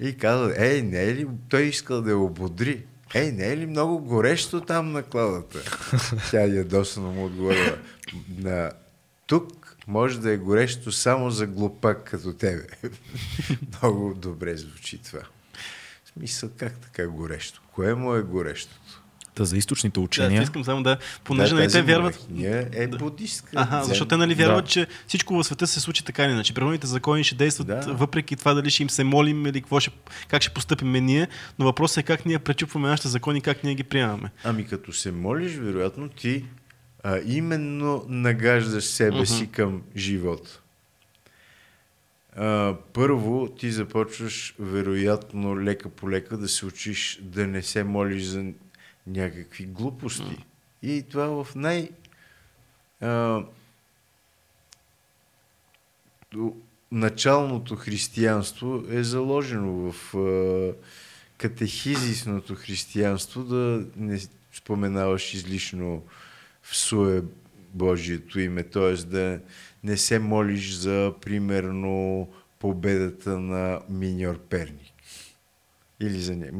и 0.00 0.16
каза, 0.16 0.54
ей, 0.56 0.82
не 0.82 1.02
е 1.04 1.14
ли, 1.14 1.26
той 1.48 1.62
искал 1.62 2.02
да 2.02 2.10
я 2.10 2.18
ободри. 2.18 2.84
Ей, 3.14 3.32
не 3.32 3.52
е 3.52 3.56
ли 3.56 3.66
много 3.66 3.98
горещо 3.98 4.60
там 4.60 4.92
на 4.92 5.02
кладата? 5.02 5.58
Тя 6.30 6.40
ядосано 6.40 7.12
му 7.12 7.24
отговорила. 7.24 7.78
На... 8.28 8.72
Тук 9.26 9.76
може 9.86 10.20
да 10.20 10.30
е 10.30 10.36
горещо 10.36 10.92
само 10.92 11.30
за 11.30 11.46
глупак 11.46 12.04
като 12.04 12.32
тебе. 12.32 12.66
много 13.68 14.14
добре 14.14 14.56
звучи 14.56 15.02
това. 15.02 15.22
В 16.04 16.08
смисъл, 16.12 16.50
как 16.58 16.78
така 16.78 17.08
горещо? 17.08 17.62
Кое 17.74 17.94
му 17.94 18.14
е 18.14 18.22
горещото? 18.22 18.79
Та 19.40 19.44
за 19.44 19.56
източните 19.56 19.94
Да, 19.94 20.00
учения. 20.00 20.42
искам 20.42 20.64
само 20.64 20.82
да, 20.82 20.96
понеже 21.24 21.54
нали 21.54 21.64
тази 21.64 21.76
те 21.78 21.82
вярват, 21.82 22.28
е 22.72 22.86
будистка. 22.88 23.66
Дзен. 23.70 23.82
защото 23.84 24.08
те 24.08 24.16
нали 24.16 24.34
вярват, 24.34 24.64
Да. 24.64 24.70
че 24.70 24.86
всичко 25.06 25.34
в 25.34 25.44
света 25.44 25.66
се 25.66 25.80
случи 25.80 26.04
така 26.04 26.24
или 26.24 26.32
иначе. 26.32 26.54
Природните 26.54 26.86
закони 26.86 27.24
ще 27.24 27.34
действат 27.34 27.66
Да. 27.66 27.80
въпреки 27.88 28.36
това 28.36 28.54
дали 28.54 28.70
ще 28.70 28.82
им 28.82 28.90
се 28.90 29.04
молим 29.04 29.46
или 29.46 29.60
какво 29.60 29.80
ще, 29.80 29.90
как 30.28 30.42
ще 30.42 30.54
постъпим 30.54 30.92
ние, 30.92 31.28
но 31.58 31.64
въпросът 31.64 31.96
е 31.96 32.02
как 32.02 32.26
ние 32.26 32.38
пречупваме 32.38 32.88
нашите 32.88 33.08
закони, 33.08 33.40
как 33.40 33.64
ние 33.64 33.74
ги 33.74 33.82
приемаме. 33.84 34.30
Ами 34.44 34.66
като 34.66 34.92
се 34.92 35.12
молиш, 35.12 35.52
вероятно 35.56 36.08
ти 36.08 36.44
а, 37.02 37.18
именно 37.26 38.04
нагаждаш 38.08 38.84
себе 38.84 39.26
си 39.26 39.46
към 39.52 39.82
живота. 39.96 40.60
А, 42.36 42.74
първо 42.92 43.48
ти 43.58 43.70
започваш 43.70 44.54
вероятно 44.58 45.60
лека 45.62 45.88
по 45.88 46.10
лека 46.10 46.36
да 46.36 46.48
се 46.48 46.66
учиш 46.66 47.18
да 47.22 47.46
не 47.46 47.62
се 47.62 47.84
молиш 47.84 48.22
за 48.22 48.44
някакви 49.10 49.66
глупости. 49.66 50.44
И 50.82 51.04
това 51.10 51.44
в 51.44 51.54
най... 51.54 51.90
А, 53.00 53.42
началното 56.92 57.76
християнство 57.76 58.84
е 58.90 59.02
заложено 59.02 59.92
в 59.92 60.14
а, 60.14 60.74
катехизисното 61.38 62.54
християнство 62.54 63.44
да 63.44 63.86
не 63.96 64.20
споменаваш 64.52 65.34
излишно 65.34 66.02
в 66.62 66.76
суе 66.76 67.22
Божието 67.74 68.40
име, 68.40 68.62
т.е. 68.62 68.94
да 68.94 69.40
не 69.84 69.96
се 69.96 70.18
молиш 70.18 70.74
за, 70.74 71.14
примерно, 71.20 72.28
победата 72.58 73.40
на 73.40 73.80
миньор 73.88 74.38
Перник. 74.38 74.79
Или 76.00 76.20
за 76.20 76.36
не. 76.36 76.50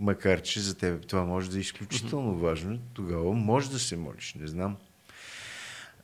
Макар, 0.00 0.42
че 0.42 0.60
за 0.60 0.74
теб 0.74 1.06
това 1.06 1.24
може 1.24 1.50
да 1.50 1.56
е 1.56 1.60
изключително 1.60 2.38
важно, 2.38 2.78
тогава 2.94 3.32
може 3.32 3.70
да 3.70 3.78
се 3.78 3.96
молиш, 3.96 4.34
не 4.40 4.46
знам. 4.46 4.76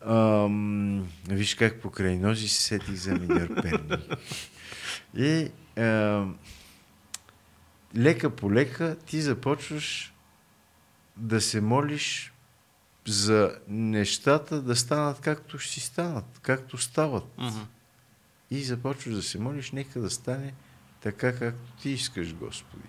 Ам, 0.07 1.09
виж 1.29 1.55
как 1.55 1.81
покрай 1.81 2.17
нози 2.17 2.49
се 2.49 2.63
сетих 2.63 2.95
за 2.95 3.13
миньор 3.13 3.63
Перник. 3.63 4.01
И 5.17 5.51
ам, 5.83 6.39
лека 7.97 8.31
по 8.37 8.53
лека 8.53 8.97
ти 9.07 9.21
започваш 9.21 10.15
да 11.17 11.41
се 11.41 11.61
молиш 11.61 12.33
за 13.07 13.59
нещата 13.69 14.63
да 14.63 14.77
станат 14.77 15.21
както 15.21 15.59
ще 15.59 15.73
си 15.73 15.81
станат, 15.81 16.39
както 16.43 16.79
стават. 16.79 17.39
И 18.51 18.63
започваш 18.63 19.15
да 19.15 19.23
се 19.23 19.39
молиш, 19.39 19.73
нека 19.73 20.01
да 20.01 20.11
стане 20.11 20.55
така, 21.01 21.39
както 21.39 21.73
ти 21.83 21.91
искаш, 21.91 22.35
Господи. 22.35 22.89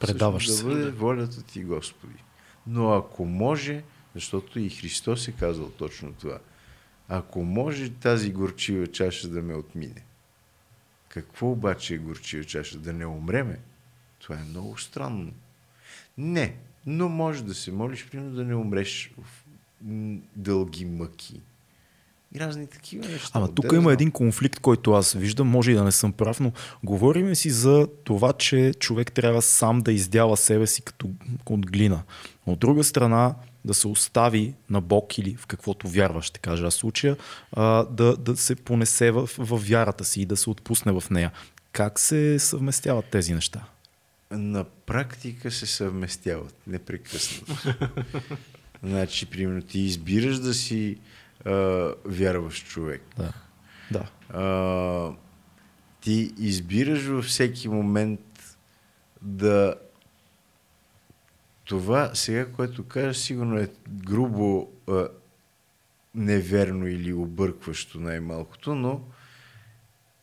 Предаваш 0.00 0.42
Всъщност 0.42 0.60
се. 0.60 0.64
Да 0.64 0.74
бъде 0.74 0.90
волята 0.90 1.42
ти, 1.42 1.64
Господи. 1.64 2.24
Но 2.66 2.92
ако 2.92 3.24
може, 3.24 3.82
защото 4.14 4.58
и 4.58 4.70
Христос 4.70 5.28
е 5.28 5.32
казал 5.32 5.70
точно 5.70 6.12
това, 6.12 6.38
ако 7.08 7.44
може 7.44 7.90
тази 7.90 8.32
горчива 8.32 8.86
чаша 8.86 9.28
да 9.28 9.42
ме 9.42 9.54
отмине, 9.54 10.04
какво 11.08 11.50
обаче 11.50 11.94
е 11.94 11.98
горчива 11.98 12.44
чаша? 12.44 12.78
Да 12.78 12.92
не 12.92 13.06
умреме? 13.06 13.58
Това 14.18 14.36
е 14.36 14.44
много 14.44 14.78
странно. 14.78 15.32
Не, 16.18 16.56
но 16.86 17.08
може 17.08 17.44
да 17.44 17.54
се 17.54 17.72
молиш, 17.72 18.08
примерно 18.10 18.34
да 18.34 18.44
не 18.44 18.54
умреш 18.54 19.14
в 19.18 19.44
дълги 20.36 20.84
мъки. 20.84 21.40
И 22.36 22.40
разни 22.40 22.66
такива 22.66 23.08
неща. 23.08 23.30
Ама 23.32 23.54
тук 23.54 23.66
да 23.66 23.76
има 23.76 23.82
знам. 23.82 23.92
един 23.92 24.10
конфликт, 24.10 24.60
който 24.60 24.92
аз 24.92 25.12
виждам, 25.12 25.48
може 25.48 25.70
и 25.70 25.74
да 25.74 25.84
не 25.84 25.92
съм 25.92 26.12
прав, 26.12 26.40
но 26.40 26.52
говорим 26.84 27.34
си 27.34 27.50
за 27.50 27.88
това, 28.04 28.32
че 28.32 28.74
човек 28.78 29.12
трябва 29.12 29.42
сам 29.42 29.80
да 29.80 29.92
издява 29.92 30.36
себе 30.36 30.66
си 30.66 30.82
като 30.82 31.10
от 31.46 31.70
глина. 31.70 32.02
От 32.46 32.58
друга 32.58 32.84
страна, 32.84 33.34
да 33.64 33.74
се 33.74 33.88
остави 33.88 34.54
на 34.70 34.80
Бог 34.80 35.18
или 35.18 35.34
в 35.34 35.46
каквото 35.46 35.88
вярваш, 35.88 36.24
ще 36.24 36.40
кажа 36.40 36.66
аз 36.66 36.74
в 36.74 36.76
случая, 36.76 37.16
а, 37.52 37.84
да, 37.84 38.16
да 38.16 38.36
се 38.36 38.54
понесе 38.54 39.10
в, 39.10 39.30
в 39.38 39.68
вярата 39.68 40.04
си 40.04 40.22
и 40.22 40.26
да 40.26 40.36
се 40.36 40.50
отпусне 40.50 40.92
в 40.92 41.10
нея. 41.10 41.30
Как 41.72 41.98
се 41.98 42.38
съвместяват 42.38 43.04
тези 43.04 43.34
неща? 43.34 43.64
на 44.38 44.64
практика 44.64 45.50
се 45.50 45.66
съвместяват 45.66 46.54
непрекъснато. 46.66 47.74
значи, 48.82 49.26
примерно, 49.26 49.62
ти 49.62 49.80
избираш 49.80 50.38
да 50.38 50.54
си 50.54 50.98
а, 51.44 51.94
вярваш 52.04 52.64
човек. 52.64 53.02
Да. 53.16 53.32
Да. 53.90 54.10
А, 54.28 55.12
ти 56.00 56.34
избираш 56.38 57.04
във 57.04 57.24
всеки 57.24 57.68
момент 57.68 58.20
да 59.22 59.74
това 61.64 62.14
сега, 62.14 62.52
което 62.52 62.84
кажа, 62.84 63.14
сигурно 63.14 63.58
е 63.58 63.68
грубо 63.88 64.72
а, 64.88 65.08
неверно 66.14 66.86
или 66.86 67.12
объркващо 67.12 68.00
най-малкото, 68.00 68.74
но 68.74 69.04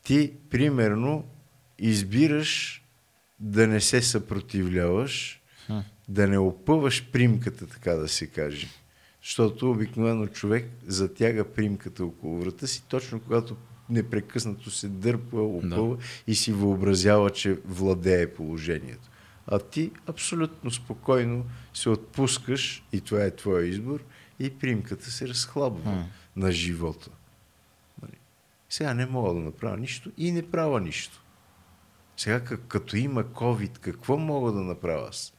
ти, 0.03 0.33
примерно, 0.49 1.25
избираш 1.79 2.83
да 3.39 3.67
не 3.67 3.81
се 3.81 4.01
съпротивляваш, 4.01 5.41
да 6.07 6.27
не 6.27 6.37
опъваш 6.37 7.11
примката, 7.11 7.67
така 7.67 7.93
да 7.93 8.07
се 8.07 8.27
каже. 8.27 8.67
Защото 9.23 9.71
обикновено 9.71 10.27
човек 10.27 10.71
затяга 10.87 11.43
примката 11.43 12.05
около 12.05 12.39
врата 12.39 12.67
си, 12.67 12.83
точно 12.87 13.19
когато 13.19 13.55
непрекъснато 13.89 14.71
се 14.71 14.87
дърпа, 14.87 15.37
опъва 15.41 15.97
да. 15.97 16.03
и 16.27 16.35
си 16.35 16.53
въобразява, 16.53 17.29
че 17.29 17.59
владее 17.65 18.33
положението. 18.33 19.09
А 19.47 19.59
ти 19.59 19.91
абсолютно 20.07 20.71
спокойно 20.71 21.45
се 21.73 21.89
отпускаш, 21.89 22.83
и 22.91 23.01
това 23.01 23.23
е 23.23 23.35
твоя 23.35 23.67
избор, 23.67 24.03
и 24.39 24.49
примката 24.49 25.11
се 25.11 25.27
разхлабва 25.27 25.91
М. 25.91 26.05
на 26.35 26.51
живота. 26.51 27.09
Нали? 28.01 28.17
Сега 28.69 28.93
не 28.93 29.05
мога 29.05 29.33
да 29.33 29.39
направя 29.39 29.77
нищо 29.77 30.11
и 30.17 30.31
не 30.31 30.51
правя 30.51 30.81
нищо. 30.81 31.23
Сега, 32.17 32.39
като 32.43 32.97
има 32.97 33.23
COVID, 33.23 33.77
какво 33.77 34.17
мога 34.17 34.51
да 34.51 34.61
направя 34.61 35.07
аз? 35.09 35.33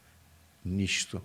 Нищо. 0.64 1.20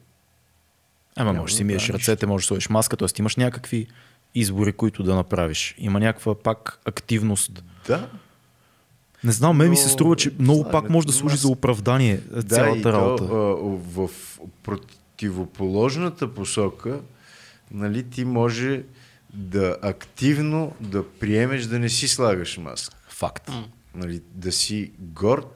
Ама 1.16 1.34
можеш 1.34 1.54
да 1.54 1.58
си 1.58 1.64
миеш 1.64 1.90
ръцете, 1.90 2.26
можеш 2.26 2.46
да 2.46 2.48
сложиш 2.48 2.70
маска, 2.70 2.98
т.е. 2.98 3.08
имаш 3.20 3.36
някакви 3.36 3.88
избори, 4.36 4.74
които 4.74 5.04
да 5.04 5.16
направиш. 5.16 5.76
Има 5.78 6.00
някаква 6.00 6.36
пак 6.36 6.80
активност. 6.86 7.64
Да, 7.88 8.10
Не 9.24 9.32
знам, 9.32 9.58
мен 9.58 9.70
ми 9.70 9.78
се 9.78 9.84
Но 9.84 9.90
струва, 9.90 10.16
че 10.16 10.32
много 10.40 10.64
пак 10.72 10.72
слагането 10.72 10.94
може 10.94 11.08
да 11.08 11.14
служи 11.14 11.38
за 11.38 11.48
оправдание 11.48 12.14
е, 12.14 12.18
да 12.18 12.40
и 12.40 12.44
цялата 12.44 12.94
работа. 12.94 13.28
То, 13.28 13.52
а, 13.52 14.02
в 14.02 14.10
противоположната 14.64 16.34
посока, 16.34 17.00
нали, 17.72 18.10
ти 18.10 18.26
може 18.26 18.84
да 19.34 19.78
активно 19.82 20.74
да 20.80 21.10
приемеш 21.10 21.66
да 21.66 21.80
не 21.80 21.90
си 21.90 22.08
слагаш 22.08 22.58
маска. 22.58 22.96
Факт. 23.10 23.52
Нали, 23.96 24.22
да 24.34 24.52
си 24.52 24.92
горд 25.00 25.48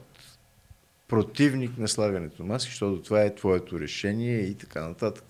противник 1.08 1.78
на 1.78 1.88
слагането 1.88 2.42
на 2.42 2.48
маски, 2.52 2.70
защото 2.70 3.02
това 3.02 3.22
е 3.22 3.34
твоето 3.34 3.80
решение 3.80 4.38
и 4.40 4.54
така 4.54 4.88
нататък. 4.88 5.24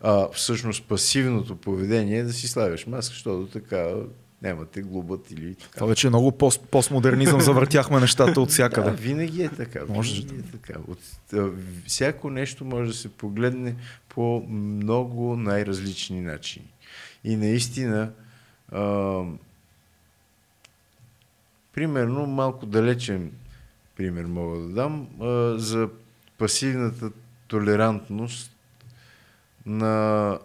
А, 0.00 0.28
всъщност 0.32 0.84
пасивното 0.84 1.56
поведение 1.56 2.18
е 2.18 2.22
да 2.22 2.32
си 2.32 2.48
слагаш 2.48 2.86
маска, 2.86 3.14
защото 3.14 3.46
така 3.46 3.94
нямате 4.42 4.82
глубът 4.82 5.30
или 5.30 5.54
така. 5.54 5.74
Това 5.74 5.86
вече 5.86 6.06
е 6.06 6.10
много 6.10 6.32
пост, 6.32 6.60
постмодернизъм, 6.70 7.40
завъртяхме 7.40 8.00
нещата 8.00 8.40
от 8.40 8.48
Да, 8.48 8.52
всякъде. 8.52 8.90
винаги 8.90 9.42
е 9.42 9.48
така. 9.48 9.80
Може 9.88 10.22
Винаги 10.22 10.38
е 10.48 10.50
така. 10.50 10.78
От, 10.88 10.98
а, 11.32 11.48
всяко 11.86 12.30
нещо 12.30 12.64
може 12.64 12.90
да 12.90 12.96
се 12.96 13.08
погледне 13.08 13.74
по 14.08 14.46
много 14.50 15.36
най-различни 15.36 16.20
начини. 16.20 16.72
И 17.24 17.36
наистина, 17.36 18.10
а, 18.72 19.22
примерно, 21.74 22.26
малко 22.26 22.66
далечен 22.66 23.32
пример 23.96 24.24
мога 24.24 24.58
да 24.58 24.68
дам 24.68 25.06
а, 25.20 25.58
за 25.58 25.88
пасивната 26.38 27.10
толерантност 27.48 28.55
на 29.66 30.38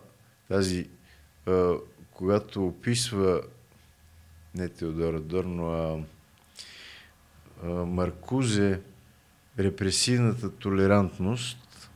тази, 0.47 0.89
а, 1.47 1.73
когато 2.11 2.67
описва 2.67 3.41
не 4.55 4.69
Теодор 4.69 5.13
Адорно, 5.13 5.73
а 5.73 6.03
а, 7.63 7.69
Маркузе 7.69 8.81
репресивната 9.59 10.51
толерантност. 10.51 11.91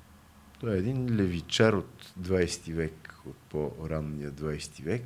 Той 0.60 0.76
е 0.76 0.78
един 0.78 1.16
левичар 1.16 1.74
от 1.74 2.14
20 2.22 2.74
век, 2.74 3.16
от 3.26 3.38
по-ранния 3.50 4.32
20 4.32 4.84
век. 4.84 5.04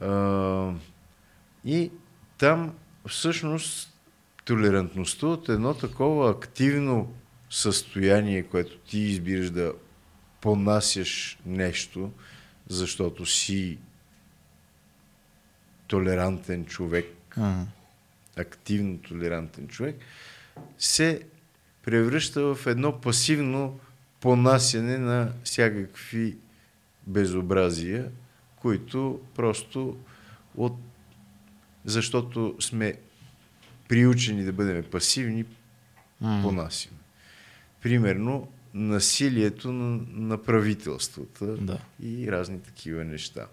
А, 0.00 0.72
и 1.64 1.90
там 2.38 2.74
всъщност 3.08 3.98
толерантността 4.44 5.26
от 5.26 5.48
едно 5.48 5.74
такова 5.74 6.30
активно 6.30 7.14
състояние, 7.50 8.42
което 8.42 8.78
ти 8.78 8.98
избираш 8.98 9.50
да 9.50 9.72
понасяш 10.44 11.38
нещо, 11.46 12.12
защото 12.68 13.26
си 13.26 13.78
толерантен 15.86 16.66
човек, 16.66 17.06
М. 17.36 17.66
активно 18.36 18.98
толерантен 18.98 19.68
човек, 19.68 19.96
се 20.78 21.22
превръща 21.82 22.54
в 22.54 22.66
едно 22.66 23.00
пасивно 23.00 23.80
понасяне 24.20 24.98
на 24.98 25.32
всякакви 25.44 26.36
безобразия, 27.06 28.10
които 28.56 29.20
просто 29.34 29.96
от... 30.56 30.76
защото 31.84 32.56
сме 32.60 32.94
приучени 33.88 34.44
да 34.44 34.52
бъдем 34.52 34.84
пасивни, 34.90 35.44
М. 36.20 36.40
понасяме. 36.42 36.96
Примерно, 37.82 38.52
насилието 38.74 39.72
на, 39.72 40.00
на 40.12 40.42
правителствата 40.42 41.46
Да. 41.46 41.78
и 42.02 42.32
разни 42.32 42.62
такива 42.62 43.04
неща. 43.04 43.46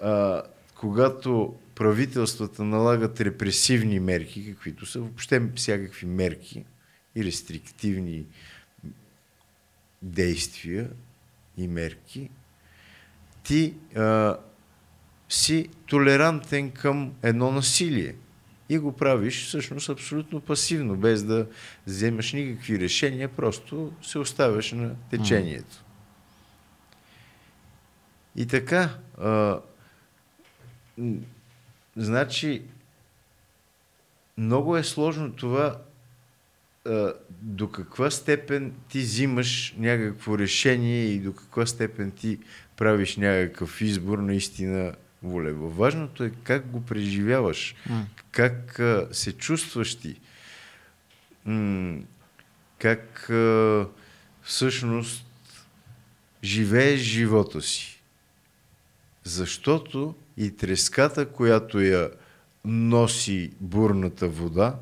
А, 0.00 0.42
когато 0.74 1.54
правителствата 1.74 2.64
налагат 2.64 3.20
репресивни 3.20 4.00
мерки, 4.00 4.46
каквито 4.52 4.86
са 4.86 5.00
въобще 5.00 5.50
всякакви 5.56 6.06
мерки 6.06 6.64
и 7.16 7.24
рестриктивни 7.24 8.24
действия 10.02 10.90
и 11.56 11.68
мерки, 11.68 12.30
ти 13.44 13.74
а, 13.96 14.36
си 15.28 15.68
толерантен 15.86 16.70
към 16.70 17.12
едно 17.22 17.52
насилие. 17.52 18.14
И 18.68 18.78
го 18.78 18.92
правиш 18.92 19.46
всъщност 19.46 19.88
абсолютно 19.88 20.40
пасивно, 20.40 20.96
без 20.96 21.24
да 21.24 21.46
вземаш 21.86 22.32
никакви 22.32 22.80
решения, 22.80 23.28
просто 23.28 23.92
се 24.02 24.18
оставяш 24.18 24.72
на 24.72 24.94
течението. 25.10 25.84
И 28.36 28.46
така, 28.46 28.98
а, 29.20 29.60
значи, 31.96 32.62
много 34.38 34.76
е 34.76 34.84
сложно 34.84 35.32
това 35.32 35.80
а, 36.86 37.12
до 37.30 37.70
каква 37.70 38.10
степен 38.10 38.74
ти 38.88 38.98
взимаш 38.98 39.74
някакво 39.78 40.38
решение 40.38 41.04
и 41.04 41.18
до 41.18 41.32
каква 41.32 41.66
степен 41.66 42.10
ти 42.10 42.38
правиш 42.76 43.16
някакъв 43.16 43.80
избор 43.80 44.18
наистина 44.18 44.94
волево. 45.22 45.70
Важното 45.70 46.24
е 46.24 46.32
как 46.42 46.70
го 46.70 46.84
преживяваш, 46.84 47.74
М. 47.88 48.06
как 48.30 48.78
а, 48.78 49.08
се 49.12 49.32
чувстваш 49.32 49.94
ти, 49.94 50.20
м- 51.44 51.98
как 52.78 53.30
а, 53.30 53.86
всъщност 54.42 55.24
живееш 56.44 57.00
живота 57.00 57.62
си. 57.62 58.02
Защото 59.24 60.14
и 60.36 60.56
треската, 60.56 61.28
която 61.28 61.80
я 61.80 62.10
носи 62.64 63.52
бурната 63.60 64.28
вода, 64.28 64.76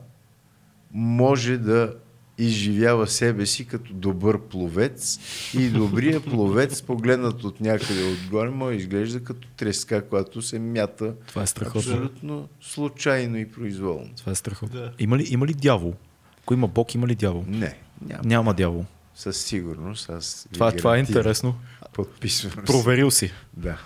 може 0.92 1.58
да 1.58 1.94
изживява 2.38 3.06
себе 3.06 3.46
си 3.46 3.66
като 3.66 3.92
добър 3.92 4.40
пловец 4.40 5.18
и 5.54 5.68
добрия 5.68 6.20
пловец, 6.30 6.82
погледнат 6.82 7.44
от 7.44 7.60
някъде 7.60 8.04
отгоре, 8.04 8.50
да 8.50 8.74
изглежда 8.74 9.24
като 9.24 9.48
треска, 9.56 10.08
която 10.08 10.42
се 10.42 10.58
мята 10.58 11.14
Това 11.28 11.42
е 11.42 11.46
страхотно. 11.46 11.80
абсолютно 11.80 12.48
случайно 12.60 13.36
и 13.36 13.50
произволно. 13.50 14.10
Това 14.16 14.32
е 14.32 14.34
страхотно. 14.34 14.80
Да. 14.80 14.92
Има, 14.98 15.18
ли, 15.18 15.26
има 15.30 15.46
ли 15.46 15.54
дявол? 15.54 15.94
Ако 16.42 16.54
има 16.54 16.68
Бог, 16.68 16.94
има 16.94 17.06
ли 17.06 17.14
дявол? 17.14 17.44
Не, 17.48 17.78
няма. 18.08 18.22
Няма 18.24 18.54
дявол. 18.54 18.84
Със 19.14 19.36
сигурност. 19.36 20.10
Аз 20.10 20.48
Това, 20.52 20.72
това 20.72 20.96
е 20.96 21.00
интересно. 21.00 21.54
Подписвам. 21.92 22.52
Проверил 22.66 23.10
си. 23.10 23.32
Да. 23.56 23.78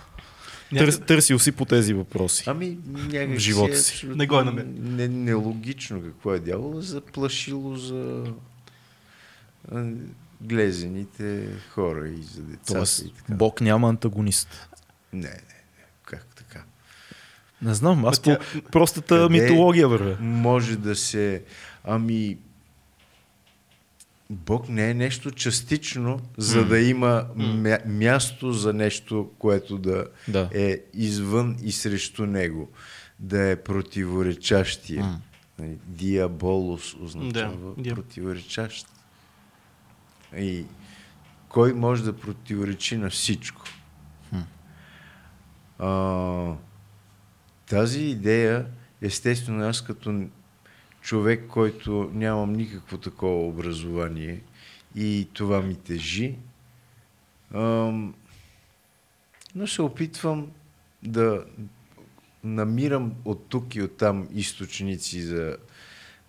Търс, 0.71 0.99
търсил 0.99 1.39
си 1.39 1.51
по 1.51 1.65
тези 1.65 1.93
въпроси. 1.93 2.43
Ами, 2.47 2.77
някак 2.87 3.35
В 3.35 3.39
живота 3.39 3.73
е 3.73 3.77
си. 3.77 4.07
Не 4.07 4.27
го 4.27 4.39
е 4.39 4.43
намерил. 4.43 4.71
Не, 4.75 5.07
нелогично 5.07 6.01
какво 6.01 6.33
е 6.33 6.39
дявола, 6.39 6.81
заплашило 6.81 7.75
за 7.75 8.23
глезените 10.41 11.47
хора 11.69 12.09
и 12.09 12.23
за 12.23 12.41
децата 12.41 12.73
Тоест, 12.73 12.99
и 12.99 13.13
така. 13.13 13.33
Бог 13.33 13.61
няма 13.61 13.89
антагонист. 13.89 14.69
Не, 15.13 15.19
не, 15.19 15.27
не. 15.27 15.85
Как 16.03 16.25
така? 16.27 16.63
Не 17.61 17.73
знам, 17.73 18.05
аз 18.05 18.17
Ма 18.17 18.23
по 18.23 18.29
тя- 18.29 18.61
простата 18.61 19.15
Къде- 19.17 19.41
митология 19.41 19.87
вървя. 19.87 20.17
Може 20.19 20.75
да 20.75 20.95
се... 20.95 21.43
Ами... 21.83 22.37
Бог 24.31 24.69
не 24.69 24.89
е 24.89 24.93
нещо 24.93 25.31
частично, 25.31 26.19
за 26.37 26.65
да 26.65 26.79
има 26.79 27.25
мя, 27.35 27.79
място 27.85 28.51
за 28.53 28.73
нещо, 28.73 29.31
което 29.39 29.77
да, 29.77 30.05
Да. 30.27 30.49
е 30.53 30.79
извън 30.93 31.57
и 31.63 31.71
срещу 31.71 32.25
него. 32.25 32.69
Да 33.19 33.49
е 33.49 33.55
противоречащия. 33.55 35.19
Нали, 35.59 35.77
Диаболос 35.87 36.93
означава 36.93 37.73
Да, 37.77 37.95
противоречащ. 37.95 38.87
И 40.37 40.65
кой 41.49 41.73
може 41.73 42.03
да 42.03 42.13
противоречи 42.13 42.97
на 42.97 43.09
всичко? 43.09 43.61
А, 45.79 46.53
тази 47.69 48.01
идея, 48.01 48.65
естествено, 49.01 49.63
аз 49.63 49.81
като 49.81 50.23
човек, 51.01 51.47
който 51.47 52.11
нямам 52.13 52.53
никакво 52.53 52.97
такова 52.97 53.47
образование 53.47 54.41
и 54.95 55.27
това 55.33 55.61
ми 55.61 55.75
тежи, 55.75 56.35
но 59.55 59.67
се 59.67 59.81
опитвам 59.81 60.51
да 61.03 61.45
намирам 62.43 63.13
от 63.25 63.45
тук 63.49 63.75
и 63.75 63.81
от 63.81 63.97
там 63.97 64.27
източници 64.33 65.21
за 65.21 65.57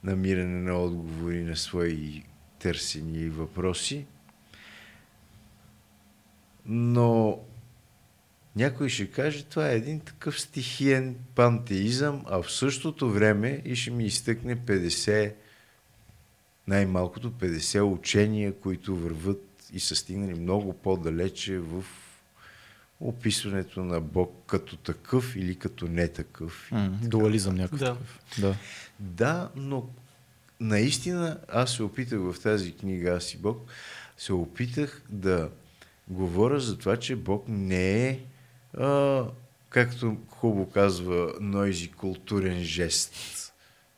намиране 0.05 0.71
на 0.71 0.79
отговори 0.79 1.43
на 1.43 1.57
свои 1.57 2.23
търсения 2.59 3.25
и 3.25 3.31
въпроси. 3.31 4.07
Но 6.67 7.39
някой 8.57 8.89
ще 8.89 9.07
каже, 9.07 9.45
това 9.45 9.71
е 9.71 9.77
един 9.77 10.01
такъв 10.01 10.41
стихиен 10.41 11.17
пантеизъм, 11.35 12.25
а 12.27 12.43
в 12.43 12.53
същото 12.53 13.11
време 13.11 13.63
и 13.65 13.77
ще 13.77 13.91
ми 13.91 14.05
изтъкне 14.05 14.57
50, 14.57 15.33
най-малкото 16.69 17.31
50 17.31 17.93
учения, 17.93 18.53
които 18.53 18.97
върват 18.97 19.69
и 19.73 19.81
са 19.81 19.97
стигнали 19.97 20.35
много 20.35 20.73
по-далече 20.73 21.59
в 21.59 21.85
описването 23.01 23.85
на 23.85 24.01
Бог 24.01 24.43
като 24.47 24.77
такъв 24.77 25.37
или 25.37 25.57
като 25.57 25.87
не 25.87 26.09
такъв. 26.09 26.69
М, 26.73 26.99
Дуализъм 27.03 27.55
някакъв. 27.55 27.79
Да. 28.39 28.49
Да. 28.49 28.57
Да, 29.01 29.51
но 29.57 29.89
наистина 30.61 31.39
аз 31.49 31.73
се 31.73 31.83
опитах 31.83 32.19
в 32.21 32.41
тази 32.43 32.73
книга 32.73 33.11
Аз 33.11 33.35
и 33.35 33.37
Бог, 33.37 33.71
се 34.17 34.33
опитах 34.33 35.03
да 35.09 35.51
говоря 36.09 36.61
за 36.61 36.79
това, 36.79 36.97
че 36.97 37.17
Бог 37.17 37.45
не 37.49 38.09
е, 38.09 38.21
а, 38.79 39.25
както 39.69 40.17
хубаво 40.29 40.71
казва 40.71 41.33
Нойзи, 41.41 41.89
културен 41.89 42.63
жест. 42.63 43.15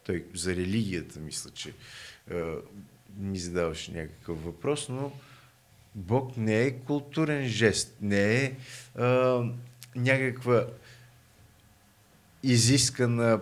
Той 0.07 0.25
за 0.35 0.57
религията 0.57 1.21
мисля, 1.21 1.51
че 1.51 1.75
а, 2.31 2.55
ми 3.19 3.39
задаваше 3.39 3.93
някакъв 3.93 4.45
въпрос, 4.45 4.89
но 4.89 5.13
Бог 5.95 6.37
не 6.37 6.63
е 6.63 6.71
културен 6.71 7.49
жест, 7.49 7.97
не 8.01 8.35
е 8.35 8.57
а, 8.95 9.43
някаква 9.97 10.67
изискана 12.43 13.41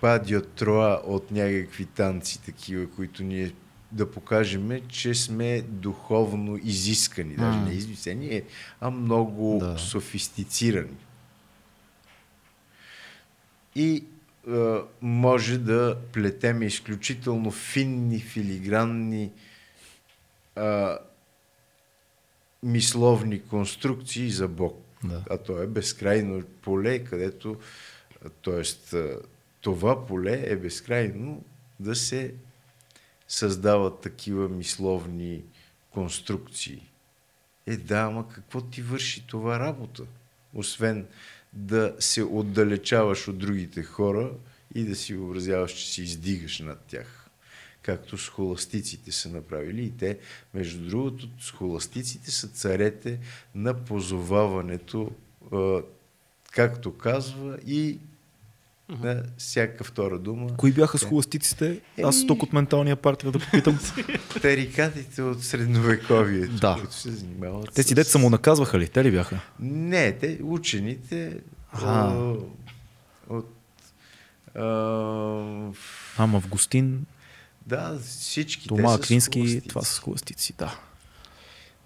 падио 0.00 0.42
троа 0.42 1.00
от 1.04 1.30
някакви 1.30 1.86
танци 1.86 2.42
такива, 2.42 2.90
които 2.90 3.22
ние 3.22 3.52
да 3.94 4.10
покажем, 4.10 4.80
че 4.88 5.14
сме 5.14 5.62
духовно 5.62 6.58
изискани. 6.64 7.34
Даже 7.36 7.58
не 7.58 7.72
измислени, 7.72 8.42
а 8.80 8.90
много 8.90 9.58
Да. 9.60 9.78
софистицирани. 9.78 10.96
И 13.76 14.04
а, 14.48 14.82
може 15.02 15.58
да 15.58 15.98
плетеме 16.12 16.64
изключително 16.66 17.50
финни, 17.50 18.20
филигранни 18.20 19.30
а, 20.56 20.98
мисловни 22.62 23.42
конструкции 23.42 24.30
за 24.30 24.48
Бог. 24.48 24.80
Да. 25.04 25.24
А 25.30 25.38
то 25.38 25.62
е 25.62 25.66
безкрайно 25.66 26.42
поле, 26.62 26.98
където, 27.04 27.56
т.е. 28.44 28.98
това 29.60 30.06
поле 30.06 30.42
е 30.46 30.56
безкрайно 30.56 31.44
да 31.80 31.94
се 31.94 32.34
създават 33.34 34.00
такива 34.00 34.48
мисловни 34.48 35.42
конструкции. 35.90 36.82
Е, 37.66 37.76
да, 37.76 38.00
ама 38.00 38.28
какво 38.28 38.60
ти 38.60 38.82
върши 38.82 39.26
това 39.26 39.60
работа? 39.60 40.02
Освен 40.54 41.06
да 41.52 41.96
се 41.98 42.22
отдалечаваш 42.22 43.28
от 43.28 43.38
другите 43.38 43.82
хора 43.82 44.30
и 44.74 44.84
да 44.84 44.96
си 44.96 45.14
въобразяваш, 45.14 45.72
че 45.72 45.92
си 45.92 46.02
издигаш 46.02 46.58
над 46.58 46.80
тях. 46.80 47.20
както 47.82 48.18
схоластиците 48.18 49.12
са 49.12 49.28
направили. 49.28 49.84
И 49.84 49.90
те, 49.90 50.18
между 50.54 50.88
другото, 50.88 51.28
схоластиците 51.40 52.30
са 52.30 52.48
царете 52.48 53.18
на 53.54 53.84
позоваването, 53.84 55.10
както 56.50 56.96
казва, 56.96 57.58
и 57.66 57.98
на 58.88 59.22
всяка 59.38 59.84
втора 59.84 60.18
дума. 60.18 60.56
Кои 60.56 60.72
бяха 60.72 60.98
Те- 60.98 61.04
схоластиците? 61.04 61.80
Аз 62.02 62.26
тук 62.26 62.42
от 62.42 62.52
менталния 62.52 62.96
партия 62.96 63.32
да 63.32 63.38
попитам. 63.38 63.78
Тарикатите 64.42 65.22
от 65.22 65.44
средновековието, 65.44 66.54
Да. 66.54 66.74
които 66.74 66.94
се 66.94 67.10
занимават 67.10 67.70
Те 67.74 67.82
си 67.82 67.88
с- 67.88 67.94
деца 67.94 68.10
само 68.10 68.30
наказваха 68.30 68.78
ли? 68.78 68.88
Те 68.88 69.04
ли 69.04 69.10
бяха? 69.10 69.40
Не, 69.60 70.12
те, 70.12 70.38
учените 70.42 71.36
а, 71.72 72.14
от... 73.28 73.50
А, 74.54 74.62
Ама 76.18 76.36
Августин, 76.36 77.06
да, 77.66 77.98
всички 77.98 78.68
Тома 78.68 78.82
те 78.82 78.88
са 78.88 78.94
Аквински, 78.94 79.60
това 79.68 79.82
са 79.82 79.94
схоластици, 79.94 80.54
да. 80.58 80.78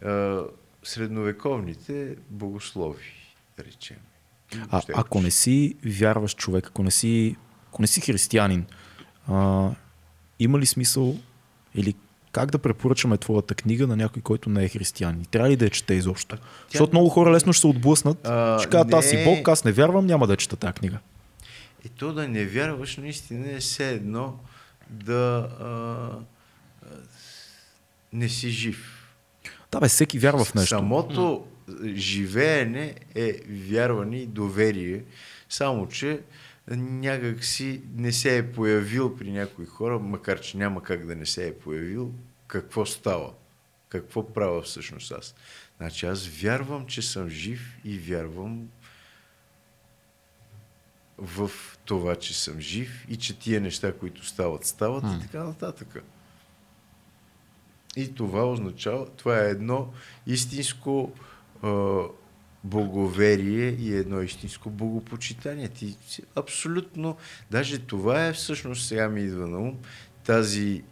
А, 0.04 0.42
средновековните 0.84 2.16
богослови, 2.30 3.04
да 3.56 3.64
речем. 3.64 3.96
А, 4.70 4.82
ако 4.94 5.20
не 5.20 5.30
си 5.30 5.74
вярваш 5.84 6.34
човек, 6.34 6.66
ако 6.66 6.82
не 6.82 6.90
си, 6.90 7.36
ако 7.68 7.82
не 7.82 7.88
си 7.88 8.00
християнин, 8.00 8.66
а, 9.28 9.68
има 10.38 10.58
ли 10.58 10.66
смисъл 10.66 11.16
или 11.74 11.94
как 12.32 12.50
да 12.50 12.58
препоръчаме 12.58 13.16
твоята 13.16 13.54
книга 13.54 13.86
на 13.86 13.96
някой, 13.96 14.22
който 14.22 14.50
не 14.50 14.64
е 14.64 14.68
християнин? 14.68 15.24
Трябва 15.24 15.50
ли 15.50 15.56
да 15.56 15.64
я 15.64 15.70
чете 15.70 15.94
изобщо? 15.94 16.36
тя- 16.36 16.42
Защото 16.68 16.92
много 16.92 17.08
хора 17.08 17.30
лесно 17.30 17.52
ще 17.52 17.60
се 17.60 17.66
отблъснат. 17.66 18.26
А, 18.26 18.58
ще 18.58 18.70
кажат, 18.70 18.94
аз 18.94 19.06
си 19.06 19.16
не. 19.16 19.24
Бог, 19.26 19.48
аз 19.48 19.64
не 19.64 19.72
вярвам, 19.72 20.06
няма 20.06 20.26
да 20.26 20.36
чета 20.36 20.56
тази 20.56 20.72
книга. 20.72 20.98
И 21.84 21.88
то 21.88 22.12
да 22.12 22.28
не 22.28 22.44
вярваш 22.44 22.96
наистина 22.96 23.50
е 23.50 23.58
все 23.58 23.90
едно 23.90 24.34
да 24.90 25.14
а, 25.60 25.64
а, 25.64 26.86
не 28.12 28.28
си 28.28 28.50
жив. 28.50 28.94
Да, 29.72 29.80
бе, 29.80 29.88
всеки 29.88 30.18
вярва 30.18 30.44
в 30.44 30.54
нещо. 30.54 30.68
Самото 30.68 31.46
живеене 31.95 32.95
е 33.15 33.40
вярване 33.49 34.16
и 34.16 34.27
доверие, 34.27 35.05
само 35.49 35.89
че 35.89 36.20
някак 36.77 37.45
си 37.45 37.82
не 37.97 38.12
се 38.12 38.39
е 38.39 38.53
появил 38.53 39.16
при 39.16 39.32
някои 39.32 39.66
хора, 39.66 39.99
макар 39.99 40.40
че 40.40 40.57
няма 40.59 40.82
как 40.82 41.07
да 41.07 41.16
не 41.16 41.27
се 41.27 41.47
е 41.47 41.55
появил, 41.55 42.12
какво 42.47 42.86
става, 42.86 43.32
какво 43.89 44.32
правя 44.32 44.62
всъщност 44.62 45.12
аз. 45.12 45.35
Значи 45.77 46.07
аз 46.07 46.27
вярвам, 46.27 46.86
че 46.86 47.03
съм 47.03 47.28
жив 47.28 47.78
и 47.85 47.99
вярвам 47.99 48.69
в 51.19 51.51
това, 51.85 52.16
че 52.16 52.40
съм 52.40 52.61
жив 52.61 53.07
и 53.09 53.16
че 53.16 53.39
тия 53.39 53.61
неща, 53.61 53.93
които 53.93 54.27
стават, 54.27 54.65
стават 54.65 55.05
и 55.05 55.20
така 55.20 55.45
нататък. 55.45 56.03
И 57.97 58.15
това 58.15 58.51
означава, 58.51 59.07
това 59.07 59.39
е 59.39 59.51
едно 59.51 59.93
истинско 60.27 61.12
боговерие 62.64 63.68
и 63.68 63.94
едно 63.94 64.22
истинско 64.22 64.70
богопочитание. 64.70 65.68
Ти 65.68 65.97
абсолютно, 66.35 67.16
даже 67.51 67.78
това 67.78 68.26
е 68.26 68.32
всъщност, 68.32 68.89
сега 68.89 69.09
ми 69.09 69.20
идва 69.20 69.47
на 69.47 69.59
ум, 69.59 69.76
тази 70.24 70.82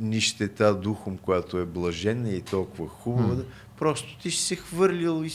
нищета 0.00 0.74
духом, 0.74 1.18
която 1.18 1.58
е 1.58 1.66
блажена 1.66 2.30
и 2.30 2.42
толкова 2.42 2.88
хубава, 2.88 3.34
да, 3.34 3.44
просто 3.78 4.18
ти 4.18 4.30
си 4.30 4.44
се 4.44 4.56
хвърлил 4.56 5.24
и 5.24 5.30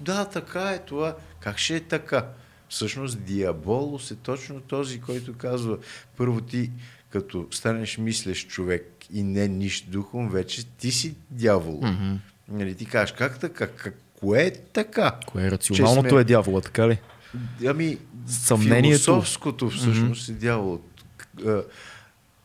да, 0.00 0.24
така 0.24 0.70
е 0.70 0.78
това. 0.78 1.16
Как 1.40 1.58
ще 1.58 1.76
е 1.76 1.80
така? 1.80 2.28
Всъщност 2.68 3.22
Диаболос 3.22 4.10
е 4.10 4.16
точно 4.16 4.60
този, 4.60 5.00
който 5.00 5.34
казва, 5.34 5.78
първо 6.16 6.40
ти, 6.40 6.70
като 7.10 7.46
станеш 7.50 7.98
мислещ 7.98 8.48
човек 8.48 9.04
и 9.12 9.22
не 9.22 9.48
ниш 9.48 9.80
духом, 9.80 10.28
вече 10.28 10.66
ти 10.66 10.90
си 10.90 11.14
дявол. 11.30 11.80
Mm-hmm. 11.80 12.16
Нали, 12.48 12.74
ти 12.74 12.86
кажеш, 12.86 13.12
как 13.12 13.38
така? 13.40 13.66
Как, 13.66 13.94
кое 14.22 14.42
е 14.42 14.50
така? 14.50 15.18
Кое 15.26 15.46
е 15.46 15.50
рационалното 15.50 16.08
сме- 16.08 16.20
е 16.20 16.24
дявола, 16.24 16.60
така 16.60 16.88
ли? 16.88 16.98
Ами, 17.66 17.98
Съмнението. 18.26 19.04
философското 19.04 19.70
всъщност 19.70 20.28
е 20.28 20.32
дяволът. 20.32 20.82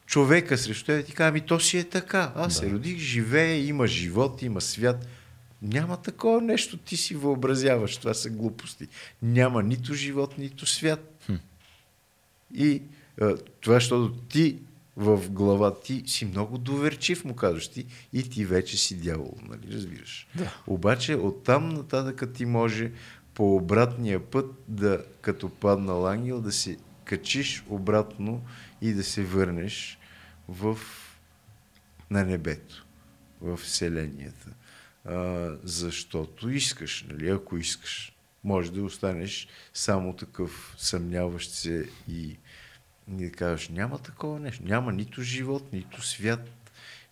Човека 0.06 0.58
срещу 0.58 0.86
тебе 0.86 1.04
ти 1.04 1.14
казва, 1.14 1.30
ами 1.30 1.42
то 1.42 1.60
си 1.60 1.78
е 1.78 1.84
така. 1.84 2.32
Аз 2.36 2.54
да. 2.54 2.60
се 2.60 2.72
родих, 2.72 2.98
живее, 2.98 3.60
има 3.60 3.88
живот, 3.88 4.42
има 4.42 4.62
свят. 4.62 5.08
Няма 5.62 5.98
такова 5.98 6.42
нещо, 6.42 6.78
ти 6.78 6.98
си 6.98 7.16
въобразяваш. 7.16 7.98
Това 7.98 8.14
са 8.14 8.30
глупости. 8.30 8.88
Няма 9.22 9.64
нито 9.64 9.94
живот, 9.94 10.38
нито 10.38 10.66
свят. 10.66 11.24
Хм. 11.26 11.36
И 12.56 12.82
а, 13.22 13.36
това, 13.62 13.74
защото 13.76 14.14
ти 14.30 14.58
в 14.98 15.30
глава 15.30 15.80
ти 15.80 16.04
си 16.06 16.26
много 16.26 16.58
доверчив, 16.58 17.26
му 17.26 17.36
казваш 17.36 17.68
ти, 17.68 17.86
и 18.14 18.30
ти 18.30 18.46
вече 18.46 18.78
си 18.78 18.98
дявол, 18.98 19.38
нали, 19.50 19.74
разбираш. 19.74 20.28
Да. 20.36 20.62
Обаче 20.68 21.16
оттам 21.16 21.70
нататък 21.70 22.34
ти 22.34 22.46
може 22.46 22.92
по 23.34 23.56
обратния 23.56 24.20
път 24.20 24.46
да, 24.68 25.06
като 25.22 25.50
паднал 25.50 26.08
ангел, 26.08 26.42
да 26.42 26.52
се 26.52 26.78
качиш 27.04 27.64
обратно 27.70 28.42
и 28.82 28.94
да 28.94 29.04
се 29.04 29.24
върнеш 29.24 30.00
в, 30.48 30.78
на 32.12 32.26
небето, 32.26 32.86
в 33.42 33.58
вселенията. 33.58 34.50
А, 35.06 35.52
защото 35.64 36.50
искаш, 36.50 37.06
нали, 37.10 37.30
ако 37.30 37.58
искаш. 37.58 38.14
Може 38.44 38.72
да 38.72 38.84
останеш 38.84 39.48
само 39.74 40.14
такъв 40.14 40.76
съмняващ 40.78 41.52
се 41.52 41.90
и, 42.10 42.38
да 43.08 43.32
кажеш, 43.32 43.70
няма 43.70 43.98
такова 43.98 44.40
нещо. 44.40 44.64
Няма 44.66 44.92
нито 44.92 45.22
живот, 45.22 45.74
нито 45.74 46.08
свят, 46.08 46.50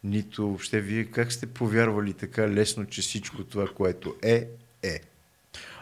нито 0.04 0.48
въобще 0.48 0.82
вие 0.82 1.06
как 1.06 1.32
сте 1.32 1.46
повярвали 1.46 2.14
така 2.14 2.50
лесно, 2.50 2.86
че 2.86 3.02
всичко 3.02 3.44
това, 3.44 3.68
което 3.68 4.16
е, 4.24 4.48
е. 4.84 5.00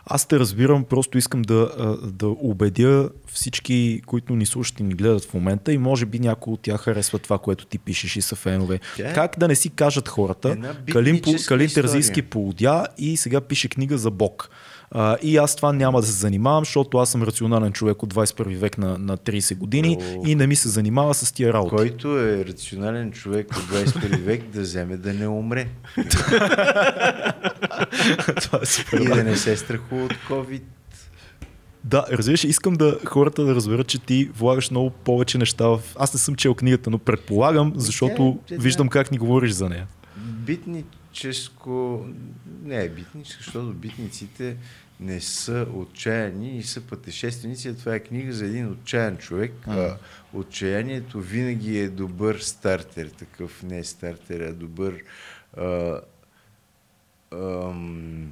Аз 0.05 0.27
те 0.27 0.39
разбирам, 0.39 0.83
просто 0.83 1.17
искам 1.17 1.41
да, 1.41 1.97
да 2.03 2.27
убедя 2.27 3.09
всички, 3.27 4.01
които 4.05 4.35
ни 4.35 4.45
слушат 4.45 4.79
и 4.79 4.83
ни 4.83 4.93
гледат 4.93 5.25
в 5.25 5.33
момента 5.33 5.73
и 5.73 5.77
може 5.77 6.05
би 6.05 6.19
някои 6.19 6.53
от 6.53 6.61
тях 6.61 6.81
харесват 6.81 7.21
това, 7.21 7.37
което 7.37 7.65
ти 7.65 7.79
пишеш 7.79 8.15
и 8.15 8.21
са 8.21 8.35
фенове. 8.35 8.79
Тя 8.97 9.09
е 9.09 9.13
Как 9.13 9.39
да 9.39 9.47
не 9.47 9.55
си 9.55 9.69
кажат 9.69 10.09
хората, 10.09 10.75
Калин, 10.91 11.21
Калин. 11.47 11.69
Терзийски 11.69 12.21
полудя 12.21 12.87
и 12.97 13.17
сега 13.17 13.41
пише 13.41 13.69
книга 13.69 13.97
за 13.97 14.11
Бог. 14.11 14.49
А, 14.95 15.17
и 15.21 15.37
аз 15.37 15.55
това 15.55 15.73
няма 15.73 16.01
да 16.01 16.07
се 16.07 16.13
занимавам, 16.13 16.61
защото 16.61 16.97
аз 16.97 17.09
съм 17.09 17.23
рационален 17.23 17.71
човек 17.71 18.03
от 18.03 18.13
21 18.13 18.57
век 18.57 18.77
на, 18.77 18.97
на 18.97 19.17
30 19.17 19.57
години 19.57 19.97
О. 20.01 20.23
и 20.27 20.35
не 20.35 20.47
ми 20.47 20.55
се 20.55 20.69
занимава 20.69 21.13
с 21.13 21.31
тия 21.31 21.53
работи. 21.53 21.75
Който 21.75 22.19
е 22.19 22.45
рационален 22.45 23.11
човек 23.11 23.47
от 23.51 23.63
21 23.63 24.17
век 24.19 24.43
да 24.43 24.61
вземе 24.61 24.97
да 24.97 25.13
не 25.13 25.27
умре 25.27 25.67
това 28.37 28.59
е 28.61 28.65
супер. 28.65 28.99
и 28.99 29.05
да. 29.05 29.23
не 29.23 29.37
се 29.37 29.57
страхува 29.57 30.03
от 30.03 30.13
COVID. 30.29 30.61
Да, 31.83 32.05
разбираш, 32.11 32.43
искам 32.43 32.73
да 32.73 32.99
хората 33.05 33.43
да 33.43 33.55
разберат, 33.55 33.87
че 33.87 33.99
ти 33.99 34.29
влагаш 34.35 34.71
много 34.71 34.89
повече 34.89 35.37
неща 35.37 35.67
в... 35.67 35.81
Аз 35.95 36.13
не 36.13 36.19
съм 36.19 36.35
чел 36.35 36.53
книгата, 36.55 36.89
но 36.89 36.97
предполагам, 36.97 37.73
защото 37.75 38.15
Тя 38.47 38.55
е- 38.55 38.57
тя- 38.57 38.61
виждам 38.63 38.87
как 38.87 39.11
ни 39.11 39.17
говориш 39.17 39.51
за 39.51 39.69
нея. 39.69 39.87
Битническо... 40.17 42.05
Не 42.63 42.77
е 42.77 42.89
битническо, 42.89 43.43
защото 43.43 43.65
битниците 43.65 44.55
не 45.03 45.21
са 45.21 45.67
отчаяни 45.73 46.57
и 46.57 46.63
са 46.63 46.81
пътешественици. 46.81 47.77
Това 47.77 47.95
е 47.95 47.99
книга 47.99 48.33
за 48.33 48.45
един 48.45 48.71
отчаян 48.71 49.17
човек. 49.17 49.53
А, 49.67 49.97
отчаянието 50.33 51.21
винаги 51.21 51.79
е 51.79 51.89
добър 51.89 52.39
стартер. 52.39 53.07
Такъв 53.07 53.63
не 53.63 53.77
е 53.77 53.83
стартер, 53.83 54.39
а 54.39 54.53
добър... 54.53 55.03
А, 55.57 56.01
ам, 57.31 58.31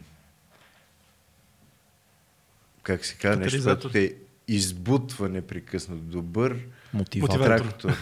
как 2.83 3.05
се 3.05 3.15
казва, 3.15 3.43
нещо, 3.43 3.63
което 3.63 3.89
те 3.89 4.15
избутва 4.47 5.29
непрекъснато. 5.29 6.01
Добър 6.01 6.59
Мотиватор. 6.93 7.39
Мотиватор. 7.39 7.59
трактор. 7.59 7.97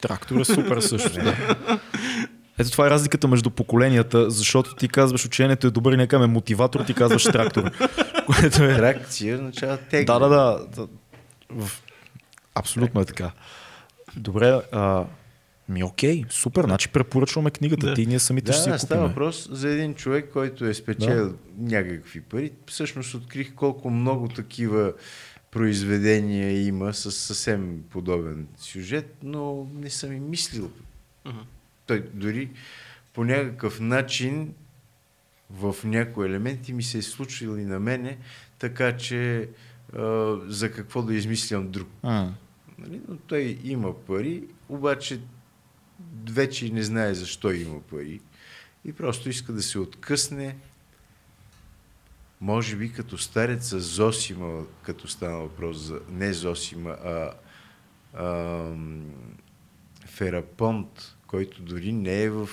Трактор 0.00 0.40
е 0.40 0.44
супер 0.44 0.80
също. 0.80 1.12
да. 1.12 1.56
Ето 2.62 2.70
това 2.70 2.86
е 2.86 2.90
разликата 2.90 3.28
между 3.28 3.50
поколенията, 3.50 4.30
защото 4.30 4.74
ти 4.74 4.88
казваш 4.88 5.24
учението 5.24 5.66
е 5.66 5.70
добър 5.70 5.92
и 5.92 5.96
нека 5.96 6.18
ме 6.18 6.26
мотиватор, 6.26 6.80
ти 6.80 6.94
казваш 6.94 7.22
трактор. 7.22 7.70
Което 8.26 8.64
е... 8.64 8.76
Тракция 8.76 9.34
означава 9.34 9.76
тегля. 9.76 10.18
Да, 10.18 10.28
да, 10.28 10.66
да. 10.76 10.88
В... 11.50 11.82
Абсолютно 12.54 13.00
е 13.00 13.04
така. 13.04 13.30
Добре, 14.16 14.60
а... 14.72 15.04
ми 15.68 15.84
окей, 15.84 16.24
супер, 16.30 16.64
значи 16.64 16.88
препоръчваме 16.88 17.50
книгата, 17.50 17.86
Да. 17.86 17.94
ти 17.94 18.02
и 18.02 18.06
ние 18.06 18.18
самите 18.18 18.46
Да, 18.46 18.52
ще 18.52 18.62
си 18.62 18.68
я 18.68 18.72
да, 18.72 18.78
става 18.78 19.00
купим. 19.00 19.08
въпрос 19.08 19.48
за 19.50 19.68
един 19.68 19.94
човек, 19.94 20.30
който 20.32 20.64
е 20.64 20.74
спечелил 20.74 21.28
да. 21.28 21.36
някакви 21.58 22.20
пари. 22.20 22.52
Всъщност 22.66 23.14
открих 23.14 23.54
колко 23.54 23.90
много 23.90 24.28
такива 24.28 24.92
произведения 25.50 26.66
има 26.66 26.94
с 26.94 27.12
съвсем 27.12 27.82
подобен 27.90 28.46
сюжет, 28.56 29.16
но 29.22 29.66
не 29.74 29.90
съм 29.90 30.12
и 30.12 30.20
мислил. 30.20 30.70
Той 31.86 32.10
дори 32.14 32.50
по 33.12 33.24
някакъв 33.24 33.80
начин 33.80 34.54
в 35.50 35.76
някои 35.84 36.26
елементи 36.26 36.72
ми 36.72 36.82
се 36.82 36.98
е 36.98 37.02
случило 37.02 37.56
и 37.56 37.64
на 37.64 37.80
мене, 37.80 38.18
така 38.58 38.96
че 38.96 39.48
а, 39.96 40.36
за 40.46 40.72
какво 40.72 41.02
да 41.02 41.14
измислям 41.14 41.70
друг. 41.70 41.88
А, 42.02 42.28
Нали? 42.78 43.00
Но 43.08 43.16
той 43.16 43.58
има 43.64 44.00
пари, 44.00 44.44
обаче 44.68 45.20
вече 46.30 46.72
не 46.72 46.82
знае 46.82 47.14
защо 47.14 47.52
има 47.52 47.80
пари 47.80 48.20
и 48.84 48.92
просто 48.92 49.28
иска 49.28 49.52
да 49.52 49.62
се 49.62 49.78
откъсне 49.78 50.56
може 52.40 52.76
би 52.76 52.92
като 52.92 53.18
стареца 53.18 53.80
Зосима, 53.80 54.64
като 54.82 55.08
стана 55.08 55.38
въпрос 55.38 55.76
за 55.76 56.00
не 56.10 56.32
Зосима, 56.32 56.90
а, 56.90 57.32
а 58.14 58.74
Ферапонт, 60.06 61.16
който 61.32 61.62
дори 61.62 61.92
не 61.92 62.22
е 62.22 62.30
в 62.30 62.48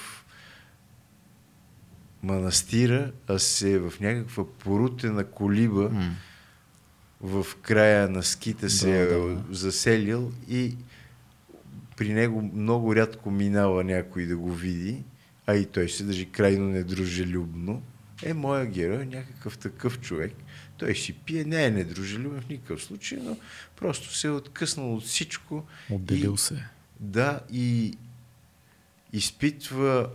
манастира, 2.23 3.11
а 3.27 3.39
се 3.39 3.71
е 3.71 3.79
в 3.79 3.93
някаква 3.99 4.45
порутена 4.59 5.23
колиба 5.23 5.91
mm. 5.91 6.11
в 7.21 7.45
края 7.61 8.09
на 8.09 8.23
скита 8.23 8.69
се 8.69 8.91
да, 8.91 8.97
е 8.97 9.05
да. 9.05 9.43
заселил 9.51 10.31
и 10.49 10.75
при 11.97 12.13
него 12.13 12.51
много 12.53 12.95
рядко 12.95 13.31
минава 13.31 13.83
някой 13.83 14.25
да 14.25 14.37
го 14.37 14.53
види, 14.53 15.03
а 15.47 15.55
и 15.55 15.65
той 15.65 15.89
се 15.89 16.03
държи 16.03 16.25
крайно 16.25 16.67
недружелюбно. 16.67 17.83
Е, 18.23 18.33
моя 18.33 18.65
герой 18.65 19.01
е 19.01 19.05
някакъв 19.05 19.57
такъв 19.57 19.99
човек. 19.99 20.33
Той 20.77 20.95
си 20.95 21.13
пие, 21.13 21.43
не 21.43 21.65
е 21.65 21.71
недружелюбен 21.71 22.41
в 22.41 22.49
никакъв 22.49 22.83
случай, 22.83 23.19
но 23.23 23.37
просто 23.75 24.15
се 24.15 24.27
е 24.27 24.31
откъснал 24.31 24.95
от 24.95 25.03
всичко. 25.03 25.65
Отделил 25.89 26.33
и, 26.35 26.37
се. 26.37 26.65
Да, 26.99 27.39
и 27.51 27.97
изпитва 29.13 30.09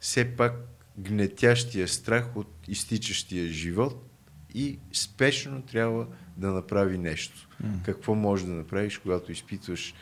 все 0.00 0.36
пак 0.36 0.52
гнетящия 0.98 1.88
страх 1.88 2.36
от 2.36 2.48
изтичащия 2.68 3.48
живот 3.48 4.10
и 4.54 4.78
спешно 4.92 5.62
трябва 5.62 6.06
да 6.36 6.52
направи 6.52 6.98
нещо. 6.98 7.48
Mm. 7.62 7.84
Какво 7.84 8.14
може 8.14 8.46
да 8.46 8.52
направиш, 8.52 8.98
когато 8.98 9.32
изпитваш 9.32 9.94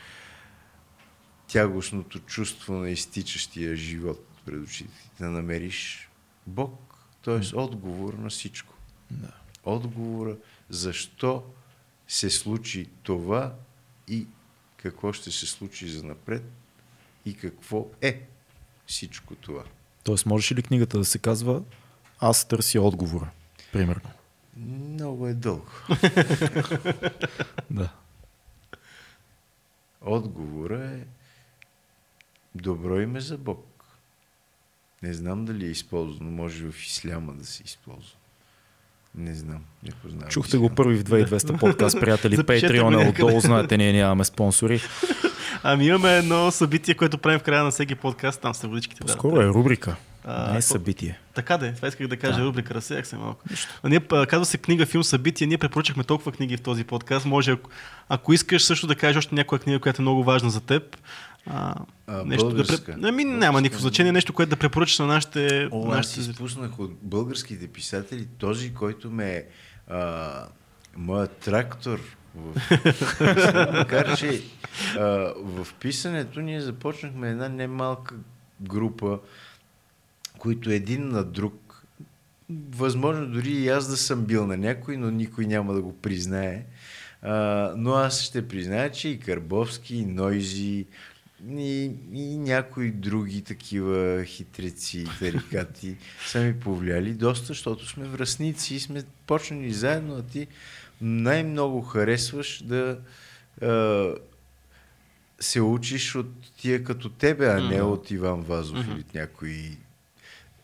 тягостното 1.47 2.19
чувство 2.19 2.73
на 2.73 2.89
изтичащия 2.89 3.75
живот 3.75 4.27
пред 4.45 4.63
очите? 4.63 5.09
Да 5.19 5.29
намериш 5.29 6.09
Бог, 6.47 6.95
т.е. 7.23 7.39
Mm. 7.39 7.57
отговор 7.57 8.13
на 8.13 8.29
всичко. 8.29 8.73
Да. 9.11 9.31
Отговора 9.63 10.37
защо 10.69 11.43
се 12.07 12.29
случи 12.29 12.89
това 13.03 13.55
и 14.07 14.27
какво 14.77 15.13
ще 15.13 15.31
се 15.31 15.45
случи 15.45 15.89
за 15.89 16.03
напред 16.03 16.43
и 17.25 17.33
какво 17.33 17.87
е 18.01 18.21
всичко 18.87 19.35
това. 19.35 19.63
Тоест, 20.03 20.25
можеш 20.25 20.51
ли 20.51 20.63
книгата 20.63 20.97
да 20.97 21.05
се 21.05 21.17
казва 21.17 21.61
Аз 22.19 22.47
търся 22.47 22.81
отговора, 22.81 23.29
примерно? 23.71 24.09
Много 24.57 25.27
е 25.27 25.33
дълго. 25.33 25.71
да. 27.69 27.89
Отговора 30.01 30.85
е 30.85 30.99
добро 32.55 32.99
име 32.99 33.19
за 33.19 33.37
Бог. 33.37 33.85
Не 35.03 35.13
знам 35.13 35.45
дали 35.45 35.65
е 35.65 35.69
използвано, 35.69 36.31
може 36.31 36.71
в 36.71 36.85
исляма 36.85 37.33
да 37.33 37.45
се 37.45 37.63
използва. 37.65 38.17
Не 39.15 39.35
знам, 39.35 39.63
не 39.83 39.91
познавам. 39.91 40.29
Чухте 40.29 40.57
го 40.57 40.69
първи 40.69 40.97
в 40.97 41.03
2200 41.03 41.59
подкаст, 41.59 41.99
приятели. 41.99 42.37
Patreon 42.37 43.05
е 43.05 43.09
отдолу, 43.09 43.39
знаете, 43.39 43.77
ние 43.77 43.93
нямаме 43.93 44.23
спонсори. 44.23 44.81
Ами 45.63 45.85
имаме 45.85 46.17
едно 46.17 46.51
събитие, 46.51 46.95
което 46.95 47.17
правим 47.17 47.39
в 47.39 47.43
края 47.43 47.63
на 47.63 47.71
всеки 47.71 47.95
подкаст, 47.95 48.41
там 48.41 48.53
са 48.53 48.67
водичките. 48.67 49.11
Скоро 49.11 49.41
е 49.41 49.47
рубрика. 49.47 49.95
А, 50.25 50.51
не 50.51 50.57
е 50.57 50.61
събитие. 50.61 51.19
Така 51.33 51.57
да 51.57 51.67
е, 51.67 51.73
това 51.73 51.87
исках 51.87 52.07
да 52.07 52.17
кажа 52.17 52.39
да. 52.39 52.45
рубрика, 52.45 52.73
разсеях 52.73 53.07
се 53.07 53.17
малко. 53.17 53.43
А 53.83 53.89
ние, 53.89 53.99
казва 53.99 54.45
се 54.45 54.57
книга, 54.57 54.85
филм, 54.85 55.03
събитие, 55.03 55.47
ние 55.47 55.57
препоръчахме 55.57 56.03
толкова 56.03 56.31
книги 56.31 56.57
в 56.57 56.61
този 56.61 56.83
подкаст. 56.83 57.25
Може, 57.25 57.51
ако, 57.51 57.69
ако 58.09 58.33
искаш 58.33 58.63
също 58.63 58.87
да 58.87 58.95
кажеш 58.95 59.17
още 59.17 59.35
някоя 59.35 59.59
книга, 59.59 59.79
която 59.79 60.01
е 60.01 60.03
много 60.03 60.23
важна 60.23 60.49
за 60.49 60.61
теб, 60.61 60.97
а, 61.45 61.75
а, 62.07 62.23
нещо 62.25 62.49
българска. 62.49 62.93
да 62.97 63.07
Ами, 63.07 63.23
няма 63.23 63.61
никакво 63.61 63.81
значение, 63.81 64.11
нещо, 64.11 64.33
което 64.33 64.49
да 64.49 64.55
препоръчаш 64.55 64.99
на 64.99 65.05
нашите... 65.05 65.69
О, 65.71 65.85
нашите... 65.87 66.19
аз 66.19 66.27
изпуснах 66.27 66.79
от 66.79 66.91
българските 67.01 67.67
писатели 67.67 68.27
този, 68.37 68.73
който 68.73 69.11
ме 69.11 69.43
а, 69.87 70.31
моят 70.97 71.31
трактор. 71.31 71.99
Макар, 73.73 74.17
че 74.17 74.41
а, 74.97 75.33
в 75.37 75.67
писането 75.79 76.39
ние 76.39 76.61
започнахме 76.61 77.29
една 77.29 77.49
немалка 77.49 78.15
група, 78.61 79.19
които 80.37 80.69
един 80.69 81.07
на 81.07 81.23
друг, 81.23 81.83
възможно 82.69 83.27
дори 83.27 83.51
и 83.51 83.69
аз 83.69 83.87
да 83.87 83.97
съм 83.97 84.25
бил 84.25 84.47
на 84.47 84.57
някой, 84.57 84.97
но 84.97 85.11
никой 85.11 85.45
няма 85.45 85.73
да 85.73 85.81
го 85.81 85.97
признае. 85.97 86.65
А, 87.21 87.73
но 87.77 87.93
аз 87.93 88.21
ще 88.21 88.47
призная, 88.47 88.91
че 88.91 89.09
и 89.09 89.19
Карбовски, 89.19 89.95
и 89.95 90.05
Нойзи, 90.05 90.85
и, 91.49 91.91
и 92.13 92.37
някои 92.37 92.91
други 92.91 93.41
такива 93.41 94.23
хитреци 94.25 95.05
тарикати 95.19 95.97
са 96.25 96.41
ми 96.41 96.59
повлияли 96.59 97.13
доста, 97.13 97.45
защото 97.45 97.89
сме 97.89 98.05
връзници 98.05 98.75
и 98.75 98.79
сме 98.79 99.03
почнали 99.27 99.73
заедно, 99.73 100.15
а 100.15 100.21
ти 100.21 100.47
най-много 101.03 101.81
харесваш 101.81 102.63
да 102.63 102.99
а, 103.61 104.13
се 105.39 105.61
учиш 105.61 106.15
от 106.15 106.51
тия 106.57 106.83
като 106.83 107.09
тебе, 107.09 107.47
а 107.47 107.61
не 107.61 107.81
от 107.81 108.11
Иван 108.11 108.41
Вазов 108.41 108.77
mm-hmm. 108.77 108.93
или 108.93 108.99
от 108.99 109.13
някой 109.13 109.77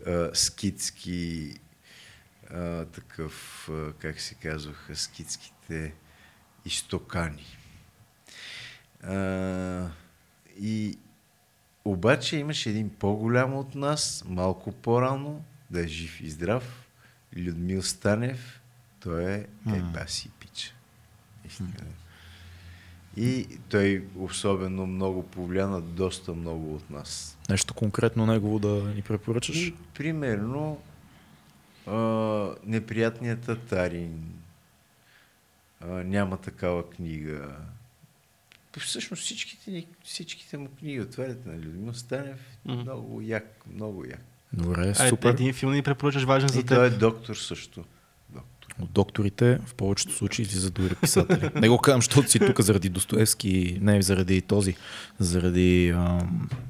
а, 0.08 0.30
скитски 0.34 1.54
а, 2.50 2.86
такъв, 2.86 3.70
а, 3.72 3.94
как 3.94 4.22
се 4.22 4.36
казваха, 4.36 4.96
скитските 4.96 5.94
изтокани. 6.66 7.58
А, 9.04 9.88
и 10.60 10.98
обаче 11.86 12.38
имаше 12.38 12.70
един 12.70 12.90
по-голям 12.90 13.54
от 13.54 13.76
нас, 13.76 14.24
малко 14.28 14.72
по-рано, 14.72 15.44
да 15.70 15.84
е 15.84 15.88
жив 15.88 16.22
и 16.22 16.30
здрав, 16.30 16.88
Людмил 17.38 17.84
Станев, 17.84 18.59
той 19.00 19.34
е 19.34 19.46
баси 19.94 20.30
пича. 20.40 20.74
Истина. 21.46 21.74
И 23.18 23.48
той 23.70 24.06
особено 24.18 24.88
много 24.88 25.24
повлия 25.24 25.68
на 25.68 25.82
доста 25.82 26.34
много 26.34 26.76
от 26.76 26.90
нас. 26.90 27.38
Нещо 27.50 27.74
конкретно 27.74 28.26
негово 28.26 28.60
да 28.60 28.68
ни 28.68 29.02
препоръчаш? 29.02 29.58
И, 29.58 29.74
примерно, 29.94 30.82
а, 31.88 32.56
Неприятният 32.66 33.42
татарин. 33.42 34.34
А, 35.82 35.88
няма 35.88 36.38
такава 36.38 36.90
книга. 36.90 37.56
Всъщност 38.80 39.24
всичките, 39.24 39.86
всичките 40.04 40.58
му 40.58 40.70
книги 40.80 41.02
отваряте 41.02 41.50
на 41.50 41.60
Людмил 41.60 41.94
Станев. 41.94 42.40
Mm-hmm. 42.68 42.82
Много 42.82 43.22
як, 43.22 43.64
много 43.74 44.06
як. 44.06 44.22
Добре, 44.54 44.96
супер. 44.96 45.30
А, 45.30 45.32
един 45.32 45.54
филм 45.54 45.74
ни 45.74 45.82
препоръчаш 45.82 46.24
важен 46.24 46.50
за 46.50 46.60
теб. 46.60 46.68
той 46.68 46.88
е 46.88 46.90
доктор 46.90 47.36
също 47.36 47.86
от 48.82 48.92
докторите 48.92 49.60
в 49.66 49.74
повечето 49.74 50.14
случаи 50.14 50.44
излизат 50.44 50.74
добри 50.74 50.96
писатели. 50.96 51.50
Не 51.56 51.70
го 51.70 51.78
казвам, 51.78 52.02
защото 52.02 52.32
си 52.32 52.40
тук 52.40 52.62
заради 52.62 52.90
Достоевски, 52.90 53.78
не 53.82 54.02
заради 54.02 54.42
този, 54.42 54.76
заради 55.20 55.96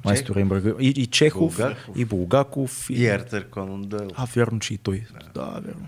майстор 0.05 0.35
Имбърга. 0.35 0.73
И, 0.79 0.87
и 0.87 1.07
Чехов, 1.07 1.57
Булгаков. 1.57 1.97
и 1.97 2.05
Булгаков. 2.05 2.89
И, 2.89 2.93
и 2.93 3.07
Артер 3.07 3.49
Конан 3.49 3.81
Дойл. 3.81 4.09
А, 4.15 4.27
вярно, 4.35 4.59
че 4.59 4.73
и 4.73 4.77
той. 4.77 5.03
Да, 5.33 5.41
да 5.41 5.61
вярно. 5.61 5.87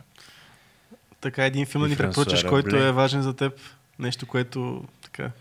Така, 1.22 1.46
един 1.46 1.66
филм 1.66 1.88
ни 1.88 1.98
препоръчаш, 1.98 2.44
който 2.44 2.76
е 2.76 2.92
важен 2.92 3.22
за 3.22 3.34
теб. 3.34 3.54
Нещо, 4.00 4.26
което 4.26 4.84
така... 5.02 5.32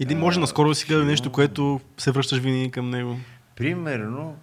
Или 0.00 0.14
може 0.14 0.38
а, 0.38 0.40
наскоро 0.40 0.68
да 0.68 0.74
си 0.74 0.86
гледа 0.86 1.04
нещо, 1.04 1.32
което 1.32 1.80
се 1.98 2.10
връщаш 2.10 2.38
винаги 2.38 2.70
към 2.70 2.90
него. 2.90 3.18
Примерно, 3.56 4.36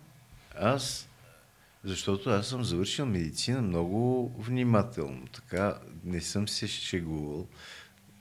аз 0.61 1.08
защото 1.83 2.29
аз 2.29 2.47
съм 2.47 2.63
завършил 2.63 3.05
медицина 3.05 3.61
много 3.61 4.31
внимателно. 4.39 5.27
Така 5.27 5.77
не 6.03 6.21
съм 6.21 6.47
се 6.47 6.67
шегувал. 6.67 7.47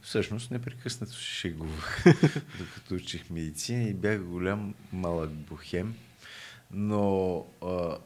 Всъщност 0.00 0.50
непрекъснато 0.50 1.12
се 1.12 1.24
шегувах, 1.24 2.04
докато 2.58 2.94
учих 2.94 3.30
медицина 3.30 3.82
и 3.82 3.94
бях 3.94 4.22
голям 4.22 4.74
малък 4.92 5.30
бухем. 5.30 5.94
Но 6.70 7.46
а, 7.62 7.96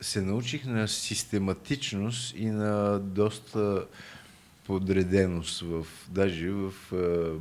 се 0.00 0.22
научих 0.22 0.64
на 0.64 0.88
систематичност 0.88 2.34
и 2.36 2.46
на 2.46 2.98
доста 2.98 3.86
подреденост, 4.64 5.60
в, 5.60 5.86
даже 6.08 6.50
в 6.50 6.72
а, 6.92 7.38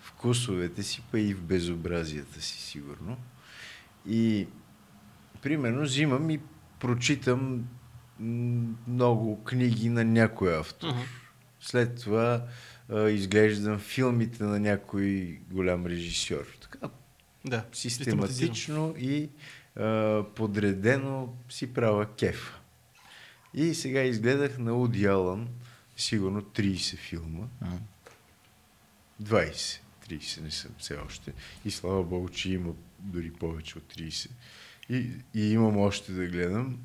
вкусовете 0.00 0.82
си, 0.82 1.02
па 1.10 1.20
и 1.20 1.34
в 1.34 1.42
безобразията 1.42 2.42
си, 2.42 2.62
сигурно. 2.62 3.16
И 4.08 4.46
примерно 5.42 5.82
взимам 5.82 6.30
и 6.30 6.40
прочитам 6.80 7.68
много 8.88 9.44
книги 9.44 9.88
на 9.88 10.04
някой 10.04 10.58
автор. 10.58 10.88
Uh-huh. 10.88 11.04
След 11.60 12.00
това 12.00 12.46
а, 12.88 13.08
изглеждам 13.08 13.78
филмите 13.78 14.44
на 14.44 14.60
някой 14.60 15.38
голям 15.50 15.86
режисьор. 15.86 16.46
Така, 16.60 16.88
да, 17.44 17.64
систематично 17.72 18.94
и 18.98 19.28
а, 19.76 20.24
подредено 20.34 21.34
си 21.48 21.72
правя 21.72 22.06
кеф. 22.14 22.54
И 23.54 23.74
сега 23.74 24.02
изгледах 24.02 24.58
на 24.58 24.74
Уди 24.74 25.06
Алън 25.06 25.48
сигурно 25.96 26.42
30 26.42 26.96
филма. 26.96 27.46
Uh-huh. 27.62 27.78
20. 29.22 29.80
30 30.08 30.42
не 30.42 30.50
съм 30.50 30.70
все 30.78 30.96
още. 31.06 31.32
И 31.64 31.70
слава 31.70 32.04
Богу, 32.04 32.28
че 32.28 32.52
има 32.52 32.72
дори 32.98 33.30
повече 33.30 33.78
от 33.78 33.94
30. 33.94 34.30
И, 34.88 35.10
и 35.34 35.52
имам 35.52 35.76
още 35.76 36.12
да 36.12 36.26
гледам. 36.26 36.78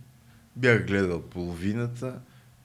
Бях 0.55 0.85
гледал 0.85 1.21
половината. 1.21 2.21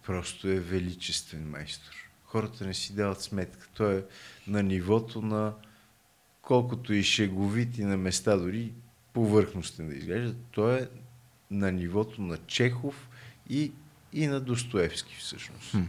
Просто 0.06 0.48
е 0.48 0.60
величествен 0.60 1.50
майстор. 1.50 1.92
Хората 2.24 2.66
не 2.66 2.74
си 2.74 2.94
дават 2.94 3.22
сметка. 3.22 3.68
Той 3.74 3.98
е 3.98 4.02
на 4.46 4.62
нивото 4.62 5.22
на 5.22 5.54
колкото 6.42 6.92
и 6.94 7.02
шеговит 7.02 7.78
и 7.78 7.84
на 7.84 7.96
места 7.96 8.36
дори 8.36 8.72
повърхностен 9.12 9.88
да 9.88 9.94
изглежда. 9.94 10.34
Той 10.50 10.80
е 10.80 10.88
на 11.50 11.72
нивото 11.72 12.22
на 12.22 12.38
Чехов 12.46 13.08
и, 13.48 13.72
и 14.12 14.26
на 14.26 14.40
Достоевски 14.40 15.16
всъщност. 15.18 15.70
Хм. 15.70 15.82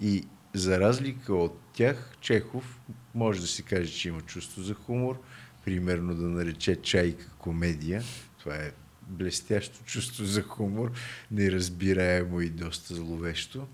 И 0.00 0.24
за 0.54 0.80
разлика 0.80 1.34
от 1.34 1.60
тях, 1.72 2.16
Чехов 2.20 2.80
може 3.14 3.40
да 3.40 3.46
се 3.46 3.62
каже, 3.62 3.92
че 3.92 4.08
има 4.08 4.20
чувство 4.20 4.62
за 4.62 4.74
хумор, 4.74 5.22
примерно 5.64 6.14
да 6.14 6.28
нарече 6.28 6.76
чайка 6.76 7.30
комедия. 7.38 8.02
Това 8.38 8.56
е 8.56 8.72
блестящо 9.06 9.78
чувство 9.84 10.24
за 10.24 10.42
хумор, 10.42 10.92
неразбираемо 11.30 12.40
и 12.40 12.50
доста 12.50 12.94
зловещо. 12.94 13.66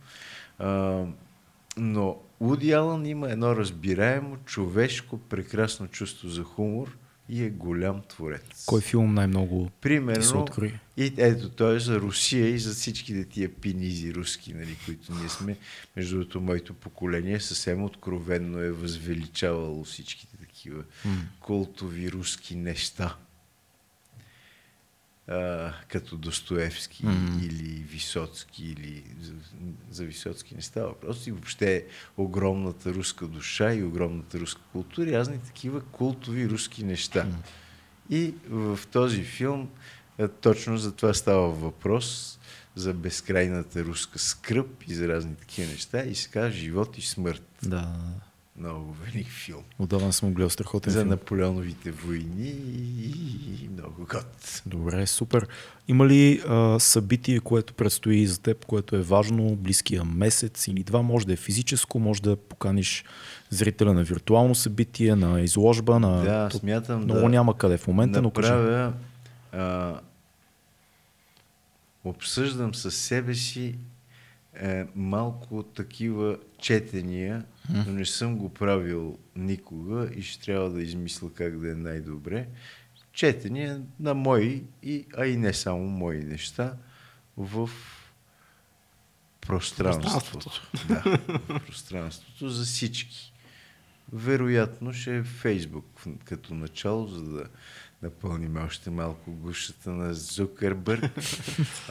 А, 0.58 1.04
но 1.76 2.18
Уди 2.40 2.72
Алън 2.72 3.06
има 3.06 3.30
едно 3.30 3.56
разбираемо, 3.56 4.36
човешко, 4.44 5.18
прекрасно 5.18 5.88
чувство 5.88 6.28
за 6.28 6.42
хумор 6.42 6.96
и 7.28 7.44
е 7.44 7.50
голям 7.50 8.02
творец. 8.08 8.64
Кой 8.66 8.80
филм 8.80 9.14
най-много 9.14 9.64
ти 9.64 9.70
се 9.70 9.80
Примерно, 9.80 10.40
открои? 10.40 10.74
и 10.96 11.14
ето, 11.16 11.48
той 11.48 11.76
е 11.76 11.80
за 11.80 12.00
Русия 12.00 12.48
и 12.48 12.58
за 12.58 12.74
всичките 12.74 13.24
тия 13.24 13.54
пинизи 13.54 14.14
руски, 14.14 14.54
нали, 14.54 14.76
които 14.84 15.14
ние 15.14 15.28
сме. 15.28 15.56
Между 15.96 16.16
другото, 16.16 16.40
моето 16.40 16.74
поколение 16.74 17.40
съвсем 17.40 17.84
откровенно 17.84 18.58
е 18.58 18.70
възвеличавало 18.70 19.84
всичките 19.84 20.36
такива 20.36 20.82
култови 21.40 22.12
руски 22.12 22.56
неща. 22.56 23.16
А, 25.32 25.72
като 25.88 26.16
Достоевски 26.16 27.06
Мгм. 27.06 27.38
или 27.42 27.82
Висоцки, 27.82 28.64
или 28.64 29.04
за, 29.20 29.32
за 29.90 30.04
Висоцки 30.04 30.54
не 30.54 30.62
става 30.62 30.88
въпрос. 30.88 31.26
И 31.26 31.30
въобще 31.32 31.86
огромната 32.16 32.94
руска 32.94 33.26
душа 33.26 33.74
и 33.74 33.82
огромната 33.82 34.40
руска 34.40 34.60
култура 34.72 35.10
и 35.10 35.12
разни 35.12 35.38
такива 35.38 35.80
култови 35.80 36.48
руски 36.48 36.84
неща. 36.84 37.26
И 38.10 38.34
в 38.48 38.78
този 38.92 39.22
филм 39.22 39.68
точно 40.40 40.78
за 40.78 40.92
това 40.92 41.14
става 41.14 41.50
въпрос 41.50 42.38
за 42.74 42.94
безкрайната 42.94 43.84
руска 43.84 44.18
скръп 44.18 44.82
и 44.88 44.94
за 44.94 45.08
разни 45.08 45.36
такива 45.36 45.70
неща 45.70 46.02
и 46.02 46.14
се 46.14 46.28
казва 46.28 46.50
Живот 46.50 46.98
и 46.98 47.02
смърт. 47.02 47.58
Да, 47.62 47.96
Много 48.62 48.96
велик 49.04 49.28
филм. 49.28 49.62
отдавна 49.78 50.12
съм 50.12 50.34
гледал 50.34 50.50
страхотен 50.50 50.92
За 50.92 50.98
филм. 51.00 51.10
Наполеоновите 51.10 51.90
войни 51.90 52.48
и, 52.48 53.68
много 53.72 54.06
год. 54.10 54.62
Добре, 54.66 55.06
супер. 55.06 55.46
Има 55.88 56.06
ли 56.06 56.42
а, 56.48 56.80
събитие, 56.80 57.40
което 57.40 57.74
предстои 57.74 58.26
за 58.26 58.40
теб, 58.40 58.64
което 58.66 58.96
е 58.96 59.02
важно, 59.02 59.56
близкия 59.56 60.04
месец 60.04 60.68
или 60.68 60.82
два? 60.82 61.02
Може 61.02 61.26
да 61.26 61.32
е 61.32 61.36
физическо, 61.36 61.98
може 61.98 62.22
да 62.22 62.36
поканиш 62.36 63.04
зрителя 63.50 63.92
на 63.92 64.02
виртуално 64.02 64.54
събитие, 64.54 65.14
на 65.14 65.40
изложба, 65.40 65.98
на... 65.98 66.22
Да, 66.22 66.48
То- 66.48 66.58
смятам 66.58 67.02
Много 67.04 67.20
да 67.20 67.28
няма 67.28 67.58
къде 67.58 67.78
в 67.78 67.86
момента, 67.86 68.22
но 68.22 68.28
направя, 68.28 68.92
а, 69.52 69.94
обсъждам 72.04 72.74
със 72.74 72.94
себе 72.96 73.34
си 73.34 73.78
е, 74.62 74.84
малко 74.94 75.62
такива 75.62 76.36
четения, 76.58 77.44
но 77.70 77.92
не 77.92 78.04
съм 78.04 78.36
го 78.36 78.54
правил 78.54 79.18
никога 79.36 80.10
и 80.14 80.22
ще 80.22 80.44
трябва 80.44 80.70
да 80.70 80.82
измисля 80.82 81.32
как 81.34 81.58
да 81.58 81.70
е 81.70 81.74
най-добре. 81.74 82.48
Четения 83.12 83.82
на 84.00 84.14
мои, 84.14 84.64
и, 84.82 85.06
а 85.16 85.26
и 85.26 85.36
не 85.36 85.52
само 85.52 85.88
мои 85.88 86.24
неща, 86.24 86.76
в 87.36 87.70
пространството. 89.40 90.50
Да, 90.88 91.02
в 91.28 91.60
пространството 91.66 92.48
за 92.48 92.64
всички. 92.64 93.32
Вероятно 94.12 94.92
ще 94.92 95.16
е 95.16 95.22
Фейсбук 95.22 95.86
като 96.24 96.54
начало, 96.54 97.06
за 97.06 97.22
да 97.22 97.44
напълним 98.02 98.56
още 98.56 98.90
малко 98.90 99.30
гушата 99.32 99.90
на 99.90 100.14
Зукърбърг. 100.14 101.12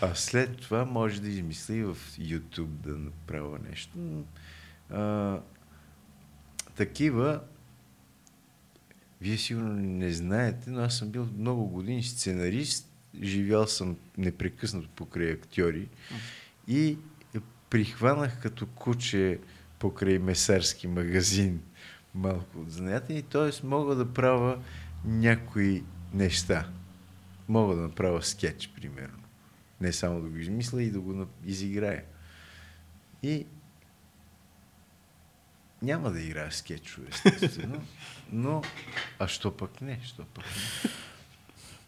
А 0.02 0.16
след 0.16 0.58
това 0.58 0.86
може 0.86 1.22
да 1.22 1.30
измисля 1.30 1.76
и 1.76 1.84
в 1.84 1.98
YouTube 2.20 2.66
да 2.66 2.98
направя 2.98 3.60
нещо. 3.70 4.24
А, 4.90 5.40
такива, 6.76 7.42
вие 9.22 9.38
сигурно 9.38 9.74
не 9.74 10.12
знаете, 10.14 10.70
но 10.70 10.82
аз 10.82 10.98
съм 10.98 11.10
бил 11.10 11.28
много 11.38 11.66
години 11.66 12.04
сценарист, 12.04 12.88
живял 13.22 13.68
съм 13.68 13.98
непрекъснато 14.18 14.90
покрай 14.90 15.32
актьори 15.32 15.90
и 16.68 16.98
прихванах 17.70 18.42
като 18.42 18.66
куче 18.66 19.40
покрай 19.80 20.20
месарски 20.20 20.88
магазин 20.88 21.62
малко 22.16 22.60
от 22.60 22.72
занятия 22.72 23.18
и 23.18 23.22
т.е. 23.22 23.68
мога 23.68 23.96
да 23.96 24.14
правя 24.14 24.60
някои 25.06 25.84
неща. 26.14 26.70
Мога 27.48 27.76
да 27.76 27.82
направя 27.82 28.24
скетч, 28.24 28.72
примерно. 28.76 29.24
Не 29.82 29.94
само 29.94 30.22
да 30.22 30.30
го 30.30 30.38
измисля 30.38 30.84
и 30.84 30.92
да 30.92 31.00
го 31.00 31.26
изиграя. 31.46 32.04
И 33.24 33.46
няма 35.82 36.12
да 36.12 36.22
играя 36.22 36.52
скетчове, 36.52 37.08
естествено, 37.10 37.82
но 38.32 38.62
а 39.20 39.28
що 39.28 39.58
пък 39.58 39.82
не, 39.82 40.00
що 40.04 40.26
пък 40.34 40.46
не. 40.46 40.92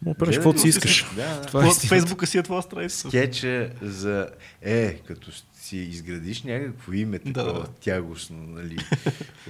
Му 0.02 0.14
правиш 0.14 0.36
каквото 0.36 0.60
си 0.60 0.68
искаш. 0.68 1.06
Да, 1.16 1.40
да. 1.40 1.46
Това 1.46 1.66
е. 1.66 1.70
Фейсбука 1.70 2.26
си 2.26 2.38
е 2.38 2.42
твоя 2.42 2.62
страница. 2.62 3.08
скетча 3.08 3.70
за... 3.82 4.28
Е, 4.62 4.94
като 4.94 5.30
си 5.54 5.76
изградиш 5.76 6.42
някакво 6.42 6.92
име, 6.92 7.18
Да, 7.18 7.32
такова 7.32 7.60
да. 7.60 7.68
тягостно, 7.80 8.36
нали, 8.46 8.78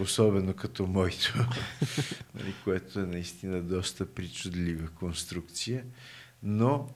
особено 0.00 0.54
като 0.54 0.86
моето, 0.86 1.46
нали, 2.34 2.54
което 2.64 3.00
е 3.00 3.06
наистина 3.06 3.62
доста 3.62 4.06
причудлива 4.06 4.88
конструкция, 4.88 5.84
но 6.42 6.88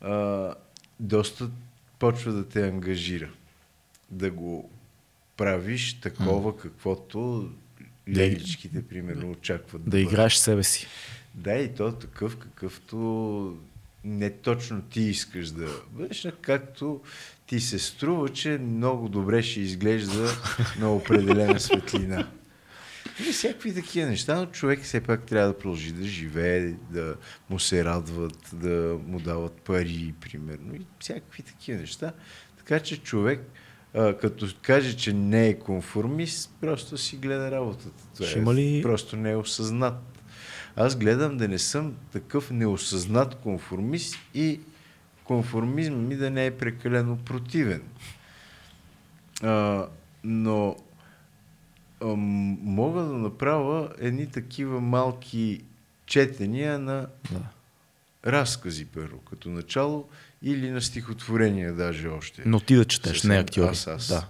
а, 0.00 0.54
доста 1.00 1.50
почва 1.98 2.32
да 2.32 2.48
те 2.48 2.68
ангажира. 2.68 3.30
Да 4.10 4.30
го 4.30 4.70
правиш 5.36 6.00
такова, 6.00 6.56
каквото 6.56 7.50
леличките, 8.08 8.82
примерно, 8.82 9.30
очакват. 9.30 9.84
Да 9.84 9.90
бъде. 9.90 10.02
играеш 10.02 10.36
себе 10.36 10.62
си. 10.62 10.86
Да, 11.34 11.54
и 11.54 11.74
то 11.74 11.92
такъв, 11.92 12.36
какъвто 12.36 13.58
не 14.04 14.30
точно 14.30 14.82
ти 14.82 15.00
искаш 15.00 15.50
да 15.50 15.68
бъдеш, 15.90 16.26
както 16.40 17.00
ти 17.46 17.60
се 17.60 17.78
струва, 17.78 18.28
че 18.28 18.58
много 18.58 19.08
добре 19.08 19.42
ще 19.42 19.60
изглежда 19.60 20.30
на 20.78 20.94
определена 20.94 21.60
светлина. 21.60 22.28
И 23.20 23.22
всякакви 23.22 23.74
такива 23.74 24.08
неща, 24.08 24.36
но 24.36 24.46
човек 24.46 24.82
все 24.82 25.00
пак 25.00 25.22
трябва 25.22 25.48
да 25.48 25.58
продължи 25.58 25.92
да 25.92 26.04
живее, 26.04 26.74
да 26.90 27.16
му 27.50 27.58
се 27.58 27.84
радват, 27.84 28.50
да 28.52 28.98
му 29.06 29.20
дават 29.20 29.52
пари, 29.52 30.14
примерно, 30.20 30.74
и 30.74 30.80
всякакви 31.00 31.42
такива 31.42 31.80
неща. 31.80 32.12
Така 32.56 32.80
че 32.80 32.96
човек, 32.96 33.40
а, 33.94 34.14
като 34.14 34.46
каже, 34.62 34.96
че 34.96 35.12
не 35.12 35.48
е 35.48 35.54
конформист, 35.54 36.50
просто 36.60 36.98
си 36.98 37.16
гледа 37.16 37.50
работата. 37.50 37.90
Това 38.14 38.26
Ще 38.26 38.38
има 38.38 38.54
ли- 38.54 38.82
просто 38.82 39.16
не 39.16 39.30
е 39.30 39.36
осъзнат. 39.36 39.94
Аз 40.76 40.96
гледам 40.96 41.36
да 41.36 41.48
не 41.48 41.58
съм 41.58 41.94
такъв 42.12 42.50
неосъзнат 42.50 43.34
конформист 43.34 44.14
и 44.34 44.60
конформизма 45.24 45.96
ми 45.98 46.16
да 46.16 46.30
не 46.30 46.46
е 46.46 46.50
прекалено 46.52 47.16
противен. 47.16 47.82
А, 49.42 49.86
но 50.24 50.76
а, 52.00 52.06
мога 52.06 53.02
да 53.02 53.12
направя 53.12 53.90
едни 53.98 54.26
такива 54.26 54.80
малки 54.80 55.60
четения 56.06 56.78
на 56.78 57.06
Да. 57.32 57.40
разкази, 58.26 58.84
първо, 58.86 59.18
като 59.20 59.48
начало, 59.48 60.08
или 60.44 60.70
на 60.70 60.82
стихотворения 60.82 61.74
даже 61.74 62.08
още. 62.08 62.42
Но 62.46 62.60
ти 62.60 62.74
да 62.74 62.84
четеш, 62.84 63.12
Съвсем 63.12 63.30
не 63.30 63.36
актьори. 63.36 63.68
Аз, 63.68 63.86
аз. 63.86 64.08
Да. 64.08 64.28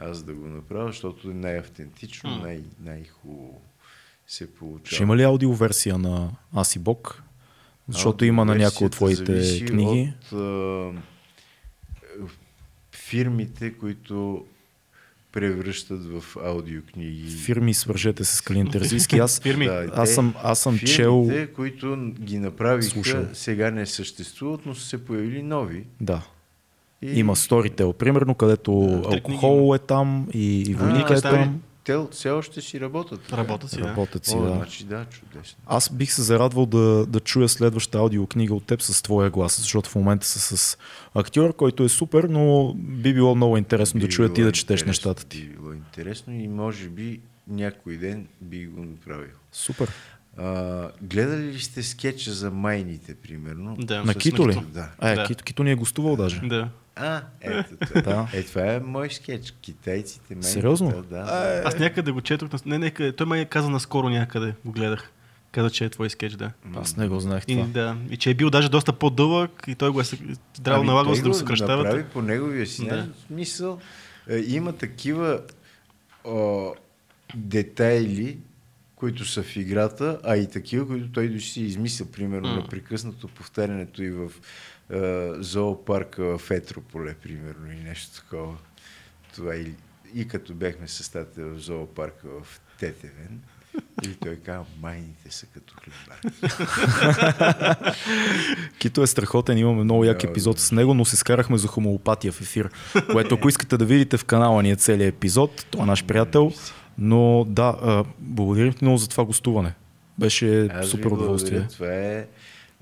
Аз 0.00 0.22
да 0.22 0.34
го 0.34 0.46
направя, 0.46 0.86
защото 0.86 1.30
е 1.30 1.34
най-автентично, 1.34 2.36
най- 2.36 2.62
най-хубаво 2.80 3.60
се 4.26 4.54
получава. 4.54 4.94
Ще 4.94 5.02
има 5.02 5.16
ли 5.16 5.22
аудиоверсия 5.22 5.98
на 5.98 6.30
Аз 6.54 6.76
и 6.76 6.78
Бог? 6.78 7.22
Защото 7.88 8.24
има 8.24 8.44
на 8.44 8.54
някои 8.54 8.86
от 8.86 8.92
твоите 8.92 9.64
книги. 9.66 10.12
От, 10.32 10.32
а, 10.32 10.92
фирмите, 12.92 13.72
които 13.72 14.46
превръщат 15.36 16.00
в 16.04 16.36
аудиокниги. 16.44 17.30
Фирми, 17.30 17.74
свържете 17.74 18.24
се 18.24 18.36
с 18.36 18.40
Калин 18.40 18.70
Терзийски. 18.70 19.18
Аз, 19.18 19.40
Фирми. 19.42 19.66
Да, 19.66 19.90
аз 19.94 20.10
съм, 20.14 20.34
аз 20.42 20.58
съм 20.58 20.74
фирмите, 20.74 20.94
чел... 20.94 21.30
които 21.56 22.12
ги 22.20 22.38
направиха, 22.38 22.90
Слушал. 22.90 23.24
сега 23.32 23.70
не 23.70 23.86
съществуват, 23.86 24.66
но 24.66 24.74
са 24.74 24.86
се 24.86 25.04
появили 25.04 25.42
нови. 25.42 25.84
Да. 26.00 26.22
И... 27.02 27.18
Има 27.18 27.36
Storytel, 27.36 27.92
примерно, 27.92 28.34
където 28.34 29.02
алкохол 29.12 29.74
е 29.74 29.78
там 29.78 30.28
и, 30.34 30.62
и 30.62 30.74
войника 30.74 31.14
е 31.14 31.20
там. 31.20 31.60
Те 31.86 31.96
все 32.10 32.30
още 32.30 32.60
си 32.60 32.80
работят. 32.80 33.32
Работят 33.32 33.70
си, 33.70 33.80
да. 33.80 33.88
Работят 33.88 34.24
си, 34.24 34.34
О, 34.34 34.42
да. 34.42 34.54
значи 34.54 34.84
да, 34.84 35.04
чудесно. 35.04 35.58
Аз 35.66 35.90
бих 35.90 36.12
се 36.12 36.22
зарадвал 36.22 36.66
да, 36.66 37.06
да 37.06 37.20
чуя 37.20 37.48
следваща 37.48 37.98
аудиокнига 37.98 38.54
от 38.54 38.64
теб 38.64 38.82
с 38.82 39.02
твоя 39.02 39.30
глас, 39.30 39.60
защото 39.60 39.90
в 39.90 39.94
момента 39.94 40.26
са 40.26 40.56
с 40.56 40.78
актьор, 41.14 41.56
който 41.56 41.84
е 41.84 41.88
супер, 41.88 42.24
но 42.24 42.74
би 42.74 43.14
било 43.14 43.34
много 43.34 43.56
интересно 43.56 44.00
да 44.00 44.06
Би 44.06 44.12
чуя 44.12 44.32
ти 44.32 44.42
да 44.42 44.52
четеш 44.52 44.84
нещата 44.84 45.24
ти. 45.26 45.40
Би 45.40 45.48
било 45.48 45.72
интересно 45.72 46.32
и 46.32 46.48
може 46.48 46.88
би 46.88 47.20
някой 47.48 47.96
ден 47.96 48.26
би 48.40 48.66
го 48.66 48.82
направил. 48.82 49.34
Супер. 49.52 49.92
А, 50.36 50.90
гледали 51.02 51.42
ли 51.42 51.60
сте 51.60 51.82
скетча 51.82 52.32
за 52.32 52.50
майните, 52.50 53.14
примерно? 53.14 53.76
Да. 53.78 54.04
На 54.04 54.14
Кито 54.14 54.48
ли? 54.48 54.60
Да. 54.74 54.90
А, 54.98 55.10
е, 55.10 55.14
Да. 55.14 55.24
Кито, 55.24 55.44
Кито 55.44 55.64
ни 55.64 55.70
е 55.70 55.74
гостувал 55.74 56.16
даже. 56.16 56.40
Да. 56.44 56.68
А, 56.96 57.22
ето 57.40 57.76
това. 57.94 58.28
Е, 58.32 58.42
това 58.42 58.62
е 58.64 58.80
мой 58.80 59.10
скетч. 59.10 59.50
Китайците, 59.52 60.24
майните. 60.30 60.48
Сериозно? 60.48 60.90
Да, 60.90 61.02
да. 61.02 61.62
Аз 61.64 61.78
някъде 61.78 62.10
го 62.10 62.20
четох. 62.20 62.52
на- 62.52 62.78
Не, 62.78 62.92
не, 62.98 63.12
той 63.12 63.26
ме 63.26 63.40
е 63.40 63.44
каза 63.44 63.70
наскоро 63.70 64.08
някъде. 64.08 64.54
Го 64.64 64.72
гледах. 64.72 65.10
Каза, 65.52 65.70
че 65.70 65.84
е 65.84 65.90
твой 65.90 66.10
скетч, 66.10 66.34
да. 66.34 66.50
Аз 66.76 66.96
не 66.96 67.08
го 67.08 67.20
знаех 67.20 67.44
И, 67.48 67.54
това. 67.54 67.66
да. 67.66 67.96
и 68.10 68.16
че 68.16 68.30
е 68.30 68.34
бил 68.34 68.50
даже 68.50 68.68
доста 68.68 68.92
по-дълъг 68.92 69.64
и 69.66 69.74
той 69.74 69.90
го 69.90 70.00
е 70.00 70.04
здраво 70.54 70.80
Ами, 70.80 70.86
налагал, 70.86 71.14
за 71.14 71.22
да 71.22 71.28
го 71.28 71.34
съкръщават. 71.34 71.84
Направи 71.84 72.04
по 72.04 72.22
неговия 72.22 72.66
си 72.66 72.84
Да. 72.84 73.08
смисъл. 73.26 73.78
Е, 74.28 74.38
има 74.38 74.72
такива 74.72 75.40
о, 76.24 76.70
детайли, 77.34 78.38
които 78.96 79.24
са 79.24 79.42
в 79.42 79.56
играта, 79.56 80.18
а 80.24 80.36
и 80.36 80.50
такива, 80.50 80.86
които 80.86 81.08
той 81.08 81.28
дошли 81.28 81.40
си 81.42 81.60
измисля, 81.62 82.04
примерно, 82.06 82.48
М. 82.48 82.56
непрекъснато 82.56 83.28
повтарянето 83.28 84.02
и 84.02 84.10
в 84.10 84.24
е, 84.24 84.30
зоопарка 85.38 86.38
в 86.38 86.50
Етрополе, 86.50 87.14
примерно, 87.14 87.72
и 87.72 87.76
нещо 87.76 88.20
такова. 88.20 88.56
Това 89.34 89.56
и, 89.56 89.74
и 90.14 90.28
като 90.28 90.54
бяхме 90.54 90.88
с 90.88 91.12
тата 91.12 91.44
в 91.44 91.58
зоопарка 91.58 92.28
в 92.42 92.60
Тетевен, 92.78 93.40
и 94.04 94.14
той 94.14 94.36
казва, 94.36 94.64
майните 94.80 95.30
са 95.30 95.46
като 95.46 95.74
хлебарки. 95.74 96.28
Кито 98.78 99.02
е 99.02 99.06
страхотен, 99.06 99.58
имаме 99.58 99.84
много 99.84 100.04
як 100.04 100.24
епизод 100.24 100.58
с 100.58 100.72
него, 100.72 100.94
но 100.94 101.04
се 101.04 101.16
скарахме 101.16 101.58
за 101.58 101.68
хомеопатия 101.68 102.32
в 102.32 102.40
ефир, 102.40 102.70
което 103.12 103.34
ако 103.34 103.48
искате 103.48 103.76
да 103.76 103.84
видите 103.84 104.16
в 104.16 104.24
канала 104.24 104.62
ни 104.62 104.70
е 104.70 104.76
целият 104.76 105.14
епизод, 105.14 105.66
той 105.70 105.82
е 105.82 105.86
наш 105.86 106.04
приятел, 106.04 106.52
но 106.98 107.44
да, 107.48 108.04
благодарим 108.18 108.72
ти 108.72 108.84
много 108.84 108.98
за 108.98 109.08
това 109.08 109.24
гостуване. 109.24 109.74
Беше 110.18 110.66
Аз 110.66 110.88
супер 110.88 111.06
удоволствие. 111.06 111.66
Това 111.68 111.94
е, 111.94 112.26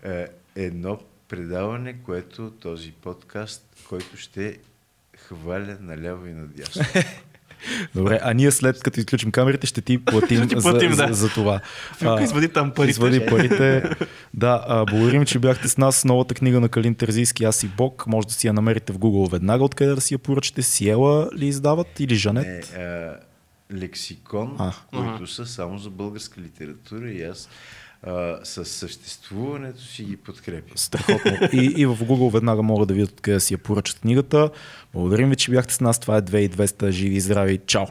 е 0.04 0.26
едно 0.56 0.98
предаване, 1.36 1.94
което 2.04 2.50
този 2.50 2.92
подкаст, 2.92 3.66
който 3.88 4.16
ще 4.16 4.58
хваля 5.18 5.76
наляво 5.80 6.26
и 6.26 6.32
надясно. 6.32 6.82
Добре, 7.94 8.20
а 8.22 8.34
ние 8.34 8.50
след 8.50 8.82
като 8.82 9.00
изключим 9.00 9.30
камерите 9.30 9.66
ще 9.66 9.80
ти 9.80 10.04
платим, 10.04 10.38
Ще 10.38 10.48
ти 10.48 10.56
платим, 10.56 10.92
за, 10.92 11.06
да. 11.06 11.14
за, 11.14 11.26
за 11.26 11.34
това. 11.34 11.60
Филка, 11.98 12.22
извади 12.22 12.48
там 12.48 12.70
парите. 12.70 12.90
Извади 12.90 13.26
парите. 13.26 13.90
Да, 14.34 14.64
а, 14.68 14.84
благодарим, 14.84 15.24
че 15.24 15.38
бяхте 15.38 15.68
с 15.68 15.78
нас. 15.78 16.04
Новата 16.04 16.34
книга 16.34 16.60
на 16.60 16.68
Калин 16.68 16.94
Терзийски, 16.94 17.44
Аз 17.44 17.62
и 17.62 17.68
Бог. 17.68 18.06
Може 18.06 18.26
да 18.26 18.32
си 18.32 18.46
я 18.46 18.52
намерите 18.52 18.92
в 18.92 18.98
Google 18.98 19.30
веднага, 19.32 19.64
откъде 19.64 19.94
да 19.94 20.00
си 20.00 20.14
я 20.14 20.18
поръчате. 20.18 20.62
Сиела 20.62 21.30
ли 21.36 21.46
издават 21.46 22.00
или 22.00 22.14
Жанет? 22.14 22.72
Не, 22.76 22.82
а, 22.82 23.16
лексикон, 23.72 24.56
А. 24.58 24.72
които 24.90 25.26
са 25.26 25.46
само 25.46 25.78
за 25.78 25.90
българска 25.90 26.40
литература 26.40 27.10
и 27.10 27.22
аз 27.22 27.48
а, 28.06 28.38
със 28.44 28.70
съществуването 28.70 29.82
си 29.82 30.04
ги 30.04 30.16
подкрепям. 30.16 30.76
Страхотно. 30.76 31.32
И, 31.52 31.74
и 31.76 31.86
в 31.86 31.96
Google 31.96 32.32
веднага 32.32 32.62
могат 32.62 32.88
да 32.88 32.94
видят 32.94 33.10
откъде 33.10 33.40
си 33.40 33.54
я 33.54 33.58
поръчат 33.58 34.00
книгата. 34.00 34.50
Благодарим 34.92 35.30
ви, 35.30 35.36
че 35.36 35.50
бяхте 35.50 35.74
с 35.74 35.80
нас. 35.80 35.98
Това 35.98 36.16
е 36.16 36.22
2200. 36.22 36.90
Живи 36.90 37.16
и 37.16 37.20
здрави. 37.20 37.60
Чао! 37.66 37.86